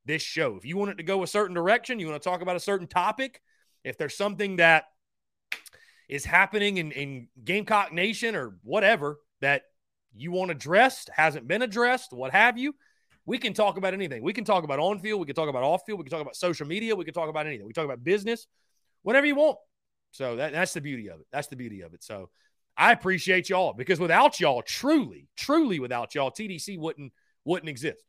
this 0.06 0.22
show. 0.22 0.56
If 0.56 0.66
you 0.66 0.78
want 0.78 0.92
it 0.92 0.98
to 0.98 1.04
go 1.04 1.24
a 1.24 1.28
certain 1.28 1.54
direction, 1.54 2.00
you 2.00 2.08
want 2.08 2.22
to 2.22 2.30
talk 2.30 2.42
about 2.42 2.56
a 2.56 2.62
certain 2.62 2.88
topic, 2.88 3.42
if 3.84 3.98
there's 3.98 4.18
something 4.18 4.56
that 4.56 4.86
is 6.10 6.26
happening 6.26 6.78
in, 6.78 6.92
in 6.92 7.28
Gamecock 7.44 7.92
Nation 7.94 8.36
or 8.36 8.58
whatever 8.64 9.20
that 9.42 9.64
you 10.16 10.32
want 10.32 10.52
addressed, 10.52 11.10
hasn't 11.14 11.48
been 11.48 11.62
addressed, 11.62 12.14
what 12.14 12.32
have 12.32 12.58
you, 12.58 12.74
we 13.28 13.38
can 13.38 13.54
talk 13.54 13.78
about 13.78 13.94
anything. 13.94 14.24
We 14.24 14.32
can 14.32 14.46
talk 14.46 14.64
about 14.64 14.80
on 14.80 15.00
field, 15.00 15.20
we 15.20 15.26
can 15.26 15.36
talk 15.36 15.50
about 15.50 15.62
off 15.62 15.82
field, 15.86 16.00
we 16.00 16.06
can 16.06 16.12
talk 16.12 16.22
about 16.22 16.36
social 16.36 16.66
media, 16.66 16.96
we 16.96 17.04
can 17.04 17.14
talk 17.14 17.30
about 17.30 17.46
anything. 17.46 17.68
We 17.68 17.74
talk 17.74 17.86
about 17.86 18.04
business, 18.04 18.48
whatever 19.04 19.28
you 19.28 19.36
want. 19.36 19.58
So 20.12 20.38
that, 20.38 20.54
that's 20.54 20.74
the 20.74 20.80
beauty 20.80 21.10
of 21.10 21.20
it. 21.20 21.28
That's 21.32 21.50
the 21.50 21.58
beauty 21.58 21.82
of 21.82 21.94
it. 21.94 22.04
So 22.04 22.30
I 22.78 22.94
appreciate 22.94 23.50
y'all 23.50 23.74
because 23.74 24.00
without 24.00 24.40
y'all, 24.40 24.62
truly, 24.62 25.28
truly 25.36 25.80
without 25.80 26.16
y'all, 26.16 26.32
TDC 26.32 26.80
wouldn't 26.80 27.12
wouldn't 27.44 27.70
exist. 27.70 28.02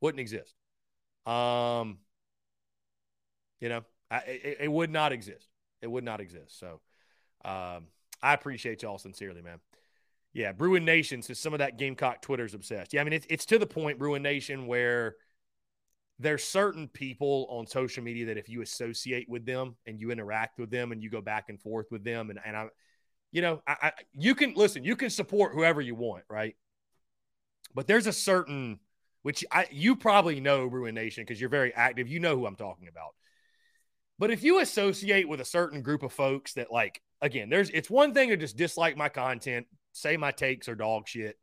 Wouldn't 0.00 0.20
exist. 0.20 0.54
Um, 1.26 1.98
you 3.60 3.68
know, 3.68 3.82
I, 4.08 4.18
it, 4.18 4.58
it 4.60 4.72
would 4.72 4.90
not 4.90 5.12
exist. 5.12 5.48
It 5.82 5.90
would 5.90 6.04
not 6.04 6.20
exist. 6.20 6.58
So 6.60 6.80
um, 7.44 7.88
I 8.22 8.34
appreciate 8.34 8.82
y'all 8.82 8.98
sincerely, 8.98 9.42
man. 9.42 9.58
Yeah, 10.32 10.52
Bruin 10.52 10.84
Nation 10.84 11.22
says 11.22 11.38
some 11.40 11.52
of 11.52 11.58
that 11.58 11.78
Gamecock 11.78 12.22
Twitter's 12.22 12.54
obsessed. 12.54 12.92
Yeah, 12.92 13.00
I 13.00 13.04
mean 13.04 13.12
it's 13.12 13.26
it's 13.28 13.46
to 13.46 13.58
the 13.58 13.66
point, 13.66 13.98
Bruin 13.98 14.22
Nation, 14.22 14.66
where 14.66 15.16
there's 16.18 16.44
certain 16.44 16.86
people 16.86 17.46
on 17.50 17.66
social 17.66 18.04
media 18.04 18.26
that 18.26 18.36
if 18.36 18.48
you 18.48 18.62
associate 18.62 19.28
with 19.28 19.46
them 19.46 19.76
and 19.86 19.98
you 19.98 20.10
interact 20.10 20.58
with 20.58 20.70
them 20.70 20.92
and 20.92 21.02
you 21.02 21.10
go 21.10 21.20
back 21.20 21.48
and 21.48 21.60
forth 21.60 21.86
with 21.90 22.04
them 22.04 22.30
and 22.30 22.38
and 22.44 22.56
I, 22.56 22.66
you 23.32 23.42
know, 23.42 23.62
I, 23.66 23.76
I 23.82 23.92
you 24.12 24.34
can 24.34 24.54
listen, 24.54 24.84
you 24.84 24.96
can 24.96 25.10
support 25.10 25.54
whoever 25.54 25.80
you 25.80 25.94
want, 25.94 26.24
right? 26.28 26.54
But 27.74 27.86
there's 27.86 28.06
a 28.06 28.12
certain 28.12 28.78
which 29.22 29.44
I 29.50 29.66
you 29.70 29.96
probably 29.96 30.40
know 30.40 30.68
Bruin 30.68 30.94
Nation 30.94 31.24
because 31.24 31.40
you're 31.40 31.50
very 31.50 31.74
active. 31.74 32.08
You 32.08 32.20
know 32.20 32.36
who 32.36 32.46
I'm 32.46 32.56
talking 32.56 32.88
about. 32.88 33.14
But 34.18 34.30
if 34.30 34.42
you 34.42 34.60
associate 34.60 35.28
with 35.28 35.40
a 35.40 35.46
certain 35.46 35.80
group 35.80 36.02
of 36.02 36.12
folks 36.12 36.52
that 36.52 36.70
like, 36.70 37.00
again, 37.22 37.48
there's 37.48 37.70
it's 37.70 37.88
one 37.88 38.12
thing 38.12 38.28
to 38.28 38.36
just 38.36 38.56
dislike 38.56 38.96
my 38.96 39.08
content, 39.08 39.66
say 39.92 40.16
my 40.16 40.30
takes 40.30 40.68
are 40.68 40.74
dog 40.74 41.08
shit, 41.08 41.36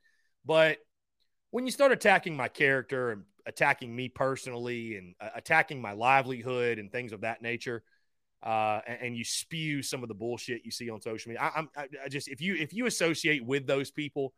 but 0.46 0.78
when 1.52 1.66
you 1.66 1.72
start 1.72 1.92
attacking 1.92 2.36
my 2.36 2.48
character 2.48 3.12
and 3.12 3.24
attacking 3.46 3.96
me 3.96 4.10
personally 4.10 4.98
and 4.98 5.16
uh, 5.22 5.30
attacking 5.36 5.82
my 5.82 5.94
livelihood 5.94 6.80
and 6.80 6.92
things 6.92 7.14
of 7.14 7.22
that 7.22 7.42
nature, 7.42 7.84
uh, 8.44 8.82
and, 8.86 9.00
and, 9.02 9.18
you 9.18 9.24
spew 9.24 9.82
some 9.82 10.04
of 10.04 10.10
the 10.10 10.16
bullshit 10.16 10.64
you 10.64 10.70
see 10.70 10.90
on 10.90 11.02
social 11.02 11.30
media, 11.30 11.42
I, 11.42 11.62
I, 11.76 11.88
I 12.06 12.08
just 12.08 12.28
if 12.28 12.40
you 12.40 12.56
if 12.56 12.72
you 12.72 12.86
associate 12.86 13.44
with 13.44 13.66
those 13.66 13.90
people, 13.90 14.34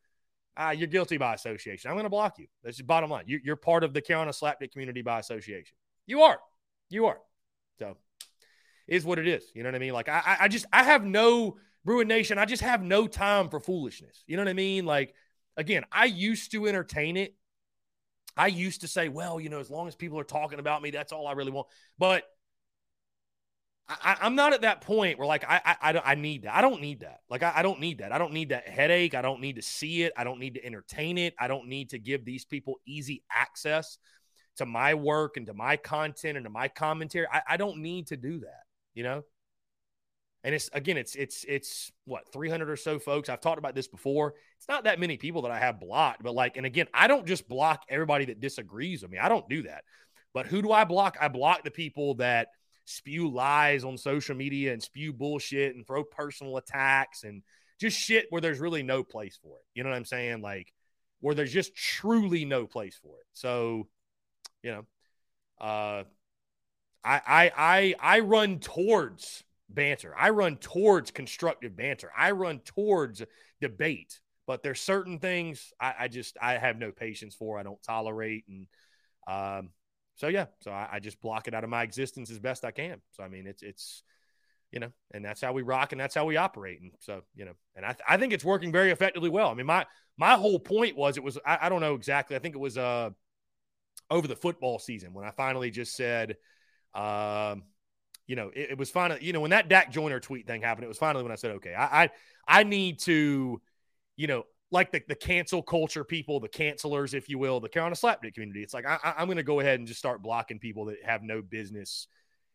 uh, 0.56 0.74
you're 0.76 0.88
guilty 0.88 1.18
by 1.18 1.34
association. 1.34 1.90
I'm 1.90 1.96
going 1.96 2.06
to 2.06 2.10
block 2.10 2.40
you. 2.40 2.48
That's 2.64 2.78
the 2.78 2.84
bottom 2.84 3.10
line. 3.10 3.26
You, 3.28 3.40
are 3.52 3.58
part 3.58 3.84
of 3.84 3.94
the 3.94 4.02
Carolina 4.02 4.32
Slapdick 4.32 4.72
community 4.72 5.02
by 5.02 5.20
association. 5.20 5.76
You 6.06 6.22
are. 6.22 6.40
You 6.90 7.08
are. 7.08 7.18
So, 7.78 7.98
is 8.88 9.06
what 9.06 9.20
it 9.20 9.28
is. 9.28 9.44
You 9.54 9.64
know 9.64 9.70
what 9.70 9.76
I 9.76 9.80
mean? 9.80 9.94
Like 9.94 10.10
I, 10.10 10.38
I 10.42 10.48
just 10.48 10.66
I 10.72 10.84
have 10.84 11.04
no 11.04 11.58
Bruin 11.86 12.08
Nation. 12.08 12.38
I 12.38 12.46
just 12.46 12.64
have 12.64 12.84
no 12.84 13.08
time 13.08 13.50
for 13.50 13.60
foolishness. 13.60 14.24
You 14.28 14.38
know 14.38 14.44
what 14.44 14.50
I 14.50 14.54
mean? 14.54 14.86
Like 14.86 15.14
again, 15.58 15.84
I 15.92 16.06
used 16.06 16.52
to 16.52 16.68
entertain 16.68 17.18
it. 17.18 17.36
I 18.38 18.48
used 18.48 18.82
to 18.82 18.88
say, 18.88 19.10
well, 19.10 19.40
you 19.40 19.50
know, 19.50 19.60
as 19.60 19.70
long 19.70 19.88
as 19.88 19.96
people 19.96 20.20
are 20.20 20.24
talking 20.24 20.60
about 20.60 20.82
me, 20.82 20.92
that's 20.92 21.12
all 21.12 21.28
I 21.28 21.34
really 21.34 21.52
want. 21.52 21.68
But 21.98 22.24
I, 23.90 24.18
am 24.22 24.36
not 24.36 24.54
at 24.54 24.62
that 24.62 24.82
point 24.82 25.18
where 25.18 25.28
like 25.28 25.44
I, 25.48 25.62
I 25.82 26.02
I 26.06 26.16
need 26.16 26.44
that. 26.44 26.56
I 26.56 26.62
don't 26.62 26.80
need 26.80 27.00
that. 27.00 27.22
Like 27.30 27.42
I, 27.42 27.54
I 27.56 27.62
don't 27.64 27.80
need 27.80 27.98
that. 28.00 28.12
I 28.12 28.20
don't 28.20 28.34
need 28.34 28.50
that 28.50 28.68
headache. 28.68 29.16
I 29.16 29.24
don't 29.24 29.42
need 29.42 29.56
to 29.56 29.64
see 29.64 30.04
it. 30.04 30.14
I 30.16 30.24
don't 30.24 30.40
need 30.40 30.54
to 30.56 30.66
entertain 30.66 31.18
it. 31.18 31.34
I 31.40 31.48
don't 31.48 31.68
need 31.68 31.90
to 31.90 32.00
give 32.00 32.24
these 32.24 32.46
people 32.46 32.76
easy 32.86 33.24
access 33.32 33.98
to 34.58 34.66
my 34.68 34.94
work 34.94 35.38
and 35.38 35.48
to 35.48 35.56
my 35.56 35.76
content 35.76 36.38
and 36.38 36.46
to 36.46 36.52
my 36.52 36.68
commentary. 36.68 37.26
I, 37.32 37.42
I 37.48 37.58
don't 37.58 37.82
need 37.82 38.08
to 38.08 38.18
do 38.18 38.40
that. 38.42 38.64
You 38.94 39.04
know. 39.04 39.24
And 40.44 40.56
it's 40.56 40.70
again, 40.72 40.98
it's 40.98 41.16
it's 41.16 41.46
it's 41.48 41.92
what 42.06 42.32
300 42.32 42.70
or 42.70 42.78
so 42.78 42.98
folks. 42.98 43.28
I've 43.28 43.42
talked 43.42 43.58
about 43.58 43.76
this 43.76 43.88
before. 43.88 44.36
It's 44.58 44.70
not 44.70 44.86
that 44.86 45.00
many 45.00 45.18
people 45.18 45.42
that 45.44 45.52
I 45.52 45.60
have 45.60 45.80
blocked, 45.80 46.24
but 46.24 46.34
like, 46.34 46.56
and 46.56 46.66
again, 46.66 46.88
I 46.94 47.08
don't 47.08 47.26
just 47.26 47.50
block 47.50 47.84
everybody 47.90 48.26
that 48.26 48.40
disagrees 48.40 49.02
with 49.02 49.12
me. 49.12 49.18
I 49.18 49.28
don't 49.30 49.48
do 49.50 49.64
that. 49.64 49.84
But 50.34 50.48
who 50.48 50.62
do 50.62 50.72
I 50.72 50.86
block? 50.86 51.18
I 51.20 51.28
block 51.28 51.64
the 51.64 51.72
people 51.72 52.16
that 52.16 52.50
spew 52.86 53.30
lies 53.30 53.84
on 53.84 53.98
social 53.98 54.36
media 54.36 54.74
and 54.74 54.82
spew 54.82 55.14
bullshit 55.14 55.76
and 55.76 55.86
throw 55.86 56.04
personal 56.04 56.58
attacks 56.58 57.24
and 57.24 57.44
just 57.80 57.98
shit 57.98 58.28
where 58.30 58.42
there's 58.42 58.60
really 58.60 58.84
no 58.84 59.04
place 59.04 59.38
for 59.42 59.58
it. 59.58 59.66
You 59.74 59.84
know 59.84 59.90
what 59.90 59.96
I'm 59.96 60.06
saying? 60.06 60.42
Like 60.42 60.74
where 61.22 61.36
there's 61.36 61.54
just 61.54 61.76
truly 61.76 62.46
no 62.46 62.66
place 62.66 63.00
for 63.02 63.20
it. 63.20 63.26
So, 63.34 63.88
you 64.64 64.72
know, 64.72 64.86
uh, 65.60 66.04
I 67.04 67.22
I 67.28 67.52
I 67.58 67.96
I 68.00 68.20
run 68.20 68.60
towards 68.60 69.44
banter. 69.70 70.14
I 70.18 70.32
run 70.32 70.58
towards 70.58 71.12
constructive 71.12 71.76
banter. 71.76 72.12
I 72.18 72.32
run 72.32 72.60
towards 72.60 73.24
debate. 73.62 74.20
But 74.48 74.64
there's 74.64 74.82
certain 74.82 75.20
things 75.20 75.72
I, 75.80 75.94
I 76.00 76.08
just 76.08 76.36
I 76.42 76.54
have 76.54 76.80
no 76.80 76.92
patience 76.92 77.36
for. 77.36 77.60
I 77.60 77.64
don't 77.64 77.82
tolerate, 77.84 78.46
and 78.48 78.66
um, 79.28 79.70
so 80.16 80.28
yeah, 80.28 80.48
so 80.62 80.72
I, 80.72 80.90
I, 80.94 81.00
just 81.00 81.22
block 81.22 81.48
it 81.48 81.54
out 81.54 81.64
of 81.64 81.70
my 81.70 81.84
existence 81.84 82.32
as 82.32 82.40
best 82.40 82.66
I 82.66 82.72
can. 82.72 83.00
So 83.12 83.22
I 83.22 83.28
mean, 83.28 83.46
it's 83.46 83.62
it's 83.62 84.02
you 84.72 84.80
know, 84.80 84.92
and 85.12 85.24
that's 85.24 85.40
how 85.40 85.54
we 85.54 85.62
rock 85.62 85.92
and 85.92 86.02
that's 86.02 86.16
how 86.16 86.26
we 86.26 86.38
operate. 86.38 86.82
And 86.82 86.92
so 87.00 87.22
you 87.36 87.46
know, 87.46 87.54
and 87.76 87.86
I 87.86 87.90
th- 87.90 88.04
I 88.10 88.18
think 88.18 88.34
it's 88.34 88.44
working 88.44 88.72
very 88.72 88.90
effectively 88.90 89.30
well. 89.30 89.50
I 89.50 89.54
mean, 89.54 89.68
my 89.68 89.86
my 90.18 90.34
whole 90.34 90.60
point 90.60 90.98
was 90.98 91.18
it 91.18 91.24
was 91.24 91.38
I, 91.46 91.60
I 91.62 91.70
don't 91.70 91.82
know 91.82 91.94
exactly. 91.94 92.36
I 92.36 92.40
think 92.40 92.56
it 92.56 92.60
was 92.60 92.76
uh 92.76 93.12
over 94.10 94.28
the 94.28 94.36
football 94.36 94.80
season 94.80 95.14
when 95.14 95.26
I 95.26 95.32
finally 95.32 95.70
just 95.70 95.96
said, 95.96 96.38
um, 96.96 97.64
you 98.30 98.36
know, 98.36 98.52
it, 98.56 98.70
it 98.72 98.78
was 98.78 98.92
finally 98.92 99.20
you 99.26 99.34
know 99.34 99.42
when 99.42 99.50
that 99.50 99.68
Dak 99.70 99.92
Joyner 99.92 100.20
tweet 100.20 100.46
thing 100.46 100.62
happened, 100.62 100.86
it 100.86 100.88
was 100.88 101.00
finally 101.00 101.24
when 101.24 101.32
I 101.32 101.36
said, 101.36 101.52
okay, 101.54 101.74
I 101.74 102.04
I, 102.04 102.10
I 102.48 102.64
need 102.64 103.00
to, 103.00 103.60
you 104.18 104.28
know, 104.28 104.44
like 104.70 104.92
the, 104.92 105.02
the 105.08 105.16
cancel 105.16 105.64
culture 105.64 106.04
people, 106.04 106.40
the 106.40 106.48
cancelers, 106.48 107.16
if 107.16 107.28
you 107.28 107.40
will, 107.40 107.60
the 107.60 107.70
Carolina 107.70 107.96
Slapdick 107.96 108.36
community. 108.36 108.62
It's 108.62 108.74
like 108.74 108.86
I, 108.86 109.16
am 109.18 109.26
going 109.26 109.38
to 109.38 109.44
go 109.44 109.62
ahead 109.62 109.80
and 109.80 109.88
just 109.88 109.98
start 109.98 110.22
blocking 110.22 110.60
people 110.60 110.86
that 110.86 110.98
have 111.04 111.24
no 111.24 111.42
business 111.42 112.08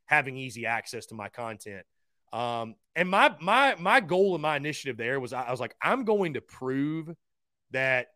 having 0.06 0.36
easy 0.36 0.64
access 0.64 1.06
to 1.06 1.16
my 1.16 1.28
content. 1.28 1.84
Um, 2.32 2.76
and 2.94 3.09
my 3.09 3.34
my 3.40 3.74
my 3.74 3.98
goal 3.98 4.34
and 4.34 4.42
my 4.42 4.56
initiative 4.56 4.96
there 4.96 5.18
was 5.18 5.32
I, 5.32 5.42
I 5.42 5.51
was 5.51 5.59
like 5.59 5.74
I'm 5.82 6.05
going 6.05 6.34
to 6.34 6.40
prove 6.40 7.10
that 7.72 8.09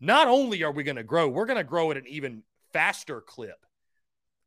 not 0.00 0.28
only 0.28 0.62
are 0.62 0.72
we 0.72 0.82
going 0.82 0.96
to 0.96 1.04
grow, 1.04 1.28
we're 1.28 1.44
going 1.44 1.58
to 1.58 1.64
grow 1.64 1.90
at 1.90 1.98
an 1.98 2.06
even 2.08 2.42
faster 2.72 3.20
clip 3.20 3.66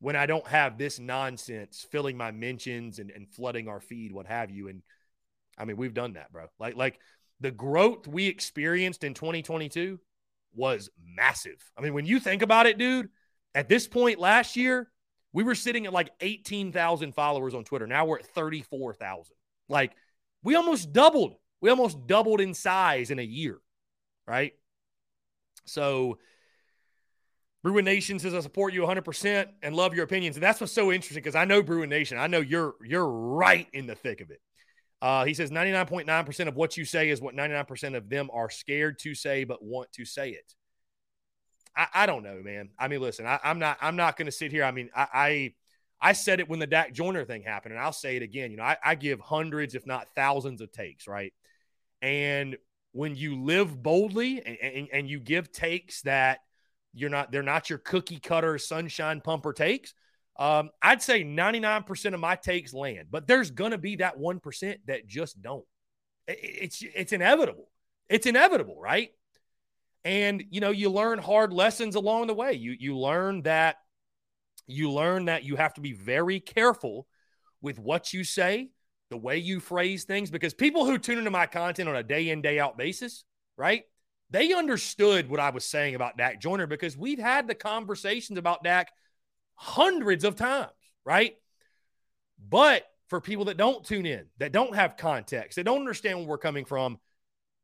when 0.04 0.18
I 0.18 0.26
don't 0.26 0.46
have 0.48 0.78
this 0.78 1.00
nonsense 1.00 1.88
filling 1.90 2.18
my 2.18 2.30
mentions 2.32 3.00
and, 3.00 3.10
and 3.10 3.26
flooding 3.26 3.70
our 3.70 3.80
feed, 3.80 4.12
what 4.12 4.28
have 4.28 4.52
you. 4.52 4.68
And 4.68 4.82
I 5.58 5.64
mean, 5.64 5.78
we've 5.78 5.94
done 5.94 6.14
that, 6.14 6.30
bro. 6.30 6.48
Like 6.60 6.76
like 6.76 7.00
the 7.40 7.52
growth 7.52 8.06
we 8.06 8.28
experienced 8.28 9.06
in 9.06 9.14
2022 9.14 9.98
was 10.54 10.90
massive. 11.02 11.72
I 11.78 11.82
mean, 11.82 11.94
when 11.94 12.06
you 12.06 12.20
think 12.20 12.42
about 12.42 12.66
it, 12.66 12.78
dude, 12.78 13.08
at 13.56 13.70
this 13.70 13.88
point 13.88 14.20
last 14.20 14.58
year, 14.58 14.92
we 15.32 15.42
were 15.42 15.56
sitting 15.56 15.86
at 15.86 15.94
like 15.94 16.10
18,000 16.20 17.16
followers 17.16 17.56
on 17.56 17.64
Twitter. 17.64 17.88
Now 17.88 18.04
we're 18.04 18.20
at 18.20 18.26
34,000. 18.26 19.34
Like 19.70 19.94
we 20.44 20.56
almost 20.56 20.92
doubled. 20.92 21.36
We 21.62 21.70
almost 21.70 22.08
doubled 22.08 22.42
in 22.42 22.54
size 22.54 23.10
in 23.10 23.20
a 23.20 23.24
year, 23.24 23.58
right? 24.28 24.52
So, 25.64 26.18
Bruin 27.64 27.86
Nation 27.86 28.20
says 28.20 28.34
I 28.34 28.42
support 28.42 28.74
you 28.74 28.82
100% 28.82 29.48
and 29.62 29.76
love 29.76 29.96
your 29.96 30.04
opinions, 30.04 30.36
and 30.36 30.44
that's 30.44 30.60
what's 30.60 30.74
so 30.74 30.92
interesting 30.92 31.24
because 31.24 31.36
I 31.36 31.46
know 31.46 31.64
Bruin 31.64 31.90
Nation. 31.90 32.18
I 32.18 32.28
know 32.28 32.42
you're 32.42 32.76
you're 32.84 33.08
right 33.08 33.68
in 33.72 33.88
the 33.88 33.96
thick 33.96 34.20
of 34.20 34.32
it. 34.32 34.42
Uh, 35.02 35.26
he 35.26 35.34
says 35.34 35.50
99.9% 35.50 36.48
of 36.48 36.56
what 36.56 36.78
you 36.78 36.86
say 36.86 37.10
is 37.10 37.22
what 37.22 37.36
99% 37.36 37.96
of 37.96 38.10
them 38.10 38.30
are 38.32 38.50
scared 38.50 39.00
to 39.00 39.14
say 39.14 39.44
but 39.44 39.62
want 39.62 39.92
to 39.94 40.06
say 40.06 40.30
it. 40.30 40.54
I, 41.76 41.88
I 41.94 42.06
don't 42.06 42.24
know, 42.24 42.42
man. 42.42 42.70
I 42.78 42.88
mean, 42.88 43.02
listen, 43.02 43.26
I, 43.26 43.40
am 43.44 43.60
not 43.60 43.78
I'm 43.82 43.96
not 43.96 44.18
going 44.18 44.28
to 44.28 44.32
sit 44.32 44.52
here. 44.52 44.64
I 44.64 44.72
mean, 44.72 44.90
I, 44.96 45.08
I, 45.14 45.54
I 46.10 46.14
said 46.14 46.40
it 46.40 46.50
when 46.50 46.60
the 46.60 46.68
Dak 46.68 46.94
Joyner 46.94 47.26
thing 47.26 47.44
happened, 47.44 47.74
and 47.74 47.82
I'll 47.82 47.94
say 47.94 48.18
it 48.18 48.24
again. 48.24 48.52
You 48.52 48.58
know, 48.58 48.64
I, 48.64 48.78
I 48.84 48.96
give 48.96 49.20
hundreds, 49.20 49.74
if 49.74 49.86
not 49.86 50.08
thousands, 50.16 50.62
of 50.62 50.72
takes, 50.72 51.08
right? 51.08 51.34
And 52.02 52.58
when 52.92 53.16
you 53.16 53.42
live 53.42 53.82
boldly 53.82 54.42
and, 54.46 54.58
and, 54.62 54.88
and 54.92 55.10
you 55.10 55.20
give 55.20 55.52
takes 55.52 56.02
that 56.04 56.40
you're 56.94 57.10
not 57.10 57.32
they're 57.32 57.44
not 57.44 57.70
your 57.70 57.80
cookie 57.80 58.20
cutter 58.20 58.58
sunshine 58.58 59.22
pumper 59.22 59.54
takes 59.54 59.94
um, 60.38 60.72
I'd 60.82 61.02
say 61.02 61.24
99% 61.24 62.14
of 62.14 62.20
my 62.20 62.36
takes 62.36 62.74
land, 62.74 63.08
but 63.12 63.28
there's 63.28 63.52
gonna 63.52 63.78
be 63.78 63.98
that 63.98 64.18
1% 64.18 64.78
that 64.88 65.08
just 65.08 65.42
don't. 65.42 65.66
It's 66.28 66.82
it's 66.82 67.12
inevitable. 67.12 67.70
It's 68.10 68.26
inevitable, 68.26 68.80
right? 68.80 69.12
And 70.06 70.44
you 70.50 70.62
know, 70.62 70.72
you 70.72 70.90
learn 70.90 71.20
hard 71.20 71.54
lessons 71.54 71.96
along 71.96 72.28
the 72.28 72.34
way. 72.34 72.54
You 72.54 72.76
you 72.80 72.98
learn 72.98 73.44
that 73.44 73.78
you 74.66 74.92
learn 74.92 75.26
that 75.26 75.44
you 75.44 75.56
have 75.58 75.74
to 75.76 75.82
be 75.82 75.94
very 75.94 76.40
careful 76.40 77.08
with 77.62 77.78
what 77.78 78.14
you 78.14 78.24
say, 78.24 78.70
the 79.10 79.18
way 79.18 79.38
you 79.38 79.60
phrase 79.60 80.06
things, 80.06 80.32
because 80.32 80.54
people 80.54 80.86
who 80.86 80.98
tune 80.98 81.18
into 81.18 81.32
my 81.32 81.46
content 81.46 81.90
on 81.90 81.96
a 81.96 82.04
day 82.04 82.30
in, 82.30 82.42
day 82.42 82.60
out 82.60 82.78
basis, 82.78 83.24
right? 83.58 83.84
They 84.34 84.52
understood 84.52 85.30
what 85.30 85.40
I 85.40 85.52
was 85.52 85.64
saying 85.64 85.94
about 85.94 86.18
Dak 86.18 86.42
Joyner 86.42 86.66
because 86.66 86.98
we've 86.98 87.20
had 87.20 87.48
the 87.48 87.54
conversations 87.54 88.40
about 88.40 88.64
Dak 88.64 88.92
hundreds 89.54 90.24
of 90.24 90.36
times, 90.36 90.72
right? 91.06 91.36
But 92.50 92.84
for 93.10 93.22
people 93.22 93.46
that 93.46 93.58
don't 93.58 93.86
tune 93.86 94.08
in, 94.08 94.26
that 94.40 94.52
don't 94.52 94.76
have 94.76 94.98
context, 94.98 95.58
that 95.58 95.66
don't 95.66 95.82
understand 95.82 96.18
where 96.18 96.28
we're 96.30 96.38
coming 96.40 96.66
from, 96.66 96.98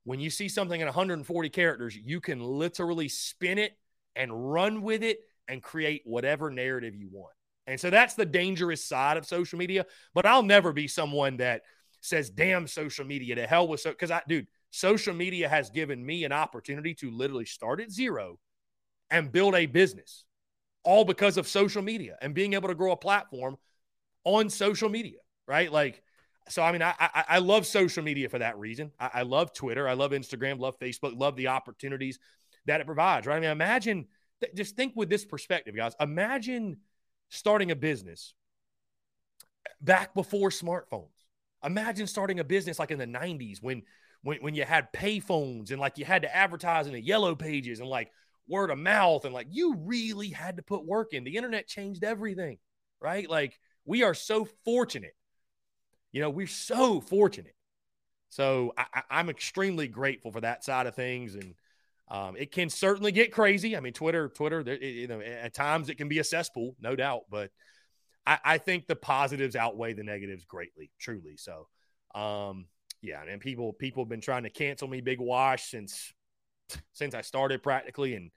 when 0.04 0.20
you 0.20 0.30
see 0.30 0.48
something 0.48 0.80
in 0.80 0.86
140 0.86 1.50
characters, 1.50 1.98
you 1.98 2.22
can 2.22 2.40
literally 2.40 3.10
spin 3.10 3.58
it 3.58 3.76
and 4.16 4.52
run 4.52 4.84
with 4.84 5.02
it 5.02 5.22
and 5.48 5.64
create 5.64 6.04
whatever 6.06 6.52
narrative 6.52 6.96
you 6.96 7.10
want. 7.12 7.34
And 7.66 7.80
so 7.80 7.90
that's 7.90 8.14
the 8.14 8.28
dangerous 8.28 8.86
side 8.86 9.18
of 9.18 9.26
social 9.26 9.58
media. 9.58 9.88
But 10.14 10.28
I'll 10.28 10.44
never 10.44 10.72
be 10.72 10.88
someone 10.88 11.38
that 11.38 11.64
says, 12.02 12.30
damn 12.30 12.68
social 12.68 13.06
media, 13.06 13.34
to 13.36 13.48
hell 13.48 13.68
with 13.68 13.80
so 13.80 13.90
because 13.90 14.12
I 14.12 14.22
dude, 14.28 14.46
social 14.72 15.14
media 15.14 15.50
has 15.50 15.70
given 15.70 16.06
me 16.06 16.24
an 16.24 16.32
opportunity 16.32 16.94
to 16.96 17.12
literally 17.12 17.46
start 17.46 17.82
at 17.82 17.92
zero 17.92 18.40
and 19.10 19.32
build 19.32 19.56
a 19.56 19.66
business 19.66 20.26
all 20.84 21.04
because 21.04 21.38
of 21.38 21.48
social 21.48 21.82
media 21.82 22.18
and 22.22 22.34
being 22.34 22.54
able 22.54 22.68
to 22.68 22.76
grow 22.76 22.92
a 22.92 22.98
platform 22.98 23.58
on 24.24 24.50
social 24.50 24.90
media, 24.90 25.20
right? 25.48 25.72
Like, 25.72 26.02
so 26.50 26.64
I 26.64 26.72
mean, 26.72 26.82
I 26.82 26.94
I, 27.00 27.26
I 27.30 27.40
love 27.40 27.66
social 27.66 28.04
media 28.04 28.30
for 28.30 28.40
that 28.40 28.58
reason. 28.58 28.92
I, 29.00 29.10
I, 29.16 29.22
love 29.24 29.54
Twitter, 29.54 29.88
I 29.88 29.94
love 29.94 30.12
Instagram, 30.12 30.60
love 30.60 30.80
Facebook, 30.80 31.18
love 31.18 31.36
the 31.36 31.48
opportunities 31.48 32.20
that 32.66 32.82
it 32.82 32.88
provides, 32.88 33.28
right? 33.28 33.38
I 33.38 33.40
mean, 33.40 33.50
imagine, 33.50 34.08
just 34.56 34.76
think 34.76 34.94
with 34.96 35.10
this 35.10 35.26
perspective, 35.26 35.76
guys. 35.76 35.94
Imagine 36.00 36.78
starting 37.30 37.72
a 37.72 37.76
business 37.76 38.34
back 39.82 40.14
before 40.14 40.50
smartphones. 40.50 41.08
Imagine 41.64 42.08
starting 42.08 42.40
a 42.40 42.44
business 42.44 42.80
like 42.80 42.92
in 42.92 43.00
the 43.00 43.06
90s 43.06 43.62
when 43.62 43.84
when, 44.24 44.38
when 44.40 44.56
you 44.56 44.66
had 44.66 44.92
payphones 44.94 45.72
and 45.72 45.80
like 45.80 45.98
you 45.98 46.06
had 46.06 46.24
to 46.24 46.36
advertise 46.36 46.88
in 46.88 46.94
the 46.94 47.02
yellow 47.02 47.36
pages 47.36 47.80
and 47.80 47.90
like 47.90 48.12
word 48.48 48.72
of 48.72 48.78
mouth 48.78 49.26
and 49.26 49.34
like 49.34 49.48
you 49.50 49.76
really 49.76 50.30
had 50.30 50.58
to 50.58 50.64
put 50.64 50.86
work 50.86 51.14
in. 51.14 51.24
The 51.24 51.38
internet 51.38 51.68
changed 51.68 52.04
everything, 52.04 52.58
right? 53.02 53.30
Like 53.30 53.60
We 53.86 54.04
are 54.04 54.14
so 54.14 54.48
fortunate. 54.66 55.16
You 56.12 56.22
know, 56.22 56.30
we're 56.30 56.48
so 56.48 57.02
fortunate. 57.02 57.56
So 58.30 58.74
I, 58.78 59.20
am 59.20 59.30
extremely 59.30 59.88
grateful 59.88 60.32
for 60.32 60.42
that 60.42 60.64
side 60.64 60.86
of 60.86 60.96
things, 60.96 61.34
and 61.34 61.56
um, 62.10 62.36
it 62.38 62.52
can 62.52 62.70
certainly 62.70 63.12
get 63.12 63.32
crazy. 63.32 63.76
I 63.76 63.80
mean, 63.80 63.94
Twitter, 63.94 64.30
Twitter, 64.30 64.62
you 64.82 65.08
know, 65.08 65.20
at 65.20 65.54
times 65.54 65.90
it 65.90 65.96
can 65.96 66.08
be 66.08 66.20
a 66.20 66.24
cesspool, 66.24 66.76
no 66.80 66.96
doubt. 66.96 67.24
But 67.30 67.52
I, 68.26 68.40
I 68.44 68.58
think 68.60 68.86
the 68.86 68.96
positives 68.96 69.56
outweigh 69.56 69.94
the 69.94 70.04
negatives 70.04 70.46
greatly, 70.46 70.92
truly. 71.00 71.38
So, 71.38 71.68
um, 72.14 72.66
yeah, 73.02 73.22
and 73.28 73.40
people 73.40 73.74
people 73.74 74.04
have 74.04 74.10
been 74.10 74.22
trying 74.22 74.44
to 74.44 74.50
cancel 74.50 74.88
me, 74.88 75.02
Big 75.02 75.20
Wash, 75.20 75.70
since 75.72 76.14
since 76.94 77.16
I 77.16 77.22
started 77.22 77.64
practically, 77.64 78.16
and 78.16 78.32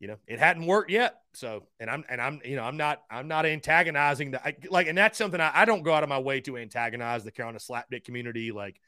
you 0.00 0.08
know 0.08 0.16
it 0.26 0.38
hadn't 0.38 0.66
worked 0.66 0.90
yet. 0.90 1.20
So, 1.34 1.64
and 1.78 1.90
I'm 1.90 2.04
and 2.08 2.20
I'm 2.20 2.40
you 2.44 2.56
know 2.56 2.64
I'm 2.64 2.76
not 2.76 3.02
I'm 3.10 3.28
not 3.28 3.46
antagonizing 3.46 4.32
the 4.32 4.44
I, 4.44 4.56
like, 4.70 4.86
and 4.86 4.96
that's 4.96 5.18
something 5.18 5.40
I, 5.40 5.50
I 5.54 5.64
don't 5.64 5.82
go 5.82 5.92
out 5.92 6.02
of 6.02 6.08
my 6.08 6.18
way 6.18 6.40
to 6.42 6.56
antagonize 6.56 7.24
the 7.24 7.30
Carolina 7.30 7.58
slapdick 7.58 8.04
community, 8.04 8.52
like, 8.52 8.80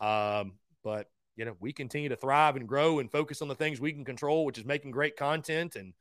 um, 0.00 0.52
but 0.84 1.10
you 1.34 1.44
know 1.44 1.56
we 1.60 1.72
continue 1.72 2.08
to 2.08 2.16
thrive 2.16 2.56
and 2.56 2.68
grow 2.68 3.00
and 3.00 3.10
focus 3.10 3.42
on 3.42 3.48
the 3.48 3.54
things 3.54 3.80
we 3.80 3.92
can 3.92 4.04
control, 4.04 4.44
which 4.44 4.58
is 4.58 4.64
making 4.64 4.90
great 4.90 5.16
content 5.16 5.76
and. 5.76 5.92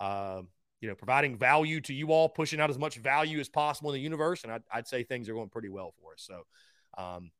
Uh, 0.00 0.42
you 0.80 0.90
know, 0.90 0.94
providing 0.94 1.38
value 1.38 1.80
to 1.80 1.94
you 1.94 2.08
all, 2.08 2.28
pushing 2.28 2.60
out 2.60 2.68
as 2.68 2.76
much 2.76 2.96
value 2.96 3.40
as 3.40 3.48
possible 3.48 3.90
in 3.90 3.94
the 3.94 4.02
universe. 4.02 4.42
And 4.42 4.52
I'd, 4.52 4.62
I'd 4.70 4.86
say 4.86 5.02
things 5.02 5.30
are 5.30 5.32
going 5.32 5.48
pretty 5.48 5.70
well 5.70 5.94
for 5.98 6.12
us. 6.12 6.28
So, 6.28 6.42
um, 6.98 7.30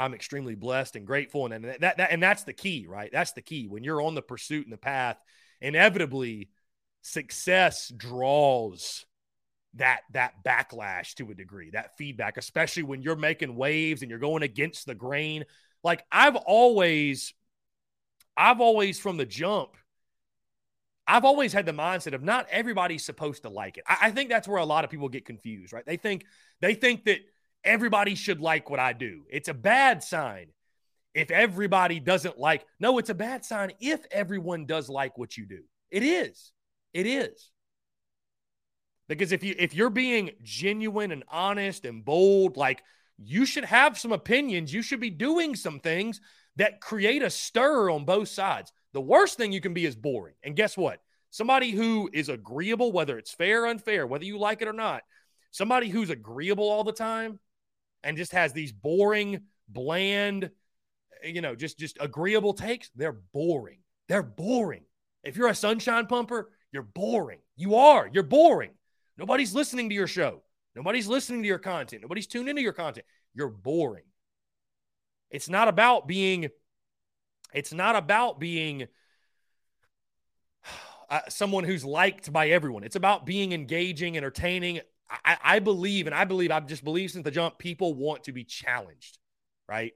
I'm 0.00 0.14
extremely 0.14 0.54
blessed 0.54 0.96
and 0.96 1.06
grateful. 1.06 1.46
And, 1.46 1.54
and 1.54 1.64
that, 1.80 1.96
that, 1.98 2.10
and 2.10 2.22
that's 2.22 2.44
the 2.44 2.52
key, 2.52 2.86
right? 2.88 3.10
That's 3.12 3.32
the 3.32 3.42
key. 3.42 3.66
When 3.66 3.84
you're 3.84 4.02
on 4.02 4.14
the 4.14 4.22
pursuit 4.22 4.64
and 4.64 4.72
the 4.72 4.78
path, 4.78 5.18
inevitably 5.60 6.50
success 7.02 7.88
draws 7.88 9.04
that 9.74 10.00
that 10.12 10.44
backlash 10.44 11.14
to 11.14 11.30
a 11.30 11.34
degree, 11.34 11.70
that 11.70 11.96
feedback, 11.96 12.36
especially 12.36 12.82
when 12.82 13.02
you're 13.02 13.16
making 13.16 13.54
waves 13.54 14.02
and 14.02 14.10
you're 14.10 14.18
going 14.18 14.42
against 14.42 14.86
the 14.86 14.94
grain. 14.94 15.44
Like 15.84 16.04
I've 16.10 16.36
always, 16.36 17.34
I've 18.36 18.60
always 18.60 18.98
from 18.98 19.16
the 19.16 19.26
jump, 19.26 19.76
I've 21.06 21.24
always 21.24 21.52
had 21.52 21.66
the 21.66 21.72
mindset 21.72 22.14
of 22.14 22.22
not 22.22 22.46
everybody's 22.50 23.04
supposed 23.04 23.42
to 23.42 23.48
like 23.48 23.78
it. 23.78 23.84
I, 23.86 23.96
I 24.02 24.10
think 24.10 24.28
that's 24.28 24.48
where 24.48 24.58
a 24.58 24.64
lot 24.64 24.84
of 24.84 24.90
people 24.90 25.08
get 25.08 25.24
confused, 25.24 25.72
right? 25.72 25.86
They 25.86 25.96
think 25.96 26.24
they 26.60 26.74
think 26.74 27.04
that 27.04 27.20
everybody 27.64 28.14
should 28.14 28.40
like 28.40 28.70
what 28.70 28.80
I 28.80 28.92
do. 28.92 29.22
It's 29.30 29.48
a 29.48 29.54
bad 29.54 30.02
sign 30.02 30.48
if 31.14 31.30
everybody 31.30 32.00
doesn't 32.00 32.38
like. 32.38 32.64
No, 32.78 32.98
it's 32.98 33.10
a 33.10 33.14
bad 33.14 33.44
sign 33.44 33.72
if 33.80 34.00
everyone 34.10 34.66
does 34.66 34.88
like 34.88 35.18
what 35.18 35.36
you 35.36 35.46
do. 35.46 35.62
It 35.90 36.02
is. 36.02 36.52
It 36.92 37.06
is. 37.06 37.50
Because 39.08 39.32
if 39.32 39.42
you 39.42 39.54
if 39.58 39.74
you're 39.74 39.90
being 39.90 40.30
genuine 40.42 41.12
and 41.12 41.24
honest 41.28 41.84
and 41.84 42.04
bold, 42.04 42.56
like 42.56 42.82
you 43.16 43.46
should 43.46 43.64
have 43.64 43.98
some 43.98 44.12
opinions, 44.12 44.72
you 44.72 44.82
should 44.82 45.00
be 45.00 45.10
doing 45.10 45.56
some 45.56 45.80
things 45.80 46.20
that 46.56 46.80
create 46.80 47.22
a 47.22 47.30
stir 47.30 47.90
on 47.90 48.04
both 48.04 48.28
sides. 48.28 48.72
The 48.92 49.00
worst 49.00 49.36
thing 49.36 49.52
you 49.52 49.60
can 49.60 49.74
be 49.74 49.86
is 49.86 49.96
boring. 49.96 50.34
And 50.42 50.56
guess 50.56 50.76
what? 50.76 51.00
Somebody 51.30 51.70
who 51.70 52.08
is 52.12 52.28
agreeable, 52.28 52.92
whether 52.92 53.18
it's 53.18 53.32
fair 53.32 53.64
or 53.64 53.68
unfair, 53.68 54.06
whether 54.06 54.24
you 54.24 54.38
like 54.38 54.62
it 54.62 54.68
or 54.68 54.72
not, 54.72 55.02
somebody 55.50 55.88
who's 55.88 56.10
agreeable 56.10 56.68
all 56.68 56.84
the 56.84 56.92
time 56.92 57.38
and 58.02 58.16
just 58.16 58.32
has 58.32 58.52
these 58.52 58.72
boring, 58.72 59.42
bland, 59.68 60.50
you 61.22 61.40
know, 61.40 61.54
just 61.54 61.78
just 61.78 61.98
agreeable 62.00 62.54
takes, 62.54 62.90
they're 62.94 63.20
boring. 63.32 63.78
They're 64.08 64.22
boring. 64.22 64.84
If 65.22 65.36
you're 65.36 65.48
a 65.48 65.54
sunshine 65.54 66.06
pumper, 66.06 66.50
you're 66.72 66.82
boring. 66.82 67.40
You 67.56 67.76
are. 67.76 68.08
You're 68.12 68.22
boring. 68.22 68.70
Nobody's 69.16 69.54
listening 69.54 69.88
to 69.88 69.94
your 69.94 70.06
show. 70.06 70.42
Nobody's 70.74 71.08
listening 71.08 71.42
to 71.42 71.48
your 71.48 71.58
content. 71.58 72.02
Nobody's 72.02 72.26
tuned 72.26 72.48
into 72.48 72.62
your 72.62 72.72
content. 72.72 73.04
You're 73.34 73.48
boring. 73.48 74.04
It's 75.30 75.48
not 75.48 75.68
about 75.68 76.06
being 76.06 76.48
it's 77.52 77.72
not 77.72 77.96
about 77.96 78.38
being 78.38 78.86
uh, 81.10 81.20
someone 81.28 81.64
who's 81.64 81.84
liked 81.84 82.32
by 82.32 82.50
everyone. 82.50 82.84
It's 82.84 82.96
about 82.96 83.26
being 83.26 83.52
engaging, 83.52 84.16
entertaining, 84.16 84.80
I, 85.10 85.36
I 85.42 85.58
believe, 85.58 86.06
and 86.06 86.14
I 86.14 86.24
believe, 86.24 86.50
I've 86.50 86.66
just 86.66 86.84
believed 86.84 87.12
since 87.12 87.24
the 87.24 87.30
jump, 87.30 87.58
people 87.58 87.94
want 87.94 88.24
to 88.24 88.32
be 88.32 88.44
challenged, 88.44 89.18
right? 89.68 89.92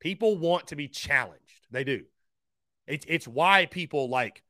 People 0.00 0.36
want 0.36 0.68
to 0.68 0.76
be 0.76 0.88
challenged. 0.88 1.66
They 1.70 1.84
do. 1.84 2.04
It's, 2.86 3.04
it's 3.08 3.28
why 3.28 3.66
people 3.66 4.08
like 4.08 4.42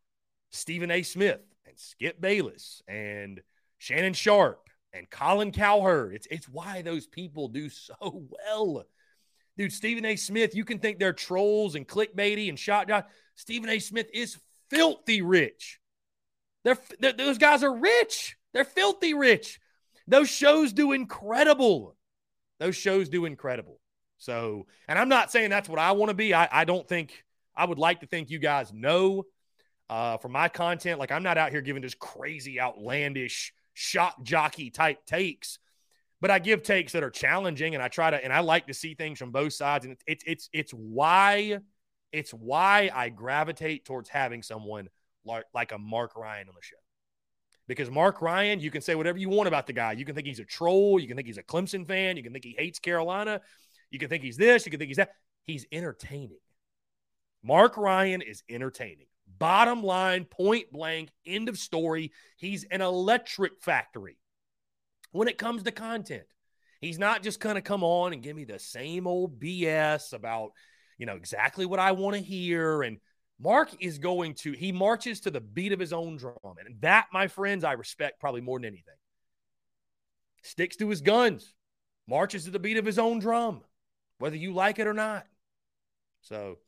Stephen 0.50 0.90
A. 0.90 1.02
Smith 1.02 1.40
and 1.66 1.78
Skip 1.78 2.20
Bayless 2.20 2.82
and 2.86 3.40
Shannon 3.78 4.12
Sharpe 4.12 4.68
and 4.92 5.10
Colin 5.10 5.52
Cowherd. 5.52 6.14
It's, 6.14 6.26
it's 6.30 6.48
why 6.48 6.82
those 6.82 7.06
people 7.06 7.48
do 7.48 7.68
so 7.68 7.94
well. 8.48 8.84
Dude, 9.56 9.72
Stephen 9.72 10.04
A. 10.04 10.16
Smith, 10.16 10.54
you 10.54 10.64
can 10.64 10.78
think 10.78 10.98
they're 10.98 11.12
trolls 11.12 11.74
and 11.74 11.88
clickbaity 11.88 12.48
and 12.48 12.58
shot. 12.58 12.90
Stephen 13.36 13.70
A. 13.70 13.78
Smith 13.78 14.08
is 14.12 14.38
filthy 14.70 15.22
rich. 15.22 15.80
They're, 16.64 16.78
they're, 17.00 17.12
those 17.12 17.38
guys 17.38 17.62
are 17.62 17.74
rich. 17.74 18.36
They're 18.52 18.64
filthy 18.64 19.14
rich. 19.14 19.60
Those 20.08 20.28
shows 20.28 20.72
do 20.72 20.92
incredible. 20.92 21.96
Those 22.58 22.76
shows 22.76 23.08
do 23.08 23.24
incredible. 23.24 23.80
So, 24.18 24.66
and 24.88 24.98
I'm 24.98 25.08
not 25.08 25.30
saying 25.30 25.50
that's 25.50 25.68
what 25.68 25.78
I 25.78 25.92
want 25.92 26.10
to 26.10 26.14
be. 26.14 26.32
I, 26.32 26.48
I 26.50 26.64
don't 26.64 26.88
think, 26.88 27.24
I 27.54 27.64
would 27.64 27.78
like 27.78 28.00
to 28.00 28.06
think 28.06 28.30
you 28.30 28.38
guys 28.38 28.72
know 28.72 29.24
uh, 29.90 30.16
for 30.18 30.28
my 30.28 30.48
content. 30.48 30.98
Like, 30.98 31.12
I'm 31.12 31.22
not 31.22 31.38
out 31.38 31.50
here 31.50 31.60
giving 31.60 31.82
just 31.82 31.98
crazy, 31.98 32.60
outlandish, 32.60 33.52
shock 33.74 34.22
jockey 34.22 34.70
type 34.70 35.04
takes, 35.06 35.58
but 36.20 36.30
I 36.30 36.38
give 36.38 36.62
takes 36.62 36.92
that 36.92 37.02
are 37.02 37.10
challenging 37.10 37.74
and 37.74 37.82
I 37.82 37.88
try 37.88 38.10
to, 38.10 38.24
and 38.24 38.32
I 38.32 38.40
like 38.40 38.68
to 38.68 38.74
see 38.74 38.94
things 38.94 39.18
from 39.18 39.32
both 39.32 39.52
sides. 39.52 39.84
And 39.84 39.96
it's, 40.06 40.24
it's, 40.26 40.48
it's 40.52 40.72
why, 40.72 41.58
it's 42.10 42.30
why 42.30 42.90
I 42.94 43.10
gravitate 43.10 43.84
towards 43.84 44.08
having 44.08 44.42
someone 44.42 44.88
like, 45.26 45.44
like 45.52 45.72
a 45.72 45.78
Mark 45.78 46.16
Ryan 46.16 46.48
on 46.48 46.54
the 46.54 46.62
show. 46.62 46.76
Because 47.66 47.90
Mark 47.90 48.22
Ryan, 48.22 48.60
you 48.60 48.70
can 48.70 48.80
say 48.80 48.94
whatever 48.94 49.18
you 49.18 49.28
want 49.28 49.48
about 49.48 49.66
the 49.66 49.72
guy. 49.72 49.92
You 49.92 50.04
can 50.04 50.14
think 50.14 50.26
he's 50.26 50.38
a 50.38 50.44
troll. 50.44 51.00
You 51.00 51.08
can 51.08 51.16
think 51.16 51.26
he's 51.26 51.38
a 51.38 51.42
Clemson 51.42 51.86
fan. 51.86 52.16
You 52.16 52.22
can 52.22 52.32
think 52.32 52.44
he 52.44 52.54
hates 52.56 52.78
Carolina. 52.78 53.40
You 53.90 53.98
can 53.98 54.08
think 54.08 54.22
he's 54.22 54.36
this. 54.36 54.66
You 54.66 54.70
can 54.70 54.78
think 54.78 54.88
he's 54.88 54.98
that. 54.98 55.10
He's 55.44 55.66
entertaining. 55.72 56.38
Mark 57.42 57.76
Ryan 57.76 58.22
is 58.22 58.42
entertaining. 58.48 59.06
Bottom 59.38 59.82
line, 59.82 60.24
point 60.24 60.72
blank, 60.72 61.10
end 61.26 61.48
of 61.48 61.58
story. 61.58 62.12
He's 62.36 62.64
an 62.64 62.80
electric 62.80 63.60
factory 63.60 64.18
when 65.12 65.28
it 65.28 65.38
comes 65.38 65.62
to 65.64 65.72
content. 65.72 66.24
He's 66.80 66.98
not 66.98 67.22
just 67.22 67.40
going 67.40 67.54
to 67.56 67.62
come 67.62 67.82
on 67.82 68.12
and 68.12 68.22
give 68.22 68.36
me 68.36 68.44
the 68.44 68.58
same 68.58 69.06
old 69.06 69.40
BS 69.40 70.12
about, 70.12 70.50
you 70.98 71.06
know, 71.06 71.16
exactly 71.16 71.66
what 71.66 71.78
I 71.78 71.92
want 71.92 72.16
to 72.16 72.22
hear 72.22 72.82
and 72.82 72.98
Mark 73.38 73.70
is 73.80 73.98
going 73.98 74.34
to, 74.34 74.52
he 74.52 74.72
marches 74.72 75.20
to 75.20 75.30
the 75.30 75.40
beat 75.40 75.72
of 75.72 75.78
his 75.78 75.92
own 75.92 76.16
drum. 76.16 76.36
And 76.44 76.80
that, 76.80 77.06
my 77.12 77.28
friends, 77.28 77.64
I 77.64 77.72
respect 77.72 78.20
probably 78.20 78.40
more 78.40 78.58
than 78.58 78.66
anything. 78.66 78.94
Sticks 80.42 80.76
to 80.76 80.88
his 80.88 81.00
guns, 81.00 81.52
marches 82.08 82.44
to 82.44 82.50
the 82.50 82.58
beat 82.58 82.78
of 82.78 82.86
his 82.86 82.98
own 82.98 83.18
drum, 83.18 83.62
whether 84.18 84.36
you 84.36 84.52
like 84.52 84.78
it 84.78 84.86
or 84.86 84.94
not. 84.94 85.26
So, 86.22 86.58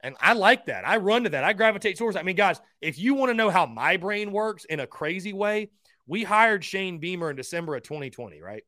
and 0.00 0.16
I 0.20 0.32
like 0.32 0.66
that. 0.66 0.86
I 0.86 0.96
run 0.98 1.24
to 1.24 1.30
that. 1.30 1.44
I 1.44 1.52
gravitate 1.52 1.98
towards 1.98 2.14
that. 2.14 2.20
I 2.20 2.24
mean, 2.24 2.36
guys, 2.36 2.60
if 2.80 2.98
you 2.98 3.14
want 3.14 3.30
to 3.30 3.34
know 3.34 3.50
how 3.50 3.66
my 3.66 3.96
brain 3.96 4.32
works 4.32 4.64
in 4.64 4.80
a 4.80 4.86
crazy 4.86 5.32
way, 5.32 5.70
we 6.06 6.22
hired 6.22 6.64
Shane 6.64 6.98
Beamer 6.98 7.30
in 7.30 7.36
December 7.36 7.76
of 7.76 7.82
2020, 7.82 8.40
right? 8.40 8.62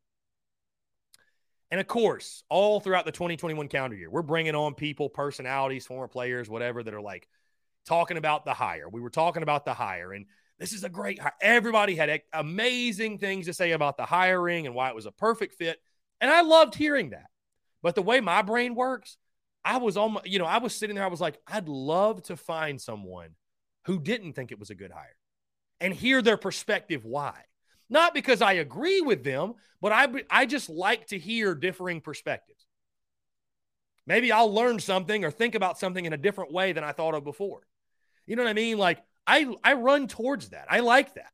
And 1.70 1.80
of 1.80 1.86
course, 1.86 2.42
all 2.48 2.80
throughout 2.80 3.04
the 3.04 3.12
2021 3.12 3.68
calendar 3.68 3.96
year, 3.96 4.10
we're 4.10 4.22
bringing 4.22 4.54
on 4.54 4.74
people, 4.74 5.08
personalities, 5.08 5.86
former 5.86 6.08
players, 6.08 6.48
whatever, 6.48 6.82
that 6.82 6.94
are 6.94 7.00
like 7.00 7.28
talking 7.88 8.18
about 8.18 8.44
the 8.44 8.54
hire. 8.54 8.88
We 8.88 9.00
were 9.00 9.10
talking 9.10 9.42
about 9.42 9.64
the 9.64 9.74
hire, 9.74 10.12
and 10.12 10.26
this 10.58 10.72
is 10.72 10.84
a 10.84 10.88
great 10.88 11.18
hire. 11.18 11.32
Everybody 11.40 11.96
had 11.96 12.20
amazing 12.32 13.18
things 13.18 13.46
to 13.46 13.54
say 13.54 13.72
about 13.72 13.96
the 13.96 14.04
hiring 14.04 14.66
and 14.66 14.74
why 14.74 14.90
it 14.90 14.94
was 14.94 15.06
a 15.06 15.12
perfect 15.12 15.54
fit. 15.54 15.78
And 16.20 16.30
I 16.30 16.42
loved 16.42 16.74
hearing 16.74 17.10
that. 17.10 17.26
But 17.82 17.94
the 17.94 18.02
way 18.02 18.20
my 18.20 18.42
brain 18.42 18.74
works, 18.74 19.16
I 19.64 19.78
was 19.78 19.96
almost, 19.96 20.26
you 20.26 20.38
know, 20.38 20.44
I 20.44 20.58
was 20.58 20.74
sitting 20.74 20.96
there, 20.96 21.04
I 21.04 21.08
was 21.08 21.20
like, 21.20 21.38
I'd 21.46 21.68
love 21.68 22.22
to 22.24 22.36
find 22.36 22.80
someone 22.80 23.30
who 23.86 23.98
didn't 23.98 24.34
think 24.34 24.52
it 24.52 24.58
was 24.58 24.70
a 24.70 24.74
good 24.74 24.90
hire 24.90 25.16
and 25.80 25.94
hear 25.94 26.20
their 26.20 26.36
perspective 26.36 27.04
why. 27.04 27.34
Not 27.88 28.12
because 28.12 28.42
I 28.42 28.54
agree 28.54 29.00
with 29.00 29.24
them, 29.24 29.54
but 29.80 29.92
I, 29.92 30.08
I 30.28 30.44
just 30.44 30.68
like 30.68 31.06
to 31.06 31.18
hear 31.18 31.54
differing 31.54 32.00
perspectives. 32.00 32.66
Maybe 34.06 34.32
I'll 34.32 34.52
learn 34.52 34.80
something 34.80 35.24
or 35.24 35.30
think 35.30 35.54
about 35.54 35.78
something 35.78 36.04
in 36.04 36.12
a 36.12 36.18
different 36.18 36.52
way 36.52 36.72
than 36.72 36.82
I 36.82 36.92
thought 36.92 37.14
of 37.14 37.24
before. 37.24 37.60
You 38.28 38.36
know 38.36 38.42
what 38.44 38.50
I 38.50 38.52
mean? 38.54 38.76
Like 38.78 39.02
I 39.26 39.52
I 39.64 39.72
run 39.72 40.06
towards 40.06 40.50
that. 40.50 40.66
I 40.70 40.80
like 40.80 41.14
that. 41.14 41.32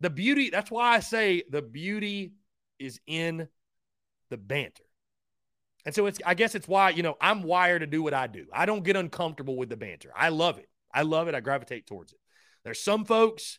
The 0.00 0.10
beauty, 0.10 0.50
that's 0.50 0.70
why 0.70 0.94
I 0.94 1.00
say 1.00 1.42
the 1.50 1.62
beauty 1.62 2.34
is 2.78 3.00
in 3.06 3.48
the 4.28 4.36
banter. 4.36 4.84
And 5.86 5.94
so 5.94 6.04
it's 6.04 6.18
I 6.24 6.34
guess 6.34 6.54
it's 6.54 6.68
why, 6.68 6.90
you 6.90 7.02
know, 7.02 7.16
I'm 7.18 7.42
wired 7.42 7.80
to 7.80 7.86
do 7.86 8.02
what 8.02 8.12
I 8.12 8.26
do. 8.26 8.44
I 8.52 8.66
don't 8.66 8.84
get 8.84 8.94
uncomfortable 8.94 9.56
with 9.56 9.70
the 9.70 9.76
banter. 9.76 10.12
I 10.14 10.28
love 10.28 10.58
it. 10.58 10.68
I 10.92 11.02
love 11.02 11.28
it. 11.28 11.34
I 11.34 11.40
gravitate 11.40 11.86
towards 11.86 12.12
it. 12.12 12.18
There's 12.62 12.80
some 12.80 13.06
folks 13.06 13.58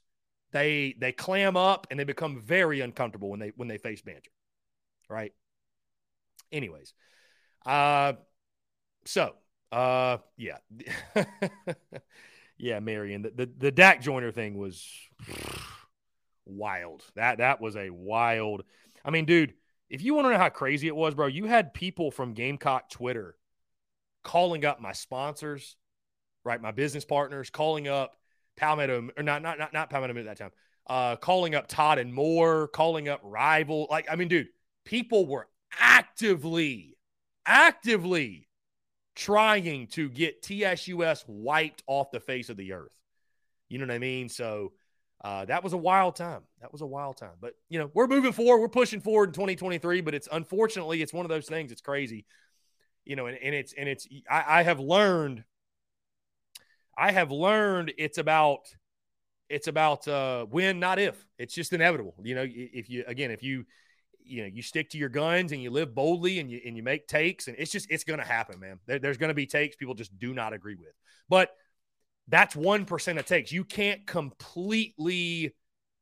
they 0.51 0.95
they 0.99 1.11
clam 1.11 1.57
up 1.57 1.87
and 1.89 1.99
they 1.99 2.03
become 2.03 2.39
very 2.39 2.81
uncomfortable 2.81 3.31
when 3.31 3.39
they 3.39 3.51
when 3.55 3.67
they 3.67 3.79
face 3.79 4.03
banter. 4.03 4.29
Right? 5.09 5.33
Anyways. 6.51 6.93
Uh 7.65 8.13
so 9.05 9.33
uh 9.71 10.17
yeah. 10.37 10.57
yeah, 12.57 12.79
Marion. 12.79 13.23
The, 13.23 13.31
the 13.31 13.49
the 13.57 13.71
Dak 13.71 14.01
Joyner 14.01 14.31
thing 14.31 14.57
was 14.57 14.85
wild. 16.45 17.03
That 17.15 17.39
that 17.39 17.61
was 17.61 17.75
a 17.75 17.89
wild. 17.89 18.63
I 19.03 19.11
mean, 19.11 19.25
dude, 19.25 19.53
if 19.89 20.01
you 20.01 20.13
want 20.13 20.25
to 20.25 20.31
know 20.31 20.37
how 20.37 20.49
crazy 20.49 20.87
it 20.87 20.95
was, 20.95 21.15
bro, 21.15 21.27
you 21.27 21.45
had 21.45 21.73
people 21.73 22.11
from 22.11 22.33
Gamecock 22.33 22.89
Twitter 22.89 23.35
calling 24.23 24.65
up 24.65 24.81
my 24.81 24.91
sponsors, 24.91 25.77
right? 26.43 26.61
My 26.61 26.71
business 26.71 27.05
partners, 27.05 27.49
calling 27.49 27.87
up 27.87 28.15
Palmetto, 28.57 29.09
or 29.15 29.23
not, 29.23 29.41
not, 29.41 29.57
not, 29.57 29.71
not 29.73 29.89
Palmetto 29.89 30.17
at 30.17 30.25
that 30.25 30.37
time, 30.37 30.51
uh, 30.87 31.15
calling 31.15 31.55
up 31.55 31.67
Todd 31.67 31.99
and 31.99 32.13
Moore, 32.13 32.67
calling 32.67 33.07
up 33.07 33.21
Rival. 33.23 33.87
Like, 33.89 34.07
I 34.11 34.15
mean, 34.15 34.27
dude, 34.27 34.49
people 34.83 35.25
were 35.25 35.47
actively, 35.79 36.97
actively 37.45 38.46
trying 39.17 39.87
to 39.87 40.09
get 40.09 40.43
TSUS 40.43 41.23
wiped 41.27 41.81
off 41.87 42.11
the 42.11 42.19
face 42.19 42.49
of 42.49 42.55
the 42.55 42.73
earth. 42.73 42.91
You 43.67 43.79
know 43.79 43.85
what 43.85 43.95
I 43.95 43.97
mean? 43.97 44.29
So 44.29 44.73
uh, 45.23 45.43
that 45.45 45.63
was 45.63 45.73
a 45.73 45.77
wild 45.77 46.15
time. 46.15 46.43
That 46.61 46.71
was 46.71 46.81
a 46.81 46.85
wild 46.85 47.17
time. 47.17 47.33
But 47.41 47.53
you 47.67 47.79
know, 47.79 47.89
we're 47.95 48.07
moving 48.07 48.31
forward. 48.31 48.61
We're 48.61 48.69
pushing 48.69 49.01
forward 49.01 49.29
in 49.29 49.33
2023. 49.33 50.01
But 50.01 50.13
it's 50.13 50.29
unfortunately, 50.31 51.01
it's 51.01 51.11
one 51.11 51.25
of 51.25 51.29
those 51.29 51.47
things. 51.47 51.71
It's 51.71 51.81
crazy. 51.81 52.25
You 53.05 53.15
know, 53.15 53.25
and, 53.25 53.37
and 53.41 53.55
it's 53.55 53.73
and 53.73 53.89
it's. 53.89 54.07
I, 54.29 54.59
I 54.59 54.63
have 54.63 54.79
learned. 54.79 55.43
I 56.95 57.11
have 57.11 57.31
learned 57.31 57.93
it's 57.97 58.19
about 58.19 58.67
it's 59.49 59.67
about 59.67 60.07
uh, 60.07 60.45
when, 60.45 60.79
not 60.79 60.99
if. 60.99 61.25
It's 61.39 61.55
just 61.55 61.73
inevitable. 61.73 62.15
You 62.23 62.35
know, 62.35 62.45
if 62.47 62.87
you 62.87 63.03
again, 63.07 63.31
if 63.31 63.41
you 63.41 63.65
you 64.27 64.41
know 64.41 64.49
you 64.51 64.61
stick 64.61 64.89
to 64.91 64.97
your 64.97 65.09
guns 65.09 65.51
and 65.51 65.61
you 65.61 65.69
live 65.69 65.93
boldly 65.95 66.39
and 66.39 66.49
you 66.49 66.59
and 66.65 66.75
you 66.75 66.83
make 66.83 67.07
takes, 67.07 67.47
and 67.47 67.55
it's 67.59 67.71
just 67.71 67.87
it's 67.89 68.03
going 68.03 68.19
to 68.19 68.25
happen, 68.25 68.59
man. 68.59 68.79
There, 68.85 68.99
there's 68.99 69.17
going 69.17 69.29
to 69.29 69.35
be 69.35 69.45
takes 69.45 69.75
people 69.75 69.93
just 69.93 70.17
do 70.17 70.33
not 70.33 70.53
agree 70.53 70.75
with, 70.75 70.93
but 71.29 71.51
that's 72.29 72.55
1% 72.55 73.19
of 73.19 73.25
takes. 73.25 73.51
You 73.51 73.63
can't 73.63 74.05
completely 74.05 75.55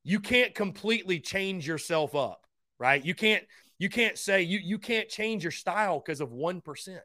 you 0.03 0.19
can't 0.19 0.55
completely 0.55 1.19
change 1.19 1.67
yourself 1.67 2.15
up, 2.15 2.45
right? 2.79 3.03
You 3.03 3.15
can't 3.15 3.43
you 3.77 3.89
can't 3.89 4.17
say 4.17 4.41
you 4.41 4.59
you 4.59 4.79
can't 4.79 5.09
change 5.09 5.43
your 5.43 5.51
style 5.51 5.99
because 5.99 6.21
of 6.21 6.29
1%. 6.29 6.99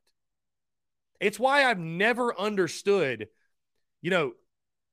It's 1.20 1.38
why 1.38 1.64
I've 1.64 1.78
never 1.78 2.38
understood 2.38 3.28
you 4.02 4.10
know, 4.10 4.32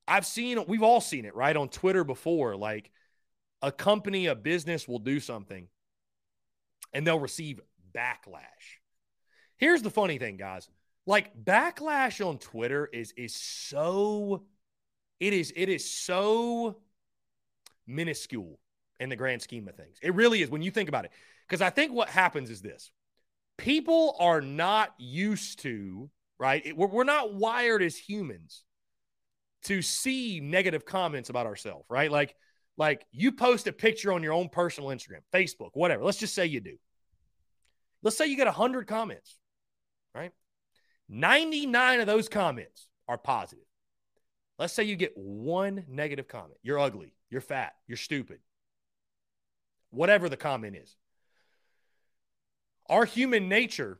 I've 0.07 0.25
seen 0.25 0.63
we've 0.67 0.83
all 0.83 1.01
seen 1.01 1.25
it, 1.25 1.35
right? 1.35 1.55
On 1.55 1.69
Twitter 1.69 2.03
before 2.03 2.55
like 2.55 2.91
a 3.61 3.71
company, 3.71 4.27
a 4.27 4.35
business 4.35 4.87
will 4.87 4.99
do 4.99 5.19
something 5.19 5.67
and 6.93 7.05
they'll 7.05 7.19
receive 7.19 7.59
backlash. 7.95 8.79
Here's 9.57 9.81
the 9.81 9.89
funny 9.89 10.17
thing, 10.17 10.37
guys 10.37 10.69
like 11.07 11.43
backlash 11.43 12.23
on 12.23 12.37
Twitter 12.37 12.87
is 12.93 13.13
is 13.13 13.33
so 13.33 14.43
it 15.19 15.33
is 15.33 15.51
it 15.55 15.69
is 15.69 15.89
so 15.89 16.77
minuscule 17.87 18.59
in 18.99 19.09
the 19.09 19.15
grand 19.15 19.41
scheme 19.41 19.67
of 19.67 19.75
things. 19.75 19.97
It 20.03 20.13
really 20.13 20.41
is 20.41 20.49
when 20.49 20.61
you 20.61 20.69
think 20.69 20.89
about 20.89 21.05
it. 21.05 21.11
Because 21.47 21.61
I 21.61 21.69
think 21.69 21.93
what 21.93 22.09
happens 22.09 22.51
is 22.51 22.61
this 22.61 22.91
people 23.57 24.15
are 24.19 24.41
not 24.41 24.93
used 24.99 25.59
to, 25.59 26.11
right? 26.37 26.63
It, 26.63 26.77
we're, 26.77 26.87
we're 26.87 27.03
not 27.05 27.33
wired 27.33 27.81
as 27.81 27.95
humans 27.95 28.63
to 29.63 29.81
see 29.81 30.39
negative 30.41 30.85
comments 30.85 31.29
about 31.29 31.47
ourselves, 31.47 31.85
right? 31.89 32.11
Like, 32.11 32.35
like 32.77 33.05
you 33.11 33.31
post 33.31 33.67
a 33.67 33.73
picture 33.73 34.13
on 34.13 34.23
your 34.23 34.33
own 34.33 34.49
personal 34.49 34.89
Instagram, 34.89 35.21
Facebook, 35.33 35.71
whatever. 35.73 36.03
Let's 36.03 36.19
just 36.19 36.35
say 36.35 36.45
you 36.45 36.59
do. 36.59 36.77
Let's 38.03 38.17
say 38.17 38.27
you 38.27 38.37
get 38.37 38.45
100 38.45 38.87
comments, 38.87 39.37
right? 40.13 40.31
99 41.09 41.99
of 42.01 42.07
those 42.07 42.29
comments 42.29 42.87
are 43.07 43.17
positive. 43.17 43.65
Let's 44.59 44.73
say 44.73 44.83
you 44.83 44.95
get 44.95 45.13
one 45.15 45.83
negative 45.87 46.27
comment. 46.27 46.59
You're 46.63 46.79
ugly. 46.79 47.13
You're 47.29 47.41
fat. 47.41 47.73
You're 47.87 47.97
stupid. 47.97 48.39
Whatever 49.89 50.29
the 50.29 50.37
comment 50.37 50.75
is. 50.75 50.95
Our 52.89 53.05
human 53.05 53.49
nature 53.49 53.99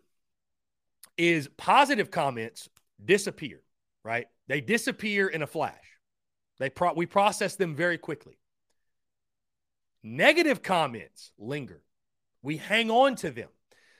is 1.17 1.49
positive 1.57 2.11
comments 2.11 2.69
disappear, 3.03 3.61
right? 4.03 4.27
They 4.47 4.61
disappear 4.61 5.27
in 5.27 5.41
a 5.41 5.47
flash. 5.47 5.75
They 6.59 6.69
pro- 6.69 6.93
we 6.93 7.05
process 7.05 7.55
them 7.55 7.75
very 7.75 7.97
quickly. 7.97 8.37
Negative 10.07 10.63
comments 10.63 11.33
linger. 11.37 11.81
We 12.41 12.55
hang 12.55 12.89
on 12.89 13.15
to 13.17 13.29
them. 13.29 13.49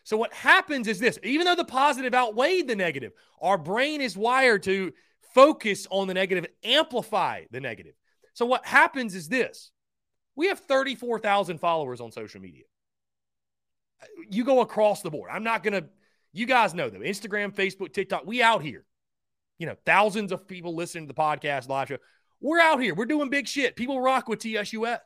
So 0.06 0.16
what 0.16 0.32
happens 0.32 0.88
is 0.88 1.00
this 1.00 1.20
even 1.22 1.46
though 1.46 1.56
the 1.56 1.66
positive 1.66 2.14
outweighed 2.14 2.70
the 2.70 2.78
negative, 2.78 3.12
our 3.42 3.58
brain 3.58 4.00
is 4.00 4.16
wired 4.16 4.64
to 4.64 4.94
focus 5.34 5.86
on 5.92 6.08
the 6.08 6.14
negative 6.14 6.46
amplify 6.64 7.44
the 7.52 7.60
negative. 7.60 7.94
So 8.36 8.46
what 8.46 8.66
happens 8.66 9.16
is 9.16 9.28
this 9.28 9.72
we 10.38 10.48
have 10.48 10.60
34,000 10.60 11.58
followers 11.58 12.00
on 12.00 12.14
social 12.14 12.40
media. 12.40 12.64
You 14.30 14.46
go 14.46 14.62
across 14.62 15.02
the 15.02 15.12
board. 15.12 15.30
I'm 15.34 15.44
not 15.44 15.62
going 15.62 15.74
to, 15.74 15.90
you 16.32 16.46
guys 16.46 16.74
know 16.74 16.90
them 16.90 17.02
Instagram, 17.02 17.54
Facebook, 17.54 17.92
TikTok. 17.92 18.26
We 18.26 18.42
out 18.42 18.62
here. 18.62 18.86
You 19.58 19.66
know, 19.66 19.76
thousands 19.86 20.32
of 20.32 20.48
people 20.48 20.74
listening 20.74 21.08
to 21.08 21.14
the 21.14 21.20
podcast 21.20 21.68
live 21.68 21.90
show. 21.90 21.98
We're 22.40 22.62
out 22.62 22.82
here. 22.82 22.96
We're 22.96 23.08
doing 23.08 23.30
big 23.30 23.48
shit. 23.48 23.76
People 23.76 24.00
rock 24.00 24.30
with 24.30 24.40
TSUS. 24.40 25.00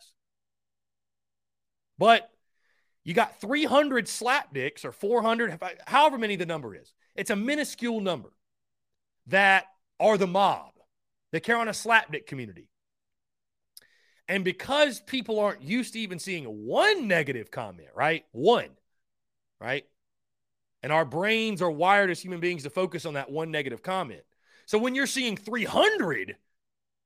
But 2.02 2.32
you 3.04 3.14
got 3.14 3.40
300 3.42 4.08
slap 4.08 4.56
dicks 4.56 4.86
or 4.86 4.92
400, 4.92 5.60
however 5.86 6.18
many 6.18 6.36
the 6.36 6.48
number 6.48 6.74
is. 6.74 6.92
It's 7.14 7.30
a 7.30 7.36
minuscule 7.36 8.02
number 8.02 8.32
that 9.28 9.66
are 10.00 10.18
the 10.18 10.26
mob, 10.26 10.72
the 11.32 11.40
Carolina 11.40 11.74
slapdick 11.74 12.26
community. 12.26 12.70
And 14.28 14.44
because 14.44 15.00
people 15.00 15.40
aren't 15.40 15.62
used 15.62 15.94
to 15.94 16.00
even 16.00 16.18
seeing 16.18 16.46
one 16.46 17.08
negative 17.08 17.52
comment, 17.52 17.90
right? 17.94 18.26
One, 18.32 18.72
right? 19.60 19.86
And 20.82 20.92
our 20.92 21.06
brains 21.06 21.62
are 21.62 21.70
wired 21.70 22.10
as 22.10 22.20
human 22.20 22.40
beings 22.40 22.64
to 22.64 22.72
focus 22.72 23.06
on 23.06 23.14
that 23.14 23.30
one 23.30 23.52
negative 23.52 23.84
comment. 23.84 24.24
So 24.66 24.80
when 24.80 24.96
you're 24.96 25.06
seeing 25.06 25.38
300, 25.38 26.36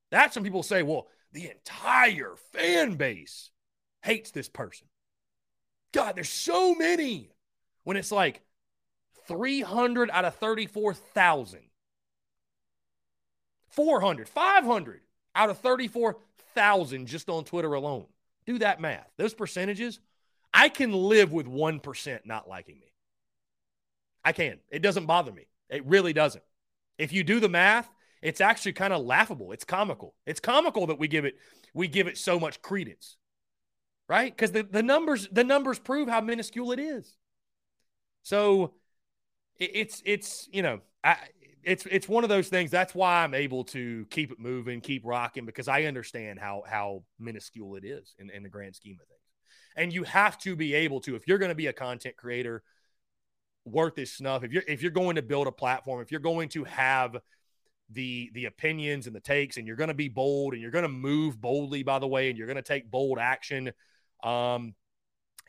that's 0.09 0.37
when 0.37 0.45
people 0.45 0.63
say, 0.63 0.83
well, 0.83 1.07
the 1.33 1.51
entire 1.51 2.35
fan 2.53 2.95
base 2.95 3.51
hates 4.05 4.31
this 4.31 4.47
person. 4.47 4.87
God, 5.91 6.15
there's 6.15 6.29
so 6.29 6.75
many. 6.75 7.31
When 7.83 7.97
it's 7.97 8.11
like 8.11 8.41
300 9.27 10.09
out 10.11 10.25
of 10.25 10.35
34,000. 10.35 11.59
400, 13.69 14.29
500 14.29 15.01
out 15.35 15.49
of 15.49 15.57
34,000 15.57 17.07
just 17.07 17.29
on 17.29 17.43
Twitter 17.43 17.73
alone. 17.73 18.05
Do 18.45 18.59
that 18.59 18.79
math. 18.79 19.09
Those 19.17 19.33
percentages, 19.33 19.99
I 20.53 20.69
can 20.69 20.93
live 20.93 21.33
with 21.33 21.47
1% 21.47 22.19
not 22.25 22.47
liking 22.47 22.79
me. 22.79 22.93
I 24.23 24.31
can. 24.31 24.59
It 24.69 24.81
doesn't 24.81 25.07
bother 25.07 25.31
me. 25.31 25.47
It 25.69 25.85
really 25.85 26.13
doesn't. 26.13 26.43
If 26.97 27.11
you 27.11 27.23
do 27.23 27.39
the 27.39 27.49
math, 27.49 27.89
it's 28.21 28.41
actually 28.41 28.73
kind 28.73 28.93
of 28.93 29.03
laughable. 29.03 29.51
It's 29.51 29.65
comical. 29.65 30.13
It's 30.25 30.39
comical 30.39 30.87
that 30.87 30.99
we 30.99 31.07
give 31.07 31.25
it 31.25 31.37
we 31.73 31.87
give 31.87 32.07
it 32.07 32.17
so 32.17 32.39
much 32.39 32.61
credence 32.61 33.17
right? 34.07 34.35
Because 34.35 34.51
the, 34.51 34.63
the 34.63 34.83
numbers 34.83 35.27
the 35.31 35.43
numbers 35.43 35.79
prove 35.79 36.07
how 36.07 36.21
minuscule 36.21 36.71
it 36.71 36.79
is. 36.79 37.15
So 38.23 38.73
it, 39.57 39.71
it's 39.73 40.01
it's 40.05 40.49
you 40.51 40.61
know 40.61 40.81
I, 41.03 41.17
it's 41.63 41.85
it's 41.89 42.07
one 42.07 42.23
of 42.23 42.29
those 42.29 42.47
things. 42.47 42.71
That's 42.71 42.93
why 42.93 43.23
I'm 43.23 43.33
able 43.33 43.63
to 43.65 44.05
keep 44.09 44.31
it 44.31 44.39
moving, 44.39 44.81
keep 44.81 45.03
rocking 45.05 45.45
because 45.45 45.67
I 45.67 45.83
understand 45.83 46.39
how 46.39 46.63
how 46.67 47.03
minuscule 47.19 47.75
it 47.75 47.85
is 47.85 48.15
in, 48.19 48.29
in 48.29 48.43
the 48.43 48.49
grand 48.49 48.75
scheme 48.75 48.97
of 49.01 49.07
things. 49.07 49.19
And 49.75 49.93
you 49.93 50.03
have 50.03 50.37
to 50.39 50.55
be 50.55 50.73
able 50.73 51.01
to 51.01 51.15
if 51.15 51.27
you're 51.27 51.37
going 51.37 51.49
to 51.49 51.55
be 51.55 51.67
a 51.67 51.73
content 51.73 52.15
creator 52.15 52.63
worth 53.65 53.95
this 53.95 54.13
snuff. 54.13 54.43
If 54.43 54.51
you're 54.51 54.63
if 54.67 54.81
you're 54.81 54.91
going 54.91 55.15
to 55.15 55.21
build 55.23 55.47
a 55.47 55.51
platform, 55.51 56.01
if 56.01 56.11
you're 56.11 56.19
going 56.19 56.49
to 56.49 56.63
have 56.65 57.17
the 57.89 58.31
the 58.33 58.45
opinions 58.45 59.07
and 59.07 59.15
the 59.15 59.19
takes 59.19 59.57
and 59.57 59.67
you're 59.67 59.75
going 59.75 59.89
to 59.89 59.93
be 59.93 60.07
bold 60.07 60.53
and 60.53 60.61
you're 60.61 60.71
going 60.71 60.83
to 60.83 60.89
move 60.89 61.39
boldly 61.39 61.83
by 61.83 61.99
the 61.99 62.07
way 62.07 62.29
and 62.29 62.37
you're 62.37 62.47
going 62.47 62.55
to 62.55 62.63
take 62.63 62.89
bold 62.89 63.19
action 63.19 63.71
um, 64.25 64.73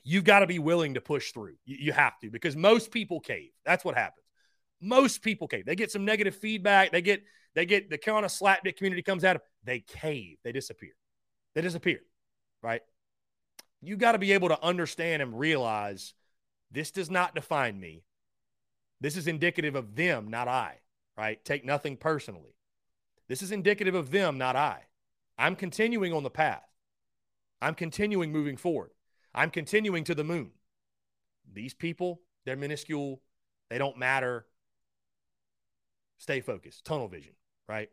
you've 0.05 0.25
got 0.25 0.41
to 0.41 0.47
be 0.47 0.59
willing 0.59 0.95
to 0.95 1.01
push 1.01 1.33
through. 1.33 1.55
You, 1.65 1.77
you, 1.81 1.93
have 1.93 2.19
to 2.21 2.31
because 2.31 2.55
most 2.55 2.91
people 2.91 3.21
cave. 3.21 3.51
That's 3.65 3.85
what 3.85 3.97
happens. 3.97 4.25
Most 4.81 5.23
people 5.23 5.49
cave. 5.49 5.65
They 5.65 5.75
get 5.75 5.91
some 5.91 6.05
negative 6.05 6.37
feedback. 6.37 6.93
They 6.93 7.01
get 7.01 7.23
they 7.55 7.65
get 7.65 7.89
the 7.89 7.97
Carolina 7.97 8.27
slapdick 8.27 8.77
community 8.77 9.03
comes 9.03 9.25
at 9.25 9.33
them. 9.35 9.43
They 9.65 9.81
cave. 9.81 10.37
They 10.45 10.53
disappear. 10.53 10.93
They 11.55 11.63
disappear. 11.63 12.01
Right. 12.63 12.83
You 13.81 13.97
got 13.97 14.13
to 14.13 14.19
be 14.19 14.33
able 14.33 14.49
to 14.49 14.63
understand 14.63 15.23
and 15.23 15.39
realize 15.39 16.13
this 16.71 16.91
does 16.91 17.11
not 17.11 17.35
define 17.35 17.81
me. 17.81 18.05
This 19.01 19.17
is 19.17 19.27
indicative 19.27 19.75
of 19.75 19.95
them, 19.95 20.29
not 20.29 20.49
I. 20.49 20.77
Right. 21.17 21.43
Take 21.45 21.65
nothing 21.65 21.97
personally. 21.97 22.55
This 23.29 23.41
is 23.41 23.53
indicative 23.53 23.95
of 23.95 24.11
them, 24.11 24.37
not 24.37 24.55
I. 24.55 24.83
I'm 25.39 25.57
continuing 25.57 26.13
on 26.13 26.23
the 26.23 26.31
path. 26.31 26.63
I'm 27.61 27.75
continuing 27.75 28.33
moving 28.33 28.57
forward. 28.57 28.91
I'm 29.35 29.51
continuing 29.51 30.05
to 30.05 30.15
the 30.15 30.25
moon. 30.25 30.51
These 31.53 31.75
people, 31.75 32.21
they're 32.45 32.57
minuscule. 32.57 33.21
They 33.71 33.79
don't 33.79 33.99
matter. 33.99 34.47
Stay 36.19 36.41
focused, 36.41 36.85
tunnel 36.85 37.09
vision, 37.09 37.35
right? 37.69 37.91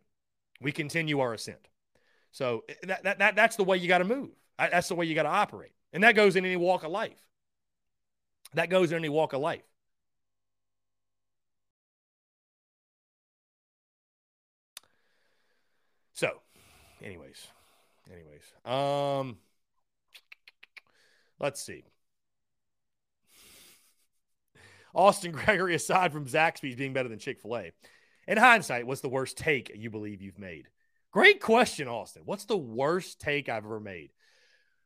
We 0.61 0.71
continue 0.71 1.19
our 1.19 1.33
ascent. 1.33 1.67
So 2.31 2.63
eh, 2.69 2.73
that, 2.83 3.03
that, 3.03 3.19
that 3.19 3.35
that's 3.35 3.55
the 3.57 3.63
way 3.63 3.77
you 3.77 3.87
got 3.87 3.97
to 3.99 4.05
move. 4.05 4.29
That's 4.57 4.87
the 4.87 4.95
way 4.95 5.05
you 5.05 5.15
got 5.15 5.23
to 5.23 5.29
operate. 5.29 5.73
And 5.91 6.03
that 6.03 6.15
goes 6.15 6.35
in 6.35 6.45
any 6.45 6.55
walk 6.55 6.83
of 6.83 6.91
life. 6.91 7.19
That 8.53 8.69
goes 8.69 8.91
in 8.91 8.97
any 8.97 9.09
walk 9.09 9.33
of 9.33 9.41
life. 9.41 9.63
So, 16.13 16.41
anyways, 17.03 17.47
anyways, 18.11 18.43
um, 18.65 19.37
let's 21.43 21.61
see. 21.61 21.83
Austin 24.95 25.31
Gregory, 25.45 25.75
aside 25.75 26.11
from 26.11 26.25
Zaxby's 26.25 26.75
being 26.75 26.93
better 26.93 27.09
than 27.09 27.19
Chick 27.19 27.39
fil 27.39 27.57
A, 27.57 27.71
in 28.27 28.37
hindsight, 28.37 28.87
what's 28.87 29.01
the 29.01 29.09
worst 29.09 29.37
take 29.37 29.71
you 29.75 29.89
believe 29.89 30.21
you've 30.21 30.39
made? 30.39 30.69
Great 31.11 31.41
question, 31.41 31.87
Austin. 31.87 32.23
What's 32.25 32.45
the 32.45 32.57
worst 32.57 33.19
take 33.19 33.49
I've 33.49 33.65
ever 33.65 33.79
made? 33.79 34.11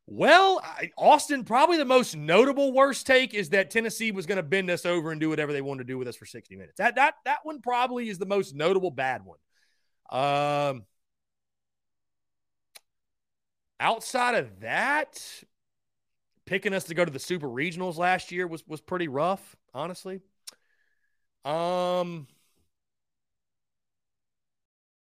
Well, 0.08 0.62
I, 0.64 0.92
Austin, 0.98 1.44
probably 1.44 1.78
the 1.78 1.86
most 1.86 2.16
notable 2.16 2.74
worst 2.74 3.06
take 3.06 3.34
is 3.34 3.50
that 3.50 3.70
Tennessee 3.70 4.12
was 4.12 4.26
going 4.26 4.38
to 4.38 4.44
bend 4.44 4.70
us 4.70 4.86
over 4.86 5.12
and 5.12 5.22
do 5.22 5.30
whatever 5.30 5.54
they 5.54 5.62
wanted 5.62 5.80
to 5.80 5.94
do 5.94 5.98
with 5.98 6.08
us 6.08 6.16
for 6.16 6.26
60 6.26 6.56
minutes. 6.56 6.78
That 6.78 6.96
that 6.96 7.16
that 7.26 7.40
one 7.44 7.62
probably 7.62 8.10
is 8.10 8.18
the 8.18 8.26
most 8.26 8.56
notable 8.56 8.90
bad 8.90 9.22
one. 9.26 9.38
Um, 10.10 10.86
outside 13.80 14.36
of 14.36 14.62
that, 14.62 15.22
picking 16.48 16.74
us 16.74 16.86
to 16.86 16.96
go 16.96 17.06
to 17.06 17.12
the 17.12 17.20
Super 17.20 17.48
Regionals 17.48 17.98
last 17.98 18.32
year 18.32 18.48
was 18.48 18.68
was 18.68 18.82
pretty 18.82 19.08
rough, 19.08 19.56
honestly. 19.74 20.22
Um, 21.46 22.28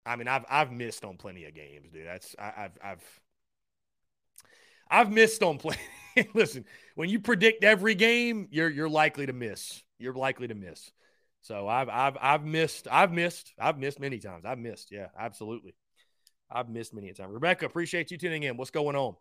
I 0.04 0.16
mean, 0.16 0.28
I've 0.28 0.44
I've 0.48 0.72
missed 0.72 1.04
on 1.04 1.16
plenty 1.16 1.44
of 1.44 1.54
games, 1.54 1.90
dude. 1.92 2.06
That's 2.06 2.36
I, 2.38 2.52
have 2.56 2.78
I've 2.82 3.20
I've 4.90 5.10
missed 5.12 5.42
on 5.42 5.58
plenty. 5.58 5.80
Listen, 6.34 6.64
when 6.94 7.08
you 7.08 7.20
predict 7.20 7.64
every 7.64 7.94
game, 7.94 8.48
you're 8.50 8.70
you're 8.70 8.88
likely 8.88 9.26
to 9.26 9.32
miss. 9.32 9.82
You're 9.98 10.14
likely 10.14 10.48
to 10.48 10.54
miss. 10.54 10.90
So 11.42 11.68
I've 11.68 11.88
I've 11.88 12.16
I've 12.20 12.44
missed. 12.44 12.88
I've 12.90 13.12
missed. 13.12 13.52
I've 13.58 13.78
missed 13.78 14.00
many 14.00 14.18
times. 14.18 14.44
I've 14.44 14.58
missed. 14.58 14.90
Yeah, 14.92 15.08
absolutely. 15.18 15.74
I've 16.50 16.68
missed 16.68 16.94
many 16.94 17.10
a 17.10 17.14
time. 17.14 17.30
Rebecca, 17.30 17.66
appreciate 17.66 18.10
you 18.10 18.18
tuning 18.18 18.44
in. 18.44 18.56
What's 18.56 18.70
going 18.70 18.96
on? 18.96 19.16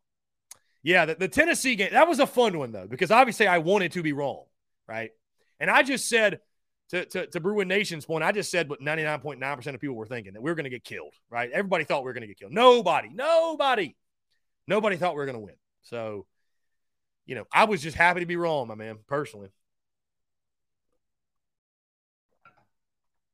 Yeah, 0.85 1.05
the, 1.05 1.15
the 1.15 1.27
Tennessee 1.27 1.75
game, 1.75 1.89
that 1.93 2.07
was 2.07 2.19
a 2.19 2.27
fun 2.27 2.59
one, 2.59 2.71
though, 2.71 2.85
because 2.85 3.09
obviously 3.09 3.47
I 3.47 3.57
wanted 3.57 3.93
to 3.93 4.03
be 4.03 4.13
wrong, 4.13 4.43
right? 4.87 5.09
And 5.59 5.67
I 5.67 5.81
just 5.81 6.07
said 6.07 6.41
to, 6.91 7.05
to, 7.05 7.25
to 7.25 7.39
Bruin 7.39 7.67
Nation's 7.67 8.05
point, 8.05 8.23
I 8.23 8.31
just 8.31 8.51
said 8.51 8.69
what 8.69 8.81
99.9% 8.81 9.73
of 9.73 9.81
people 9.81 9.95
were 9.95 10.05
thinking 10.05 10.33
that 10.33 10.43
we 10.43 10.51
were 10.51 10.53
going 10.53 10.65
to 10.65 10.69
get 10.69 10.83
killed, 10.83 11.15
right? 11.27 11.49
Everybody 11.51 11.85
thought 11.85 12.03
we 12.03 12.09
were 12.09 12.13
going 12.13 12.21
to 12.21 12.27
get 12.27 12.37
killed. 12.37 12.51
Nobody, 12.51 13.09
nobody, 13.11 13.95
nobody 14.67 14.95
thought 14.95 15.15
we 15.15 15.17
were 15.17 15.25
going 15.25 15.39
to 15.39 15.43
win. 15.43 15.55
So, 15.81 16.27
you 17.25 17.33
know, 17.33 17.45
I 17.51 17.63
was 17.63 17.81
just 17.81 17.97
happy 17.97 18.19
to 18.19 18.27
be 18.27 18.35
wrong, 18.35 18.67
my 18.67 18.75
man, 18.75 18.99
personally. 19.07 19.49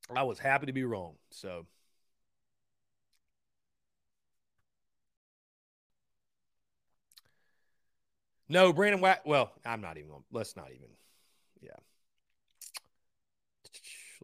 I 0.08 0.22
was 0.22 0.38
happy 0.38 0.64
to 0.66 0.72
be 0.72 0.84
wrong. 0.84 1.16
So, 1.32 1.66
No, 8.52 8.70
Brandon. 8.70 9.00
Well, 9.24 9.50
I'm 9.64 9.80
not 9.80 9.96
even. 9.96 10.10
Let's 10.30 10.56
not 10.56 10.66
even. 10.66 10.88
Yeah. 11.62 11.70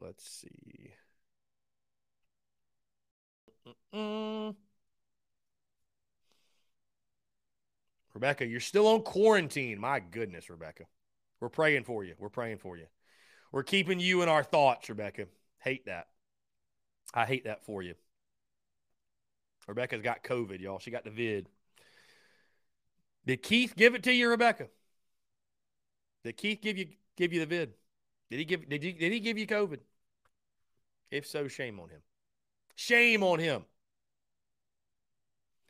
Let's 0.03 0.29
see. 0.29 0.93
Mm-mm. 3.95 4.55
Rebecca, 8.13 8.45
you're 8.45 8.61
still 8.61 8.87
on 8.89 9.01
quarantine. 9.01 9.81
My 9.81 9.99
goodness, 9.99 10.51
Rebecca. 10.51 10.85
We're 11.41 11.49
praying 11.49 11.85
for 11.85 12.05
you. 12.05 12.15
We're 12.19 12.29
praying 12.29 12.59
for 12.59 12.77
you. 12.77 12.85
We're 13.51 13.63
keeping 13.63 13.99
you 13.99 14.21
in 14.21 14.29
our 14.29 14.45
thoughts, 14.45 14.91
Rebecca. 14.91 15.25
Hate 15.61 15.87
that. 15.87 16.09
I 17.15 17.25
hate 17.25 17.45
that 17.45 17.65
for 17.65 17.83
you. 17.83 17.95
Rebecca's 19.67 20.03
got 20.03 20.23
COVID, 20.23 20.61
y'all. 20.61 20.81
She 20.81 20.91
got 20.91 21.05
the 21.05 21.11
vid. 21.11 21.49
Did 23.29 23.43
Keith 23.43 23.75
give 23.77 23.95
it 23.95 24.03
to 24.05 24.13
you, 24.13 24.31
Rebecca? 24.31 24.69
Did 26.25 26.39
Keith 26.39 26.61
give 26.63 26.79
you 26.79 26.89
give 27.15 27.31
you 27.31 27.41
the 27.41 27.47
vid? 27.47 27.75
Did 28.31 28.39
he 28.39 28.47
give 28.47 28.67
did 28.67 28.83
he 28.83 28.93
did 28.93 29.13
he 29.13 29.21
give 29.21 29.37
you 29.37 29.47
COVID? 29.47 29.81
If 31.11 31.27
so, 31.27 31.47
shame 31.47 31.79
on 31.79 31.91
him. 31.91 32.01
Shame 32.75 33.23
on 33.23 33.39
him. 33.39 33.67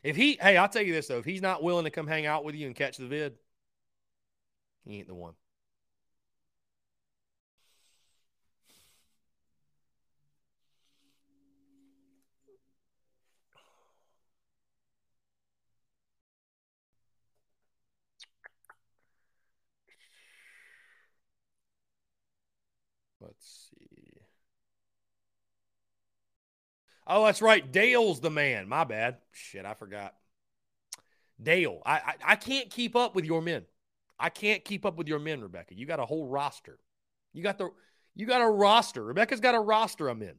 If 0.03 0.15
he 0.15 0.37
hey, 0.41 0.55
I'll 0.55 0.69
tell 0.69 0.83
you 0.83 0.93
this 0.93 1.07
though, 1.07 1.17
if 1.17 1.25
he's 1.25 1.41
not 1.41 1.61
willing 1.61 1.83
to 1.83 1.91
come 1.91 2.07
hang 2.07 2.25
out 2.25 2.45
with 2.45 2.55
you 2.55 2.65
and 2.65 2.73
catch 2.73 2.95
the 2.95 3.07
vid, 3.07 3.35
he 4.85 4.99
ain't 4.99 5.07
the 5.09 5.13
one. 5.13 5.33
Let's 23.21 23.69
see. 23.69 24.21
Oh, 27.09 27.25
that's 27.25 27.41
right. 27.41 27.69
Dale's 27.71 28.21
the 28.21 28.29
man. 28.29 28.69
My 28.69 28.83
bad. 28.83 29.17
Shit, 29.31 29.65
I 29.65 29.73
forgot. 29.73 30.13
Dale, 31.41 31.81
I, 31.85 31.93
I, 31.93 32.13
I 32.25 32.35
can't 32.35 32.69
keep 32.69 32.95
up 32.95 33.15
with 33.15 33.25
your 33.25 33.41
men. 33.41 33.63
I 34.19 34.29
can't 34.29 34.63
keep 34.63 34.85
up 34.85 34.97
with 34.97 35.07
your 35.07 35.19
men, 35.19 35.41
Rebecca. 35.41 35.73
You 35.73 35.85
got 35.85 35.99
a 35.99 36.05
whole 36.05 36.27
roster. 36.27 36.77
You 37.33 37.41
got 37.41 37.57
the 37.57 37.69
you 38.15 38.25
got 38.25 38.41
a 38.41 38.49
roster. 38.49 39.03
Rebecca's 39.03 39.39
got 39.39 39.55
a 39.55 39.59
roster 39.59 40.09
of 40.09 40.17
men. 40.17 40.35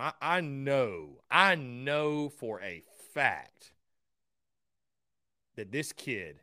I, 0.00 0.12
I 0.22 0.40
know, 0.40 1.20
I 1.30 1.56
know 1.56 2.30
for 2.30 2.62
a 2.62 2.82
fact 3.12 3.72
that 5.56 5.72
this 5.72 5.92
kid, 5.92 6.40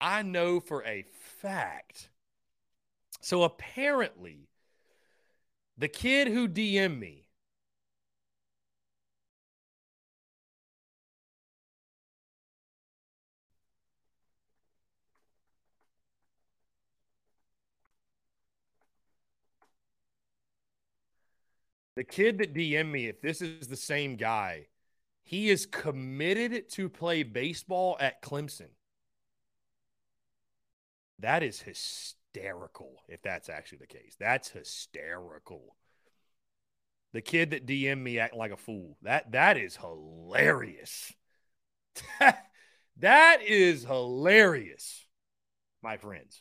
I 0.00 0.22
know 0.22 0.60
for 0.60 0.84
a 0.84 1.02
fact. 1.02 2.10
So 3.20 3.42
apparently, 3.42 4.48
the 5.76 5.88
kid 5.88 6.28
who 6.28 6.46
DM'd 6.46 7.00
me 7.00 7.26
The 22.00 22.04
kid 22.04 22.38
that 22.38 22.54
DM 22.54 22.90
me, 22.90 23.08
if 23.08 23.20
this 23.20 23.42
is 23.42 23.68
the 23.68 23.76
same 23.76 24.16
guy, 24.16 24.68
he 25.22 25.50
is 25.50 25.66
committed 25.66 26.70
to 26.70 26.88
play 26.88 27.22
baseball 27.24 27.98
at 28.00 28.22
Clemson. 28.22 28.70
That 31.18 31.42
is 31.42 31.60
hysterical 31.60 33.02
if 33.06 33.20
that's 33.20 33.50
actually 33.50 33.80
the 33.80 33.86
case. 33.86 34.16
That's 34.18 34.48
hysterical. 34.48 35.76
The 37.12 37.20
kid 37.20 37.50
that 37.50 37.66
DM 37.66 37.98
me 37.98 38.18
acting 38.18 38.38
like 38.38 38.52
a 38.52 38.56
fool. 38.56 38.96
That 39.02 39.32
that 39.32 39.58
is 39.58 39.76
hilarious. 39.76 41.12
that 42.96 43.42
is 43.42 43.84
hilarious, 43.84 45.04
my 45.82 45.98
friends. 45.98 46.40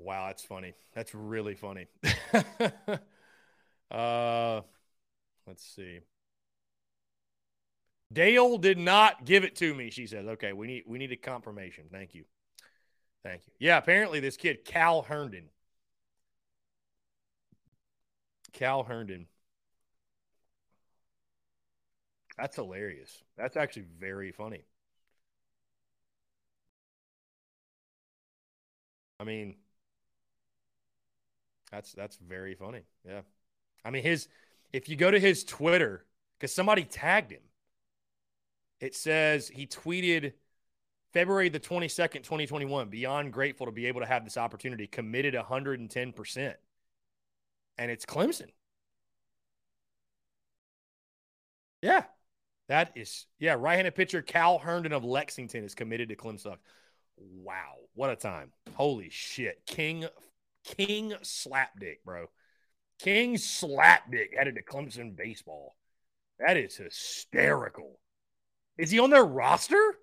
Wow, 0.00 0.26
that's 0.28 0.42
funny. 0.44 0.74
That's 0.94 1.14
really 1.14 1.54
funny. 1.54 1.86
uh, 3.90 4.60
let's 5.46 5.64
see. 5.64 6.00
Dale 8.12 8.58
did 8.58 8.78
not 8.78 9.24
give 9.24 9.44
it 9.44 9.54
to 9.56 9.74
me. 9.74 9.90
She 9.90 10.06
says, 10.06 10.26
"Okay, 10.26 10.52
we 10.52 10.66
need 10.66 10.84
we 10.86 10.98
need 10.98 11.12
a 11.12 11.16
confirmation. 11.16 11.88
Thank 11.90 12.14
you, 12.14 12.24
thank 13.24 13.46
you." 13.46 13.52
Yeah, 13.58 13.78
apparently 13.78 14.20
this 14.20 14.36
kid 14.36 14.64
Cal 14.64 15.02
Herndon, 15.02 15.50
Cal 18.52 18.84
Herndon. 18.84 19.26
That's 22.36 22.56
hilarious. 22.56 23.22
That's 23.36 23.56
actually 23.56 23.86
very 23.98 24.32
funny. 24.32 24.64
I 29.20 29.24
mean, 29.24 29.56
that's 31.70 31.92
that's 31.92 32.16
very 32.16 32.54
funny. 32.54 32.82
Yeah. 33.06 33.20
I 33.84 33.90
mean 33.90 34.02
his 34.02 34.28
if 34.72 34.88
you 34.88 34.96
go 34.96 35.10
to 35.10 35.18
his 35.18 35.44
Twitter, 35.44 36.04
because 36.38 36.54
somebody 36.54 36.84
tagged 36.84 37.32
him, 37.32 37.42
it 38.80 38.94
says 38.94 39.48
he 39.48 39.66
tweeted 39.66 40.32
February 41.12 41.48
the 41.48 41.60
22nd, 41.60 42.22
2021, 42.22 42.88
beyond 42.88 43.32
grateful 43.32 43.66
to 43.66 43.72
be 43.72 43.86
able 43.86 44.00
to 44.00 44.06
have 44.06 44.24
this 44.24 44.36
opportunity, 44.36 44.86
committed 44.86 45.34
110%. 45.34 46.54
And 47.78 47.90
it's 47.90 48.06
Clemson. 48.06 48.50
Yeah. 51.82 52.04
That 52.68 52.92
is, 52.94 53.26
yeah, 53.40 53.56
right 53.58 53.74
handed 53.74 53.96
pitcher 53.96 54.22
Cal 54.22 54.58
Herndon 54.58 54.92
of 54.92 55.04
Lexington 55.04 55.64
is 55.64 55.74
committed 55.74 56.10
to 56.10 56.16
Clemson. 56.16 56.56
Wow. 57.16 57.74
What 57.94 58.10
a 58.10 58.16
time. 58.16 58.52
Holy 58.74 59.10
shit. 59.10 59.66
King 59.66 60.04
King 60.64 61.14
Slapdick, 61.22 61.98
bro. 62.04 62.26
King 62.98 63.36
Slapdick 63.36 64.36
headed 64.36 64.56
to 64.56 64.62
Clemson 64.62 65.16
baseball. 65.16 65.76
That 66.38 66.56
is 66.56 66.76
hysterical. 66.76 67.98
Is 68.76 68.90
he 68.90 68.98
on 68.98 69.10
their 69.10 69.24
roster? 69.24 69.94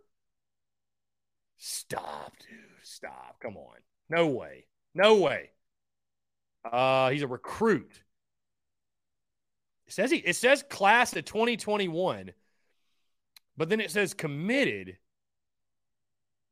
Stop, 1.57 2.33
dude. 2.39 2.59
Stop. 2.83 3.37
Come 3.41 3.57
on. 3.57 3.77
No 4.09 4.27
way. 4.27 4.65
No 4.93 5.15
way. 5.15 5.51
Uh, 6.63 7.09
he's 7.09 7.23
a 7.23 7.27
recruit. 7.27 8.03
It 9.87 9.93
says 9.93 10.11
he 10.11 10.17
it 10.17 10.35
says 10.35 10.63
class 10.63 11.15
of 11.15 11.23
2021, 11.25 12.31
but 13.55 13.69
then 13.69 13.79
it 13.79 13.89
says 13.89 14.13
committed, 14.13 14.97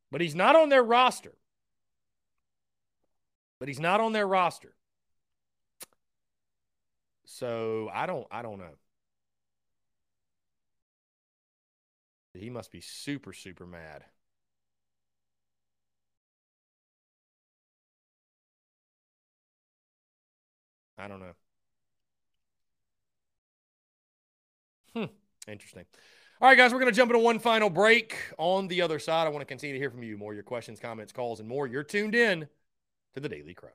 but 0.10 0.22
he's 0.22 0.36
not 0.36 0.56
on 0.56 0.70
their 0.70 0.84
roster 0.84 1.34
but 3.60 3.68
he's 3.68 3.80
not 3.80 4.00
on 4.02 4.14
their 4.14 4.28
roster. 4.28 4.76
So 7.26 7.90
I 7.94 8.06
don't 8.06 8.28
I 8.32 8.42
don't 8.42 8.58
know. 8.60 8.76
He 12.36 12.50
must 12.52 12.72
be 12.72 12.82
super 12.82 13.34
super 13.34 13.66
mad. 13.66 14.06
I 20.98 21.08
don't 21.08 21.20
know. 21.20 21.34
Hmm, 24.96 25.06
interesting. 25.48 25.86
All 26.42 26.48
right, 26.50 26.58
guys, 26.58 26.74
we're 26.74 26.80
going 26.80 26.92
to 26.92 26.96
jump 26.96 27.12
into 27.12 27.24
one 27.24 27.40
final 27.40 27.70
break. 27.70 28.18
On 28.38 28.68
the 28.68 28.82
other 28.82 29.00
side, 29.00 29.26
I 29.26 29.30
want 29.30 29.42
to 29.42 29.46
continue 29.46 29.74
to 29.74 29.80
hear 29.80 29.90
from 29.90 30.04
you 30.04 30.18
more, 30.18 30.34
your 30.34 30.44
questions, 30.44 30.80
comments, 30.80 31.12
calls, 31.12 31.40
and 31.40 31.48
more. 31.50 31.68
You're 31.68 31.84
tuned 31.84 32.16
in 32.16 32.48
to 33.16 33.22
the 33.22 33.30
Daily 33.30 33.54
Crow. 33.54 33.70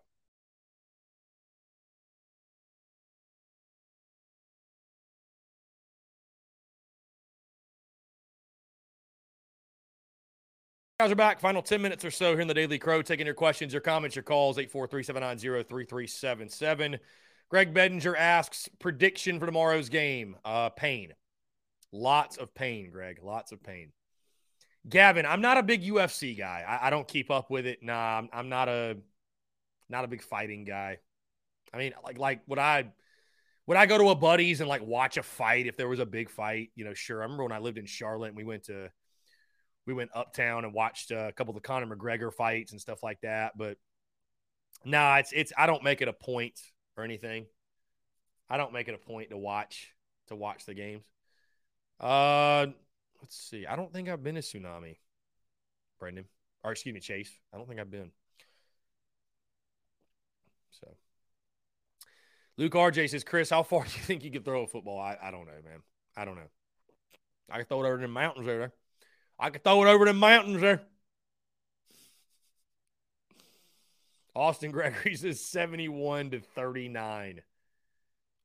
Guys 11.01 11.11
are 11.11 11.17
back. 11.17 11.41
Final 11.41 11.63
10 11.63 11.81
minutes 11.81 12.05
or 12.05 12.11
so 12.11 12.33
here 12.33 12.43
in 12.43 12.49
the 12.49 12.53
Daily 12.53 12.79
Crow, 12.79 13.01
taking 13.01 13.25
your 13.25 13.35
questions, 13.35 13.73
your 13.73 13.81
comments, 13.81 14.15
your 14.15 14.23
calls, 14.23 14.59
843-790-3377. 14.59 16.99
Greg 17.49 17.73
Bedinger 17.73 18.15
asks, 18.19 18.69
prediction 18.79 19.41
for 19.41 19.47
tomorrow's 19.47 19.89
game. 19.89 20.37
Uh, 20.45 20.69
pain. 20.69 21.15
Lots 21.91 22.37
of 22.37 22.55
pain, 22.55 22.91
Greg. 22.91 23.21
Lots 23.23 23.51
of 23.51 23.63
pain. 23.63 23.93
Gavin, 24.91 25.25
I'm 25.25 25.41
not 25.41 25.57
a 25.57 25.63
big 25.63 25.83
UFC 25.83 26.37
guy. 26.37 26.67
I, 26.69 26.89
I 26.89 26.91
don't 26.91 27.09
keep 27.09 27.31
up 27.31 27.51
with 27.51 27.67
it. 27.67 27.83
Nah, 27.83 28.19
I'm, 28.19 28.29
I'm 28.31 28.51
not 28.51 28.69
a 28.69 28.99
not 29.91 30.05
a 30.05 30.09
big 30.09 30.23
fighting 30.23 30.65
guy. 30.65 30.99
I 31.73 31.79
mean, 31.79 31.93
like 32.05 32.19
like 32.19 32.41
would 32.47 32.59
I 32.59 32.93
would 33.67 33.77
I 33.77 33.87
go 33.87 33.99
to 33.99 34.09
a 34.09 34.15
buddy's 34.15 34.61
and 34.61 34.69
like 34.69 34.83
watch 34.83 35.17
a 35.17 35.23
fight 35.23 35.67
if 35.67 35.77
there 35.77 35.89
was 35.89 36.01
a 36.01 36.07
big 36.07 36.31
fight? 36.31 36.71
You 36.75 36.85
know, 36.85 36.95
sure. 36.95 37.21
I 37.21 37.25
remember 37.25 37.45
when 37.45 37.53
I 37.53 37.59
lived 37.59 37.79
in 37.79 37.87
Charlotte 37.87 38.29
and 38.29 38.37
we 38.37 38.45
went 38.45 38.65
to 38.65 38.91
we 39.87 39.95
went 39.95 40.11
uptown 40.15 40.65
and 40.65 40.75
watched 40.75 41.11
a 41.11 41.33
couple 41.37 41.55
of 41.55 41.63
the 41.63 41.67
Conor 41.67 41.95
McGregor 41.95 42.33
fights 42.33 42.73
and 42.73 42.81
stuff 42.81 43.03
like 43.03 43.21
that. 43.23 43.57
But 43.57 43.77
nah, 44.85 45.17
it's 45.19 45.33
it's 45.33 45.53
I 45.57 45.67
don't 45.67 45.85
make 45.85 46.03
it 46.03 46.09
a 46.09 46.13
point 46.13 46.61
or 46.97 47.05
anything. 47.05 47.47
I 48.49 48.57
don't 48.57 48.73
make 48.73 48.89
it 48.89 48.95
a 48.95 48.99
point 48.99 49.31
to 49.31 49.39
watch 49.39 49.93
to 50.29 50.37
watch 50.37 50.65
the 50.67 50.75
games. 50.75 51.05
Uh 51.99 52.67
let's 53.21 53.37
see. 53.37 53.67
I 53.67 53.77
don't 53.77 53.93
think 53.93 54.09
I've 54.09 54.23
been 54.23 54.35
to 54.35 54.41
Tsunami, 54.41 54.97
Brendan. 55.99 56.25
Or 56.65 56.73
excuse 56.73 56.95
me, 56.95 57.01
Chase. 57.01 57.33
I 57.53 57.57
don't 57.57 57.69
think 57.69 57.81
I've 57.81 57.91
been. 57.91 58.11
So 60.71 60.97
Luke 62.61 62.75
RJ 62.75 63.09
says, 63.09 63.25
Chris, 63.25 63.49
how 63.49 63.63
far 63.63 63.85
do 63.85 63.91
you 63.97 64.03
think 64.03 64.23
you 64.23 64.31
could 64.31 64.45
throw 64.45 64.65
a 64.65 64.67
football? 64.67 65.01
I, 65.01 65.17
I 65.21 65.31
don't 65.31 65.47
know, 65.47 65.53
man. 65.65 65.81
I 66.15 66.27
don't 66.27 66.37
know. 66.37 66.51
I 67.51 67.57
can 67.57 67.65
throw 67.65 67.83
it 67.83 67.89
over 67.89 67.97
the 67.97 68.07
mountains 68.07 68.47
there. 68.47 68.73
I 69.39 69.49
can 69.49 69.63
throw 69.63 69.83
it 69.83 69.89
over 69.89 70.05
the 70.05 70.13
mountains 70.13 70.61
there. 70.61 70.83
Austin 74.37 74.71
Gregory 74.73 75.17
says 75.17 75.41
71 75.41 76.33
to 76.33 76.41
39. 76.41 77.41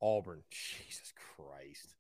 Auburn. 0.02 0.44
Jesus 0.50 1.14
Christ. 1.36 1.96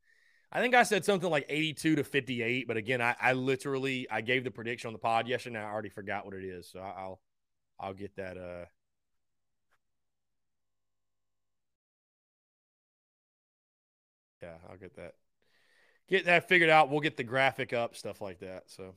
I 0.53 0.61
think 0.61 0.73
I 0.73 0.83
said 0.83 1.03
something 1.03 1.29
like 1.29 1.45
82 1.49 1.97
to 1.97 2.03
58, 2.05 2.65
but 2.65 2.77
again, 2.77 3.01
I, 3.01 3.15
I 3.19 3.33
literally 3.33 4.07
I 4.09 4.21
gave 4.21 4.45
the 4.45 4.51
prediction 4.51 4.87
on 4.87 4.93
the 4.93 4.99
pod 4.99 5.27
yesterday. 5.27 5.59
I 5.59 5.69
already 5.69 5.89
forgot 5.89 6.23
what 6.23 6.33
it 6.33 6.45
is, 6.45 6.69
so 6.71 6.79
I'll 6.79 7.19
I'll 7.77 7.93
get 7.93 8.15
that 8.15 8.37
uh 8.37 8.65
Yeah, 14.45 14.57
I'll 14.69 14.77
get 14.77 14.95
that. 14.97 15.15
Get 16.07 16.25
that 16.25 16.47
figured 16.47 16.69
out. 16.69 16.91
We'll 16.91 16.99
get 16.99 17.17
the 17.17 17.23
graphic 17.23 17.73
up, 17.73 17.95
stuff 17.95 18.21
like 18.21 18.39
that. 18.39 18.65
So. 18.67 18.95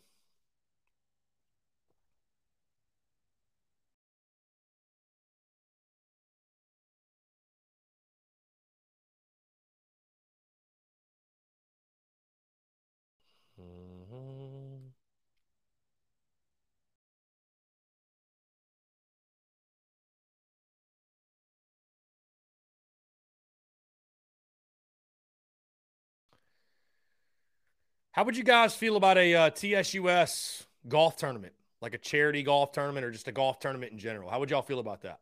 How 28.18 28.24
would 28.24 28.36
you 28.36 28.42
guys 28.42 28.74
feel 28.74 28.96
about 28.96 29.16
a 29.16 29.32
uh, 29.32 29.50
TSUS 29.50 30.64
golf 30.88 31.14
tournament, 31.14 31.52
like 31.80 31.94
a 31.94 31.98
charity 31.98 32.42
golf 32.42 32.72
tournament 32.72 33.06
or 33.06 33.12
just 33.12 33.28
a 33.28 33.32
golf 33.32 33.60
tournament 33.60 33.92
in 33.92 33.98
general? 34.00 34.28
How 34.28 34.40
would 34.40 34.50
y'all 34.50 34.60
feel 34.60 34.80
about 34.80 35.02
that? 35.02 35.20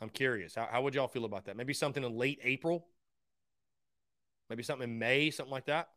I'm 0.00 0.08
curious. 0.08 0.56
How, 0.56 0.66
how 0.68 0.82
would 0.82 0.96
y'all 0.96 1.06
feel 1.06 1.24
about 1.24 1.44
that? 1.44 1.56
Maybe 1.56 1.72
something 1.72 2.02
in 2.02 2.18
late 2.18 2.40
April? 2.42 2.88
Maybe 4.50 4.64
something 4.64 4.90
in 4.90 4.98
May, 4.98 5.30
something 5.30 5.52
like 5.52 5.66
that? 5.66 5.88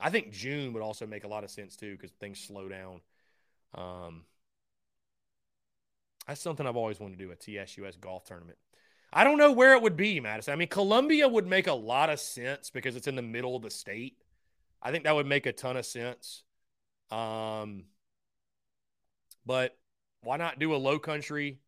I 0.00 0.08
think 0.08 0.32
June 0.32 0.72
would 0.72 0.82
also 0.82 1.06
make 1.06 1.24
a 1.24 1.28
lot 1.28 1.44
of 1.44 1.50
sense 1.50 1.76
too 1.76 1.92
because 1.92 2.12
things 2.12 2.40
slow 2.40 2.70
down. 2.70 3.02
Um, 3.74 4.22
that's 6.26 6.40
something 6.40 6.66
I've 6.66 6.74
always 6.76 6.98
wanted 6.98 7.18
to 7.18 7.24
do 7.26 7.32
a 7.32 7.36
TSUS 7.36 8.00
golf 8.00 8.24
tournament. 8.24 8.56
I 9.16 9.22
don't 9.22 9.38
know 9.38 9.52
where 9.52 9.74
it 9.74 9.82
would 9.82 9.96
be, 9.96 10.18
Madison. 10.18 10.52
I 10.52 10.56
mean, 10.56 10.66
Columbia 10.66 11.28
would 11.28 11.46
make 11.46 11.68
a 11.68 11.72
lot 11.72 12.10
of 12.10 12.18
sense 12.18 12.70
because 12.70 12.96
it's 12.96 13.06
in 13.06 13.14
the 13.14 13.22
middle 13.22 13.54
of 13.54 13.62
the 13.62 13.70
state. 13.70 14.16
I 14.82 14.90
think 14.90 15.04
that 15.04 15.14
would 15.14 15.26
make 15.26 15.46
a 15.46 15.52
ton 15.52 15.76
of 15.76 15.86
sense. 15.86 16.42
Um, 17.12 17.84
but 19.46 19.78
why 20.22 20.36
not 20.36 20.58
do 20.58 20.74
a 20.74 20.76
low 20.76 20.98
country, 20.98 21.60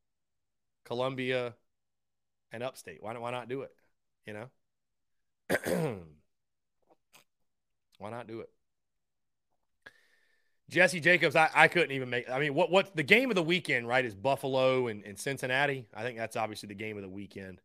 Columbia, 0.84 1.54
and 2.50 2.64
upstate? 2.64 3.00
Why 3.00 3.16
why 3.16 3.30
not 3.30 3.48
do 3.48 3.62
it? 3.62 3.70
You 4.26 4.32
know? 4.34 4.50
why 7.98 8.10
not 8.10 8.26
do 8.26 8.40
it? 8.40 8.50
Jesse 10.68 11.00
Jacobs, 11.00 11.36
I, 11.36 11.48
I 11.54 11.68
couldn't 11.68 11.92
even 11.92 12.10
make. 12.10 12.28
I 12.28 12.40
mean, 12.40 12.54
what 12.54 12.70
what 12.70 12.96
the 12.96 13.02
game 13.02 13.30
of 13.30 13.36
the 13.36 13.42
weekend, 13.42 13.86
right? 13.86 14.04
Is 14.04 14.14
Buffalo 14.14 14.88
and, 14.88 15.04
and 15.04 15.18
Cincinnati. 15.18 15.86
I 15.94 16.02
think 16.02 16.18
that's 16.18 16.36
obviously 16.36 16.68
the 16.68 16.74
game 16.74 16.96
of 16.96 17.02
the 17.02 17.08
weekend. 17.08 17.60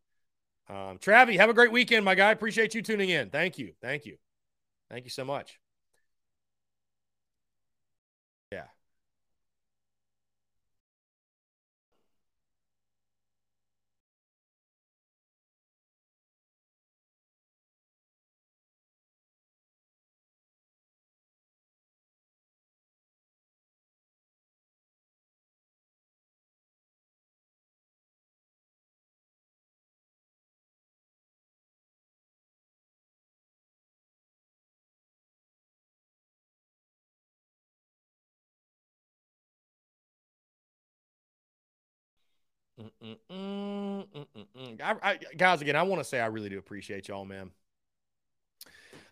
Um, 0.69 0.97
Travi, 0.99 1.37
have 1.37 1.49
a 1.49 1.53
great 1.53 1.71
weekend, 1.71 2.05
my 2.05 2.15
guy. 2.15 2.31
Appreciate 2.31 2.75
you 2.75 2.81
tuning 2.81 3.09
in. 3.09 3.29
Thank 3.29 3.57
you, 3.57 3.73
thank 3.81 4.05
you, 4.05 4.17
thank 4.89 5.05
you 5.05 5.09
so 5.09 5.25
much. 5.25 5.60
I, 44.81 44.95
I, 45.01 45.19
guys, 45.37 45.61
again, 45.61 45.75
I 45.75 45.83
want 45.83 46.01
to 46.01 46.07
say 46.07 46.19
I 46.19 46.27
really 46.27 46.49
do 46.49 46.57
appreciate 46.57 47.07
y'all, 47.07 47.25
man. 47.25 47.51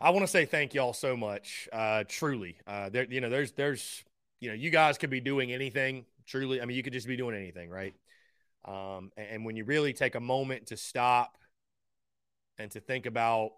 I 0.02 0.12
want 0.12 0.24
to 0.24 0.28
say 0.28 0.46
thank 0.46 0.74
y'all 0.74 0.94
so 0.94 1.18
much. 1.18 1.68
Uh, 1.74 2.04
truly, 2.08 2.58
uh, 2.66 2.90
there, 2.90 3.06
you 3.10 3.22
know, 3.22 3.30
there's, 3.30 3.52
there's, 3.52 4.04
you 4.40 4.50
know, 4.50 4.56
you 4.56 4.70
guys 4.70 4.98
could 4.98 5.10
be 5.10 5.20
doing 5.20 5.52
anything. 5.52 6.06
Truly, 6.26 6.62
I 6.62 6.66
mean, 6.66 6.78
you 6.78 6.84
could 6.84 6.94
just 6.94 7.08
be 7.08 7.18
doing 7.18 7.36
anything, 7.36 7.70
right? 7.70 7.94
Um, 8.66 9.12
and, 9.18 9.28
and 9.32 9.46
when 9.46 9.56
you 9.56 9.66
really 9.66 9.94
take 9.94 10.16
a 10.16 10.20
moment 10.20 10.68
to 10.68 10.78
stop 10.78 11.38
and 12.58 12.70
to 12.72 12.80
think 12.80 13.06
about, 13.06 13.52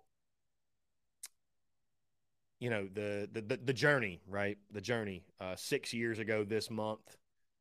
you 2.59 2.69
know, 2.69 2.87
the 2.93 3.27
the 3.31 3.41
the, 3.41 3.57
the 3.57 3.73
journey, 3.73 4.21
right? 4.27 4.57
The 4.71 4.81
journey. 4.81 5.23
Uh, 5.39 5.55
six 5.55 5.93
years 5.93 6.19
ago 6.19 6.43
this 6.43 6.69
month, 6.69 7.17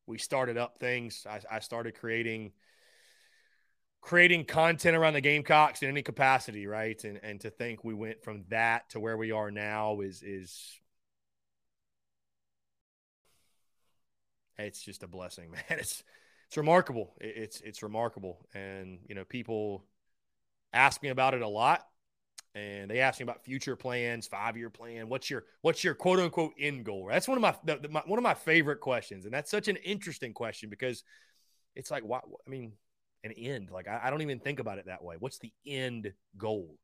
we 0.06 0.18
started 0.18 0.58
up 0.58 0.78
things. 0.78 1.26
I, 1.28 1.40
I 1.50 1.60
started 1.60 1.94
creating 1.98 2.52
creating 4.00 4.44
content 4.44 4.96
around 4.96 5.14
the 5.14 5.20
Gamecocks 5.20 5.82
in 5.82 5.88
any 5.88 6.02
capacity, 6.02 6.66
right? 6.66 7.02
And 7.04 7.20
and 7.22 7.40
to 7.40 7.50
think 7.50 7.84
we 7.84 7.94
went 7.94 8.22
from 8.22 8.44
that 8.48 8.90
to 8.90 9.00
where 9.00 9.16
we 9.16 9.30
are 9.32 9.50
now 9.50 10.00
is 10.00 10.22
is 10.22 10.80
it's 14.58 14.82
just 14.82 15.02
a 15.02 15.08
blessing, 15.08 15.50
man. 15.52 15.62
It's 15.70 16.02
it's 16.48 16.56
remarkable. 16.56 17.14
It's 17.20 17.60
it's 17.60 17.82
remarkable, 17.82 18.46
and 18.54 19.00
you 19.08 19.14
know 19.14 19.24
people 19.24 19.84
ask 20.72 21.02
me 21.02 21.08
about 21.08 21.34
it 21.34 21.42
a 21.42 21.48
lot 21.48 21.84
and 22.54 22.90
they 22.90 22.98
ask 22.98 23.20
me 23.20 23.24
about 23.24 23.44
future 23.44 23.76
plans, 23.76 24.26
five 24.26 24.56
year 24.56 24.70
plan. 24.70 25.08
What's 25.08 25.30
your 25.30 25.44
what's 25.62 25.84
your 25.84 25.94
quote 25.94 26.18
unquote 26.18 26.52
end 26.58 26.84
goal? 26.84 27.06
That's 27.08 27.28
one 27.28 27.38
of 27.38 27.42
my, 27.42 27.54
the, 27.64 27.76
the, 27.80 27.88
my, 27.88 28.02
one 28.06 28.18
of 28.18 28.22
my 28.22 28.34
favorite 28.34 28.80
questions, 28.80 29.24
and 29.24 29.32
that's 29.32 29.50
such 29.50 29.68
an 29.68 29.76
interesting 29.76 30.32
question 30.32 30.68
because 30.68 31.04
it's 31.76 31.90
like, 31.90 32.02
why? 32.02 32.18
I 32.18 32.50
mean, 32.50 32.72
an 33.24 33.32
end. 33.32 33.70
Like 33.70 33.88
I, 33.88 34.00
I 34.04 34.10
don't 34.10 34.22
even 34.22 34.40
think 34.40 34.60
about 34.60 34.78
it 34.78 34.86
that 34.86 35.02
way. 35.02 35.16
What's 35.18 35.38
the 35.38 35.52
end 35.66 36.12
goal? 36.36 36.76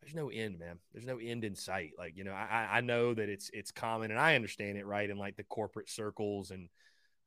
There's 0.00 0.14
no 0.14 0.30
end, 0.30 0.58
man. 0.58 0.78
There's 0.92 1.06
no 1.06 1.18
end 1.18 1.44
in 1.44 1.54
sight. 1.54 1.92
Like 1.98 2.16
you 2.16 2.24
know, 2.24 2.32
I 2.32 2.68
I 2.72 2.80
know 2.80 3.14
that 3.14 3.28
it's 3.28 3.50
it's 3.52 3.70
common, 3.70 4.10
and 4.10 4.18
I 4.18 4.34
understand 4.34 4.78
it, 4.78 4.86
right? 4.86 5.08
In 5.08 5.18
like 5.18 5.36
the 5.36 5.44
corporate 5.44 5.90
circles, 5.90 6.50
and 6.50 6.68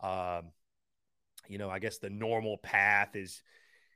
um, 0.02 0.52
you 1.48 1.58
know, 1.58 1.70
I 1.70 1.80
guess 1.80 2.00
the 2.00 2.10
normal 2.10 2.58
path 2.58 3.16
is 3.16 3.42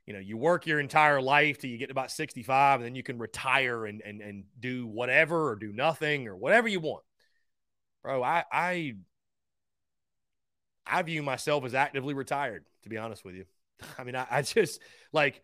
you 0.06 0.14
know, 0.14 0.20
you 0.20 0.38
work 0.38 0.66
your 0.66 0.80
entire 0.80 1.20
life 1.20 1.58
till 1.58 1.68
you 1.68 1.76
get 1.76 1.90
about 1.90 2.10
65, 2.10 2.80
and 2.80 2.86
then 2.86 2.94
you 2.94 3.02
can 3.02 3.18
retire 3.18 3.84
and 3.84 4.00
and 4.00 4.22
and 4.22 4.44
do 4.58 4.86
whatever 4.86 5.50
or 5.50 5.56
do 5.56 5.70
nothing 5.70 6.28
or 6.28 6.34
whatever 6.34 6.66
you 6.66 6.80
want. 6.80 7.04
Bro, 8.02 8.22
I 8.22 8.44
I 8.50 8.94
I 10.86 11.02
view 11.02 11.22
myself 11.22 11.64
as 11.64 11.74
actively 11.74 12.14
retired, 12.14 12.64
to 12.84 12.88
be 12.88 12.96
honest 12.96 13.22
with 13.22 13.34
you. 13.34 13.44
I 13.98 14.04
mean, 14.04 14.16
I, 14.16 14.26
I 14.30 14.42
just 14.42 14.80
like 15.12 15.42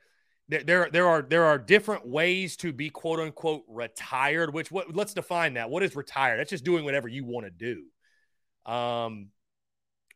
there 0.48 0.88
there 0.92 1.08
are 1.08 1.22
there 1.22 1.44
are 1.44 1.58
different 1.58 2.06
ways 2.06 2.56
to 2.58 2.72
be 2.72 2.90
quote 2.90 3.18
unquote 3.18 3.62
retired 3.66 4.52
which 4.52 4.70
what 4.70 4.94
let's 4.94 5.14
define 5.14 5.54
that 5.54 5.70
what 5.70 5.82
is 5.82 5.96
retired 5.96 6.38
that's 6.38 6.50
just 6.50 6.64
doing 6.64 6.84
whatever 6.84 7.08
you 7.08 7.24
want 7.24 7.46
to 7.46 7.50
do 7.50 8.70
um 8.70 9.28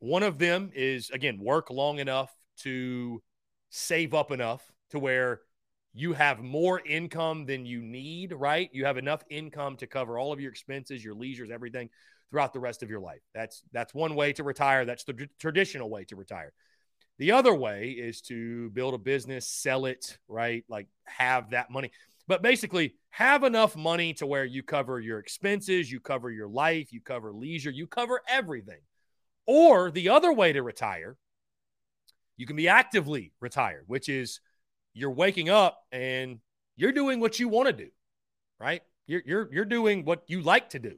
one 0.00 0.22
of 0.22 0.38
them 0.38 0.70
is 0.74 1.10
again 1.10 1.38
work 1.40 1.70
long 1.70 1.98
enough 1.98 2.32
to 2.58 3.22
save 3.70 4.14
up 4.14 4.30
enough 4.30 4.62
to 4.90 4.98
where 4.98 5.40
you 5.94 6.12
have 6.12 6.40
more 6.40 6.80
income 6.86 7.44
than 7.46 7.66
you 7.66 7.82
need, 7.82 8.32
right? 8.32 8.68
You 8.72 8.84
have 8.84 8.98
enough 8.98 9.22
income 9.30 9.76
to 9.78 9.86
cover 9.86 10.18
all 10.18 10.32
of 10.32 10.40
your 10.40 10.50
expenses, 10.50 11.04
your 11.04 11.14
leisures, 11.14 11.50
everything 11.50 11.88
throughout 12.30 12.52
the 12.52 12.60
rest 12.60 12.82
of 12.82 12.90
your 12.90 13.00
life. 13.00 13.20
That's 13.34 13.62
that's 13.72 13.94
one 13.94 14.14
way 14.14 14.32
to 14.34 14.44
retire. 14.44 14.84
That's 14.84 15.04
the 15.04 15.14
tr- 15.14 15.24
traditional 15.40 15.90
way 15.90 16.04
to 16.04 16.16
retire. 16.16 16.52
The 17.18 17.32
other 17.32 17.54
way 17.54 17.90
is 17.90 18.20
to 18.22 18.70
build 18.70 18.94
a 18.94 18.98
business, 18.98 19.48
sell 19.48 19.86
it, 19.86 20.18
right? 20.28 20.64
Like 20.68 20.86
have 21.04 21.50
that 21.50 21.70
money. 21.70 21.90
But 22.26 22.42
basically, 22.42 22.94
have 23.10 23.42
enough 23.42 23.74
money 23.74 24.12
to 24.14 24.26
where 24.26 24.44
you 24.44 24.62
cover 24.62 25.00
your 25.00 25.18
expenses, 25.18 25.90
you 25.90 25.98
cover 25.98 26.30
your 26.30 26.48
life, 26.48 26.92
you 26.92 27.00
cover 27.00 27.32
leisure, 27.32 27.70
you 27.70 27.86
cover 27.86 28.20
everything. 28.28 28.80
Or 29.46 29.90
the 29.90 30.10
other 30.10 30.32
way 30.32 30.52
to 30.52 30.62
retire 30.62 31.16
you 32.38 32.46
can 32.46 32.56
be 32.56 32.68
actively 32.68 33.32
retired, 33.40 33.84
which 33.88 34.08
is 34.08 34.40
you're 34.94 35.10
waking 35.10 35.50
up 35.50 35.82
and 35.92 36.38
you're 36.76 36.92
doing 36.92 37.20
what 37.20 37.38
you 37.38 37.48
want 37.48 37.66
to 37.66 37.72
do, 37.72 37.90
right? 38.58 38.80
You're, 39.06 39.22
you're, 39.26 39.48
you're 39.52 39.64
doing 39.64 40.04
what 40.04 40.22
you 40.28 40.40
like 40.40 40.70
to 40.70 40.78
do. 40.78 40.96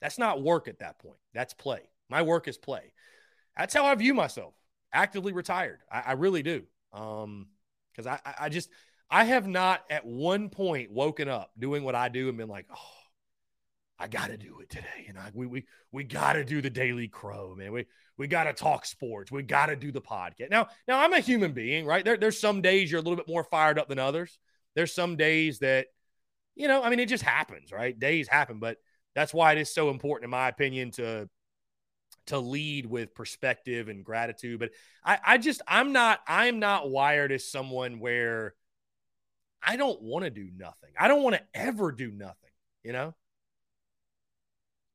That's 0.00 0.18
not 0.18 0.42
work 0.42 0.66
at 0.66 0.78
that 0.78 0.98
point. 0.98 1.18
That's 1.34 1.52
play. 1.52 1.82
My 2.08 2.22
work 2.22 2.48
is 2.48 2.56
play. 2.56 2.92
That's 3.56 3.74
how 3.74 3.84
I 3.84 3.94
view 3.96 4.14
myself. 4.14 4.54
Actively 4.92 5.32
retired. 5.32 5.80
I, 5.90 6.00
I 6.06 6.12
really 6.12 6.42
do. 6.42 6.62
Um, 6.92 7.48
because 7.92 8.06
I, 8.06 8.34
I 8.38 8.48
just 8.48 8.70
I 9.10 9.24
have 9.24 9.46
not 9.48 9.82
at 9.90 10.06
one 10.06 10.50
point 10.50 10.92
woken 10.92 11.28
up 11.28 11.50
doing 11.58 11.82
what 11.82 11.94
I 11.94 12.08
do 12.08 12.28
and 12.28 12.38
been 12.38 12.48
like, 12.48 12.66
oh, 12.72 12.90
I 13.98 14.06
got 14.06 14.28
to 14.28 14.36
do 14.36 14.60
it 14.60 14.70
today. 14.70 15.04
You 15.06 15.14
know, 15.14 15.20
we 15.34 15.46
we 15.46 15.64
we 15.90 16.04
got 16.04 16.34
to 16.34 16.44
do 16.44 16.60
the 16.60 16.70
Daily 16.70 17.08
Crow, 17.08 17.56
man. 17.56 17.72
We 17.72 17.86
we 18.16 18.28
got 18.28 18.44
to 18.44 18.52
talk 18.52 18.84
sports. 18.84 19.32
We 19.32 19.42
got 19.42 19.66
to 19.66 19.76
do 19.76 19.90
the 19.90 20.00
podcast. 20.00 20.50
Now, 20.50 20.68
now 20.86 21.00
I'm 21.00 21.12
a 21.12 21.20
human 21.20 21.52
being, 21.52 21.86
right? 21.86 22.04
There, 22.04 22.16
there's 22.16 22.40
some 22.40 22.62
days 22.62 22.90
you're 22.90 23.00
a 23.00 23.02
little 23.02 23.16
bit 23.16 23.28
more 23.28 23.44
fired 23.44 23.78
up 23.78 23.88
than 23.88 23.98
others. 23.98 24.38
There's 24.74 24.94
some 24.94 25.16
days 25.16 25.60
that, 25.60 25.86
you 26.54 26.68
know, 26.68 26.82
I 26.82 26.90
mean, 26.90 26.98
it 26.98 27.08
just 27.08 27.22
happens, 27.24 27.72
right? 27.72 27.98
Days 27.98 28.28
happen, 28.28 28.58
but 28.58 28.76
that's 29.14 29.32
why 29.32 29.52
it 29.52 29.58
is 29.58 29.72
so 29.72 29.90
important, 29.90 30.24
in 30.24 30.30
my 30.30 30.48
opinion, 30.48 30.90
to 30.92 31.28
to 32.28 32.38
lead 32.38 32.86
with 32.86 33.14
perspective 33.14 33.88
and 33.88 34.04
gratitude. 34.04 34.60
But 34.60 34.70
I, 35.04 35.18
I 35.24 35.38
just 35.38 35.60
I'm 35.66 35.92
not 35.92 36.20
I'm 36.26 36.58
not 36.58 36.90
wired 36.90 37.32
as 37.32 37.50
someone 37.50 38.00
where 38.00 38.54
I 39.62 39.76
don't 39.76 40.00
want 40.00 40.24
to 40.24 40.30
do 40.30 40.48
nothing. 40.56 40.90
I 40.98 41.08
don't 41.08 41.22
want 41.22 41.36
to 41.36 41.42
ever 41.54 41.92
do 41.92 42.10
nothing, 42.10 42.50
you 42.84 42.92
know? 42.92 43.14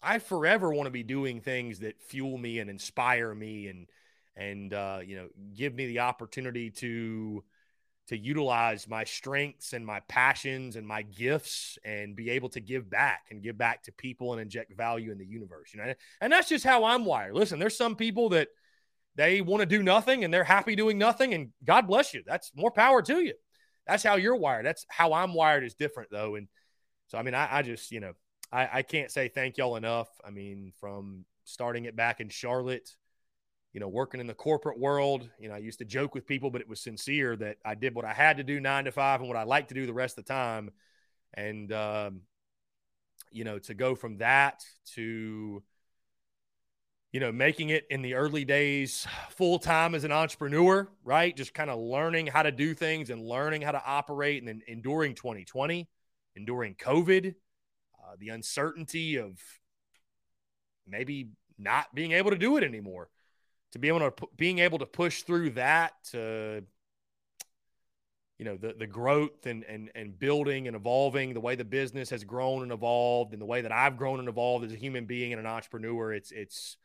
I 0.02 0.20
forever 0.20 0.74
want 0.74 0.88
to 0.88 0.92
be 0.92 1.04
doing 1.04 1.40
things 1.40 1.80
that 1.80 2.02
fuel 2.02 2.38
me 2.38 2.60
and 2.60 2.70
inspire 2.70 3.34
me 3.34 3.68
and 3.68 3.88
and 4.36 4.74
uh, 4.74 5.00
you 5.06 5.16
know 5.16 5.28
give 5.56 5.74
me 5.74 5.88
the 5.88 6.00
opportunity 6.00 6.70
to 6.72 7.44
to 8.08 8.18
utilize 8.18 8.88
my 8.88 9.04
strengths 9.04 9.74
and 9.74 9.86
my 9.86 10.02
passions 10.08 10.76
and 10.76 10.86
my 10.86 11.02
gifts 11.04 11.78
and 11.86 12.16
be 12.16 12.30
able 12.32 12.50
to 12.50 12.60
give 12.60 12.90
back 12.90 13.28
and 13.32 13.42
give 13.42 13.58
back 13.58 13.84
to 13.84 13.92
people 13.94 14.34
and 14.34 14.42
inject 14.42 14.76
value 14.76 15.12
in 15.12 15.18
the 15.18 15.26
universe 15.26 15.74
you 15.74 15.82
know 15.82 15.94
and 16.22 16.34
that's 16.34 16.50
just 16.50 16.66
how 16.66 16.84
i'm 16.86 17.06
wired. 17.06 17.34
Listen 17.34 17.60
there's 17.60 17.78
some 17.78 17.96
people 17.96 18.30
that 18.30 18.50
they 19.16 19.42
want 19.42 19.62
to 19.62 19.66
do 19.66 19.84
nothing 19.84 20.24
and 20.24 20.34
they're 20.34 20.44
happy 20.44 20.76
doing 20.76 20.98
nothing 20.98 21.34
and 21.34 21.50
god 21.64 21.88
bless 21.88 22.14
you. 22.14 22.24
That's 22.26 22.52
more 22.56 22.72
power 22.72 23.02
to 23.04 23.22
you. 23.22 23.34
That's 23.88 24.04
how 24.04 24.16
you're 24.16 24.36
wired. 24.36 24.66
That's 24.66 24.86
how 24.90 25.14
i'm 25.14 25.34
wired 25.34 25.64
is 25.64 25.76
different 25.76 26.10
though 26.12 26.36
and 26.36 26.48
so 27.08 27.18
i 27.18 27.22
mean 27.24 27.36
i, 27.36 27.58
I 27.58 27.62
just 27.62 27.92
you 27.92 28.00
know 28.00 28.14
I, 28.54 28.70
I 28.72 28.82
can't 28.84 29.10
say 29.10 29.30
thank 29.30 29.58
y'all 29.58 29.76
enough. 29.76 30.10
I 30.24 30.30
mean, 30.30 30.72
from 30.80 31.26
starting 31.44 31.86
it 31.86 31.96
back 31.96 32.22
in 32.22 32.30
Charlotte, 32.30 32.88
you 33.74 33.80
know, 33.80 33.88
working 33.88 34.20
in 34.20 34.28
the 34.28 34.36
corporate 34.36 34.80
world, 34.80 35.28
you 35.40 35.50
know, 35.50 35.56
I 35.56 35.58
used 35.58 35.80
to 35.80 35.86
joke 35.86 36.14
with 36.14 36.28
people, 36.28 36.52
but 36.52 36.62
it 36.62 36.70
was 36.70 36.80
sincere 36.80 37.36
that 37.38 37.58
I 37.66 37.74
did 37.74 37.96
what 37.96 38.06
I 38.06 38.14
had 38.14 38.38
to 38.38 38.44
do 38.44 38.60
nine 38.60 38.86
to 38.86 38.92
five 38.92 39.20
and 39.20 39.28
what 39.28 39.38
I 39.38 39.44
like 39.44 39.70
to 39.70 39.74
do 39.74 39.88
the 39.88 39.94
rest 39.94 40.18
of 40.18 40.26
the 40.26 40.34
time. 40.34 40.70
And, 41.34 41.74
um, 41.74 42.22
you 43.32 43.44
know, 43.44 43.58
to 43.58 43.74
go 43.74 43.96
from 43.96 44.20
that 44.20 44.64
to, 44.94 45.64
you 47.12 47.20
know, 47.20 47.32
making 47.32 47.70
it 47.70 47.88
in 47.90 48.04
the 48.04 48.14
early 48.14 48.46
days 48.46 49.08
full 49.32 49.58
time 49.58 49.96
as 49.96 50.04
an 50.04 50.12
entrepreneur, 50.12 50.88
right? 51.04 51.36
Just 51.36 51.56
kind 51.56 51.72
of 51.72 51.80
learning 51.80 52.28
how 52.28 52.44
to 52.44 52.52
do 52.52 52.76
things 52.76 53.10
and 53.10 53.26
learning 53.26 53.64
how 53.64 53.72
to 53.72 53.84
operate 53.84 54.44
and 54.44 54.48
then 54.48 54.62
enduring 54.68 55.16
2020, 55.16 55.90
enduring 56.36 56.76
COVID, 56.76 57.34
uh, 58.04 58.16
the 58.20 58.30
uncertainty 58.30 59.18
of 59.18 59.40
maybe 60.88 61.30
not 61.58 61.94
being 61.96 62.12
able 62.12 62.30
to 62.30 62.38
do 62.38 62.58
it 62.58 62.64
anymore. 62.64 63.10
To 63.74 63.80
be 63.80 63.88
able 63.88 64.00
to 64.00 64.14
being 64.38 64.60
able 64.60 64.80
to 64.80 64.86
push 64.86 65.24
through 65.24 65.52
that 65.52 65.94
to 66.12 66.64
you 68.38 68.46
know 68.46 68.58
the 68.58 68.74
the 68.78 68.86
growth 68.86 69.46
and 69.46 69.64
and 69.64 69.90
and 69.96 70.18
building 70.18 70.68
and 70.68 70.76
evolving 70.76 71.34
the 71.34 71.40
way 71.40 71.56
the 71.56 71.66
business 71.66 72.10
has 72.10 72.24
grown 72.24 72.64
and 72.64 72.72
evolved 72.72 73.34
and 73.34 73.42
the 73.42 73.46
way 73.46 73.62
that 73.62 73.72
I've 73.72 73.98
grown 73.98 74.20
and 74.20 74.28
evolved 74.28 74.66
as 74.66 74.74
a 74.74 74.76
human 74.76 75.06
being 75.06 75.34
and 75.34 75.40
an 75.40 75.46
entrepreneur 75.46 76.14
it's 76.14 76.32
it's 76.32 76.78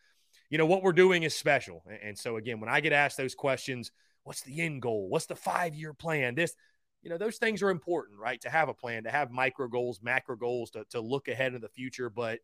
you 0.49 0.57
know 0.57 0.65
what 0.67 0.83
we're 0.83 0.93
doing 0.93 1.25
is 1.25 1.35
special. 1.35 1.83
And 2.03 2.17
so 2.17 2.37
again 2.37 2.61
when 2.61 2.71
I 2.71 2.81
get 2.81 2.93
asked 2.93 3.17
those 3.17 3.35
questions 3.35 3.91
what's 4.25 4.43
the 4.43 4.61
end 4.61 4.81
goal? 4.81 5.09
What's 5.09 5.27
the 5.27 5.37
5 5.37 5.75
year 5.75 5.93
plan? 5.93 6.35
This 6.35 6.55
you 7.03 7.11
know 7.11 7.19
those 7.19 7.37
things 7.37 7.63
are 7.63 7.71
important 7.71 8.19
right? 8.19 8.41
To 8.43 8.51
have 8.51 8.71
a 8.71 8.75
plan 8.75 9.05
to 9.05 9.11
have 9.11 9.31
micro 9.31 9.69
goals 9.69 10.01
macro 10.03 10.37
goals 10.37 10.71
to 10.71 10.85
to 10.91 11.01
look 11.01 11.29
ahead 11.29 11.55
in 11.55 11.61
the 11.61 11.69
future 11.69 12.09
but 12.09 12.39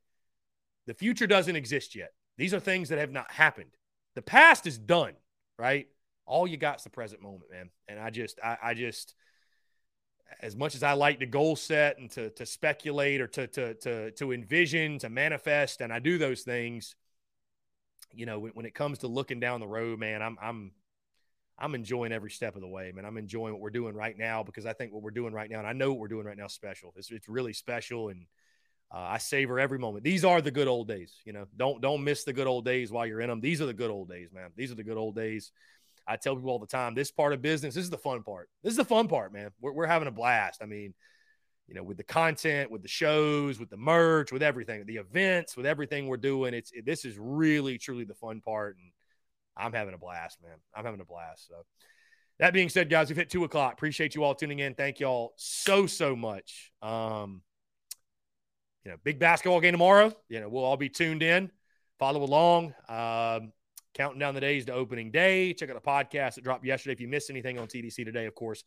the 0.87 0.95
future 0.95 1.27
doesn't 1.27 1.57
exist 1.57 1.95
yet. 1.95 2.13
These 2.37 2.53
are 2.53 2.61
things 2.61 2.91
that 2.91 2.99
have 2.99 3.11
not 3.11 3.31
happened 3.31 3.71
the 4.15 4.23
past 4.23 4.67
is 4.67 4.79
done, 4.79 5.15
right? 5.59 5.89
All 6.27 6.47
you 6.47 6.57
got 6.57 6.79
is 6.79 6.85
the 6.85 6.91
present 6.91 7.23
moment, 7.23 7.51
man. 7.51 7.71
And 7.89 7.99
I 7.99 8.11
just, 8.11 8.39
I, 8.43 8.57
I 8.63 8.75
just, 8.75 9.15
as 10.41 10.57
much 10.57 10.75
as 10.75 10.83
I 10.83 10.93
like 10.93 11.21
to 11.21 11.27
goal 11.27 11.55
set 11.57 11.99
and 11.99 12.11
to 12.13 12.31
to 12.31 12.47
speculate 12.47 13.21
or 13.21 13.27
to 13.29 13.47
to 13.47 13.75
to 13.75 14.11
to 14.13 14.33
envision, 14.33 14.99
to 15.01 15.09
manifest, 15.09 15.81
and 15.81 15.93
I 15.93 15.99
do 15.99 16.19
those 16.19 16.43
things, 16.43 16.97
you 18.13 18.27
know, 18.27 18.39
when, 18.39 18.53
when 18.53 18.67
it 18.67 18.75
comes 18.75 18.99
to 19.01 19.09
looking 19.09 19.41
down 19.41 19.61
the 19.61 19.67
road, 19.67 19.99
man, 19.99 20.23
I'm 20.23 20.37
I'm 20.41 20.73
I'm 21.59 21.75
enjoying 21.75 22.13
every 22.13 22.31
step 22.31 22.57
of 22.57 22.63
the 22.63 22.69
way, 22.69 22.91
man. 22.93 23.05
I'm 23.05 23.17
enjoying 23.17 23.53
what 23.53 23.61
we're 23.61 23.71
doing 23.71 23.95
right 23.95 24.17
now 24.17 24.43
because 24.43 24.67
I 24.67 24.73
think 24.73 24.93
what 24.93 25.03
we're 25.03 25.11
doing 25.11 25.33
right 25.33 25.49
now, 25.49 25.59
and 25.59 25.69
I 25.69 25.73
know 25.73 25.91
what 25.91 26.01
we're 26.01 26.09
doing 26.09 26.27
right 26.27 26.37
now, 26.37 26.47
is 26.47 26.53
special. 26.53 26.93
It's 26.97 27.11
it's 27.11 27.29
really 27.29 27.53
special, 27.53 28.09
and 28.09 28.27
uh, 28.95 29.09
I 29.11 29.19
savor 29.19 29.59
every 29.59 29.79
moment. 29.79 30.05
These 30.05 30.25
are 30.25 30.41
the 30.41 30.53
good 30.53 30.69
old 30.69 30.87
days. 30.87 31.13
You 31.25 31.33
know, 31.33 31.47
don't 31.57 31.81
don't 31.81 32.05
miss 32.05 32.23
the 32.23 32.33
good 32.33 32.47
old 32.47 32.65
days 32.65 32.93
while 32.93 33.05
you're 33.05 33.21
in 33.21 33.29
them. 33.29 33.41
These 33.41 33.61
are 33.61 33.67
the 33.67 33.75
good 33.75 33.91
old 33.91 34.09
days, 34.09 34.29
man. 34.33 34.51
These 34.57 34.71
are 34.71 34.77
the 34.77 34.85
good 34.85 34.97
old 34.97 35.17
days. 35.17 35.51
I 36.07 36.17
tell 36.17 36.37
people 36.37 36.51
all 36.51 36.59
the 36.61 36.67
time, 36.67 36.95
this 36.95 37.11
part 37.11 37.33
of 37.33 37.43
business, 37.43 37.75
this 37.75 37.85
is 37.85 37.91
the 37.91 37.99
fun 37.99 38.23
part. 38.23 38.51
This 38.63 38.73
is 38.73 38.77
the 38.77 38.85
fun 38.85 39.09
part, 39.09 39.33
man. 39.33 39.51
We're, 39.61 39.73
we're 39.73 39.87
having 39.87 40.07
a 40.07 40.13
blast. 40.13 40.63
I 40.63 40.67
mean, 40.67 40.95
you 41.67 41.75
know, 41.75 41.83
with 41.83 41.97
the 41.97 42.05
content, 42.05 42.71
with 42.71 42.83
the 42.83 42.89
shows, 42.89 43.59
with 43.59 43.71
the 43.71 43.77
merch, 43.79 44.31
with 44.31 44.43
everything, 44.43 44.85
the 44.87 44.99
events, 44.99 45.57
with 45.57 45.67
everything 45.67 46.07
we're 46.07 46.17
doing. 46.19 46.55
It's 46.55 46.71
it, 46.73 46.87
this 46.87 47.05
is 47.05 47.17
really 47.19 47.79
truly 47.79 48.05
the 48.05 48.15
fun 48.15 48.43
part, 48.43 48.77
and 48.77 48.93
I'm 49.57 49.73
having 49.73 49.95
a 49.95 49.99
blast, 49.99 50.39
man. 50.41 50.57
I'm 50.75 50.85
having 50.85 51.01
a 51.01 51.05
blast. 51.05 51.49
So. 51.49 51.55
That 52.41 52.53
being 52.53 52.69
said, 52.69 52.91
guys, 52.91 53.09
we've 53.09 53.17
hit 53.17 53.31
two 53.31 53.45
o'clock. 53.45 53.75
Appreciate 53.75 54.17
you 54.17 54.25
all 54.25 54.35
tuning 54.35 54.59
in. 54.59 54.75
Thank 54.75 54.99
you 54.99 55.07
all 55.07 55.35
so, 55.37 55.87
so 55.87 56.17
much. 56.17 56.73
Um, 56.83 57.43
you 58.85 58.91
know, 58.91 58.99
big 59.03 59.19
basketball 59.19 59.61
game 59.61 59.73
tomorrow. 59.73 60.13
You 60.29 60.41
know, 60.41 60.49
we'll 60.49 60.65
all 60.65 60.77
be 60.77 60.89
tuned 60.89 61.23
in, 61.23 61.51
follow 61.99 62.23
along, 62.23 62.75
um, 62.89 63.53
counting 63.95 64.19
down 64.19 64.35
the 64.35 64.41
days 64.41 64.67
to 64.67 64.73
opening 64.73 65.11
day. 65.11 65.55
Check 65.55 65.71
out 65.71 65.83
the 65.83 65.89
podcast 65.89 66.35
that 66.35 66.45
dropped 66.45 66.65
yesterday. 66.65 66.93
If 66.93 67.01
you 67.01 67.09
missed 67.09 67.31
anything 67.31 67.59
on 67.59 67.67
TDC 67.67 68.05
today, 68.05 68.27
of 68.27 68.35
course, 68.35 68.63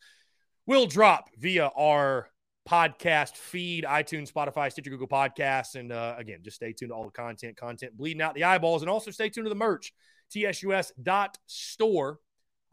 we'll 0.65 0.87
drop 0.87 1.29
via 1.37 1.67
our 1.77 2.29
podcast 2.67 3.35
feed, 3.35 3.85
iTunes, 3.85 4.31
Spotify, 4.31 4.71
Stitcher, 4.71 4.89
Google 4.89 5.07
Podcasts. 5.07 5.75
And 5.75 5.91
uh, 5.91 6.15
again, 6.17 6.39
just 6.43 6.57
stay 6.57 6.73
tuned 6.73 6.89
to 6.89 6.95
all 6.95 7.05
the 7.05 7.11
content, 7.11 7.55
content 7.55 7.95
bleeding 7.95 8.21
out 8.21 8.35
the 8.35 8.43
eyeballs. 8.43 8.81
And 8.81 8.89
also 8.89 9.11
stay 9.11 9.29
tuned 9.29 9.45
to 9.45 9.49
the 9.49 9.55
merch, 9.55 9.93
tsus.store. 10.33 12.19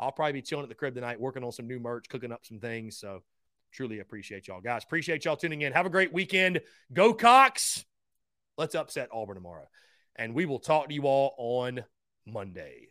I'll 0.01 0.13
probably 0.13 0.33
be 0.33 0.43
chilling 0.43 0.65
at 0.65 0.69
the 0.69 0.75
crib 0.75 0.95
tonight, 0.95 1.21
working 1.21 1.45
on 1.45 1.53
some 1.53 1.69
new 1.69 1.79
merch, 1.79 2.09
cooking 2.09 2.33
up 2.33 2.45
some 2.45 2.59
things. 2.59 2.99
So 2.99 3.23
Truly 3.75 3.99
appreciate 3.99 4.47
y'all. 4.47 4.61
Guys, 4.61 4.85
appreciate 4.85 5.25
y'all 5.25 5.37
tuning 5.37 5.63
in. 5.63 5.73
Have 5.73 5.85
a 5.85 5.91
great 5.91 6.13
weekend. 6.13 6.61
Go 6.93 7.13
Cocks. 7.13 7.85
Let's 8.57 8.77
upset 8.77 9.09
Auburn 9.13 9.35
tomorrow. 9.35 9.67
And 10.15 10.33
we 10.33 10.47
will 10.47 10.61
talk 10.61 10.89
to 10.89 10.95
you 10.95 11.03
all 11.03 11.35
on 11.37 11.85
Monday. 12.25 12.91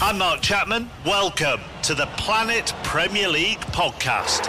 I'm 0.00 0.16
Mark 0.16 0.40
Chapman. 0.40 0.88
Welcome 1.04 1.60
to 1.82 1.94
the 1.94 2.06
Planet 2.16 2.72
Premier 2.82 3.28
League 3.28 3.58
podcast. 3.58 4.48